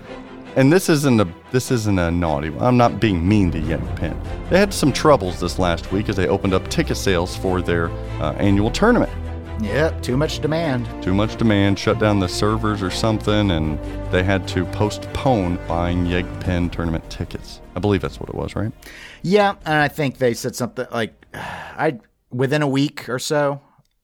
And 0.58 0.74
this 0.74 0.90
isn't 0.90 1.22
a 1.22 1.28
this 1.52 1.70
isn't 1.70 2.00
a 2.00 2.10
naughty 2.10 2.50
one. 2.50 2.66
I'm 2.66 2.78
not 2.78 3.00
being 3.00 3.28
mean 3.28 3.52
to 3.52 3.60
Yen 3.60 3.86
Pen. 3.96 4.20
They 4.50 4.58
had 4.58 4.74
some 4.74 4.92
troubles 4.92 5.40
this 5.40 5.60
last 5.60 5.92
week 5.92 6.10
as 6.10 6.16
they 6.16 6.28
opened 6.28 6.56
up 6.56 6.68
ticket 6.68 6.98
sales 6.98 7.38
for 7.38 7.62
their 7.62 7.90
uh, 8.20 8.34
annual 8.40 8.72
tournament. 8.72 9.12
Yep, 9.62 10.02
too 10.02 10.18
much 10.18 10.40
demand. 10.40 10.88
Too 11.04 11.14
much 11.14 11.36
demand, 11.36 11.78
shut 11.78 12.00
down 12.00 12.20
the 12.20 12.28
servers 12.28 12.82
or 12.82 12.90
something, 12.90 13.52
and 13.52 13.80
they 14.12 14.24
had 14.24 14.48
to 14.50 14.66
postpone 14.66 15.60
buying 15.68 16.08
Yeg 16.08 16.26
Pen 16.40 16.72
tournament 16.72 17.08
tickets. 17.10 17.62
I 17.76 17.80
believe 17.80 18.02
that's 18.02 18.20
what 18.20 18.30
it 18.30 18.36
was, 18.36 18.56
right? 18.56 18.72
Yeah, 19.22 19.56
and 19.64 19.76
I 19.76 19.88
think 19.90 20.18
they 20.18 20.34
said 20.34 20.56
something 20.56 20.88
like, 20.92 21.14
I 21.36 22.00
within 22.32 22.64
a 22.64 22.68
week 22.68 23.08
or 23.10 23.20
so. 23.20 23.62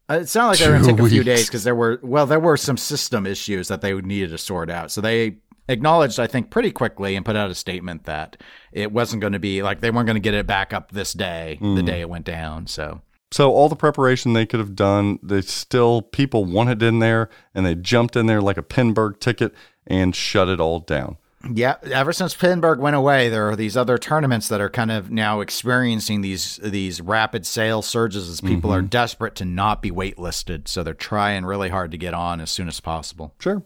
Uh, 0.10 0.20
It 0.22 0.30
sounded 0.30 0.50
like 0.50 0.60
they 0.60 0.68
were 0.68 0.74
going 0.74 0.84
to 0.84 0.92
take 0.92 1.06
a 1.06 1.10
few 1.10 1.24
days 1.24 1.48
because 1.48 1.64
there 1.64 1.76
were 1.76 2.00
well, 2.04 2.26
there 2.26 2.40
were 2.40 2.58
some 2.58 2.78
system 2.78 3.26
issues 3.26 3.70
that 3.70 3.82
they 3.82 3.94
needed 3.94 4.32
to 4.32 4.38
sort 4.38 4.70
out. 4.70 4.92
So 4.92 5.02
they 5.02 5.38
acknowledged, 5.68 6.20
I 6.20 6.28
think, 6.28 6.50
pretty 6.50 6.72
quickly 6.72 7.16
and 7.16 7.26
put 7.26 7.36
out 7.36 7.50
a 7.52 7.56
statement 7.56 8.06
that 8.06 8.38
it 8.72 8.92
wasn't 8.92 9.22
going 9.22 9.34
to 9.34 9.40
be 9.40 9.62
like 9.64 9.80
they 9.82 9.92
weren't 9.92 10.08
going 10.08 10.16
to 10.16 10.20
get 10.20 10.34
it 10.34 10.48
back 10.48 10.74
up 10.74 10.92
this 10.92 11.14
day, 11.14 11.58
the 11.62 11.66
Mm. 11.82 11.86
day 11.86 12.02
it 12.02 12.10
went 12.10 12.26
down. 12.26 12.68
So 12.68 13.02
So 13.32 13.52
all 13.52 13.68
the 13.70 13.76
preparation 13.76 14.34
they 14.34 14.46
could 14.46 14.60
have 14.60 14.76
done, 14.76 15.18
they 15.24 15.42
still 15.42 16.02
people 16.04 16.46
wanted 16.46 16.84
in 16.84 17.00
there 17.00 17.30
and 17.56 17.66
they 17.66 17.74
jumped 17.76 18.16
in 18.16 18.28
there 18.28 18.42
like 18.42 18.58
a 18.58 18.64
Pinburgh 18.64 19.20
ticket 19.20 19.54
and 19.88 20.16
shut 20.16 20.48
it 20.50 20.60
all 20.60 20.80
down. 20.80 21.18
Yeah, 21.54 21.76
ever 21.92 22.14
since 22.14 22.34
Pinburgh 22.36 22.80
went 22.80 22.96
away, 22.96 23.28
there 23.28 23.50
are 23.50 23.56
these 23.58 23.76
other 23.76 23.98
tournaments 23.98 24.48
that 24.48 24.62
are 24.62 24.70
kind 24.70 24.90
of 24.92 25.12
now 25.12 25.42
experiencing 25.42 26.22
these 26.22 26.58
these 26.64 27.02
rapid 27.02 27.46
sales 27.46 27.86
surges 27.86 28.30
as 28.30 28.40
people 28.40 28.72
are 28.72 28.82
desperate 28.82 29.36
to 29.36 29.46
not 29.46 29.82
be 29.82 29.92
waitlisted, 29.92 30.70
so 30.70 30.84
they're 30.84 30.94
trying 30.94 31.44
really 31.44 31.68
hard 31.68 31.92
to 31.92 31.98
get 31.98 32.14
on 32.14 32.40
as 32.40 32.50
soon 32.50 32.70
as 32.70 32.80
possible. 32.80 33.34
Sure. 33.40 33.62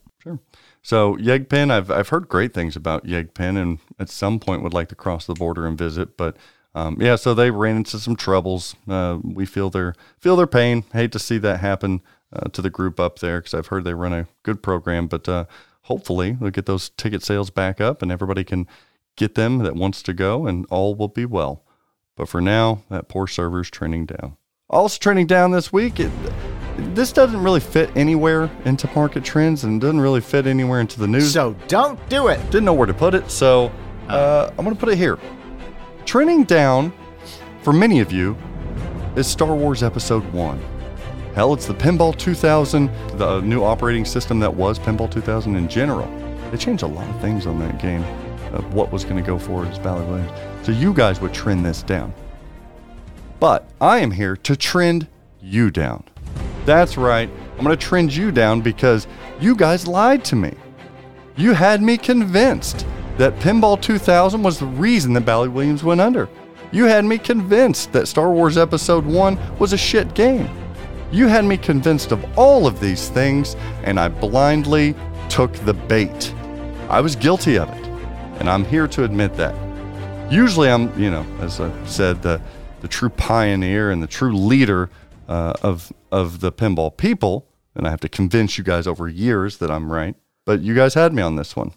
So 0.88 1.18
Yegpin, 1.18 1.70
I've 1.70 1.92
I've 1.92 2.08
heard 2.08 2.30
great 2.30 2.54
things 2.54 2.78
about 2.78 3.06
Yegpin, 3.06 3.62
and 3.62 3.80
at 4.00 4.08
some 4.08 4.40
point 4.40 4.64
would 4.64 4.74
like 4.74 4.88
to 4.88 4.96
cross 4.96 5.26
the 5.26 5.34
border 5.34 5.68
and 5.68 5.78
visit. 5.78 6.16
But 6.16 6.38
um, 6.74 6.96
yeah, 7.02 7.18
so 7.18 7.34
they 7.34 7.52
ran 7.52 7.76
into 7.76 8.00
some 8.00 8.16
troubles. 8.16 8.74
Uh, 8.88 9.20
we 9.22 9.46
feel 9.46 9.70
their 9.70 9.96
feel 10.18 10.38
their 10.38 10.48
pain. 10.48 10.86
Hate 10.94 11.12
to 11.12 11.20
see 11.20 11.40
that 11.40 11.60
happen 11.60 12.02
uh, 12.32 12.48
to 12.52 12.62
the 12.62 12.70
group 12.70 13.02
up 13.02 13.20
there 13.20 13.40
because 13.40 13.54
I've 13.54 13.68
heard 13.68 13.84
they 13.84 13.96
run 13.96 14.14
a 14.14 14.28
good 14.44 14.64
program. 14.64 15.08
But 15.08 15.28
uh, 15.28 15.44
hopefully 15.82 16.38
we'll 16.40 16.52
get 16.52 16.68
those 16.68 16.88
ticket 16.92 17.22
sales 17.22 17.50
back 17.50 17.82
up, 17.82 18.02
and 18.02 18.10
everybody 18.10 18.46
can 18.46 18.66
get 19.18 19.36
them 19.36 19.58
that 19.58 19.76
wants 19.76 20.02
to 20.04 20.14
go, 20.14 20.48
and 20.48 20.66
all 20.70 20.96
will 20.96 21.10
be 21.10 21.26
well. 21.26 21.66
But 22.16 22.30
for 22.30 22.40
now, 22.40 22.84
that 22.90 23.10
poor 23.10 23.28
server's 23.28 23.70
trending 23.70 24.06
down. 24.06 24.38
Also 24.70 25.00
trending 25.00 25.28
down 25.28 25.52
this 25.52 25.74
week. 25.74 26.00
It, 26.00 26.14
this 26.78 27.12
doesn't 27.12 27.42
really 27.42 27.60
fit 27.60 27.90
anywhere 27.96 28.50
into 28.66 28.90
market 28.96 29.24
trends 29.24 29.64
and 29.64 29.82
doesn't 29.82 30.00
really 30.00 30.22
fit 30.22 30.48
anywhere 30.48 30.80
into 30.80 31.00
the 31.00 31.08
news. 31.08 31.34
So 31.34 31.56
don't 31.68 32.00
do 32.10 32.28
it. 32.28 32.38
Didn't 32.46 32.66
know 32.66 32.74
where 32.74 32.88
to 32.88 32.94
put 32.94 33.16
it, 33.16 33.30
so 33.32 33.72
uh, 34.08 34.50
I'm 34.58 34.64
going 34.64 34.76
to 34.76 34.80
put 34.80 34.90
it 34.90 34.98
here. 34.98 35.18
Trending 36.06 36.44
down 36.44 36.94
for 37.64 37.74
many 37.74 38.00
of 38.00 38.12
you 38.12 38.38
is 39.16 39.28
Star 39.28 39.56
Wars 39.56 39.84
Episode 39.84 40.24
1. 40.32 40.60
Hell, 41.34 41.54
it's 41.54 41.66
the 41.66 41.74
Pinball 41.74 42.18
2000, 42.18 42.90
the 43.18 43.42
new 43.42 43.64
operating 43.64 44.06
system 44.06 44.40
that 44.40 44.54
was 44.54 44.80
Pinball 44.80 45.10
2000 45.12 45.56
in 45.56 45.68
general. 45.68 46.08
They 46.52 46.58
changed 46.58 46.84
a 46.84 46.88
lot 46.88 47.08
of 47.10 47.20
things 47.20 47.46
on 47.46 47.60
that 47.60 47.80
game 47.80 48.04
of 48.54 48.74
what 48.74 48.92
was 48.92 49.04
going 49.04 49.18
to 49.18 49.22
go 49.22 49.38
forward 49.38 49.68
as 49.68 49.80
Bally 49.80 50.06
Williams. 50.06 50.32
So 50.66 50.72
you 50.72 50.94
guys 50.94 51.20
would 51.20 51.34
trend 51.34 51.66
this 51.66 51.84
down. 51.84 52.14
But 53.40 53.70
I 53.82 54.00
am 54.00 54.12
here 54.12 54.36
to 54.38 54.56
trend 54.56 55.08
you 55.42 55.70
down. 55.70 56.04
That's 56.68 56.98
right. 56.98 57.30
I'm 57.58 57.64
going 57.64 57.78
to 57.78 57.78
trend 57.78 58.14
you 58.14 58.30
down 58.30 58.60
because 58.60 59.08
you 59.40 59.56
guys 59.56 59.88
lied 59.88 60.26
to 60.26 60.36
me. 60.36 60.54
You 61.38 61.54
had 61.54 61.82
me 61.82 61.98
convinced 61.98 62.86
that 63.18 63.34
Pinball 63.40 63.82
2000 63.82 64.44
was 64.44 64.60
the 64.60 64.66
reason 64.66 65.14
that 65.14 65.22
Bally 65.22 65.48
Williams 65.48 65.86
went 65.86 66.02
under. 66.02 66.28
You 66.74 66.84
had 66.84 67.06
me 67.06 67.20
convinced 67.20 67.94
that 67.94 68.10
Star 68.10 68.34
Wars 68.34 68.58
Episode 68.58 69.06
1 69.06 69.58
was 69.60 69.72
a 69.72 69.78
shit 69.78 70.14
game. 70.14 70.50
You 71.10 71.28
had 71.28 71.46
me 71.46 71.56
convinced 71.56 72.12
of 72.12 72.26
all 72.38 72.68
of 72.68 72.82
these 72.82 73.08
things, 73.08 73.56
and 73.86 73.98
I 73.98 74.10
blindly 74.10 74.94
took 75.30 75.54
the 75.54 75.74
bait. 75.74 76.34
I 76.90 77.00
was 77.00 77.16
guilty 77.16 77.58
of 77.58 77.70
it, 77.70 77.88
and 78.42 78.50
I'm 78.50 78.66
here 78.66 78.90
to 78.90 79.06
admit 79.06 79.38
that. 79.38 79.56
Usually, 80.30 80.70
I'm, 80.70 80.92
you 81.02 81.12
know, 81.12 81.26
as 81.40 81.62
I 81.62 81.72
said, 81.86 82.22
the, 82.22 82.42
the 82.82 82.90
true 82.90 83.08
pioneer 83.08 83.92
and 83.92 84.04
the 84.04 84.08
true 84.08 84.36
leader 84.36 84.90
uh, 85.30 85.54
of, 85.62 85.94
of 86.18 86.40
the 86.40 86.52
pinball 86.52 86.96
people, 86.96 87.48
and 87.76 87.86
I 87.86 87.92
have 87.92 88.00
to 88.02 88.10
convince 88.10 88.58
you 88.58 88.64
guys 88.64 88.88
over 88.88 89.08
years 89.08 89.58
that 89.58 89.70
I'm 89.70 89.92
right. 89.92 90.16
But 90.46 90.62
you 90.62 90.74
guys 90.74 90.96
had 90.96 91.14
me 91.14 91.22
on 91.22 91.36
this 91.36 91.56
one, 91.56 91.74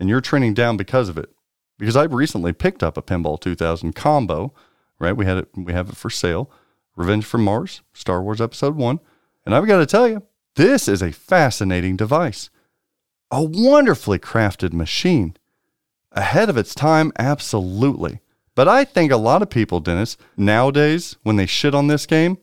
and 0.00 0.08
you're 0.08 0.20
trending 0.20 0.54
down 0.54 0.76
because 0.76 1.08
of 1.08 1.16
it. 1.16 1.30
Because 1.78 1.94
I 1.94 2.04
recently 2.04 2.52
picked 2.52 2.82
up 2.82 2.96
a 2.96 3.02
Pinball 3.02 3.40
2000 3.40 3.94
combo, 3.94 4.52
right? 4.98 5.16
We 5.16 5.26
had 5.26 5.38
it, 5.38 5.48
we 5.54 5.72
have 5.72 5.88
it 5.90 5.96
for 5.96 6.10
sale. 6.10 6.50
Revenge 6.96 7.24
from 7.26 7.44
Mars, 7.44 7.82
Star 7.92 8.22
Wars 8.22 8.40
Episode 8.40 8.74
1. 8.74 8.98
And 9.44 9.54
I've 9.54 9.66
got 9.66 9.78
to 9.78 9.86
tell 9.86 10.08
you, 10.08 10.22
this 10.56 10.88
is 10.88 11.02
a 11.02 11.12
fascinating 11.12 11.96
device. 11.96 12.48
A 13.30 13.42
wonderfully 13.44 14.18
crafted 14.18 14.72
machine. 14.72 15.36
Ahead 16.12 16.48
of 16.48 16.56
its 16.56 16.74
time, 16.74 17.12
absolutely. 17.18 18.20
But 18.54 18.66
I 18.66 18.84
think 18.84 19.12
a 19.12 19.18
lot 19.18 19.42
of 19.42 19.50
people, 19.50 19.80
Dennis, 19.80 20.16
nowadays, 20.36 21.16
when 21.22 21.36
they 21.36 21.44
shit 21.44 21.74
on 21.74 21.88
this 21.88 22.06
game, 22.06 22.38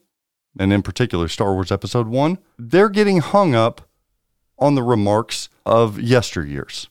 and 0.57 0.71
in 0.71 0.81
particular 0.81 1.27
Star 1.27 1.53
Wars 1.53 1.71
Episode 1.71 2.07
1, 2.07 2.37
they're 2.57 2.89
getting 2.89 3.19
hung 3.19 3.55
up 3.55 3.81
on 4.59 4.75
the 4.75 4.83
remarks 4.83 5.49
of 5.65 5.97
yesteryears. 5.97 6.87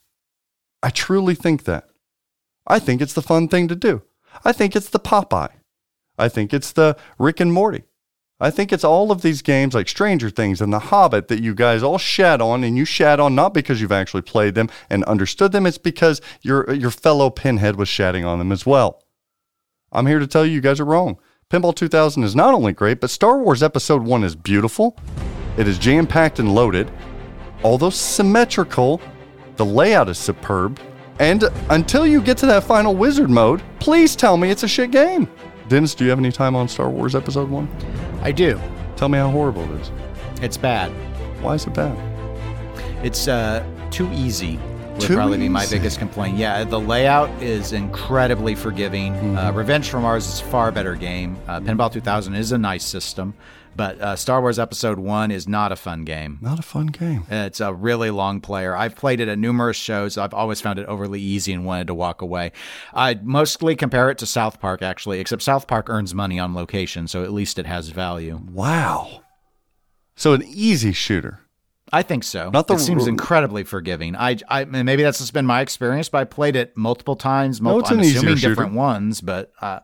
I 0.82 0.90
truly 0.90 1.34
think 1.34 1.64
that. 1.64 1.88
I 2.66 2.78
think 2.78 3.00
it's 3.00 3.14
the 3.14 3.22
fun 3.22 3.48
thing 3.48 3.68
to 3.68 3.76
do. 3.76 4.02
I 4.44 4.52
think 4.52 4.74
it's 4.74 4.88
the 4.88 5.00
Popeye. 5.00 5.52
I 6.18 6.28
think 6.28 6.52
it's 6.52 6.72
the 6.72 6.96
Rick 7.18 7.40
and 7.40 7.52
Morty. 7.52 7.84
I 8.40 8.50
think 8.50 8.72
it's 8.72 8.82
all 8.82 9.12
of 9.12 9.22
these 9.22 9.40
games 9.40 9.72
like 9.72 9.88
Stranger 9.88 10.28
Things 10.28 10.60
and 10.60 10.72
The 10.72 10.80
Hobbit 10.80 11.28
that 11.28 11.40
you 11.40 11.54
guys 11.54 11.82
all 11.82 11.98
shat 11.98 12.40
on, 12.40 12.64
and 12.64 12.76
you 12.76 12.84
shat 12.84 13.20
on 13.20 13.36
not 13.36 13.54
because 13.54 13.80
you've 13.80 13.92
actually 13.92 14.22
played 14.22 14.56
them 14.56 14.68
and 14.90 15.04
understood 15.04 15.52
them. 15.52 15.64
It's 15.64 15.78
because 15.78 16.20
your 16.42 16.72
your 16.74 16.90
fellow 16.90 17.30
Pinhead 17.30 17.76
was 17.76 17.88
shatting 17.88 18.24
on 18.24 18.40
them 18.40 18.50
as 18.50 18.66
well. 18.66 19.04
I'm 19.92 20.06
here 20.06 20.18
to 20.18 20.26
tell 20.26 20.44
you, 20.44 20.54
you 20.54 20.60
guys 20.60 20.80
are 20.80 20.84
wrong. 20.84 21.18
Pinball 21.52 21.74
2000 21.74 22.24
is 22.24 22.34
not 22.34 22.54
only 22.54 22.72
great, 22.72 22.98
but 22.98 23.10
Star 23.10 23.36
Wars 23.36 23.62
Episode 23.62 24.02
1 24.02 24.24
is 24.24 24.34
beautiful. 24.34 24.96
It 25.58 25.68
is 25.68 25.78
jam 25.78 26.06
packed 26.06 26.38
and 26.38 26.54
loaded. 26.54 26.90
Although 27.62 27.90
symmetrical, 27.90 29.02
the 29.56 29.64
layout 29.66 30.08
is 30.08 30.16
superb. 30.16 30.80
And 31.18 31.44
until 31.68 32.06
you 32.06 32.22
get 32.22 32.38
to 32.38 32.46
that 32.46 32.64
final 32.64 32.96
wizard 32.96 33.28
mode, 33.28 33.62
please 33.80 34.16
tell 34.16 34.38
me 34.38 34.50
it's 34.50 34.62
a 34.62 34.68
shit 34.68 34.92
game. 34.92 35.28
Dennis, 35.68 35.94
do 35.94 36.04
you 36.04 36.10
have 36.10 36.18
any 36.18 36.32
time 36.32 36.56
on 36.56 36.68
Star 36.68 36.88
Wars 36.88 37.14
Episode 37.14 37.50
1? 37.50 37.68
I 38.22 38.32
do. 38.32 38.58
Tell 38.96 39.10
me 39.10 39.18
how 39.18 39.28
horrible 39.30 39.70
it 39.74 39.80
is. 39.82 39.90
It's 40.40 40.56
bad. 40.56 40.90
Why 41.42 41.56
is 41.56 41.66
it 41.66 41.74
bad? 41.74 41.94
It's 43.04 43.28
uh, 43.28 43.62
too 43.90 44.10
easy. 44.14 44.58
Would 45.02 45.08
Too 45.08 45.14
probably 45.16 45.38
be 45.38 45.48
my 45.48 45.62
easy. 45.64 45.76
biggest 45.76 45.98
complaint. 45.98 46.36
Yeah, 46.38 46.64
the 46.64 46.80
layout 46.80 47.30
is 47.42 47.72
incredibly 47.72 48.54
forgiving. 48.54 49.12
Mm-hmm. 49.14 49.36
Uh, 49.38 49.52
Revenge 49.52 49.88
from 49.90 50.02
Mars 50.02 50.26
is 50.26 50.40
a 50.40 50.44
far 50.44 50.70
better 50.72 50.94
game. 50.94 51.36
Uh, 51.48 51.60
Pinball 51.60 51.92
2000 51.92 52.34
is 52.34 52.52
a 52.52 52.58
nice 52.58 52.84
system, 52.84 53.34
but 53.74 54.00
uh, 54.00 54.16
Star 54.16 54.40
Wars 54.40 54.58
Episode 54.58 54.98
1 54.98 55.30
is 55.30 55.48
not 55.48 55.72
a 55.72 55.76
fun 55.76 56.04
game. 56.04 56.38
Not 56.40 56.58
a 56.58 56.62
fun 56.62 56.86
game. 56.88 57.24
It's 57.30 57.60
a 57.60 57.72
really 57.72 58.10
long 58.10 58.40
player. 58.40 58.76
I've 58.76 58.94
played 58.96 59.20
it 59.20 59.28
at 59.28 59.38
numerous 59.38 59.76
shows. 59.76 60.16
I've 60.18 60.34
always 60.34 60.60
found 60.60 60.78
it 60.78 60.86
overly 60.86 61.20
easy 61.20 61.52
and 61.52 61.64
wanted 61.64 61.86
to 61.88 61.94
walk 61.94 62.22
away. 62.22 62.52
I'd 62.94 63.26
mostly 63.26 63.74
compare 63.76 64.10
it 64.10 64.18
to 64.18 64.26
South 64.26 64.60
Park, 64.60 64.82
actually, 64.82 65.20
except 65.20 65.42
South 65.42 65.66
Park 65.66 65.88
earns 65.90 66.14
money 66.14 66.38
on 66.38 66.54
location, 66.54 67.08
so 67.08 67.24
at 67.24 67.32
least 67.32 67.58
it 67.58 67.66
has 67.66 67.88
value. 67.88 68.40
Wow. 68.52 69.22
So 70.14 70.34
an 70.34 70.42
easy 70.46 70.92
shooter. 70.92 71.40
I 71.92 72.02
think 72.02 72.24
so. 72.24 72.48
Not 72.50 72.68
the 72.68 72.74
it 72.74 72.80
seems 72.80 73.06
incredibly 73.06 73.64
forgiving. 73.64 74.16
I, 74.16 74.38
I 74.48 74.64
maybe 74.64 75.02
that's 75.02 75.18
just 75.18 75.34
been 75.34 75.44
my 75.46 75.60
experience, 75.60 76.08
but 76.08 76.18
I 76.18 76.24
played 76.24 76.56
it 76.56 76.76
multiple 76.76 77.16
times. 77.16 77.60
No, 77.60 77.70
Multiple, 77.70 77.80
it's 77.80 77.90
an 77.90 77.98
I'm 77.98 78.04
easier 78.04 78.18
assuming 78.18 78.36
shooter. 78.36 78.48
different 78.48 78.74
ones, 78.74 79.20
but 79.20 79.52
uh, 79.60 79.80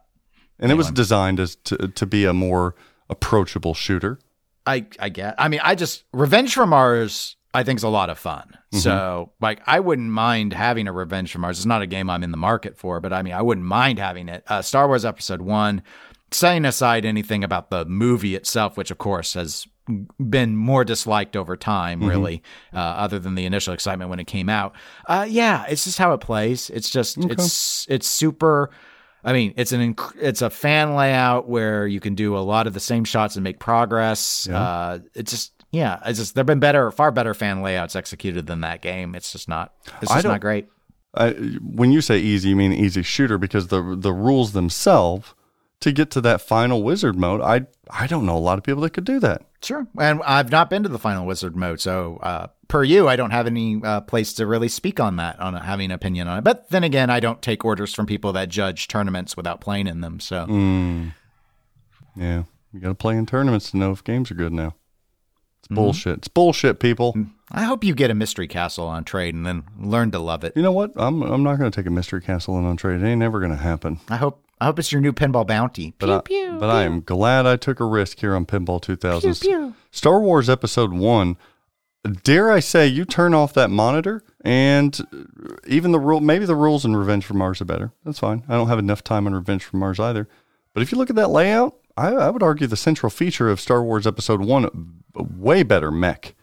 And 0.58 0.72
it 0.72 0.76
was 0.76 0.90
designed 0.90 1.38
as 1.38 1.56
to, 1.56 1.88
to 1.88 2.06
be 2.06 2.24
a 2.24 2.32
more 2.32 2.74
approachable 3.10 3.74
shooter. 3.74 4.18
I 4.66 4.86
I 4.98 5.08
get. 5.10 5.34
I 5.38 5.48
mean, 5.48 5.60
I 5.62 5.74
just 5.74 6.04
Revenge 6.12 6.54
from 6.54 6.70
Mars. 6.70 7.36
I 7.54 7.62
think 7.62 7.78
is 7.78 7.82
a 7.84 7.88
lot 7.88 8.10
of 8.10 8.18
fun. 8.18 8.46
Mm-hmm. 8.48 8.78
So, 8.78 9.32
like, 9.40 9.60
I 9.66 9.80
wouldn't 9.80 10.10
mind 10.10 10.52
having 10.52 10.86
a 10.86 10.92
Revenge 10.92 11.32
from 11.32 11.40
Mars. 11.40 11.58
It's 11.58 11.64
not 11.66 11.80
a 11.80 11.86
game 11.86 12.10
I'm 12.10 12.22
in 12.22 12.30
the 12.30 12.36
market 12.36 12.76
for, 12.76 13.00
but 13.00 13.10
I 13.12 13.22
mean, 13.22 13.32
I 13.32 13.40
wouldn't 13.40 13.66
mind 13.66 13.98
having 13.98 14.28
it. 14.28 14.44
Uh, 14.46 14.60
Star 14.60 14.86
Wars 14.86 15.04
Episode 15.04 15.40
One. 15.42 15.82
Setting 16.30 16.66
aside 16.66 17.06
anything 17.06 17.42
about 17.42 17.70
the 17.70 17.86
movie 17.86 18.34
itself, 18.34 18.76
which 18.76 18.90
of 18.90 18.98
course 18.98 19.32
has 19.32 19.66
been 20.18 20.56
more 20.56 20.84
disliked 20.84 21.36
over 21.36 21.56
time, 21.56 22.00
Mm-hmm. 22.00 22.08
really, 22.08 22.42
uh, 22.72 22.78
other 22.78 23.18
than 23.18 23.34
the 23.34 23.44
initial 23.46 23.72
excitement 23.74 24.10
when 24.10 24.20
it 24.20 24.26
came 24.26 24.48
out. 24.48 24.74
Uh, 25.06 25.26
yeah, 25.28 25.64
it's 25.68 25.84
just 25.84 25.98
how 25.98 26.12
it 26.12 26.18
plays. 26.18 26.70
It's 26.70 26.90
just 26.90 27.16
it's 27.24 27.86
it's 27.88 28.06
super. 28.06 28.70
I 29.24 29.32
mean, 29.32 29.52
it's 29.56 29.72
an 29.72 29.94
inc- 29.94 30.16
it's 30.20 30.42
a 30.42 30.50
fan 30.50 30.94
layout 30.94 31.48
where 31.48 31.86
you 31.86 32.00
can 32.00 32.14
do 32.14 32.36
a 32.36 32.40
lot 32.40 32.66
of 32.66 32.74
the 32.74 32.80
same 32.80 33.04
shots 33.04 33.34
and 33.36 33.42
make 33.44 33.58
progress. 33.58 34.48
Uh, 34.48 35.00
it's 35.14 35.32
just 35.32 35.52
yeah, 35.70 36.00
it's 36.06 36.18
just 36.18 36.34
there've 36.34 36.46
been 36.46 36.60
better, 36.60 36.90
far 36.90 37.10
better 37.10 37.34
fan 37.34 37.60
layouts 37.60 37.96
executed 37.96 38.46
than 38.46 38.60
that 38.62 38.80
game. 38.80 39.14
It's 39.14 39.32
just 39.32 39.48
not. 39.48 39.74
It's 40.00 40.12
just 40.12 40.24
not 40.24 40.40
great. 40.40 40.68
I, 41.14 41.30
when 41.32 41.90
you 41.90 42.00
say 42.00 42.18
easy, 42.18 42.50
you 42.50 42.56
mean 42.56 42.72
easy 42.72 43.02
shooter 43.02 43.38
because 43.38 43.68
the 43.68 43.96
the 43.98 44.12
rules 44.12 44.52
themselves 44.52 45.34
to 45.80 45.92
get 45.92 46.10
to 46.12 46.20
that 46.22 46.40
final 46.40 46.82
wizard 46.82 47.16
mode, 47.16 47.40
I 47.40 47.66
I 47.90 48.06
don't 48.06 48.26
know 48.26 48.36
a 48.36 48.40
lot 48.40 48.58
of 48.58 48.64
people 48.64 48.82
that 48.82 48.90
could 48.90 49.04
do 49.04 49.20
that. 49.20 49.42
Sure, 49.62 49.86
and 49.98 50.22
I've 50.24 50.50
not 50.50 50.70
been 50.70 50.82
to 50.84 50.88
the 50.88 50.98
final 50.98 51.26
wizard 51.26 51.56
mode, 51.56 51.80
so 51.80 52.18
uh, 52.22 52.46
per 52.68 52.84
you, 52.84 53.08
I 53.08 53.16
don't 53.16 53.30
have 53.30 53.46
any 53.46 53.80
uh, 53.82 54.00
place 54.02 54.32
to 54.34 54.46
really 54.46 54.68
speak 54.68 55.00
on 55.00 55.16
that, 55.16 55.38
on 55.40 55.54
having 55.54 55.86
an 55.86 55.92
opinion 55.92 56.28
on 56.28 56.38
it. 56.38 56.44
But 56.44 56.70
then 56.70 56.84
again, 56.84 57.10
I 57.10 57.18
don't 57.20 57.42
take 57.42 57.64
orders 57.64 57.92
from 57.94 58.06
people 58.06 58.32
that 58.34 58.48
judge 58.48 58.88
tournaments 58.88 59.36
without 59.36 59.60
playing 59.60 59.86
in 59.86 60.00
them. 60.00 60.20
So 60.20 60.46
Yeah, 62.16 62.44
you 62.72 62.80
got 62.80 62.88
to 62.88 62.94
play 62.94 63.16
in 63.16 63.26
tournaments 63.26 63.70
to 63.70 63.76
know 63.76 63.92
if 63.92 64.04
games 64.04 64.30
are 64.30 64.34
good 64.34 64.52
now. 64.52 64.74
It's 65.60 65.68
bullshit. 65.68 66.18
It's 66.18 66.28
bullshit, 66.28 66.78
people. 66.78 67.16
I 67.50 67.64
hope 67.64 67.82
you 67.82 67.94
get 67.94 68.10
a 68.10 68.14
mystery 68.14 68.46
castle 68.46 68.86
on 68.86 69.04
trade 69.04 69.34
and 69.34 69.46
then 69.46 69.64
learn 69.78 70.10
to 70.12 70.18
love 70.18 70.44
it. 70.44 70.52
You 70.54 70.62
know 70.62 70.72
what? 70.72 70.92
I'm 70.96 71.22
I'm 71.22 71.42
not 71.42 71.58
going 71.58 71.70
to 71.70 71.74
take 71.74 71.86
a 71.86 71.90
mystery 71.90 72.20
castle 72.20 72.58
in 72.58 72.64
on 72.64 72.76
trade. 72.76 73.02
It 73.02 73.06
ain't 73.06 73.18
never 73.18 73.40
going 73.40 73.52
to 73.52 73.56
happen. 73.56 74.00
I 74.08 74.16
hope 74.16 74.44
I 74.60 74.66
hope 74.66 74.78
it's 74.78 74.90
your 74.90 75.00
new 75.00 75.12
pinball 75.12 75.46
bounty. 75.46 75.94
But 75.98 76.10
I, 76.10 76.58
but 76.58 76.70
I 76.70 76.82
am 76.82 77.00
glad 77.00 77.46
I 77.46 77.56
took 77.56 77.80
a 77.80 77.84
risk 77.84 78.18
here 78.18 78.34
on 78.34 78.46
Pinball 78.46 78.80
2000. 78.80 79.28
Star 79.90 80.20
Wars 80.20 80.48
Episode 80.50 80.92
One. 80.92 81.36
Dare 82.22 82.50
I 82.50 82.60
say, 82.60 82.86
you 82.86 83.04
turn 83.04 83.34
off 83.34 83.52
that 83.54 83.70
monitor, 83.70 84.22
and 84.42 84.98
uh, 85.12 85.56
even 85.66 85.92
the 85.92 85.98
rule, 85.98 86.20
maybe 86.20 86.46
the 86.46 86.54
rules 86.54 86.84
in 86.84 86.96
Revenge 86.96 87.24
from 87.24 87.38
Mars 87.38 87.60
are 87.60 87.66
better. 87.66 87.92
That's 88.04 88.20
fine. 88.20 88.44
I 88.48 88.54
don't 88.54 88.68
have 88.68 88.78
enough 88.78 89.02
time 89.04 89.26
on 89.26 89.34
Revenge 89.34 89.64
from 89.64 89.80
Mars 89.80 89.98
either. 90.00 90.28
But 90.72 90.82
if 90.82 90.92
you 90.92 90.96
look 90.98 91.10
at 91.10 91.16
that 91.16 91.30
layout, 91.30 91.76
I, 91.96 92.08
I 92.08 92.30
would 92.30 92.42
argue 92.42 92.66
the 92.66 92.76
central 92.76 93.10
feature 93.10 93.50
of 93.50 93.60
Star 93.60 93.82
Wars 93.82 94.06
Episode 94.06 94.40
One, 94.40 94.66
uh, 94.66 95.22
way 95.22 95.64
better 95.64 95.90
mech 95.90 96.34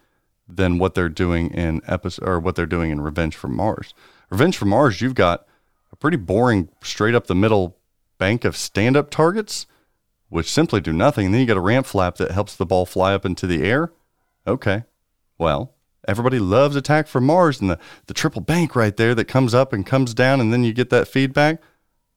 than 0.48 0.78
what 0.78 0.94
they're 0.94 1.10
doing 1.10 1.50
in 1.52 1.82
episode 1.88 2.28
or 2.28 2.40
what 2.40 2.56
they're 2.56 2.66
doing 2.66 2.92
in 2.92 3.02
Revenge 3.02 3.36
from 3.36 3.56
Mars. 3.56 3.94
Revenge 4.30 4.58
from 4.58 4.70
Mars, 4.70 5.02
you've 5.02 5.16
got 5.16 5.48
a 5.92 5.96
pretty 5.96 6.18
boring, 6.18 6.70
straight 6.84 7.16
up 7.16 7.28
the 7.28 7.36
middle 7.36 7.78
bank 8.26 8.44
of 8.44 8.58
stand 8.58 8.98
up 8.98 9.12
targets, 9.12 9.68
which 10.30 10.52
simply 10.52 10.82
do 10.82 10.92
nothing. 10.92 11.28
And 11.28 11.34
then 11.36 11.42
you 11.42 11.46
got 11.46 11.58
a 11.58 11.62
ramp 11.62 11.86
flap 11.86 12.16
that 12.16 12.32
helps 12.32 12.56
the 12.56 12.66
ball 12.66 12.88
fly 12.88 13.14
up 13.14 13.24
into 13.24 13.46
the 13.46 13.62
air. 13.62 13.92
Okay. 14.48 14.84
Well, 15.38 15.76
everybody 16.08 16.40
loves 16.40 16.76
Attack 16.76 17.06
from 17.06 17.28
Mars 17.28 17.62
and 17.62 17.70
the, 17.70 17.78
the 18.08 18.16
triple 18.16 18.42
bank 18.42 18.76
right 18.76 18.98
there 18.98 19.14
that 19.14 19.26
comes 19.26 19.54
up 19.54 19.74
and 19.74 19.86
comes 19.86 20.16
down, 20.16 20.42
and 20.42 20.52
then 20.52 20.64
you 20.64 20.74
get 20.74 20.90
that 20.90 21.08
feedback. 21.08 21.62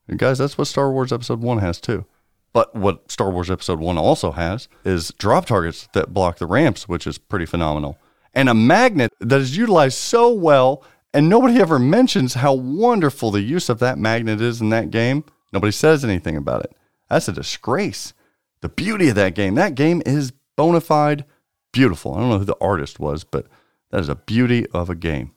And 0.08 0.18
guys, 0.18 0.38
that's 0.38 0.56
what 0.56 0.66
Star 0.66 0.90
Wars 0.90 1.12
Episode 1.12 1.42
1 1.42 1.58
has 1.58 1.78
too. 1.78 2.06
But 2.54 2.74
what 2.74 3.12
Star 3.12 3.30
Wars 3.30 3.50
Episode 3.50 3.78
1 3.78 3.98
also 3.98 4.32
has 4.32 4.66
is 4.86 5.12
drop 5.18 5.44
targets 5.44 5.90
that 5.92 6.14
block 6.14 6.38
the 6.38 6.46
ramps, 6.46 6.88
which 6.88 7.06
is 7.06 7.18
pretty 7.18 7.44
phenomenal. 7.44 7.98
And 8.32 8.48
a 8.48 8.54
magnet 8.54 9.12
that 9.20 9.40
is 9.42 9.58
utilized 9.58 9.98
so 9.98 10.32
well, 10.32 10.82
and 11.12 11.28
nobody 11.28 11.60
ever 11.60 11.78
mentions 11.78 12.32
how 12.32 12.54
wonderful 12.54 13.30
the 13.30 13.42
use 13.42 13.68
of 13.68 13.78
that 13.80 13.98
magnet 13.98 14.40
is 14.40 14.62
in 14.62 14.70
that 14.70 14.90
game. 14.90 15.24
Nobody 15.52 15.72
says 15.72 16.04
anything 16.04 16.36
about 16.36 16.64
it. 16.64 16.72
That's 17.08 17.28
a 17.28 17.32
disgrace. 17.32 18.12
The 18.60 18.68
beauty 18.68 19.08
of 19.08 19.14
that 19.14 19.34
game, 19.34 19.54
that 19.54 19.74
game 19.74 20.02
is 20.04 20.32
bona 20.56 20.80
fide 20.80 21.24
beautiful. 21.72 22.14
I 22.14 22.20
don't 22.20 22.30
know 22.30 22.38
who 22.38 22.44
the 22.44 22.56
artist 22.60 22.98
was, 22.98 23.24
but 23.24 23.46
that 23.90 24.00
is 24.00 24.08
a 24.08 24.14
beauty 24.16 24.66
of 24.74 24.90
a 24.90 24.94
game, 24.94 25.32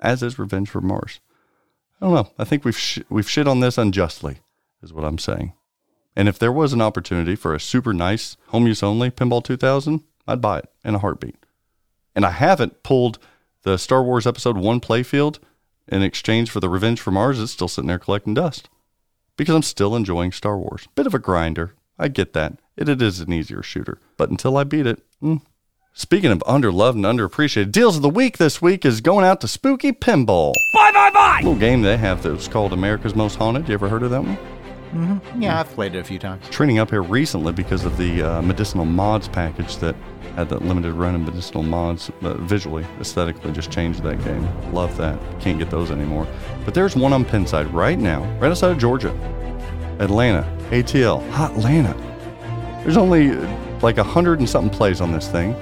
as 0.00 0.22
is 0.22 0.38
Revenge 0.38 0.68
for 0.68 0.80
Mars. 0.80 1.20
I 2.00 2.06
don't 2.06 2.14
know. 2.14 2.30
I 2.38 2.44
think 2.44 2.64
we've 2.64 2.78
sh- 2.78 3.00
we've 3.08 3.28
shit 3.28 3.48
on 3.48 3.60
this 3.60 3.78
unjustly, 3.78 4.38
is 4.82 4.92
what 4.92 5.04
I'm 5.04 5.18
saying. 5.18 5.54
And 6.16 6.28
if 6.28 6.38
there 6.38 6.52
was 6.52 6.72
an 6.72 6.82
opportunity 6.82 7.36
for 7.36 7.54
a 7.54 7.60
super 7.60 7.92
nice 7.92 8.36
home 8.48 8.66
use 8.66 8.82
only 8.82 9.10
Pinball 9.10 9.44
2000, 9.44 10.02
I'd 10.26 10.40
buy 10.40 10.58
it 10.58 10.68
in 10.84 10.94
a 10.94 10.98
heartbeat. 10.98 11.36
And 12.14 12.26
I 12.26 12.30
haven't 12.30 12.82
pulled 12.82 13.18
the 13.62 13.78
Star 13.78 14.02
Wars 14.02 14.26
Episode 14.26 14.56
1 14.56 14.80
playfield 14.80 15.38
in 15.88 16.02
exchange 16.02 16.50
for 16.50 16.60
the 16.60 16.68
Revenge 16.68 17.00
for 17.00 17.10
Mars. 17.10 17.40
It's 17.40 17.52
still 17.52 17.68
sitting 17.68 17.88
there 17.88 17.98
collecting 17.98 18.34
dust 18.34 18.68
because 19.40 19.54
I'm 19.54 19.62
still 19.62 19.96
enjoying 19.96 20.32
Star 20.32 20.58
Wars. 20.58 20.86
Bit 20.94 21.06
of 21.06 21.14
a 21.14 21.18
grinder. 21.18 21.74
I 21.98 22.08
get 22.08 22.34
that. 22.34 22.58
It, 22.76 22.90
it 22.90 23.00
is 23.00 23.20
an 23.20 23.32
easier 23.32 23.62
shooter. 23.62 23.98
But 24.18 24.28
until 24.28 24.58
I 24.58 24.64
beat 24.64 24.86
it, 24.86 25.00
mm. 25.22 25.40
Speaking 25.94 26.30
of 26.30 26.40
underloved 26.40 26.92
and 26.92 27.06
underappreciated, 27.06 27.72
deals 27.72 27.96
of 27.96 28.02
the 28.02 28.10
week 28.10 28.36
this 28.36 28.60
week 28.60 28.84
is 28.84 29.00
going 29.00 29.24
out 29.24 29.40
to 29.40 29.48
Spooky 29.48 29.92
Pinball. 29.92 30.52
Bye, 30.74 30.92
bye, 30.92 31.10
bye! 31.10 31.38
Little 31.38 31.56
game 31.58 31.80
they 31.80 31.96
have 31.96 32.22
that's 32.22 32.48
called 32.48 32.74
America's 32.74 33.14
Most 33.14 33.36
Haunted. 33.36 33.66
You 33.66 33.74
ever 33.74 33.88
heard 33.88 34.02
of 34.02 34.10
that 34.10 34.22
one? 34.22 35.18
Yeah, 35.40 35.58
I've 35.58 35.70
played 35.70 35.94
it 35.94 36.00
a 36.00 36.04
few 36.04 36.18
times. 36.18 36.46
Training 36.50 36.78
up 36.78 36.90
here 36.90 37.02
recently 37.02 37.52
because 37.52 37.86
of 37.86 37.96
the 37.96 38.22
uh, 38.22 38.42
medicinal 38.42 38.84
mods 38.84 39.26
package 39.26 39.78
that 39.78 39.96
had 40.34 40.48
that 40.50 40.62
limited 40.64 40.92
run 40.92 41.14
of 41.14 41.20
medicinal 41.22 41.62
mods 41.62 42.10
uh, 42.22 42.34
visually, 42.34 42.84
aesthetically, 43.00 43.52
just 43.52 43.70
changed 43.70 44.02
that 44.02 44.22
game. 44.24 44.46
Love 44.72 44.96
that. 44.96 45.18
Can't 45.40 45.58
get 45.58 45.70
those 45.70 45.90
anymore. 45.90 46.26
But 46.64 46.74
there's 46.74 46.96
one 46.96 47.12
on 47.12 47.24
Pinside 47.24 47.72
right 47.72 47.98
now, 47.98 48.24
right 48.38 48.50
outside 48.50 48.70
of 48.70 48.78
Georgia, 48.78 49.10
Atlanta, 49.98 50.42
ATL, 50.70 51.28
Hot 51.30 51.52
Atlanta. 51.52 51.94
There's 52.82 52.96
only 52.96 53.32
like 53.82 53.98
a 53.98 54.04
hundred 54.04 54.38
and 54.38 54.48
something 54.48 54.70
plays 54.76 55.00
on 55.00 55.12
this 55.12 55.28
thing. 55.28 55.54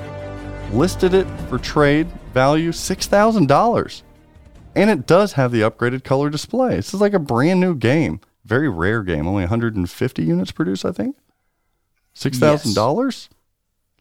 Listed 0.73 1.15
it 1.15 1.27
for 1.49 1.59
trade 1.59 2.07
value 2.33 2.73
six 2.73 3.07
thousand 3.07 3.49
dollars, 3.49 4.03
and 4.75 4.91
it 4.91 5.07
does 5.07 5.33
have 5.33 5.51
the 5.51 5.63
upgraded 5.63 6.05
color 6.05 6.31
display. 6.31 6.77
This 6.77 6.93
is 6.95 7.01
like 7.01 7.15
a 7.15 7.19
brand 7.19 7.61
new 7.61 7.75
game, 7.75 8.21
very 8.45 8.69
rare 8.69 9.03
game. 9.03 9.27
Only 9.27 9.43
150 9.43 10.23
units 10.23 10.53
produced, 10.53 10.85
I 10.85 10.93
think. 10.93 11.17
Six 12.13 12.39
thousand 12.39 12.75
dollars. 12.75 13.29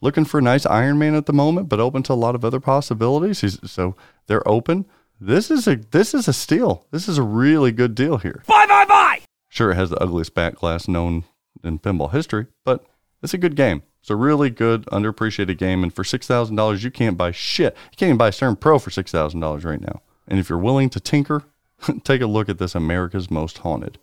Looking 0.02 0.26
for 0.26 0.40
a 0.40 0.44
nice 0.44 0.66
Iron 0.66 1.00
Man 1.00 1.16
at 1.16 1.26
the 1.26 1.34
moment, 1.34 1.70
but 1.70 1.80
open 1.80 2.04
to 2.04 2.14
a 2.14 2.16
lot 2.16 2.36
of 2.36 2.46
other 2.46 2.60
possibilities. 2.60 3.42
He's, 3.42 3.60
so 3.70 3.96
they're 4.28 4.48
open. 4.48 4.86
This 5.20 5.50
is 5.50 5.68
a 5.68 5.76
this 5.76 6.14
is 6.14 6.28
a 6.28 6.34
steal. 6.34 6.86
This 6.92 7.08
is 7.08 7.18
a 7.18 7.24
really 7.24 7.72
good 7.72 7.96
deal 7.96 8.18
here. 8.18 8.44
Bye 8.48 8.68
bye 8.68 8.86
bye. 8.86 9.22
Sure, 9.50 9.72
it 9.72 9.76
has 9.76 9.90
the 9.90 10.02
ugliest 10.02 10.36
back 10.36 10.56
glass 10.56 10.88
known 10.88 11.24
in 11.64 11.80
pinball 11.80 12.12
history, 12.12 12.46
but 12.64 12.86
it's 13.24 13.34
a 13.34 13.40
good 13.40 13.56
game. 13.56 13.82
It's 14.02 14.12
a 14.12 14.16
really 14.16 14.50
good, 14.50 14.86
underappreciated 14.86 15.58
game, 15.58 15.84
and 15.84 15.94
for 15.94 16.04
six 16.04 16.28
thousand 16.28 16.56
dollars, 16.56 16.84
you 16.84 16.92
can't 16.92 17.18
buy 17.18 17.32
shit. 17.32 17.76
You 17.92 17.98
can't 17.98 18.10
even 18.10 18.18
buy 18.18 18.28
a 18.28 18.32
Stern 18.32 18.56
Pro 18.56 18.78
for 18.78 18.92
six 18.92 19.12
thousand 19.12 19.40
dollars 19.40 19.66
right 19.66 19.82
now. 19.82 20.02
And 20.28 20.40
if 20.40 20.50
you're 20.50 20.60
willing 20.60 20.90
to 20.92 21.00
tinker, 21.00 21.44
take 22.04 22.22
a 22.22 22.28
look 22.28 22.48
at 22.48 22.60
this 22.60 22.76
America's 22.76 23.32
Most 23.32 23.60
Haunted. 23.60 23.98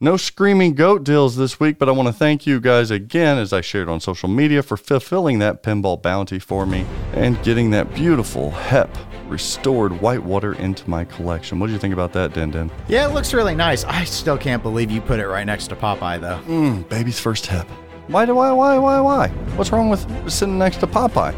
No 0.00 0.16
screaming 0.16 0.74
goat 0.76 1.02
deals 1.02 1.34
this 1.34 1.58
week, 1.58 1.76
but 1.76 1.88
I 1.88 1.90
want 1.90 2.06
to 2.06 2.12
thank 2.12 2.46
you 2.46 2.60
guys 2.60 2.92
again, 2.92 3.36
as 3.36 3.52
I 3.52 3.60
shared 3.60 3.88
on 3.88 3.98
social 3.98 4.28
media, 4.28 4.62
for 4.62 4.76
fulfilling 4.76 5.40
that 5.40 5.64
pinball 5.64 6.00
bounty 6.00 6.38
for 6.38 6.66
me 6.66 6.86
and 7.14 7.42
getting 7.42 7.72
that 7.72 7.92
beautiful 7.96 8.52
HEP 8.52 8.96
restored 9.26 10.00
whitewater 10.00 10.52
into 10.52 10.88
my 10.88 11.04
collection. 11.04 11.58
What 11.58 11.66
do 11.66 11.72
you 11.72 11.80
think 11.80 11.92
about 11.92 12.12
that, 12.12 12.32
Den 12.32 12.52
Den? 12.52 12.70
Yeah, 12.86 13.08
it 13.08 13.12
looks 13.12 13.34
really 13.34 13.56
nice. 13.56 13.82
I 13.82 14.04
still 14.04 14.38
can't 14.38 14.62
believe 14.62 14.88
you 14.92 15.00
put 15.00 15.18
it 15.18 15.26
right 15.26 15.44
next 15.44 15.66
to 15.70 15.74
Popeye, 15.74 16.20
though. 16.20 16.40
Mmm, 16.46 16.88
baby's 16.88 17.18
first 17.18 17.46
HEP. 17.46 17.66
Why 18.06 18.24
do 18.24 18.38
I? 18.38 18.52
Why? 18.52 18.78
Why? 18.78 19.00
Why? 19.00 19.28
What's 19.56 19.72
wrong 19.72 19.88
with 19.88 20.30
sitting 20.30 20.60
next 20.60 20.76
to 20.76 20.86
Popeye? 20.86 21.34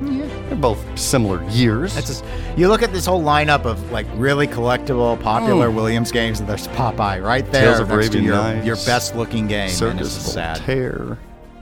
They're 0.00 0.56
both 0.56 0.98
similar 0.98 1.42
years. 1.50 1.96
It's 1.96 2.08
just, 2.08 2.24
you 2.56 2.68
look 2.68 2.82
at 2.82 2.92
this 2.92 3.06
whole 3.06 3.22
lineup 3.22 3.64
of 3.64 3.90
like 3.92 4.06
really 4.14 4.46
collectible, 4.46 5.20
popular 5.22 5.68
Mm. 5.68 5.74
Williams 5.74 6.12
games, 6.12 6.40
and 6.40 6.48
there's 6.48 6.68
Popeye 6.68 7.22
right 7.22 7.50
there 7.52 7.66
Tales 7.74 7.80
of 7.80 7.90
Arabian 7.90 8.24
your, 8.24 8.34
Nights, 8.36 8.66
your 8.66 8.76
best 8.76 9.14
looking 9.16 9.46
game. 9.46 9.60
and 9.62 9.70
it's 9.70 9.78
Circus 9.78 10.14
just 10.14 10.32
sad. 10.32 10.56
Voltaire, 10.58 11.18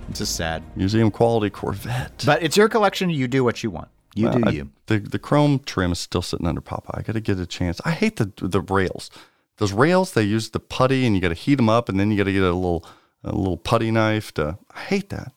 It's 0.09 0.19
just 0.21 0.37
sad. 0.37 0.63
museum 0.77 1.11
quality 1.11 1.51
Corvette. 1.51 2.23
But 2.27 2.43
it's 2.43 2.57
your 2.57 2.69
collection. 2.69 3.11
You 3.11 3.29
do 3.29 3.45
what 3.45 3.63
you 3.63 3.71
want. 3.71 3.89
You 4.15 4.27
Well, 4.29 4.39
do 4.39 4.45
I- 4.47 4.51
you. 4.51 4.71
The 4.87 4.99
the 4.99 5.19
chrome 5.19 5.61
trim 5.65 5.93
is 5.93 5.99
still 5.99 6.21
sitting 6.23 6.47
under 6.47 6.61
Popeye. 6.61 6.99
I 6.99 7.03
got 7.03 7.15
to 7.15 7.21
get 7.21 7.39
a 7.39 7.47
chance. 7.47 7.81
I 7.85 7.93
hate 7.93 8.17
the 8.17 8.31
the 8.37 8.61
rails. 8.61 9.11
Those 9.59 9.73
rails 9.73 10.13
they 10.13 10.23
use 10.25 10.51
the 10.51 10.61
putty 10.61 11.07
and 11.07 11.15
you 11.15 11.23
got 11.23 11.29
to 11.29 11.35
heat 11.35 11.55
them 11.57 11.69
up 11.71 11.89
and 11.89 11.99
then 11.99 12.11
you 12.11 12.17
got 12.19 12.25
to 12.25 12.33
get 12.33 12.43
a 12.43 12.53
little 12.53 12.85
a 13.25 13.33
little 13.35 13.57
putty 13.57 13.91
knife 13.91 14.35
to. 14.35 14.59
I 14.75 14.81
hate 14.81 15.09
that. 15.11 15.33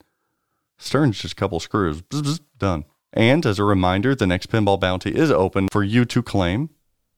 Stern's 0.77 1.19
just 1.19 1.33
a 1.33 1.35
couple 1.35 1.59
screws. 1.59 2.01
Bzz, 2.01 2.21
bzz, 2.21 2.39
done. 2.57 2.85
And 3.13 3.45
as 3.45 3.59
a 3.59 3.63
reminder, 3.63 4.13
the 4.13 4.27
next 4.27 4.49
pinball 4.49 4.79
bounty 4.79 5.15
is 5.15 5.31
open 5.31 5.69
for 5.71 5.83
you 5.83 6.03
to 6.05 6.21
claim. 6.21 6.69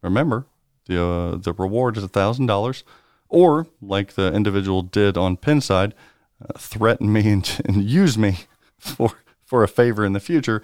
Remember, 0.04 0.46
the 0.86 1.04
uh, 1.04 1.36
the 1.38 1.54
reward 1.54 1.98
is 1.98 2.06
thousand 2.06 2.46
dollars, 2.46 2.84
or 3.30 3.68
like 3.82 4.14
the 4.14 4.32
individual 4.32 4.84
did 4.84 5.18
on 5.18 5.38
Pinside, 5.38 5.94
uh, 6.42 6.58
threaten 6.58 7.12
me 7.12 7.30
and, 7.32 7.62
and 7.66 7.84
use 7.84 8.18
me 8.18 8.38
for 8.78 9.12
for 9.44 9.64
a 9.64 9.68
favor 9.68 10.06
in 10.06 10.14
the 10.14 10.20
future, 10.20 10.62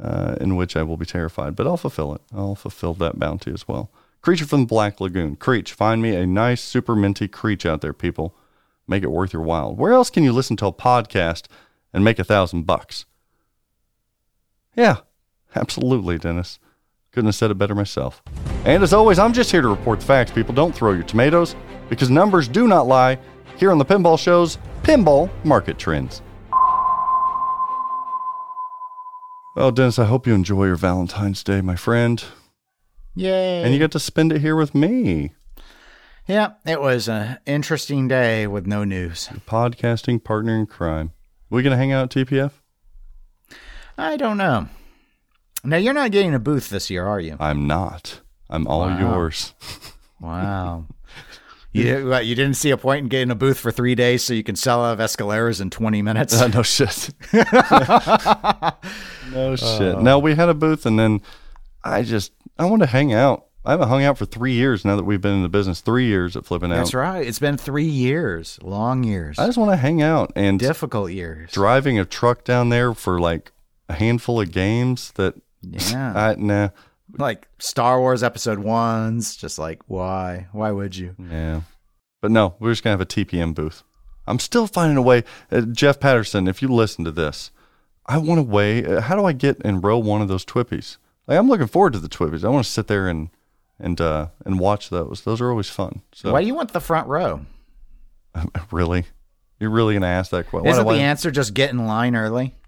uh, 0.00 0.36
in 0.40 0.54
which 0.54 0.76
I 0.76 0.84
will 0.84 0.96
be 0.96 1.06
terrified. 1.06 1.56
But 1.56 1.66
I'll 1.66 1.76
fulfill 1.76 2.14
it. 2.14 2.20
I'll 2.32 2.54
fulfill 2.54 2.94
that 2.94 3.18
bounty 3.18 3.52
as 3.52 3.66
well. 3.66 3.90
Creature 4.20 4.46
from 4.46 4.60
the 4.60 4.66
Black 4.66 5.00
Lagoon. 5.00 5.36
Creech, 5.36 5.72
find 5.72 6.02
me 6.02 6.14
a 6.14 6.26
nice 6.26 6.60
super 6.60 6.94
minty 6.94 7.28
Creech 7.28 7.64
out 7.64 7.80
there, 7.80 7.92
people. 7.92 8.34
Make 8.86 9.02
it 9.02 9.10
worth 9.10 9.32
your 9.32 9.42
while. 9.42 9.74
Where 9.74 9.92
else 9.92 10.10
can 10.10 10.24
you 10.24 10.32
listen 10.32 10.56
to 10.58 10.66
a 10.66 10.72
podcast 10.72 11.46
and 11.92 12.04
make 12.04 12.18
a 12.18 12.24
thousand 12.24 12.62
bucks? 12.66 13.06
Yeah, 14.76 14.98
absolutely, 15.54 16.18
Dennis. 16.18 16.58
Couldn't 17.12 17.28
have 17.28 17.34
said 17.34 17.50
it 17.50 17.58
better 17.58 17.74
myself. 17.74 18.22
And 18.64 18.82
as 18.82 18.92
always, 18.92 19.18
I'm 19.18 19.32
just 19.32 19.50
here 19.50 19.62
to 19.62 19.68
report 19.68 20.00
the 20.00 20.06
facts, 20.06 20.30
people. 20.30 20.54
Don't 20.54 20.74
throw 20.74 20.92
your 20.92 21.02
tomatoes 21.02 21.56
because 21.88 22.10
numbers 22.10 22.48
do 22.48 22.68
not 22.68 22.86
lie. 22.86 23.18
Here 23.56 23.72
on 23.72 23.78
the 23.78 23.84
Pinball 23.84 24.18
Show's 24.18 24.58
Pinball 24.82 25.28
Market 25.44 25.78
Trends. 25.78 26.22
Well, 29.56 29.72
Dennis, 29.72 29.98
I 29.98 30.04
hope 30.04 30.26
you 30.26 30.34
enjoy 30.34 30.66
your 30.66 30.76
Valentine's 30.76 31.42
Day, 31.42 31.60
my 31.60 31.74
friend. 31.74 32.22
Yay. 33.16 33.64
And 33.64 33.72
you 33.72 33.80
get 33.80 33.90
to 33.92 33.98
spend 33.98 34.32
it 34.32 34.40
here 34.40 34.54
with 34.54 34.74
me. 34.74 35.32
yeah, 36.28 36.52
it 36.64 36.80
was 36.80 37.08
an 37.08 37.38
interesting 37.46 38.06
day 38.06 38.46
with 38.46 38.66
no 38.66 38.84
news. 38.84 39.28
Podcasting 39.48 40.22
partner 40.22 40.54
in 40.56 40.66
crime. 40.66 41.10
We 41.50 41.62
gonna 41.62 41.76
hang 41.76 41.92
out 41.92 42.04
at 42.16 42.26
TPF? 42.26 42.52
I 43.96 44.16
don't 44.16 44.36
know. 44.36 44.68
Now, 45.64 45.76
you're 45.76 45.94
not 45.94 46.12
getting 46.12 46.34
a 46.34 46.38
booth 46.38 46.68
this 46.70 46.88
year, 46.88 47.04
are 47.06 47.18
you? 47.20 47.36
I'm 47.40 47.66
not. 47.66 48.20
I'm 48.48 48.66
all 48.66 48.80
Wow. 48.80 48.98
yours. 48.98 49.54
Wow. 50.20 50.86
You, 51.70 52.16
you 52.18 52.34
didn't 52.34 52.54
see 52.54 52.70
a 52.70 52.76
point 52.78 53.02
in 53.04 53.08
getting 53.08 53.30
a 53.30 53.34
booth 53.36 53.60
for 53.60 53.70
three 53.70 53.94
days 53.94 54.24
so 54.24 54.32
you 54.32 54.42
can 54.42 54.56
sell 54.56 54.82
out 54.84 54.94
of 54.94 54.98
Escaleras 55.00 55.60
in 55.60 55.68
20 55.70 56.00
minutes? 56.02 56.40
Uh, 56.40 56.48
no 56.48 56.62
shit. 56.62 57.10
no 59.32 59.54
shit. 59.54 59.98
No, 60.00 60.18
we 60.18 60.34
had 60.34 60.48
a 60.48 60.54
booth, 60.54 60.86
and 60.86 60.98
then 60.98 61.20
I 61.84 62.02
just 62.02 62.32
I 62.58 62.64
want 62.64 62.80
to 62.82 62.86
hang 62.88 63.12
out. 63.12 63.47
I 63.68 63.72
haven't 63.72 63.90
hung 63.90 64.02
out 64.02 64.16
for 64.16 64.24
three 64.24 64.54
years 64.54 64.82
now 64.82 64.96
that 64.96 65.04
we've 65.04 65.20
been 65.20 65.34
in 65.34 65.42
the 65.42 65.50
business. 65.50 65.82
Three 65.82 66.06
years 66.06 66.36
at 66.36 66.46
flipping 66.46 66.72
out. 66.72 66.76
That's 66.76 66.94
right. 66.94 67.26
It's 67.26 67.38
been 67.38 67.58
three 67.58 67.84
years, 67.84 68.58
long 68.62 69.04
years, 69.04 69.38
I 69.38 69.44
just 69.44 69.58
want 69.58 69.72
to 69.72 69.76
hang 69.76 70.00
out 70.00 70.32
and 70.34 70.58
difficult 70.58 71.12
years. 71.12 71.52
driving 71.52 71.98
a 71.98 72.06
truck 72.06 72.44
down 72.44 72.70
there 72.70 72.94
for 72.94 73.20
like 73.20 73.52
a 73.90 73.92
handful 73.92 74.40
of 74.40 74.52
games 74.52 75.12
that 75.16 75.34
Yeah. 75.60 76.14
I 76.16 76.34
nah 76.36 76.70
like 77.18 77.46
Star 77.58 78.00
Wars 78.00 78.22
Episode 78.22 78.60
Ones. 78.60 79.36
Just 79.36 79.58
like 79.58 79.82
why? 79.86 80.46
Why 80.52 80.72
would 80.72 80.96
you? 80.96 81.14
yeah. 81.30 81.60
But 82.22 82.30
no, 82.30 82.54
we're 82.58 82.72
just 82.72 82.82
gonna 82.82 82.92
have 82.92 83.02
a 83.02 83.06
TPN 83.06 83.54
booth. 83.54 83.82
I'm 84.26 84.38
still 84.38 84.66
finding 84.66 84.96
a 84.96 85.02
way. 85.02 85.24
Uh, 85.52 85.60
Jeff 85.60 86.00
Patterson, 86.00 86.48
if 86.48 86.62
you 86.62 86.68
listen 86.68 87.04
to 87.04 87.10
this, 87.12 87.50
I 88.06 88.16
want 88.16 88.40
a 88.40 88.44
way. 88.44 88.82
Uh, 88.82 89.02
how 89.02 89.14
do 89.14 89.26
I 89.26 89.32
get 89.32 89.60
in 89.60 89.82
row 89.82 89.98
one 89.98 90.22
of 90.22 90.28
those 90.28 90.46
TWIPYs? 90.46 90.96
Like 91.26 91.38
I'm 91.38 91.48
looking 91.48 91.66
forward 91.66 91.92
to 91.92 91.98
the 91.98 92.08
TWIPYs. 92.08 92.44
I 92.44 92.48
want 92.48 92.64
to 92.64 92.70
sit 92.72 92.86
there 92.86 93.08
and 93.08 93.28
and 93.78 94.00
uh 94.00 94.28
and 94.44 94.58
watch 94.58 94.90
those. 94.90 95.22
Those 95.22 95.40
are 95.40 95.50
always 95.50 95.68
fun. 95.68 96.02
So 96.12 96.32
Why 96.32 96.40
do 96.40 96.46
you 96.46 96.54
want 96.54 96.72
the 96.72 96.80
front 96.80 97.08
row? 97.08 97.46
really, 98.72 99.04
you're 99.60 99.70
really 99.70 99.94
gonna 99.94 100.06
ask 100.06 100.30
that 100.30 100.48
question? 100.48 100.70
Isn't 100.70 100.86
the 100.86 100.94
answer 100.94 101.30
just 101.30 101.54
get 101.54 101.70
in 101.70 101.86
line 101.86 102.16
early? 102.16 102.54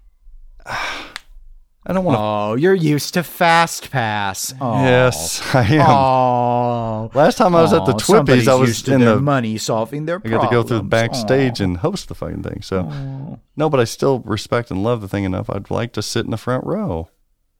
I 1.83 1.93
don't 1.93 2.05
want 2.05 2.17
to. 2.17 2.21
Oh, 2.21 2.55
you're 2.55 2.75
used 2.75 3.15
to 3.15 3.23
Fast 3.23 3.89
Pass. 3.89 4.53
Oh. 4.61 4.83
Yes, 4.83 5.41
I 5.55 5.63
am. 5.63 5.89
Oh. 5.89 7.11
Last 7.15 7.37
time 7.37 7.55
I 7.55 7.61
was 7.63 7.73
at 7.73 7.87
the 7.87 7.93
TWIPYs, 7.93 8.47
I 8.47 8.53
was 8.53 8.87
in 8.87 9.01
the 9.01 9.19
money 9.19 9.57
solving 9.57 10.05
their 10.05 10.21
I 10.23 10.29
got 10.29 10.43
to 10.43 10.51
go 10.51 10.61
through 10.61 10.77
the 10.77 10.83
backstage 10.83 11.59
Aw. 11.59 11.63
and 11.63 11.77
host 11.77 12.07
the 12.07 12.13
fucking 12.13 12.43
thing. 12.43 12.61
So, 12.61 13.39
no, 13.55 13.67
but 13.67 13.79
I 13.79 13.85
still 13.85 14.19
respect 14.19 14.69
and 14.69 14.83
love 14.83 15.01
the 15.01 15.07
thing 15.07 15.23
enough. 15.23 15.49
I'd 15.49 15.71
like 15.71 15.91
to 15.93 16.03
sit 16.03 16.23
in 16.23 16.29
the 16.29 16.37
front 16.37 16.65
row. 16.65 17.09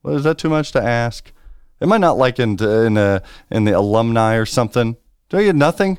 Well, 0.04 0.16
is 0.16 0.24
that 0.24 0.38
too 0.38 0.50
much 0.50 0.72
to 0.74 0.82
ask? 0.82 1.32
Am 1.82 1.92
I 1.92 1.98
not 1.98 2.18
like 2.18 2.40
in 2.40 2.62
in 2.64 2.98
uh, 2.98 3.20
in 3.50 3.64
the 3.66 3.72
alumni 3.72 4.36
or 4.36 4.46
something? 4.46 4.96
Do 5.30 5.38
I 5.38 5.44
get 5.44 5.56
nothing? 5.56 5.98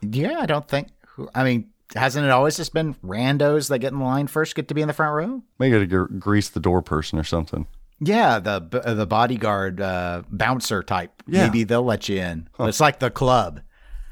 Yeah, 0.00 0.38
I 0.40 0.46
don't 0.46 0.66
think. 0.66 0.88
who- 1.14 1.28
I 1.34 1.44
mean, 1.44 1.70
hasn't 1.94 2.24
it 2.24 2.30
always 2.30 2.56
just 2.56 2.72
been 2.74 2.94
randos 3.04 3.68
that 3.68 3.78
get 3.80 3.92
in 3.92 4.00
line 4.00 4.26
first 4.26 4.54
get 4.54 4.68
to 4.68 4.74
be 4.74 4.80
in 4.82 4.88
the 4.88 4.94
front 4.94 5.14
row? 5.14 5.42
Maybe 5.58 5.86
got 5.86 5.90
to 5.90 6.06
grease 6.18 6.48
the 6.48 6.60
door 6.60 6.82
person 6.82 7.18
or 7.18 7.24
something. 7.24 7.66
Yeah, 8.00 8.38
the 8.38 8.82
uh, 8.84 8.94
the 8.94 9.06
bodyguard 9.06 9.80
uh, 9.80 10.22
bouncer 10.30 10.82
type. 10.82 11.22
Yeah. 11.26 11.44
Maybe 11.46 11.64
they'll 11.64 11.82
let 11.84 12.08
you 12.08 12.18
in. 12.20 12.48
It's 12.60 12.80
like 12.80 13.00
the 13.00 13.10
club. 13.10 13.60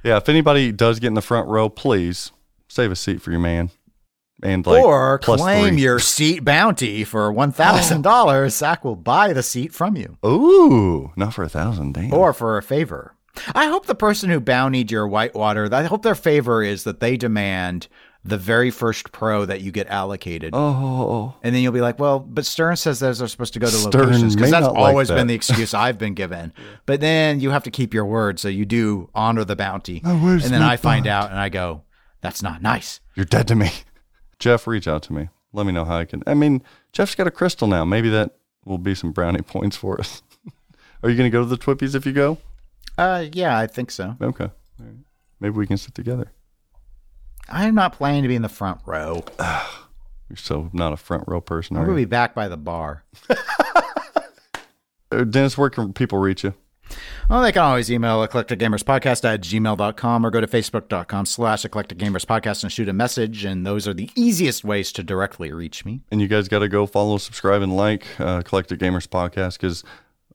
Yeah, 0.02 0.16
if 0.18 0.28
anybody 0.28 0.72
does 0.72 0.98
get 1.00 1.08
in 1.08 1.14
the 1.14 1.22
front 1.22 1.48
row, 1.48 1.68
please 1.68 2.30
save 2.68 2.90
a 2.92 2.96
seat 2.96 3.22
for 3.22 3.30
your 3.30 3.40
man. 3.40 3.70
And 4.42 4.66
like 4.66 4.84
or 4.84 5.18
claim 5.18 5.74
three. 5.74 5.82
your 5.82 5.98
seat 5.98 6.44
bounty 6.44 7.04
for 7.04 7.32
one 7.32 7.52
thousand 7.52 8.02
dollars. 8.02 8.54
Oh. 8.54 8.66
Zach 8.66 8.84
will 8.84 8.96
buy 8.96 9.32
the 9.32 9.42
seat 9.42 9.72
from 9.72 9.96
you, 9.96 10.18
Ooh, 10.26 11.10
not 11.16 11.32
for 11.34 11.42
a 11.42 11.48
thousand, 11.48 11.94
damn. 11.94 12.12
or 12.12 12.32
for 12.34 12.58
a 12.58 12.62
favor. 12.62 13.14
I 13.54 13.66
hope 13.66 13.86
the 13.86 13.94
person 13.94 14.28
who 14.30 14.40
bountied 14.40 14.90
your 14.90 15.06
Whitewater. 15.08 15.68
I 15.72 15.84
hope 15.84 16.02
their 16.02 16.14
favor 16.14 16.62
is 16.62 16.84
that 16.84 17.00
they 17.00 17.16
demand 17.16 17.88
the 18.24 18.36
very 18.38 18.70
first 18.70 19.12
pro 19.12 19.44
that 19.44 19.60
you 19.60 19.70
get 19.70 19.86
allocated. 19.88 20.50
oh, 20.52 21.34
And 21.42 21.54
then 21.54 21.62
you'll 21.62 21.72
be 21.72 21.80
like, 21.80 21.98
well, 22.00 22.18
but 22.18 22.44
Stern 22.44 22.74
says 22.76 22.98
those 22.98 23.22
are 23.22 23.28
supposed 23.28 23.52
to 23.54 23.60
go 23.60 23.66
to 23.68 23.72
Stern 23.72 24.06
locations 24.06 24.34
because 24.34 24.50
that's 24.50 24.66
not 24.66 24.74
like 24.74 24.88
always 24.90 25.08
that. 25.08 25.14
been 25.14 25.28
the 25.28 25.34
excuse 25.34 25.74
I've 25.74 25.96
been 25.96 26.14
given. 26.14 26.52
But 26.86 27.00
then 27.00 27.38
you 27.40 27.50
have 27.50 27.62
to 27.64 27.70
keep 27.70 27.94
your 27.94 28.04
word, 28.04 28.38
so 28.40 28.48
you 28.48 28.64
do 28.64 29.08
honor 29.14 29.44
the 29.44 29.54
bounty. 29.56 30.02
Oh, 30.04 30.10
and 30.26 30.40
then 30.42 30.62
I 30.62 30.76
find 30.76 31.04
bond? 31.04 31.12
out 31.12 31.30
and 31.30 31.38
I 31.38 31.48
go, 31.50 31.82
that's 32.20 32.42
not 32.42 32.62
nice. 32.62 33.00
You're 33.14 33.26
dead 33.26 33.46
to 33.48 33.54
me. 33.54 33.70
Jeff, 34.38 34.66
reach 34.66 34.86
out 34.86 35.02
to 35.04 35.12
me. 35.12 35.28
Let 35.52 35.66
me 35.66 35.72
know 35.72 35.84
how 35.84 35.96
I 35.96 36.04
can. 36.04 36.22
I 36.26 36.34
mean, 36.34 36.62
Jeff's 36.92 37.14
got 37.14 37.26
a 37.26 37.30
crystal 37.30 37.66
now. 37.68 37.84
Maybe 37.84 38.10
that 38.10 38.36
will 38.64 38.78
be 38.78 38.94
some 38.94 39.12
brownie 39.12 39.42
points 39.42 39.76
for 39.76 39.98
us. 39.98 40.22
Are 41.02 41.10
you 41.10 41.16
going 41.16 41.30
to 41.30 41.32
go 41.36 41.42
to 41.42 41.48
the 41.48 41.56
TWIPYs 41.58 41.94
if 41.94 42.04
you 42.06 42.12
go? 42.12 42.38
Uh, 42.98 43.26
yeah, 43.32 43.58
I 43.58 43.66
think 43.66 43.90
so. 43.90 44.16
Okay. 44.20 44.50
Right. 44.78 44.94
Maybe 45.40 45.54
we 45.54 45.66
can 45.66 45.76
sit 45.76 45.94
together. 45.94 46.32
I'm 47.48 47.74
not 47.74 47.92
planning 47.92 48.22
to 48.22 48.28
be 48.28 48.34
in 48.34 48.42
the 48.42 48.48
front 48.48 48.80
row. 48.86 49.24
You're 50.28 50.36
so 50.36 50.70
not 50.72 50.92
a 50.92 50.96
front 50.96 51.24
row 51.28 51.40
person, 51.40 51.76
I'm 51.76 51.84
are 51.84 51.86
gonna 51.86 51.96
be 51.96 52.04
back 52.04 52.34
by 52.34 52.48
the 52.48 52.56
bar. 52.56 53.04
Uh, 55.12 55.22
Dennis, 55.22 55.56
where 55.56 55.70
can 55.70 55.92
people 55.92 56.18
reach 56.18 56.42
you? 56.42 56.52
Well, 57.28 57.42
they 57.42 57.50
can 57.52 57.62
always 57.62 57.90
email 57.90 58.26
eclecticgamerspodcast 58.26 59.24
at 59.24 59.40
gmail.com 59.40 60.24
or 60.26 60.30
go 60.30 60.40
to 60.40 60.46
facebook.com 60.46 61.26
slash 61.26 61.64
eclecticgamerspodcast 61.64 62.62
and 62.62 62.70
shoot 62.72 62.88
a 62.88 62.92
message. 62.92 63.44
And 63.44 63.66
those 63.66 63.88
are 63.88 63.94
the 63.94 64.10
easiest 64.14 64.64
ways 64.64 64.92
to 64.92 65.02
directly 65.02 65.52
reach 65.52 65.84
me. 65.84 66.02
And 66.10 66.20
you 66.20 66.28
guys 66.28 66.46
got 66.48 66.60
to 66.60 66.68
go 66.68 66.86
follow, 66.86 67.18
subscribe, 67.18 67.62
and 67.62 67.76
like 67.76 68.06
uh, 68.20 68.38
Eclectic 68.44 68.78
Gamers 68.78 69.08
Podcast 69.08 69.58
because 69.58 69.82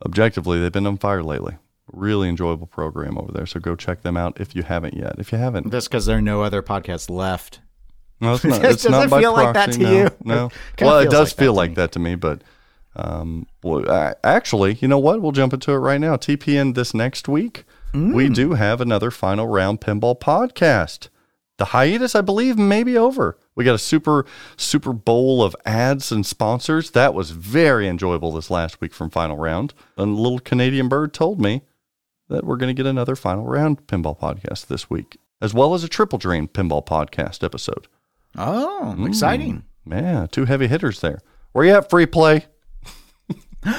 objectively, 0.06 0.60
they've 0.60 0.72
been 0.72 0.88
on 0.88 0.98
fire 0.98 1.24
lately. 1.24 1.58
Really 1.94 2.28
enjoyable 2.30 2.68
program 2.68 3.18
over 3.18 3.32
there. 3.32 3.46
So 3.46 3.60
go 3.60 3.76
check 3.76 4.02
them 4.02 4.18
out 4.18 4.40
if 4.40 4.56
you 4.56 4.64
haven't 4.64 4.94
yet. 4.96 5.16
If 5.18 5.32
you 5.32 5.38
haven't, 5.38 5.72
Just 5.72 5.90
because 5.90 6.06
there 6.06 6.18
are 6.18 6.22
no 6.22 6.42
other 6.42 6.62
podcasts 6.62 7.10
left. 7.10 7.60
No, 8.20 8.34
it's 8.36 8.44
not. 8.46 8.62
Does 8.62 8.76
It's 8.76 8.86
it 8.86 8.92
not 8.92 9.10
by 9.10 9.20
feel 9.22 9.34
like 9.34 9.54
that 9.54 9.72
to 9.74 9.80
no, 9.80 9.92
you? 9.92 10.10
No. 10.24 10.50
Well, 10.82 11.00
it 11.00 11.10
does 11.10 11.30
like 11.32 11.38
feel 11.38 11.54
like 11.54 11.72
me. 11.72 11.76
that 11.76 11.92
to 11.94 12.00
me, 12.00 12.16
but 12.16 12.44
um, 12.96 13.48
well, 13.64 14.16
actually, 14.24 14.74
you 14.82 14.88
know 14.88 15.00
what? 15.00 15.22
We'll 15.22 15.32
jump 15.32 15.54
into 15.54 15.72
it 15.72 15.78
right 15.78 16.00
now. 16.02 16.16
TPN 16.18 16.76
this 16.76 16.94
next 16.94 17.28
week, 17.28 17.64
we 17.94 18.28
Mm. 18.30 18.34
do 18.36 18.54
have 18.54 18.80
another 18.82 19.12
final 19.12 19.48
round 19.48 19.82
pinball 19.82 20.20
podcast. 20.20 21.08
The 21.58 21.66
hiatus, 21.66 22.16
I 22.16 22.22
believe, 22.22 22.58
may 22.58 22.84
be 22.84 22.98
over. 22.98 23.38
We 23.56 23.64
got 23.66 23.76
a 23.76 23.80
super 23.80 24.26
super 24.58 24.94
bowl 24.94 25.44
of 25.44 25.56
ads 25.66 26.12
and 26.12 26.26
sponsors. 26.26 26.92
That 26.92 27.14
was 27.14 27.32
very 27.32 27.88
enjoyable 27.88 28.32
this 28.32 28.50
last 28.50 28.82
week 28.82 28.94
from 28.94 29.10
final 29.10 29.38
round. 29.38 29.74
A 29.98 30.06
little 30.06 30.40
Canadian 30.40 30.88
bird 30.90 31.14
told 31.14 31.40
me 31.40 31.62
that 32.30 32.46
we're 32.46 32.56
going 32.58 32.74
to 32.76 32.84
get 32.84 32.90
another 32.90 33.16
final 33.16 33.46
round 33.46 33.86
pinball 33.88 34.18
podcast 34.18 34.68
this 34.68 34.90
week, 34.90 35.18
as 35.42 35.54
well 35.54 35.74
as 35.74 35.84
a 35.84 35.90
triple 35.90 36.18
drain 36.18 36.48
pinball 36.48 36.84
podcast 36.86 37.44
episode. 37.44 37.88
Oh, 38.38 38.96
exciting. 39.06 39.64
Yeah, 39.86 40.28
two 40.32 40.46
heavy 40.46 40.68
hitters 40.68 41.02
there. 41.02 41.20
Where 41.52 41.66
you 41.66 41.74
at, 41.76 41.90
free 41.90 42.06
play? 42.06 42.46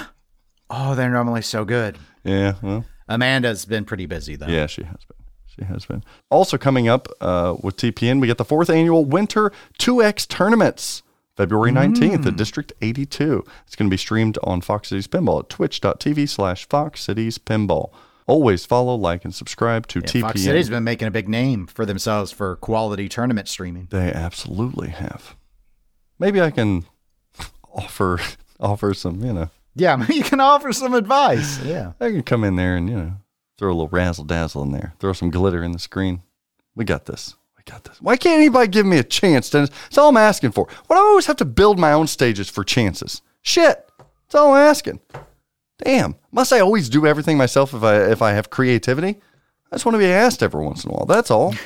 Oh, 0.74 0.94
they're 0.94 1.10
normally 1.10 1.42
so 1.42 1.66
good. 1.66 1.98
Yeah, 2.24 2.54
well, 2.62 2.86
Amanda's 3.06 3.66
been 3.66 3.84
pretty 3.84 4.06
busy, 4.06 4.36
though. 4.36 4.46
yeah, 4.46 4.66
she 4.66 4.82
has 4.84 5.04
been. 5.04 5.26
She 5.44 5.64
has 5.64 5.84
been. 5.84 6.02
Also 6.30 6.56
coming 6.56 6.88
up 6.88 7.09
uh, 7.20 7.56
with 7.62 7.76
TPN, 7.76 8.22
we 8.22 8.26
get 8.26 8.38
the 8.38 8.44
fourth 8.44 8.70
annual 8.70 9.04
Winter 9.04 9.52
2X 9.78 10.26
tournaments, 10.28 11.02
February 11.36 11.72
19th 11.72 12.24
at 12.24 12.36
District 12.36 12.72
82. 12.80 13.44
It's 13.66 13.76
going 13.76 13.90
to 13.90 13.92
be 13.92 13.98
streamed 13.98 14.38
on 14.42 14.62
Fox 14.62 14.88
Cities 14.88 15.06
Pinball 15.06 15.40
at 15.40 15.50
twitch.tv 15.50 16.26
slash 16.26 16.66
Fox 16.66 17.02
Cities 17.02 17.36
Pinball. 17.36 17.92
Always 18.26 18.64
follow, 18.64 18.94
like, 18.94 19.26
and 19.26 19.34
subscribe 19.34 19.86
to 19.88 19.98
Yeah, 19.98 20.06
TPN. 20.06 20.20
Fox 20.22 20.42
City's 20.42 20.70
been 20.70 20.84
making 20.84 21.06
a 21.09 21.10
big 21.10 21.28
name 21.28 21.66
for 21.66 21.84
themselves 21.84 22.32
for 22.32 22.56
quality 22.56 23.10
tournament 23.10 23.46
streaming. 23.46 23.88
They 23.90 24.10
absolutely 24.10 24.88
have. 24.88 25.36
Maybe 26.18 26.40
I 26.40 26.50
can 26.50 26.86
offer 27.74 28.20
offer 28.59 28.94
some, 28.94 29.22
you 29.22 29.34
know, 29.34 29.50
Yeah, 29.74 30.04
you 30.10 30.22
can 30.22 30.40
offer 30.40 30.72
some 30.72 30.94
advice. 30.94 31.62
Yeah. 31.64 31.92
I 32.00 32.10
can 32.10 32.22
come 32.22 32.44
in 32.44 32.56
there 32.56 32.76
and, 32.76 32.88
you 32.88 32.96
know, 32.96 33.12
throw 33.58 33.68
a 33.68 33.74
little 33.74 33.88
razzle 33.88 34.24
dazzle 34.24 34.62
in 34.62 34.72
there, 34.72 34.94
throw 34.98 35.12
some 35.12 35.30
glitter 35.30 35.62
in 35.62 35.72
the 35.72 35.78
screen. 35.78 36.22
We 36.74 36.84
got 36.84 37.06
this. 37.06 37.36
We 37.56 37.62
got 37.70 37.84
this. 37.84 38.00
Why 38.00 38.16
can't 38.16 38.38
anybody 38.40 38.68
give 38.68 38.86
me 38.86 38.98
a 38.98 39.04
chance, 39.04 39.50
Dennis? 39.50 39.70
That's 39.70 39.98
all 39.98 40.08
I'm 40.08 40.16
asking 40.16 40.52
for. 40.52 40.66
Why 40.86 40.96
do 40.96 41.02
I 41.02 41.06
always 41.06 41.26
have 41.26 41.36
to 41.36 41.44
build 41.44 41.78
my 41.78 41.92
own 41.92 42.06
stages 42.06 42.48
for 42.48 42.64
chances? 42.64 43.22
Shit. 43.42 43.88
That's 43.98 44.34
all 44.34 44.54
I'm 44.54 44.66
asking. 44.68 45.00
Damn. 45.78 46.16
Must 46.30 46.52
I 46.52 46.60
always 46.60 46.88
do 46.88 47.06
everything 47.06 47.36
myself 47.36 47.74
if 47.74 47.82
I 47.82 48.10
if 48.10 48.22
I 48.22 48.32
have 48.32 48.50
creativity? 48.50 49.20
I 49.70 49.76
just 49.76 49.84
want 49.86 49.94
to 49.94 49.98
be 50.00 50.06
asked 50.06 50.42
every 50.42 50.64
once 50.64 50.84
in 50.84 50.90
a 50.90 50.94
while. 50.94 51.06
That's 51.06 51.30
all. 51.30 51.54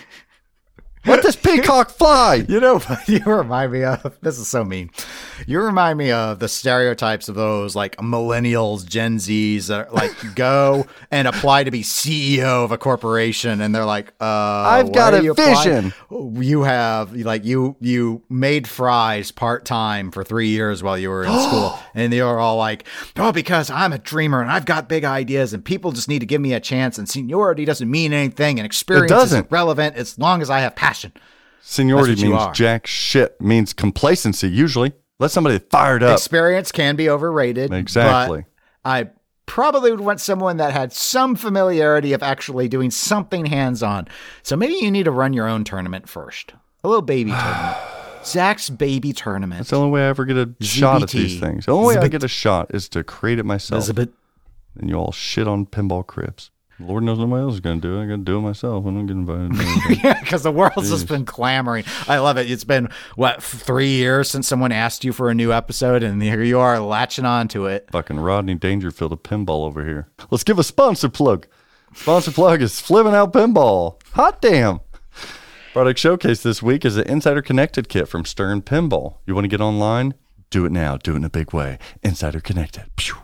Let 1.07 1.23
does 1.23 1.37
peacock 1.37 1.91
fly. 1.91 2.45
You 2.49 2.61
know 2.61 2.81
you 3.07 3.21
remind 3.25 3.73
me 3.73 3.85
of? 3.85 4.19
This 4.23 4.39
is 4.39 4.49
so 4.49 4.65
mean. 4.65 4.91
You 5.47 5.61
remind 5.61 5.99
me 5.99 6.11
of 6.13 6.39
the 6.39 6.49
stereotypes 6.49 7.29
of 7.29 7.35
those 7.35 7.75
like 7.77 7.97
millennials, 7.97 8.87
Gen 8.87 9.19
Zs 9.19 9.67
that 9.69 9.93
like 9.95 10.13
go 10.35 10.87
and 11.11 11.29
apply 11.29 11.65
to 11.65 11.71
be 11.71 11.83
CEO 11.83 12.65
of 12.65 12.73
a 12.73 12.79
corporation 12.79 13.61
and 13.61 13.75
they're 13.75 13.85
like, 13.85 14.13
uh 14.21 14.25
I've 14.25 14.93
got 14.93 15.15
a 15.15 15.23
you 15.23 15.33
applying? 15.33 15.57
vision. 15.57 15.93
You 16.43 16.63
have 16.63 17.15
like 17.15 17.45
you 17.45 17.77
you 17.81 18.23
made 18.29 18.67
fries 18.69 19.31
part 19.31 19.65
time 19.65 20.11
for 20.11 20.25
three 20.25 20.49
years 20.49 20.83
while 20.83 20.99
you 20.99 21.11
were 21.11 21.25
in 21.25 21.33
school. 21.41 21.79
And 21.95 22.13
they 22.13 22.21
are 22.21 22.39
all 22.39 22.57
like, 22.57 22.87
Oh, 23.17 23.33
because 23.33 23.71
I'm 23.71 23.93
a 23.93 23.99
dreamer 23.99 24.41
and 24.41 24.51
I've 24.51 24.65
got 24.67 24.89
big 24.89 25.05
ideas 25.05 25.53
and 25.53 25.65
people 25.65 25.93
just 25.93 26.09
need 26.09 26.21
to 26.21 26.27
give 26.27 26.41
me 26.41 26.53
a 26.55 26.61
chance 26.61 26.99
and 26.99 27.09
seniority 27.09 27.65
doesn't 27.65 27.91
mean 27.91 28.13
anything 28.13 28.59
and 28.59 28.67
experience 28.67 29.13
isn't 29.25 29.51
relevant 29.51 29.97
as 29.97 30.19
long 30.19 30.43
as 30.43 30.51
I 30.51 30.61
have 30.61 30.75
passion. 30.77 30.96
Seniority 31.61 32.13
That's 32.15 32.23
what 32.23 32.29
you 32.29 32.35
means 32.37 32.57
jack 32.57 32.87
shit. 32.87 33.41
Means 33.41 33.73
complacency 33.73 34.49
usually. 34.49 34.93
Let 35.19 35.31
somebody 35.31 35.59
fired 35.59 36.03
up. 36.03 36.17
Experience 36.17 36.71
can 36.71 36.95
be 36.95 37.09
overrated. 37.09 37.73
Exactly. 37.73 38.45
But 38.85 38.89
I 38.89 39.11
probably 39.47 39.91
would 39.91 40.01
want 40.01 40.21
someone 40.21 40.59
that 40.59 40.73
had 40.73 40.93
some 40.93 41.35
familiarity 41.35 42.13
of 42.13 42.23
actually 42.23 42.69
doing 42.69 42.91
something 42.91 43.47
hands 43.47 43.83
on. 43.83 44.07
So 44.43 44.57
maybe 44.57 44.75
you 44.75 44.91
need 44.91 45.05
to 45.05 45.11
run 45.11 45.33
your 45.33 45.49
own 45.49 45.65
tournament 45.65 46.09
first. 46.09 46.53
A 46.85 46.89
little 46.89 47.03
baby 47.03 47.31
tournament. 47.41 47.77
Zach's 48.25 48.69
baby 48.69 49.13
tournament. 49.13 49.61
That's 49.61 49.71
the 49.71 49.79
only 49.79 49.91
way 49.91 50.03
I 50.03 50.09
ever 50.09 50.25
get 50.25 50.37
a 50.37 50.55
shot 50.61 51.03
at 51.03 51.11
these 51.11 51.41
things. 51.41 51.67
The 51.67 51.73
only 51.73 51.97
way 51.97 52.03
I 52.03 52.09
get 52.09 52.25
a 52.25 52.29
shot 52.29 52.75
is 52.75 52.89
to 52.91 53.05
create 53.05 53.39
it 53.39 53.45
myself. 53.45 53.79
Elizabeth. 53.79 54.11
And 54.79 54.91
you 54.91 54.97
all 54.97 55.13
shit 55.13 55.49
on 55.49 55.67
pinball 55.67 56.07
cribs. 56.07 56.51
Lord 56.79 57.05
knows 57.05 57.19
nobody 57.19 57.43
else 57.43 57.55
is 57.55 57.61
going 57.61 57.81
to 57.81 57.89
do 57.89 57.99
it. 57.99 58.05
I 58.05 58.07
got 58.07 58.17
to 58.17 58.23
do 58.23 58.39
it 58.39 58.43
myself. 58.43 58.85
I 58.87 58.91
don't 58.91 59.07
get 59.07 59.15
invited. 59.15 59.53
Yeah, 60.05 60.21
because 60.21 60.43
the 60.43 60.53
world's 60.53 60.91
just 60.91 61.09
been 61.09 61.25
clamoring. 61.25 61.85
I 62.07 62.19
love 62.19 62.37
it. 62.37 62.51
It's 62.51 62.65
been 62.65 62.91
what 63.15 63.43
three 63.43 63.89
years 63.89 64.29
since 64.31 64.47
someone 64.47 64.73
asked 64.73 65.03
you 65.05 65.13
for 65.13 65.31
a 65.31 65.35
new 65.35 65.53
episode, 65.53 66.03
and 66.03 66.23
here 66.23 66.43
you 66.43 66.59
are 66.59 66.79
latching 66.79 67.25
on 67.25 67.49
to 67.49 67.67
it. 67.67 67.89
Fucking 67.93 68.21
Rodney 68.21 68.55
Dangerfield 68.57 69.13
of 69.13 69.23
pinball 69.23 69.65
over 69.67 69.85
here. 69.85 70.09
Let's 70.31 70.45
give 70.45 70.59
a 70.59 70.65
sponsor 70.65 71.09
plug. 71.09 71.47
Sponsor 71.95 72.31
plug 72.31 72.61
is 72.61 72.79
Flipping 72.81 73.15
Out 73.15 73.33
Pinball. 73.33 74.01
Hot 74.13 74.43
damn. 74.43 74.81
Product 75.73 75.99
showcase 75.99 76.43
this 76.43 76.63
week 76.63 76.85
is 76.85 76.97
an 76.97 77.07
Insider 77.07 77.41
Connected 77.43 77.89
kit 77.89 78.09
from 78.09 78.25
Stern 78.27 78.61
Pinball. 78.63 79.19
You 79.27 79.35
want 79.35 79.45
to 79.45 79.49
get 79.49 79.61
online? 79.61 80.15
Do 80.51 80.67
it 80.67 80.73
now. 80.73 80.97
Do 80.99 81.13
it 81.13 81.17
in 81.17 81.25
a 81.25 81.31
big 81.31 81.53
way. 81.53 81.79
Insider 82.03 82.41
Connected. 82.41 82.85
Pew. 82.97 83.15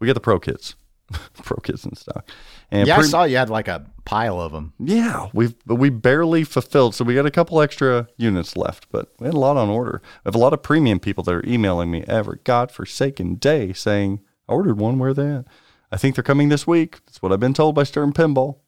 We 0.00 0.06
got 0.06 0.14
the 0.14 0.20
Pro 0.20 0.40
kits. 0.40 0.74
Pro 1.42 1.56
kits 1.58 1.84
in 1.84 1.94
stock. 1.96 2.28
And 2.70 2.86
yeah, 2.86 2.98
I 2.98 3.02
saw 3.02 3.24
you 3.24 3.36
had 3.36 3.50
like 3.50 3.68
a 3.68 3.86
pile 4.04 4.40
of 4.40 4.52
them. 4.52 4.72
Yeah, 4.78 5.28
we've 5.32 5.54
we 5.66 5.90
barely 5.90 6.44
fulfilled, 6.44 6.94
so 6.94 7.04
we 7.04 7.14
got 7.14 7.26
a 7.26 7.30
couple 7.30 7.60
extra 7.60 8.08
units 8.16 8.56
left, 8.56 8.86
but 8.90 9.12
we 9.18 9.26
had 9.26 9.34
a 9.34 9.38
lot 9.38 9.56
on 9.56 9.68
order. 9.68 10.02
I 10.04 10.20
have 10.26 10.34
a 10.34 10.38
lot 10.38 10.52
of 10.52 10.62
premium 10.62 11.00
people 11.00 11.24
that 11.24 11.34
are 11.34 11.46
emailing 11.46 11.90
me 11.90 12.04
every 12.06 12.38
godforsaken 12.44 13.36
day 13.36 13.72
saying, 13.72 14.20
"I 14.48 14.52
ordered 14.52 14.78
one. 14.78 14.98
Where 14.98 15.14
they 15.14 15.28
at?" 15.28 15.46
I 15.92 15.96
think 15.96 16.14
they're 16.14 16.24
coming 16.24 16.48
this 16.48 16.66
week. 16.66 17.04
That's 17.06 17.20
what 17.20 17.32
I've 17.32 17.40
been 17.40 17.54
told 17.54 17.74
by 17.74 17.82
Stern 17.82 18.12
Pinball. 18.12 18.58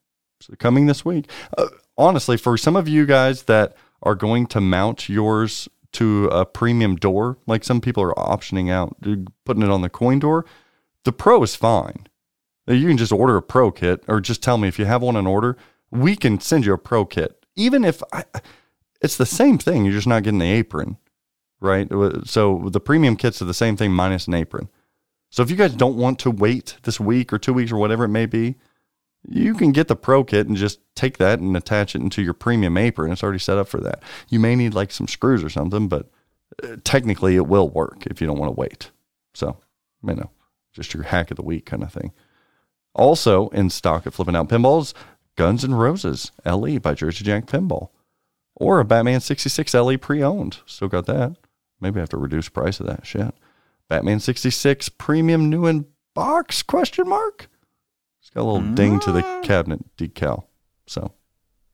So 0.40 0.50
they're 0.50 0.56
coming 0.56 0.86
this 0.86 1.04
week. 1.04 1.30
Uh, 1.56 1.68
honestly, 1.96 2.36
for 2.36 2.56
some 2.58 2.74
of 2.74 2.88
you 2.88 3.06
guys 3.06 3.44
that 3.44 3.76
are 4.02 4.16
going 4.16 4.46
to 4.48 4.60
mount 4.60 5.08
yours 5.08 5.68
to 5.92 6.26
a 6.26 6.44
premium 6.44 6.96
door, 6.96 7.38
like 7.46 7.62
some 7.62 7.80
people 7.80 8.02
are 8.02 8.14
optioning 8.14 8.70
out, 8.70 8.96
putting 9.44 9.62
it 9.62 9.70
on 9.70 9.82
the 9.82 9.88
coin 9.88 10.18
door, 10.18 10.44
the 11.04 11.12
Pro 11.12 11.42
is 11.42 11.54
fine. 11.54 12.06
You 12.66 12.86
can 12.86 12.96
just 12.96 13.12
order 13.12 13.36
a 13.36 13.42
pro 13.42 13.70
kit 13.70 14.04
or 14.08 14.20
just 14.20 14.42
tell 14.42 14.58
me 14.58 14.68
if 14.68 14.78
you 14.78 14.84
have 14.84 15.02
one 15.02 15.16
in 15.16 15.26
order. 15.26 15.56
We 15.90 16.16
can 16.16 16.40
send 16.40 16.64
you 16.64 16.72
a 16.72 16.78
pro 16.78 17.04
kit. 17.04 17.44
Even 17.56 17.84
if 17.84 18.02
I, 18.12 18.24
it's 19.00 19.16
the 19.16 19.26
same 19.26 19.58
thing, 19.58 19.84
you're 19.84 19.94
just 19.94 20.06
not 20.06 20.22
getting 20.22 20.38
the 20.38 20.50
apron, 20.50 20.96
right? 21.60 21.88
So 22.24 22.68
the 22.70 22.80
premium 22.80 23.16
kits 23.16 23.42
are 23.42 23.46
the 23.46 23.54
same 23.54 23.76
thing 23.76 23.92
minus 23.92 24.26
an 24.26 24.34
apron. 24.34 24.68
So 25.30 25.42
if 25.42 25.50
you 25.50 25.56
guys 25.56 25.74
don't 25.74 25.96
want 25.96 26.18
to 26.20 26.30
wait 26.30 26.76
this 26.84 27.00
week 27.00 27.32
or 27.32 27.38
two 27.38 27.52
weeks 27.52 27.72
or 27.72 27.76
whatever 27.76 28.04
it 28.04 28.08
may 28.08 28.26
be, 28.26 28.56
you 29.28 29.54
can 29.54 29.72
get 29.72 29.88
the 29.88 29.96
pro 29.96 30.24
kit 30.24 30.46
and 30.46 30.56
just 30.56 30.80
take 30.94 31.18
that 31.18 31.38
and 31.38 31.56
attach 31.56 31.94
it 31.94 32.02
into 32.02 32.22
your 32.22 32.34
premium 32.34 32.76
apron. 32.76 33.12
It's 33.12 33.22
already 33.22 33.38
set 33.38 33.58
up 33.58 33.68
for 33.68 33.80
that. 33.80 34.02
You 34.28 34.40
may 34.40 34.56
need 34.56 34.74
like 34.74 34.92
some 34.92 35.08
screws 35.08 35.44
or 35.44 35.48
something, 35.48 35.88
but 35.88 36.10
uh, 36.62 36.76
technically 36.84 37.36
it 37.36 37.46
will 37.46 37.68
work 37.68 38.06
if 38.06 38.20
you 38.20 38.26
don't 38.26 38.38
want 38.38 38.54
to 38.54 38.60
wait. 38.60 38.90
So, 39.34 39.56
you 40.06 40.14
know, 40.14 40.30
just 40.72 40.92
your 40.92 41.04
hack 41.04 41.30
of 41.30 41.36
the 41.36 41.44
week 41.44 41.66
kind 41.66 41.82
of 41.82 41.92
thing. 41.92 42.12
Also 42.94 43.48
in 43.48 43.70
stock 43.70 44.06
at 44.06 44.14
Flipping 44.14 44.36
Out 44.36 44.48
Pinballs, 44.48 44.92
Guns 45.36 45.64
N' 45.64 45.74
Roses 45.74 46.30
LE 46.44 46.78
by 46.78 46.94
Jersey 46.94 47.24
Jack 47.24 47.46
Pinball, 47.46 47.88
or 48.54 48.80
a 48.80 48.84
Batman 48.84 49.20
66 49.20 49.72
LE 49.74 49.96
pre-owned. 49.96 50.58
Still 50.66 50.88
got 50.88 51.06
that. 51.06 51.36
Maybe 51.80 51.98
I 51.98 52.02
have 52.02 52.10
to 52.10 52.16
reduce 52.16 52.48
price 52.48 52.80
of 52.80 52.86
that 52.86 53.06
shit. 53.06 53.34
Batman 53.88 54.20
66 54.20 54.88
premium 54.90 55.50
new 55.50 55.66
in 55.66 55.86
box? 56.14 56.62
Question 56.62 57.08
mark. 57.08 57.48
It's 58.20 58.30
got 58.30 58.42
a 58.42 58.44
little 58.44 58.74
ding 58.74 59.00
to 59.00 59.12
the 59.12 59.22
hmm. 59.22 59.42
cabinet 59.42 59.96
decal. 59.96 60.44
So 60.86 61.12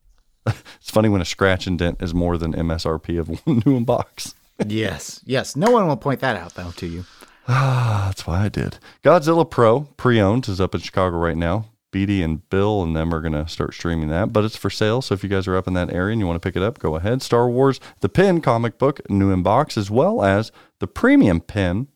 it's 0.46 0.90
funny 0.90 1.08
when 1.08 1.20
a 1.20 1.26
scratch 1.26 1.66
and 1.66 1.78
dent 1.78 2.02
is 2.02 2.14
more 2.14 2.38
than 2.38 2.54
MSRP 2.54 3.18
of 3.20 3.28
one 3.28 3.62
new 3.66 3.76
in 3.76 3.84
box. 3.84 4.34
yes, 4.66 5.20
yes. 5.24 5.56
No 5.56 5.70
one 5.70 5.86
will 5.86 5.96
point 5.96 6.20
that 6.20 6.36
out 6.36 6.54
though 6.54 6.70
to 6.72 6.86
you. 6.86 7.04
Ah, 7.48 8.04
that's 8.06 8.26
why 8.26 8.44
I 8.44 8.48
did. 8.48 8.78
Godzilla 9.02 9.48
Pro 9.48 9.80
pre-owned 9.96 10.48
is 10.48 10.60
up 10.60 10.74
in 10.74 10.80
Chicago 10.80 11.16
right 11.16 11.36
now. 11.36 11.70
Beatty 11.90 12.22
and 12.22 12.48
Bill 12.50 12.82
and 12.82 12.94
them 12.94 13.14
are 13.14 13.22
going 13.22 13.32
to 13.32 13.48
start 13.48 13.72
streaming 13.72 14.08
that, 14.10 14.30
but 14.30 14.44
it's 14.44 14.56
for 14.56 14.68
sale. 14.68 15.00
So 15.00 15.14
if 15.14 15.22
you 15.22 15.30
guys 15.30 15.48
are 15.48 15.56
up 15.56 15.66
in 15.66 15.72
that 15.72 15.90
area 15.90 16.12
and 16.12 16.20
you 16.20 16.26
want 16.26 16.40
to 16.40 16.46
pick 16.46 16.54
it 16.54 16.62
up, 16.62 16.78
go 16.78 16.96
ahead. 16.96 17.22
Star 17.22 17.48
Wars, 17.48 17.80
the 18.00 18.10
pin 18.10 18.42
comic 18.42 18.76
book, 18.76 19.00
new 19.08 19.32
in 19.32 19.42
box, 19.42 19.78
as 19.78 19.90
well 19.90 20.22
as 20.22 20.52
the 20.80 20.86
premium 20.86 21.40
pin, 21.40 21.88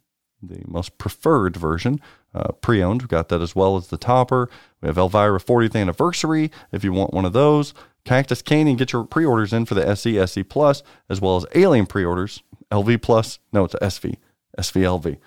the 0.42 0.62
most 0.66 0.96
preferred 0.96 1.58
version, 1.58 2.00
uh, 2.34 2.52
pre-owned. 2.52 3.02
We've 3.02 3.08
got 3.08 3.28
that 3.28 3.42
as 3.42 3.54
well 3.54 3.76
as 3.76 3.88
the 3.88 3.98
topper. 3.98 4.48
We 4.80 4.86
have 4.86 4.96
Elvira 4.96 5.38
40th 5.38 5.78
anniversary. 5.78 6.50
If 6.72 6.84
you 6.84 6.92
want 6.94 7.12
one 7.12 7.26
of 7.26 7.34
those, 7.34 7.74
Cactus 8.06 8.40
Canyon, 8.40 8.76
get 8.76 8.94
your 8.94 9.04
pre-orders 9.04 9.52
in 9.52 9.66
for 9.66 9.74
the 9.74 9.86
SE, 9.88 10.18
SE 10.18 10.42
Plus, 10.44 10.82
as 11.10 11.20
well 11.20 11.36
as 11.36 11.44
Alien 11.54 11.84
pre-orders, 11.84 12.42
LV 12.70 13.02
Plus. 13.02 13.38
No, 13.52 13.64
it's 13.64 13.74
SV, 13.74 14.16
SVLV. 14.58 15.18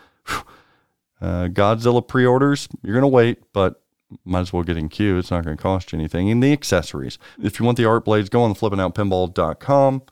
Uh, 1.22 1.48
Godzilla 1.48 2.06
pre-orders, 2.06 2.68
you're 2.84 2.94
gonna 2.94 3.08
wait, 3.08 3.42
but 3.54 3.82
might 4.24 4.42
as 4.42 4.54
well 4.54 4.64
get 4.64 4.78
in 4.78 4.90
queue. 4.90 5.18
It's 5.18 5.32
not 5.32 5.44
going 5.44 5.58
to 5.58 5.62
cost 5.62 5.92
you 5.92 6.00
anything. 6.00 6.30
And 6.30 6.42
the 6.42 6.54
accessories. 6.54 7.18
If 7.42 7.60
you 7.60 7.66
want 7.66 7.78
the 7.78 7.86
art 7.86 8.06
blades, 8.06 8.30
go 8.30 8.44
on 8.44 8.54
the 8.54 8.60
flippingoutpinball.com 8.60 10.04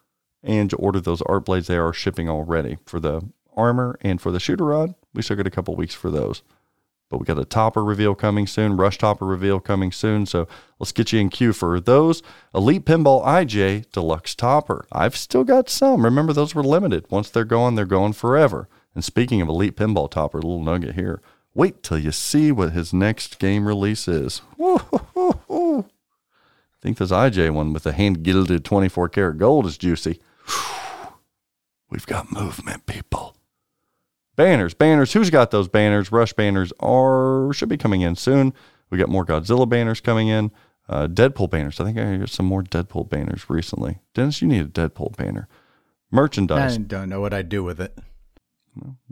and 0.44 0.74
order 0.78 1.00
those 1.00 1.22
art 1.24 1.46
blades. 1.46 1.68
They 1.68 1.78
are 1.78 1.94
shipping 1.94 2.30
already 2.30 2.78
for 2.86 3.00
the 3.00 3.30
armor 3.56 3.98
and 4.02 4.20
for 4.20 4.32
the 4.32 4.40
shooter 4.40 4.66
rod. 4.66 4.96
We 5.14 5.22
still 5.22 5.38
got 5.38 5.48
a 5.48 5.52
couple 5.52 5.76
weeks 5.76 5.96
for 5.96 6.10
those. 6.10 6.42
But 7.10 7.20
we 7.20 7.26
got 7.26 7.38
a 7.38 7.46
topper 7.46 7.84
reveal 7.84 8.16
coming 8.16 8.48
soon, 8.48 8.76
rush 8.76 8.98
topper 8.98 9.26
reveal 9.26 9.60
coming 9.60 9.92
soon. 9.92 10.26
So 10.26 10.48
let's 10.80 10.92
get 10.92 11.14
you 11.14 11.20
in 11.20 11.30
queue 11.30 11.54
for 11.54 11.80
those. 11.80 12.24
Elite 12.56 12.86
Pinball 12.86 13.24
IJ 13.24 13.92
Deluxe 13.92 14.34
Topper. 14.34 14.88
I've 14.92 15.16
still 15.16 15.44
got 15.44 15.70
some. 15.70 16.04
Remember, 16.04 16.34
those 16.34 16.56
were 16.56 16.64
limited. 16.64 17.06
Once 17.12 17.30
they're 17.30 17.46
gone, 17.46 17.76
they're 17.76 17.86
gone 17.86 18.14
forever. 18.14 18.68
And 18.96 19.04
speaking 19.04 19.42
of 19.42 19.48
Elite 19.48 19.76
Pinball 19.76 20.10
Topper, 20.10 20.40
a 20.40 20.42
little 20.42 20.64
nugget 20.64 20.96
here. 20.96 21.22
Wait 21.56 21.84
till 21.84 22.00
you 22.00 22.12
see 22.12 22.52
what 22.52 22.72
his 22.72 22.94
next 22.94 23.38
game 23.40 23.68
release 23.68 24.08
is. 24.08 24.42
I 24.60 25.84
think 26.82 26.98
this 26.98 27.12
IJ 27.12 27.52
one 27.52 27.74
with 27.74 27.84
the 27.84 27.94
hand 27.94 28.24
gilded 28.24 28.66
24 28.66 29.10
karat 29.10 29.38
gold 29.38 29.66
is 29.66 29.78
juicy. 29.78 30.20
We've 31.90 32.06
got 32.06 32.32
movement, 32.32 32.86
people. 32.86 33.36
Banners, 34.36 34.74
banners. 34.74 35.14
Who's 35.14 35.30
got 35.30 35.52
those 35.52 35.68
banners? 35.68 36.12
Rush 36.12 36.34
banners 36.34 36.74
are 36.80 37.54
should 37.54 37.70
be 37.70 37.78
coming 37.78 38.02
in 38.02 38.16
soon. 38.16 38.54
We 38.90 38.98
got 38.98 39.10
more 39.10 39.26
Godzilla 39.26 39.70
banners 39.70 40.02
coming 40.02 40.28
in. 40.28 40.52
Uh, 40.90 41.08
Deadpool 41.08 41.50
banners. 41.50 41.80
I 41.80 41.86
think 41.86 41.98
I 41.98 42.18
got 42.18 42.30
some 42.30 42.48
more 42.48 42.64
Deadpool 42.64 43.10
banners 43.10 43.50
recently. 43.50 44.00
Dennis, 44.14 44.42
you 44.42 44.48
need 44.48 44.66
a 44.66 44.70
Deadpool 44.70 45.16
banner. 45.16 45.48
Merchandise. 46.12 46.76
I 46.76 46.78
don't 46.80 47.10
know 47.10 47.22
what 47.22 47.34
I'd 47.34 47.50
do 47.50 47.64
with 47.64 47.80
it. 47.80 47.98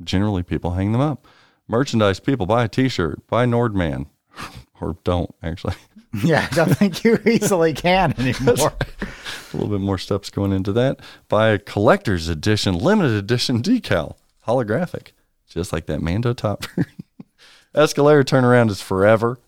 Generally, 0.04 0.44
people 0.44 0.72
hang 0.72 0.92
them 0.92 1.02
up. 1.02 1.28
Merchandise. 1.68 2.20
People 2.20 2.46
buy 2.46 2.64
a 2.66 2.68
T-shirt. 2.68 3.26
Buy 3.28 3.46
Nordman, 3.46 4.08
or 4.82 4.98
don't 5.04 5.34
actually. 5.42 5.76
Yeah, 6.26 6.46
I 6.52 6.54
don't 6.54 6.76
think 6.78 7.06
you 7.06 7.20
easily 7.26 7.74
can 7.74 8.14
anymore. 8.20 8.74
a 8.74 9.56
little 9.56 9.70
bit 9.70 9.80
more 9.80 9.98
steps 9.98 10.30
going 10.30 10.52
into 10.52 10.74
that. 10.74 11.00
Buy 11.30 11.48
a 11.52 11.58
collector's 11.58 12.28
edition, 12.28 12.78
limited 12.78 13.14
edition 13.14 13.62
decal, 13.62 14.18
holographic, 14.46 15.12
just 15.48 15.72
like 15.72 15.86
that 15.86 16.02
Mando 16.02 16.34
topper. 16.34 16.86
Escalator 17.74 18.26
turnaround 18.26 18.70
is 18.72 18.82
forever. 18.82 19.40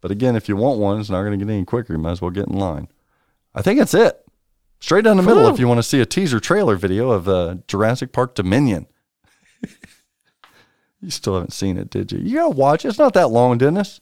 But 0.00 0.10
again, 0.10 0.34
if 0.34 0.48
you 0.48 0.56
want 0.56 0.80
one, 0.80 0.98
it's 0.98 1.10
not 1.10 1.22
going 1.22 1.38
to 1.38 1.44
get 1.44 1.52
any 1.52 1.64
quicker. 1.64 1.92
You 1.92 2.00
might 2.00 2.10
as 2.10 2.20
well 2.20 2.32
get 2.32 2.48
in 2.48 2.58
line. 2.58 2.88
I 3.54 3.62
think 3.62 3.78
that's 3.78 3.94
it. 3.94 4.24
Straight 4.80 5.04
down 5.04 5.16
the 5.16 5.22
middle 5.22 5.46
if 5.46 5.60
you 5.60 5.68
want 5.68 5.78
to 5.78 5.84
see 5.84 6.00
a 6.00 6.06
teaser 6.06 6.40
trailer 6.40 6.74
video 6.74 7.10
of 7.10 7.28
uh, 7.28 7.56
Jurassic 7.68 8.12
Park 8.12 8.34
Dominion. 8.34 8.86
you 11.00 11.10
still 11.10 11.34
haven't 11.34 11.52
seen 11.52 11.76
it, 11.76 11.90
did 11.90 12.12
you? 12.12 12.18
You 12.18 12.36
got 12.36 12.44
to 12.44 12.56
watch 12.56 12.84
it. 12.84 12.88
It's 12.88 12.98
not 12.98 13.14
that 13.14 13.28
long, 13.28 13.58
Dennis. 13.58 14.00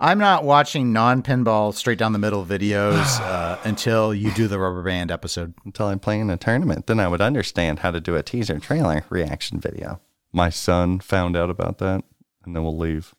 I'm 0.00 0.18
not 0.18 0.44
watching 0.44 0.92
non-pinball 0.92 1.74
straight 1.74 1.98
down 1.98 2.12
the 2.12 2.18
middle 2.18 2.44
videos 2.44 3.20
uh, 3.20 3.58
until 3.64 4.14
you 4.14 4.30
do 4.32 4.48
the 4.48 4.58
rubber 4.58 4.82
band 4.82 5.10
episode. 5.10 5.54
until 5.64 5.86
I'm 5.86 6.00
playing 6.00 6.30
a 6.30 6.36
tournament. 6.36 6.86
Then 6.86 7.00
I 7.00 7.08
would 7.08 7.20
understand 7.20 7.80
how 7.80 7.90
to 7.90 8.00
do 8.00 8.16
a 8.16 8.22
teaser 8.22 8.58
trailer 8.58 9.04
reaction 9.08 9.60
video. 9.60 10.00
My 10.32 10.50
son 10.50 10.98
found 10.98 11.36
out 11.36 11.50
about 11.50 11.78
that, 11.78 12.04
and 12.44 12.56
then 12.56 12.64
we'll 12.64 12.76
leave. 12.76 13.14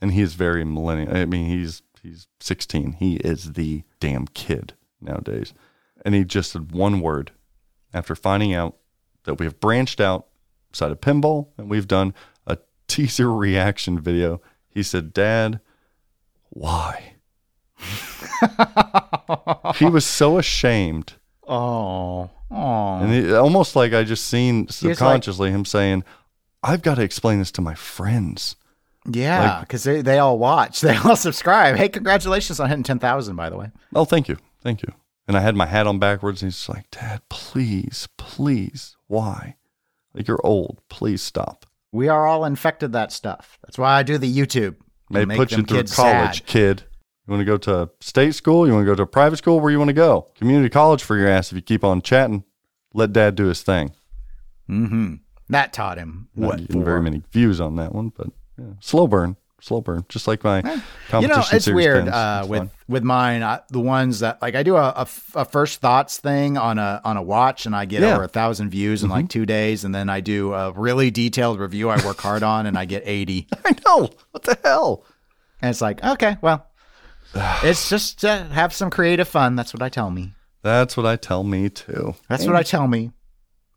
And 0.00 0.12
he 0.12 0.20
is 0.20 0.34
very 0.34 0.64
millennial. 0.64 1.16
I 1.16 1.24
mean, 1.24 1.46
he's 1.46 1.82
he's 2.02 2.26
16. 2.40 2.92
He 2.94 3.16
is 3.16 3.54
the 3.54 3.84
damn 4.00 4.26
kid 4.26 4.74
nowadays. 5.00 5.54
And 6.04 6.14
he 6.14 6.24
just 6.24 6.52
said 6.52 6.72
one 6.72 7.00
word 7.00 7.32
after 7.94 8.14
finding 8.14 8.52
out 8.52 8.76
that 9.24 9.34
we 9.34 9.46
have 9.46 9.60
branched 9.60 10.00
out 10.00 10.26
side 10.72 10.90
of 10.90 11.00
pinball 11.00 11.48
and 11.58 11.68
we've 11.70 11.88
done 11.88 12.14
a 12.46 12.58
teaser 12.88 13.32
reaction 13.34 13.98
video. 13.98 14.40
He 14.68 14.82
said, 14.82 15.12
"Dad, 15.12 15.60
why?" 16.50 17.14
he 19.76 19.84
was 19.86 20.04
so 20.04 20.38
ashamed. 20.38 21.14
Oh, 21.46 22.30
oh. 22.50 22.98
And 22.98 23.12
it, 23.12 23.32
almost 23.34 23.76
like 23.76 23.92
I 23.92 24.04
just 24.04 24.26
seen 24.26 24.66
was 24.66 24.82
like- 24.82 24.96
subconsciously 24.96 25.50
him 25.50 25.64
saying, 25.64 26.04
I've 26.62 26.82
got 26.82 26.94
to 26.94 27.02
explain 27.02 27.38
this 27.40 27.50
to 27.52 27.60
my 27.60 27.74
friends. 27.74 28.56
Yeah, 29.10 29.60
because 29.60 29.82
they, 29.82 30.00
they 30.00 30.18
all 30.20 30.38
watch. 30.38 30.80
They 30.82 30.96
all 30.96 31.16
subscribe. 31.16 31.74
Hey, 31.76 31.88
congratulations 31.88 32.60
on 32.60 32.68
hitting 32.68 32.84
10,000, 32.84 33.34
by 33.34 33.50
the 33.50 33.56
way. 33.56 33.70
Oh, 33.94 34.04
thank 34.04 34.28
you. 34.28 34.36
Thank 34.60 34.82
you. 34.82 34.92
And 35.26 35.36
I 35.36 35.40
had 35.40 35.56
my 35.56 35.66
hat 35.66 35.88
on 35.88 35.98
backwards, 35.98 36.40
and 36.40 36.52
he's 36.52 36.68
like, 36.68 36.88
Dad, 36.92 37.22
please, 37.28 38.08
please, 38.16 38.96
why? 39.08 39.56
Like, 40.14 40.28
you're 40.28 40.44
old. 40.44 40.80
Please 40.88 41.22
stop. 41.22 41.66
We 41.92 42.08
are 42.08 42.26
all 42.26 42.44
infected 42.44 42.92
that 42.92 43.12
stuff. 43.12 43.58
That's 43.64 43.78
why 43.78 43.98
I 43.98 44.02
do 44.02 44.18
the 44.18 44.32
YouTube. 44.32 44.76
Make 45.10 45.28
put 45.28 45.52
you 45.52 45.62
through 45.62 45.84
college, 45.84 46.36
sad. 46.38 46.46
kid. 46.46 46.84
You 47.26 47.32
want 47.32 47.42
to 47.42 47.44
go 47.44 47.58
to 47.58 47.90
state 48.00 48.34
school? 48.34 48.66
You 48.66 48.72
want 48.72 48.84
to 48.84 48.90
go 48.90 48.94
to 48.94 49.02
a 49.02 49.06
private 49.06 49.36
school? 49.36 49.60
Where 49.60 49.70
you 49.70 49.78
want 49.78 49.90
to 49.90 49.94
go? 49.94 50.28
Community 50.36 50.70
college 50.70 51.02
for 51.02 51.16
your 51.16 51.28
ass 51.28 51.52
if 51.52 51.56
you 51.56 51.62
keep 51.62 51.84
on 51.84 52.00
chatting. 52.02 52.44
Let 52.94 53.12
dad 53.12 53.34
do 53.34 53.46
his 53.46 53.62
thing. 53.62 53.92
Mm-hmm. 54.68 55.14
That 55.50 55.72
taught 55.72 55.98
him 55.98 56.28
Not 56.34 56.60
what 56.60 56.70
very 56.70 57.02
many 57.02 57.22
views 57.30 57.60
on 57.60 57.76
that 57.76 57.94
one, 57.94 58.10
but 58.16 58.28
yeah. 58.58 58.72
slow 58.80 59.06
burn, 59.06 59.36
slow 59.62 59.80
burn. 59.80 60.04
Just 60.08 60.26
like 60.26 60.42
my 60.42 60.60
competition 60.60 61.22
you 61.22 61.28
know 61.28 61.44
it's 61.52 61.68
weird 61.70 62.08
uh, 62.08 62.40
It's 62.42 62.48
with 62.50 62.58
fun. 62.58 62.70
with 62.88 63.02
mine 63.04 63.42
I, 63.44 63.60
the 63.70 63.78
ones 63.80 64.18
that 64.20 64.42
like 64.42 64.54
i 64.56 64.62
do 64.64 64.74
a 64.76 65.06
a 65.36 65.44
first 65.44 65.80
thoughts 65.80 66.18
thing 66.18 66.58
on 66.58 66.78
a 66.80 67.00
on 67.04 67.16
a 67.16 67.22
watch 67.22 67.64
and 67.64 67.74
i 67.76 67.84
get 67.84 68.00
Yeah. 68.00 68.08
Mm-hmm. 68.08 68.14
over 68.16 68.24
a 68.24 68.28
thousand 68.28 68.70
views 68.70 69.04
in 69.04 69.08
like 69.10 69.28
two 69.28 69.46
days 69.46 69.84
and 69.84 69.94
then 69.94 70.08
i 70.10 70.20
do 70.20 70.52
a 70.52 70.72
really 70.72 71.10
detailed 71.12 71.60
review 71.60 71.90
i 71.90 72.04
work 72.04 72.18
hard 72.18 72.42
on 72.42 72.66
and 72.66 72.76
i 72.76 72.84
get 72.84 73.02
80 73.06 73.46
I 73.64 73.76
know 73.86 74.10
what 74.32 74.42
the 74.42 74.58
hell. 74.64 75.04
and 75.60 75.70
it's 75.70 75.80
like 75.80 76.02
okay 76.02 76.36
well 76.42 76.66
it's 77.62 77.88
just 77.88 78.20
to 78.22 78.28
have 78.52 78.72
some 78.72 78.90
creative 78.90 79.28
fun 79.28 79.54
that's 79.54 79.72
what 79.72 79.82
i 79.82 79.88
tell 79.88 80.10
me 80.10 80.32
That's 80.62 80.96
what 80.96 81.06
I 81.06 81.16
tell 81.16 81.44
me 81.44 81.68
too. 81.70 82.14
that's 82.28 82.46
what 82.46 82.56
i 82.56 82.62
tell 82.64 82.88
me 82.88 83.12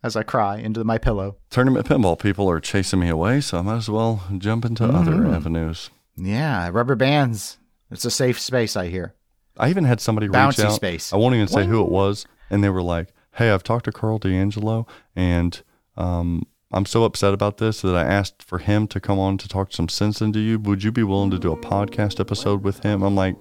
as 0.06 0.16
i 0.16 0.24
cry 0.24 0.58
into 0.58 0.84
my 0.84 0.98
pillow 0.98 1.36
Tournament 1.50 1.86
pinball 1.88 2.18
people 2.20 2.50
are 2.50 2.60
chasing 2.60 3.00
me 3.00 3.10
away, 3.10 3.42
so 3.42 3.58
I 3.58 3.62
might 3.62 3.78
as 3.78 3.90
well 3.90 4.24
jump 4.38 4.64
into 4.66 4.84
other 4.86 5.12
Mm-hmm. 5.14 5.34
avenues. 5.34 5.90
yeah 6.16 6.70
rubber 6.72 6.96
bands 6.96 7.58
it's 7.92 8.06
a 8.06 8.12
safe 8.12 8.40
space 8.40 8.76
i 8.78 8.88
hear 8.88 9.16
I 9.58 9.70
even 9.70 9.86
had 9.86 10.02
somebody 10.02 10.28
reach 10.28 10.34
Bouncy 10.36 10.66
out. 10.66 10.74
space. 10.74 11.14
I 11.14 11.16
won't 11.18 11.34
even 11.36 11.48
say 11.48 11.66
who 11.66 11.82
it 11.82 11.90
was, 11.90 12.26
and 12.50 12.62
they 12.62 12.68
were 12.68 12.82
like, 12.84 13.14
"Hey, 13.36 13.52
I've 13.52 13.64
talked 13.64 13.86
to 13.86 13.92
Karl 13.94 14.20
DeAngelo, 14.20 14.86
and 15.16 15.62
um, 15.96 16.44
I'm 16.76 16.86
so 16.86 17.06
upset 17.06 17.34
about 17.34 17.58
this 17.58 17.82
that 17.82 17.96
I 17.96 18.04
asked 18.04 18.44
for 18.44 18.58
him 18.58 18.86
to 18.88 19.00
come 19.00 19.18
on 19.18 19.38
to 19.38 19.48
talk 19.48 19.72
some 19.72 19.88
sense 19.88 20.20
into 20.22 20.40
you. 20.40 20.60
Would 20.60 20.84
you 20.84 20.92
be 20.92 21.04
willing 21.04 21.32
to 21.32 21.40
do 21.40 21.54
a 21.54 21.58
podcast 21.58 22.20
episode 22.20 22.64
with 22.64 22.84
him?" 22.84 23.02
I'm 23.02 23.16
like, 23.16 23.38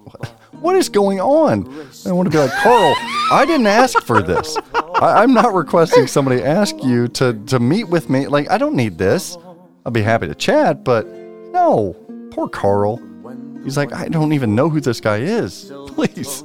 "What 0.52 0.76
is 0.76 0.88
going 0.88 1.20
on?" 1.20 1.66
I 2.06 2.12
want 2.12 2.26
to 2.26 2.30
be 2.30 2.38
like, 2.38 2.52
"Karl, 2.62 2.94
I 3.32 3.44
didn't 3.44 3.66
ask 3.66 4.00
for 4.02 4.22
this. 4.22 4.56
I, 4.74 5.22
I'm 5.22 5.34
not 5.34 5.52
requesting 5.52 6.06
somebody 6.06 6.42
ask 6.42 6.80
you 6.84 7.08
to 7.08 7.34
to 7.46 7.58
meet 7.58 7.88
with 7.88 8.08
me. 8.08 8.28
Like, 8.28 8.48
I 8.50 8.56
don't 8.56 8.76
need 8.76 8.98
this. 8.98 9.36
I'll 9.84 9.92
be 9.92 10.02
happy 10.02 10.28
to 10.28 10.34
chat, 10.34 10.84
but 10.84 11.04
no, 11.06 11.96
poor 12.30 12.48
Karl." 12.48 13.02
He's 13.64 13.78
like, 13.78 13.94
I 13.94 14.08
don't 14.08 14.34
even 14.34 14.54
know 14.54 14.68
who 14.68 14.78
this 14.78 15.00
guy 15.00 15.16
is. 15.16 15.72
Please. 15.88 16.44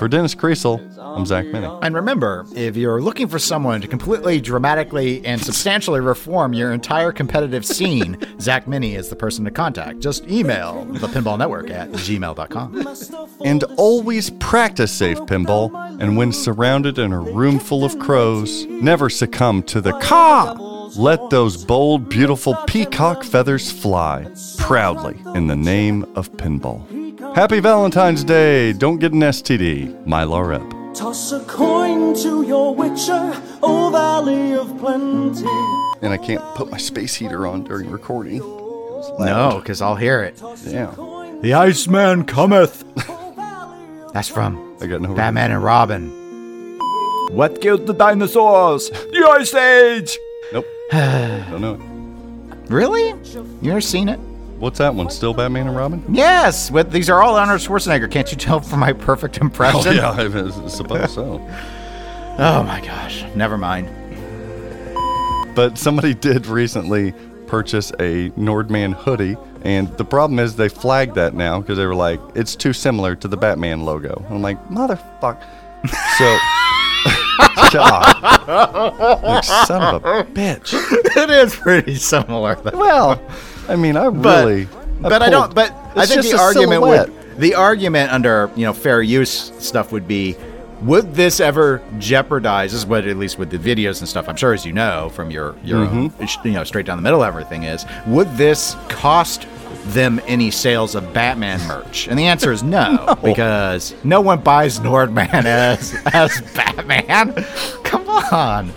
For 0.00 0.08
Dennis 0.08 0.34
Kriesel, 0.34 0.80
I'm 0.98 1.26
Zach 1.26 1.44
Meny. 1.48 1.68
And 1.82 1.94
remember, 1.94 2.46
if 2.56 2.74
you're 2.74 3.02
looking 3.02 3.28
for 3.28 3.38
someone 3.38 3.82
to 3.82 3.86
completely 3.86 4.40
dramatically 4.40 5.22
and 5.26 5.38
substantially 5.38 6.00
reform 6.00 6.54
your 6.54 6.72
entire 6.72 7.12
competitive 7.12 7.66
scene, 7.66 8.16
Zach 8.40 8.66
Meny 8.66 8.94
is 8.94 9.10
the 9.10 9.16
person 9.16 9.44
to 9.44 9.50
contact. 9.50 10.00
Just 10.00 10.26
email 10.26 10.86
the 10.86 11.06
pinball 11.06 11.36
network 11.36 11.68
at 11.68 11.90
gmail.com. 11.90 13.36
And 13.44 13.62
always 13.76 14.30
practice 14.30 14.90
safe 14.90 15.18
pinball. 15.18 15.70
And 16.00 16.16
when 16.16 16.32
surrounded 16.32 16.98
in 16.98 17.12
a 17.12 17.20
room 17.20 17.58
full 17.58 17.84
of 17.84 17.98
crows, 17.98 18.64
never 18.64 19.10
succumb 19.10 19.62
to 19.64 19.82
the 19.82 19.92
caw. 19.98 20.54
Let 20.96 21.28
those 21.28 21.62
bold, 21.62 22.08
beautiful 22.08 22.56
peacock 22.66 23.22
feathers 23.22 23.70
fly 23.70 24.32
proudly 24.56 25.20
in 25.34 25.48
the 25.48 25.56
name 25.56 26.04
of 26.16 26.32
pinball. 26.32 26.99
Happy 27.34 27.60
Valentine's 27.60 28.24
Day! 28.24 28.72
Don't 28.72 28.98
get 28.98 29.12
an 29.12 29.20
STD. 29.20 30.04
Mylar 30.04 30.48
Rep. 30.48 30.94
Toss 30.94 31.30
a 31.30 31.38
coin 31.44 32.12
to 32.16 32.42
your 32.42 32.74
witcher, 32.74 33.32
O 33.62 33.88
Valley 33.90 34.54
of 34.54 34.76
Plenty. 34.78 35.46
And 36.02 36.12
I 36.12 36.18
can't 36.18 36.42
put 36.56 36.72
my 36.72 36.76
space 36.76 37.14
heater 37.14 37.46
on 37.46 37.62
during 37.62 37.88
recording. 37.88 38.38
No, 38.38 39.60
because 39.62 39.80
I'll 39.80 39.94
hear 39.94 40.24
it. 40.24 40.42
Yeah. 40.66 40.92
The 41.40 41.54
Iceman 41.54 42.24
cometh. 42.24 42.84
That's 44.12 44.28
from 44.28 44.76
I 44.80 44.86
got 44.86 45.00
no 45.00 45.14
Batman 45.14 45.52
and 45.52 45.62
Robin. 45.62 46.10
What 47.30 47.60
killed 47.60 47.86
the 47.86 47.94
dinosaurs? 47.94 48.90
The 48.90 49.36
Ice 49.38 49.54
Age! 49.54 50.18
Nope. 50.52 50.66
Don't 50.90 51.60
know 51.60 51.74
it. 51.74 52.70
Really? 52.70 53.14
You 53.62 53.70
ever 53.70 53.80
seen 53.80 54.08
it? 54.08 54.18
What's 54.60 54.78
that 54.78 54.94
one? 54.94 55.08
Still 55.08 55.32
Batman 55.32 55.68
and 55.68 55.76
Robin? 55.76 56.04
Yes, 56.10 56.70
with 56.70 56.92
these 56.92 57.08
are 57.08 57.22
all 57.22 57.34
Arnold 57.36 57.60
Schwarzenegger. 57.60 58.10
Can't 58.10 58.30
you 58.30 58.36
tell 58.36 58.60
from 58.60 58.80
my 58.80 58.92
perfect 58.92 59.38
oh, 59.40 59.46
impression? 59.46 59.80
Oh, 59.86 59.90
yeah, 59.90 60.10
I 60.10 60.68
suppose 60.68 61.14
so. 61.14 61.40
Oh 62.42 62.62
my 62.62 62.80
gosh. 62.80 63.24
Never 63.34 63.58
mind. 63.58 63.86
But 65.54 65.76
somebody 65.76 66.14
did 66.14 66.46
recently 66.46 67.12
purchase 67.46 67.90
a 67.98 68.30
Nordman 68.30 68.94
hoodie, 68.94 69.36
and 69.62 69.94
the 69.98 70.06
problem 70.06 70.38
is 70.38 70.56
they 70.56 70.70
flagged 70.70 71.16
that 71.16 71.34
now 71.34 71.60
because 71.60 71.76
they 71.76 71.84
were 71.84 71.94
like, 71.94 72.18
it's 72.34 72.56
too 72.56 72.72
similar 72.72 73.14
to 73.16 73.28
the 73.28 73.36
Batman 73.36 73.84
logo. 73.84 74.24
I'm 74.30 74.40
like, 74.40 74.56
motherfuck. 74.68 75.42
So, 76.16 76.38
God, 77.72 79.22
like, 79.22 79.44
son 79.44 79.94
of 79.96 80.04
a 80.04 80.24
bitch. 80.24 80.72
it 81.16 81.28
is 81.28 81.54
pretty 81.56 81.96
similar. 81.96 82.54
Though. 82.54 82.78
Well, 82.78 83.20
I 83.70 83.76
mean, 83.76 83.96
I 83.96 84.10
But, 84.10 84.44
really, 84.46 84.68
but 85.00 85.22
I 85.22 85.30
don't. 85.30 85.54
But 85.54 85.72
I 85.96 86.06
think 86.06 86.22
the 86.22 86.36
argument 86.38 86.82
silhouette. 86.82 87.08
would 87.10 87.38
the 87.40 87.54
argument 87.54 88.12
under 88.12 88.50
you 88.56 88.64
know 88.66 88.72
fair 88.72 89.00
use 89.02 89.52
stuff 89.58 89.92
would 89.92 90.06
be. 90.08 90.36
Would 90.82 91.14
this 91.14 91.40
ever 91.40 91.82
jeopardize? 91.98 92.72
This 92.72 92.80
is 92.80 92.86
what, 92.86 93.06
at 93.06 93.18
least 93.18 93.38
with 93.38 93.50
the 93.50 93.58
videos 93.58 93.98
and 94.00 94.08
stuff, 94.08 94.30
I'm 94.30 94.36
sure, 94.36 94.54
as 94.54 94.64
you 94.64 94.72
know 94.72 95.10
from 95.10 95.30
your 95.30 95.54
your 95.62 95.84
Mm-hmm. 95.86 96.46
you 96.48 96.54
know, 96.54 96.64
straight 96.64 96.86
down 96.86 96.96
the 96.96 97.02
middle, 97.02 97.22
everything 97.22 97.64
is. 97.64 97.84
Would 98.06 98.34
this 98.38 98.76
cost 98.88 99.46
them 99.88 100.22
any 100.26 100.50
sales 100.50 100.94
of 100.94 101.12
Batman 101.12 101.60
merch? 101.68 102.08
And 102.08 102.18
the 102.18 102.24
answer 102.28 102.50
is 102.50 102.62
no, 102.62 103.18
because 103.22 103.94
no 104.04 104.22
one 104.22 104.40
buys 104.40 104.80
Nordman 104.80 105.44
as 105.44 105.94
as 106.14 106.40
Batman. 106.56 107.34
Come 107.84 108.08
on, 108.08 108.72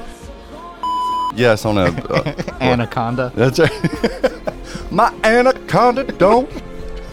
yes, 1.37 1.63
on 1.65 1.77
a. 1.77 1.83
Uh, 1.85 2.33
Anaconda. 2.59 3.31
that's 3.33 3.59
right. 3.59 4.52
My 4.93 5.11
anaconda 5.23 6.03
don't. 6.03 6.47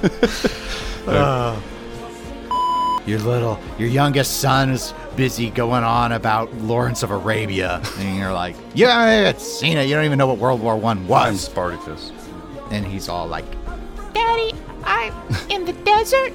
Your 3.07 3.19
little, 3.21 3.59
your 3.79 3.89
youngest 3.89 4.41
son 4.41 4.69
is 4.71 4.93
busy 5.17 5.49
going 5.49 5.83
on 5.83 6.13
about 6.13 6.53
Lawrence 6.59 7.03
of 7.03 7.11
Arabia, 7.11 7.81
and 7.97 8.19
you're 8.19 8.33
like, 8.33 8.55
"You 8.75 8.87
haven't 8.87 9.41
seen 9.41 9.79
it. 9.79 9.89
You 9.89 9.95
don't 9.95 10.05
even 10.05 10.19
know 10.19 10.27
what 10.27 10.37
World 10.37 10.61
War 10.61 10.77
One 10.77 10.99
I'm 10.99 11.09
was." 11.09 11.41
Spartacus. 11.41 12.13
And 12.71 12.87
he's 12.87 13.09
all 13.09 13.27
like, 13.27 13.47
Daddy, 14.13 14.55
I'm 14.85 15.15
in 15.49 15.65
the 15.65 15.73
desert. 15.73 16.35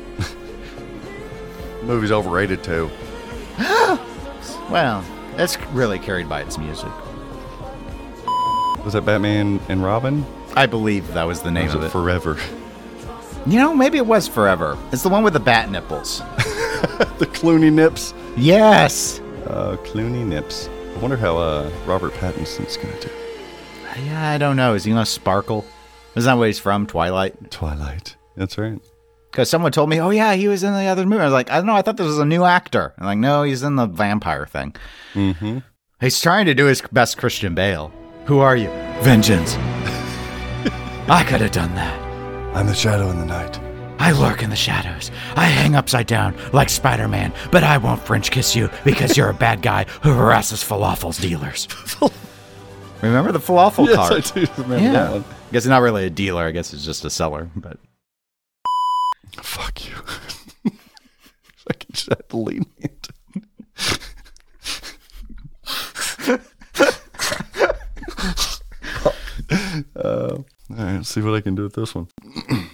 Movie's 1.84 2.12
overrated 2.12 2.64
too. 2.64 2.90
"Well, 4.70 5.06
that's 5.38 5.62
really 5.68 6.00
carried 6.00 6.28
by 6.28 6.42
its 6.42 6.58
music." 6.58 6.92
Was 8.84 8.94
that 8.94 9.06
Batman 9.06 9.62
and 9.70 9.84
Robin? 9.84 10.26
I 10.56 10.66
believe 10.66 11.14
that 11.14 11.24
was 11.24 11.42
the 11.42 11.52
name 11.52 11.66
was 11.66 11.76
of 11.76 11.84
it. 11.84 11.92
Forever? 11.92 12.38
you 13.46 13.58
know, 13.60 13.76
maybe 13.76 13.98
it 13.98 14.06
was 14.06 14.28
Forever. 14.28 14.78
It's 14.92 15.04
the 15.04 15.10
one 15.10 15.24
with 15.24 15.34
the 15.34 15.40
bat 15.40 15.70
nipples. 15.70 16.20
the 17.20 17.28
Clooney 17.34 17.72
nips. 17.72 18.14
yes. 18.38 19.20
Uh, 19.48 19.78
Clooney 19.84 20.26
nips. 20.26 20.70
I 20.96 21.00
wonder 21.00 21.18
how 21.18 21.38
uh, 21.38 21.70
Robert 21.86 22.14
Pattinson's 22.14 22.78
gonna 22.78 23.00
do. 23.00 23.10
Yeah, 24.06 24.30
I 24.30 24.38
don't 24.38 24.56
know. 24.56 24.74
Is 24.74 24.84
he 24.84 24.92
gonna 24.92 25.06
sparkle? 25.06 25.66
Isn't 26.16 26.30
that 26.30 26.38
where 26.38 26.48
he's 26.48 26.60
from? 26.60 26.88
Twilight. 26.88 27.52
Twilight. 27.52 28.16
That's 28.36 28.58
right. 28.58 28.80
Because 29.32 29.50
someone 29.50 29.72
told 29.74 29.90
me, 29.90 30.00
oh 30.00 30.10
yeah, 30.12 30.34
he 30.34 30.48
was 30.48 30.64
in 30.64 30.74
the 30.74 30.86
other 30.86 31.06
movie. 31.06 31.22
I 31.22 31.26
was 31.26 31.34
like, 31.34 31.52
I 31.52 31.58
don't 31.58 31.66
know. 31.66 31.76
I 31.76 31.82
thought 31.82 31.98
this 31.98 32.08
was 32.08 32.20
a 32.20 32.26
new 32.26 32.46
actor. 32.46 32.94
I'm 32.98 33.06
like, 33.06 33.18
no, 33.18 33.44
he's 33.44 33.64
in 33.64 33.76
the 33.76 33.86
vampire 33.86 34.46
thing. 34.46 34.76
Mm-hmm. 35.14 35.60
He's 36.00 36.22
trying 36.22 36.46
to 36.46 36.54
do 36.54 36.66
his 36.66 36.82
best 36.82 37.18
Christian 37.18 37.54
Bale. 37.56 37.92
Who 38.26 38.40
are 38.40 38.56
you? 38.56 38.70
Vengeance. 39.02 39.56
I 41.08 41.24
could 41.24 41.42
have 41.42 41.52
done 41.52 41.76
that. 41.76 42.00
I'm 42.56 42.68
the 42.68 42.74
shadow 42.74 43.10
in 43.10 43.20
the 43.20 43.26
night. 43.26 43.60
I 44.00 44.12
lurk 44.12 44.42
in 44.44 44.50
the 44.50 44.56
shadows. 44.56 45.12
I 45.36 45.46
hang 45.46 45.76
upside 45.76 46.08
down 46.08 46.36
like 46.52 46.70
Spider 46.70 47.08
Man, 47.08 47.32
but 47.52 47.64
I 47.64 47.78
won't 47.78 48.02
French 48.02 48.32
kiss 48.32 48.56
you 48.56 48.70
because 48.84 49.16
you're 49.16 49.30
a 49.30 49.34
bad 49.34 49.62
guy 49.62 49.86
who 50.04 50.14
harasses 50.14 50.64
falafels 50.64 51.22
dealers. 51.22 51.68
Remember 53.02 53.32
the 53.32 53.40
falafel 53.40 53.86
yes, 53.88 53.96
cart? 53.96 54.12
I 54.38 54.46
do 54.46 54.62
remember 54.64 54.84
Yeah. 54.84 54.92
that 54.94 55.12
one. 55.12 55.22
I 55.24 55.52
guess 55.52 55.64
it's 55.64 55.68
not 55.68 55.82
really 55.82 56.06
a 56.06 56.10
dealer. 56.10 56.44
I 56.44 56.52
guess 56.52 56.74
it's 56.74 56.84
just 56.86 57.06
a 57.06 57.10
seller. 57.10 57.50
But 57.56 57.78
Fuck 59.42 59.86
you. 59.88 59.94
I 61.70 61.74
can 61.74 61.90
just 61.92 62.10
have 62.10 62.28
to 62.30 62.38
lean 62.38 62.66
into. 62.80 63.12
uh, 69.96 70.38
all 70.70 70.78
right, 70.78 71.06
see 71.06 71.22
what 71.22 71.36
I 71.36 71.42
can 71.42 71.56
do 71.56 71.64
with 71.64 71.74
this 71.74 71.94
one. 71.94 72.08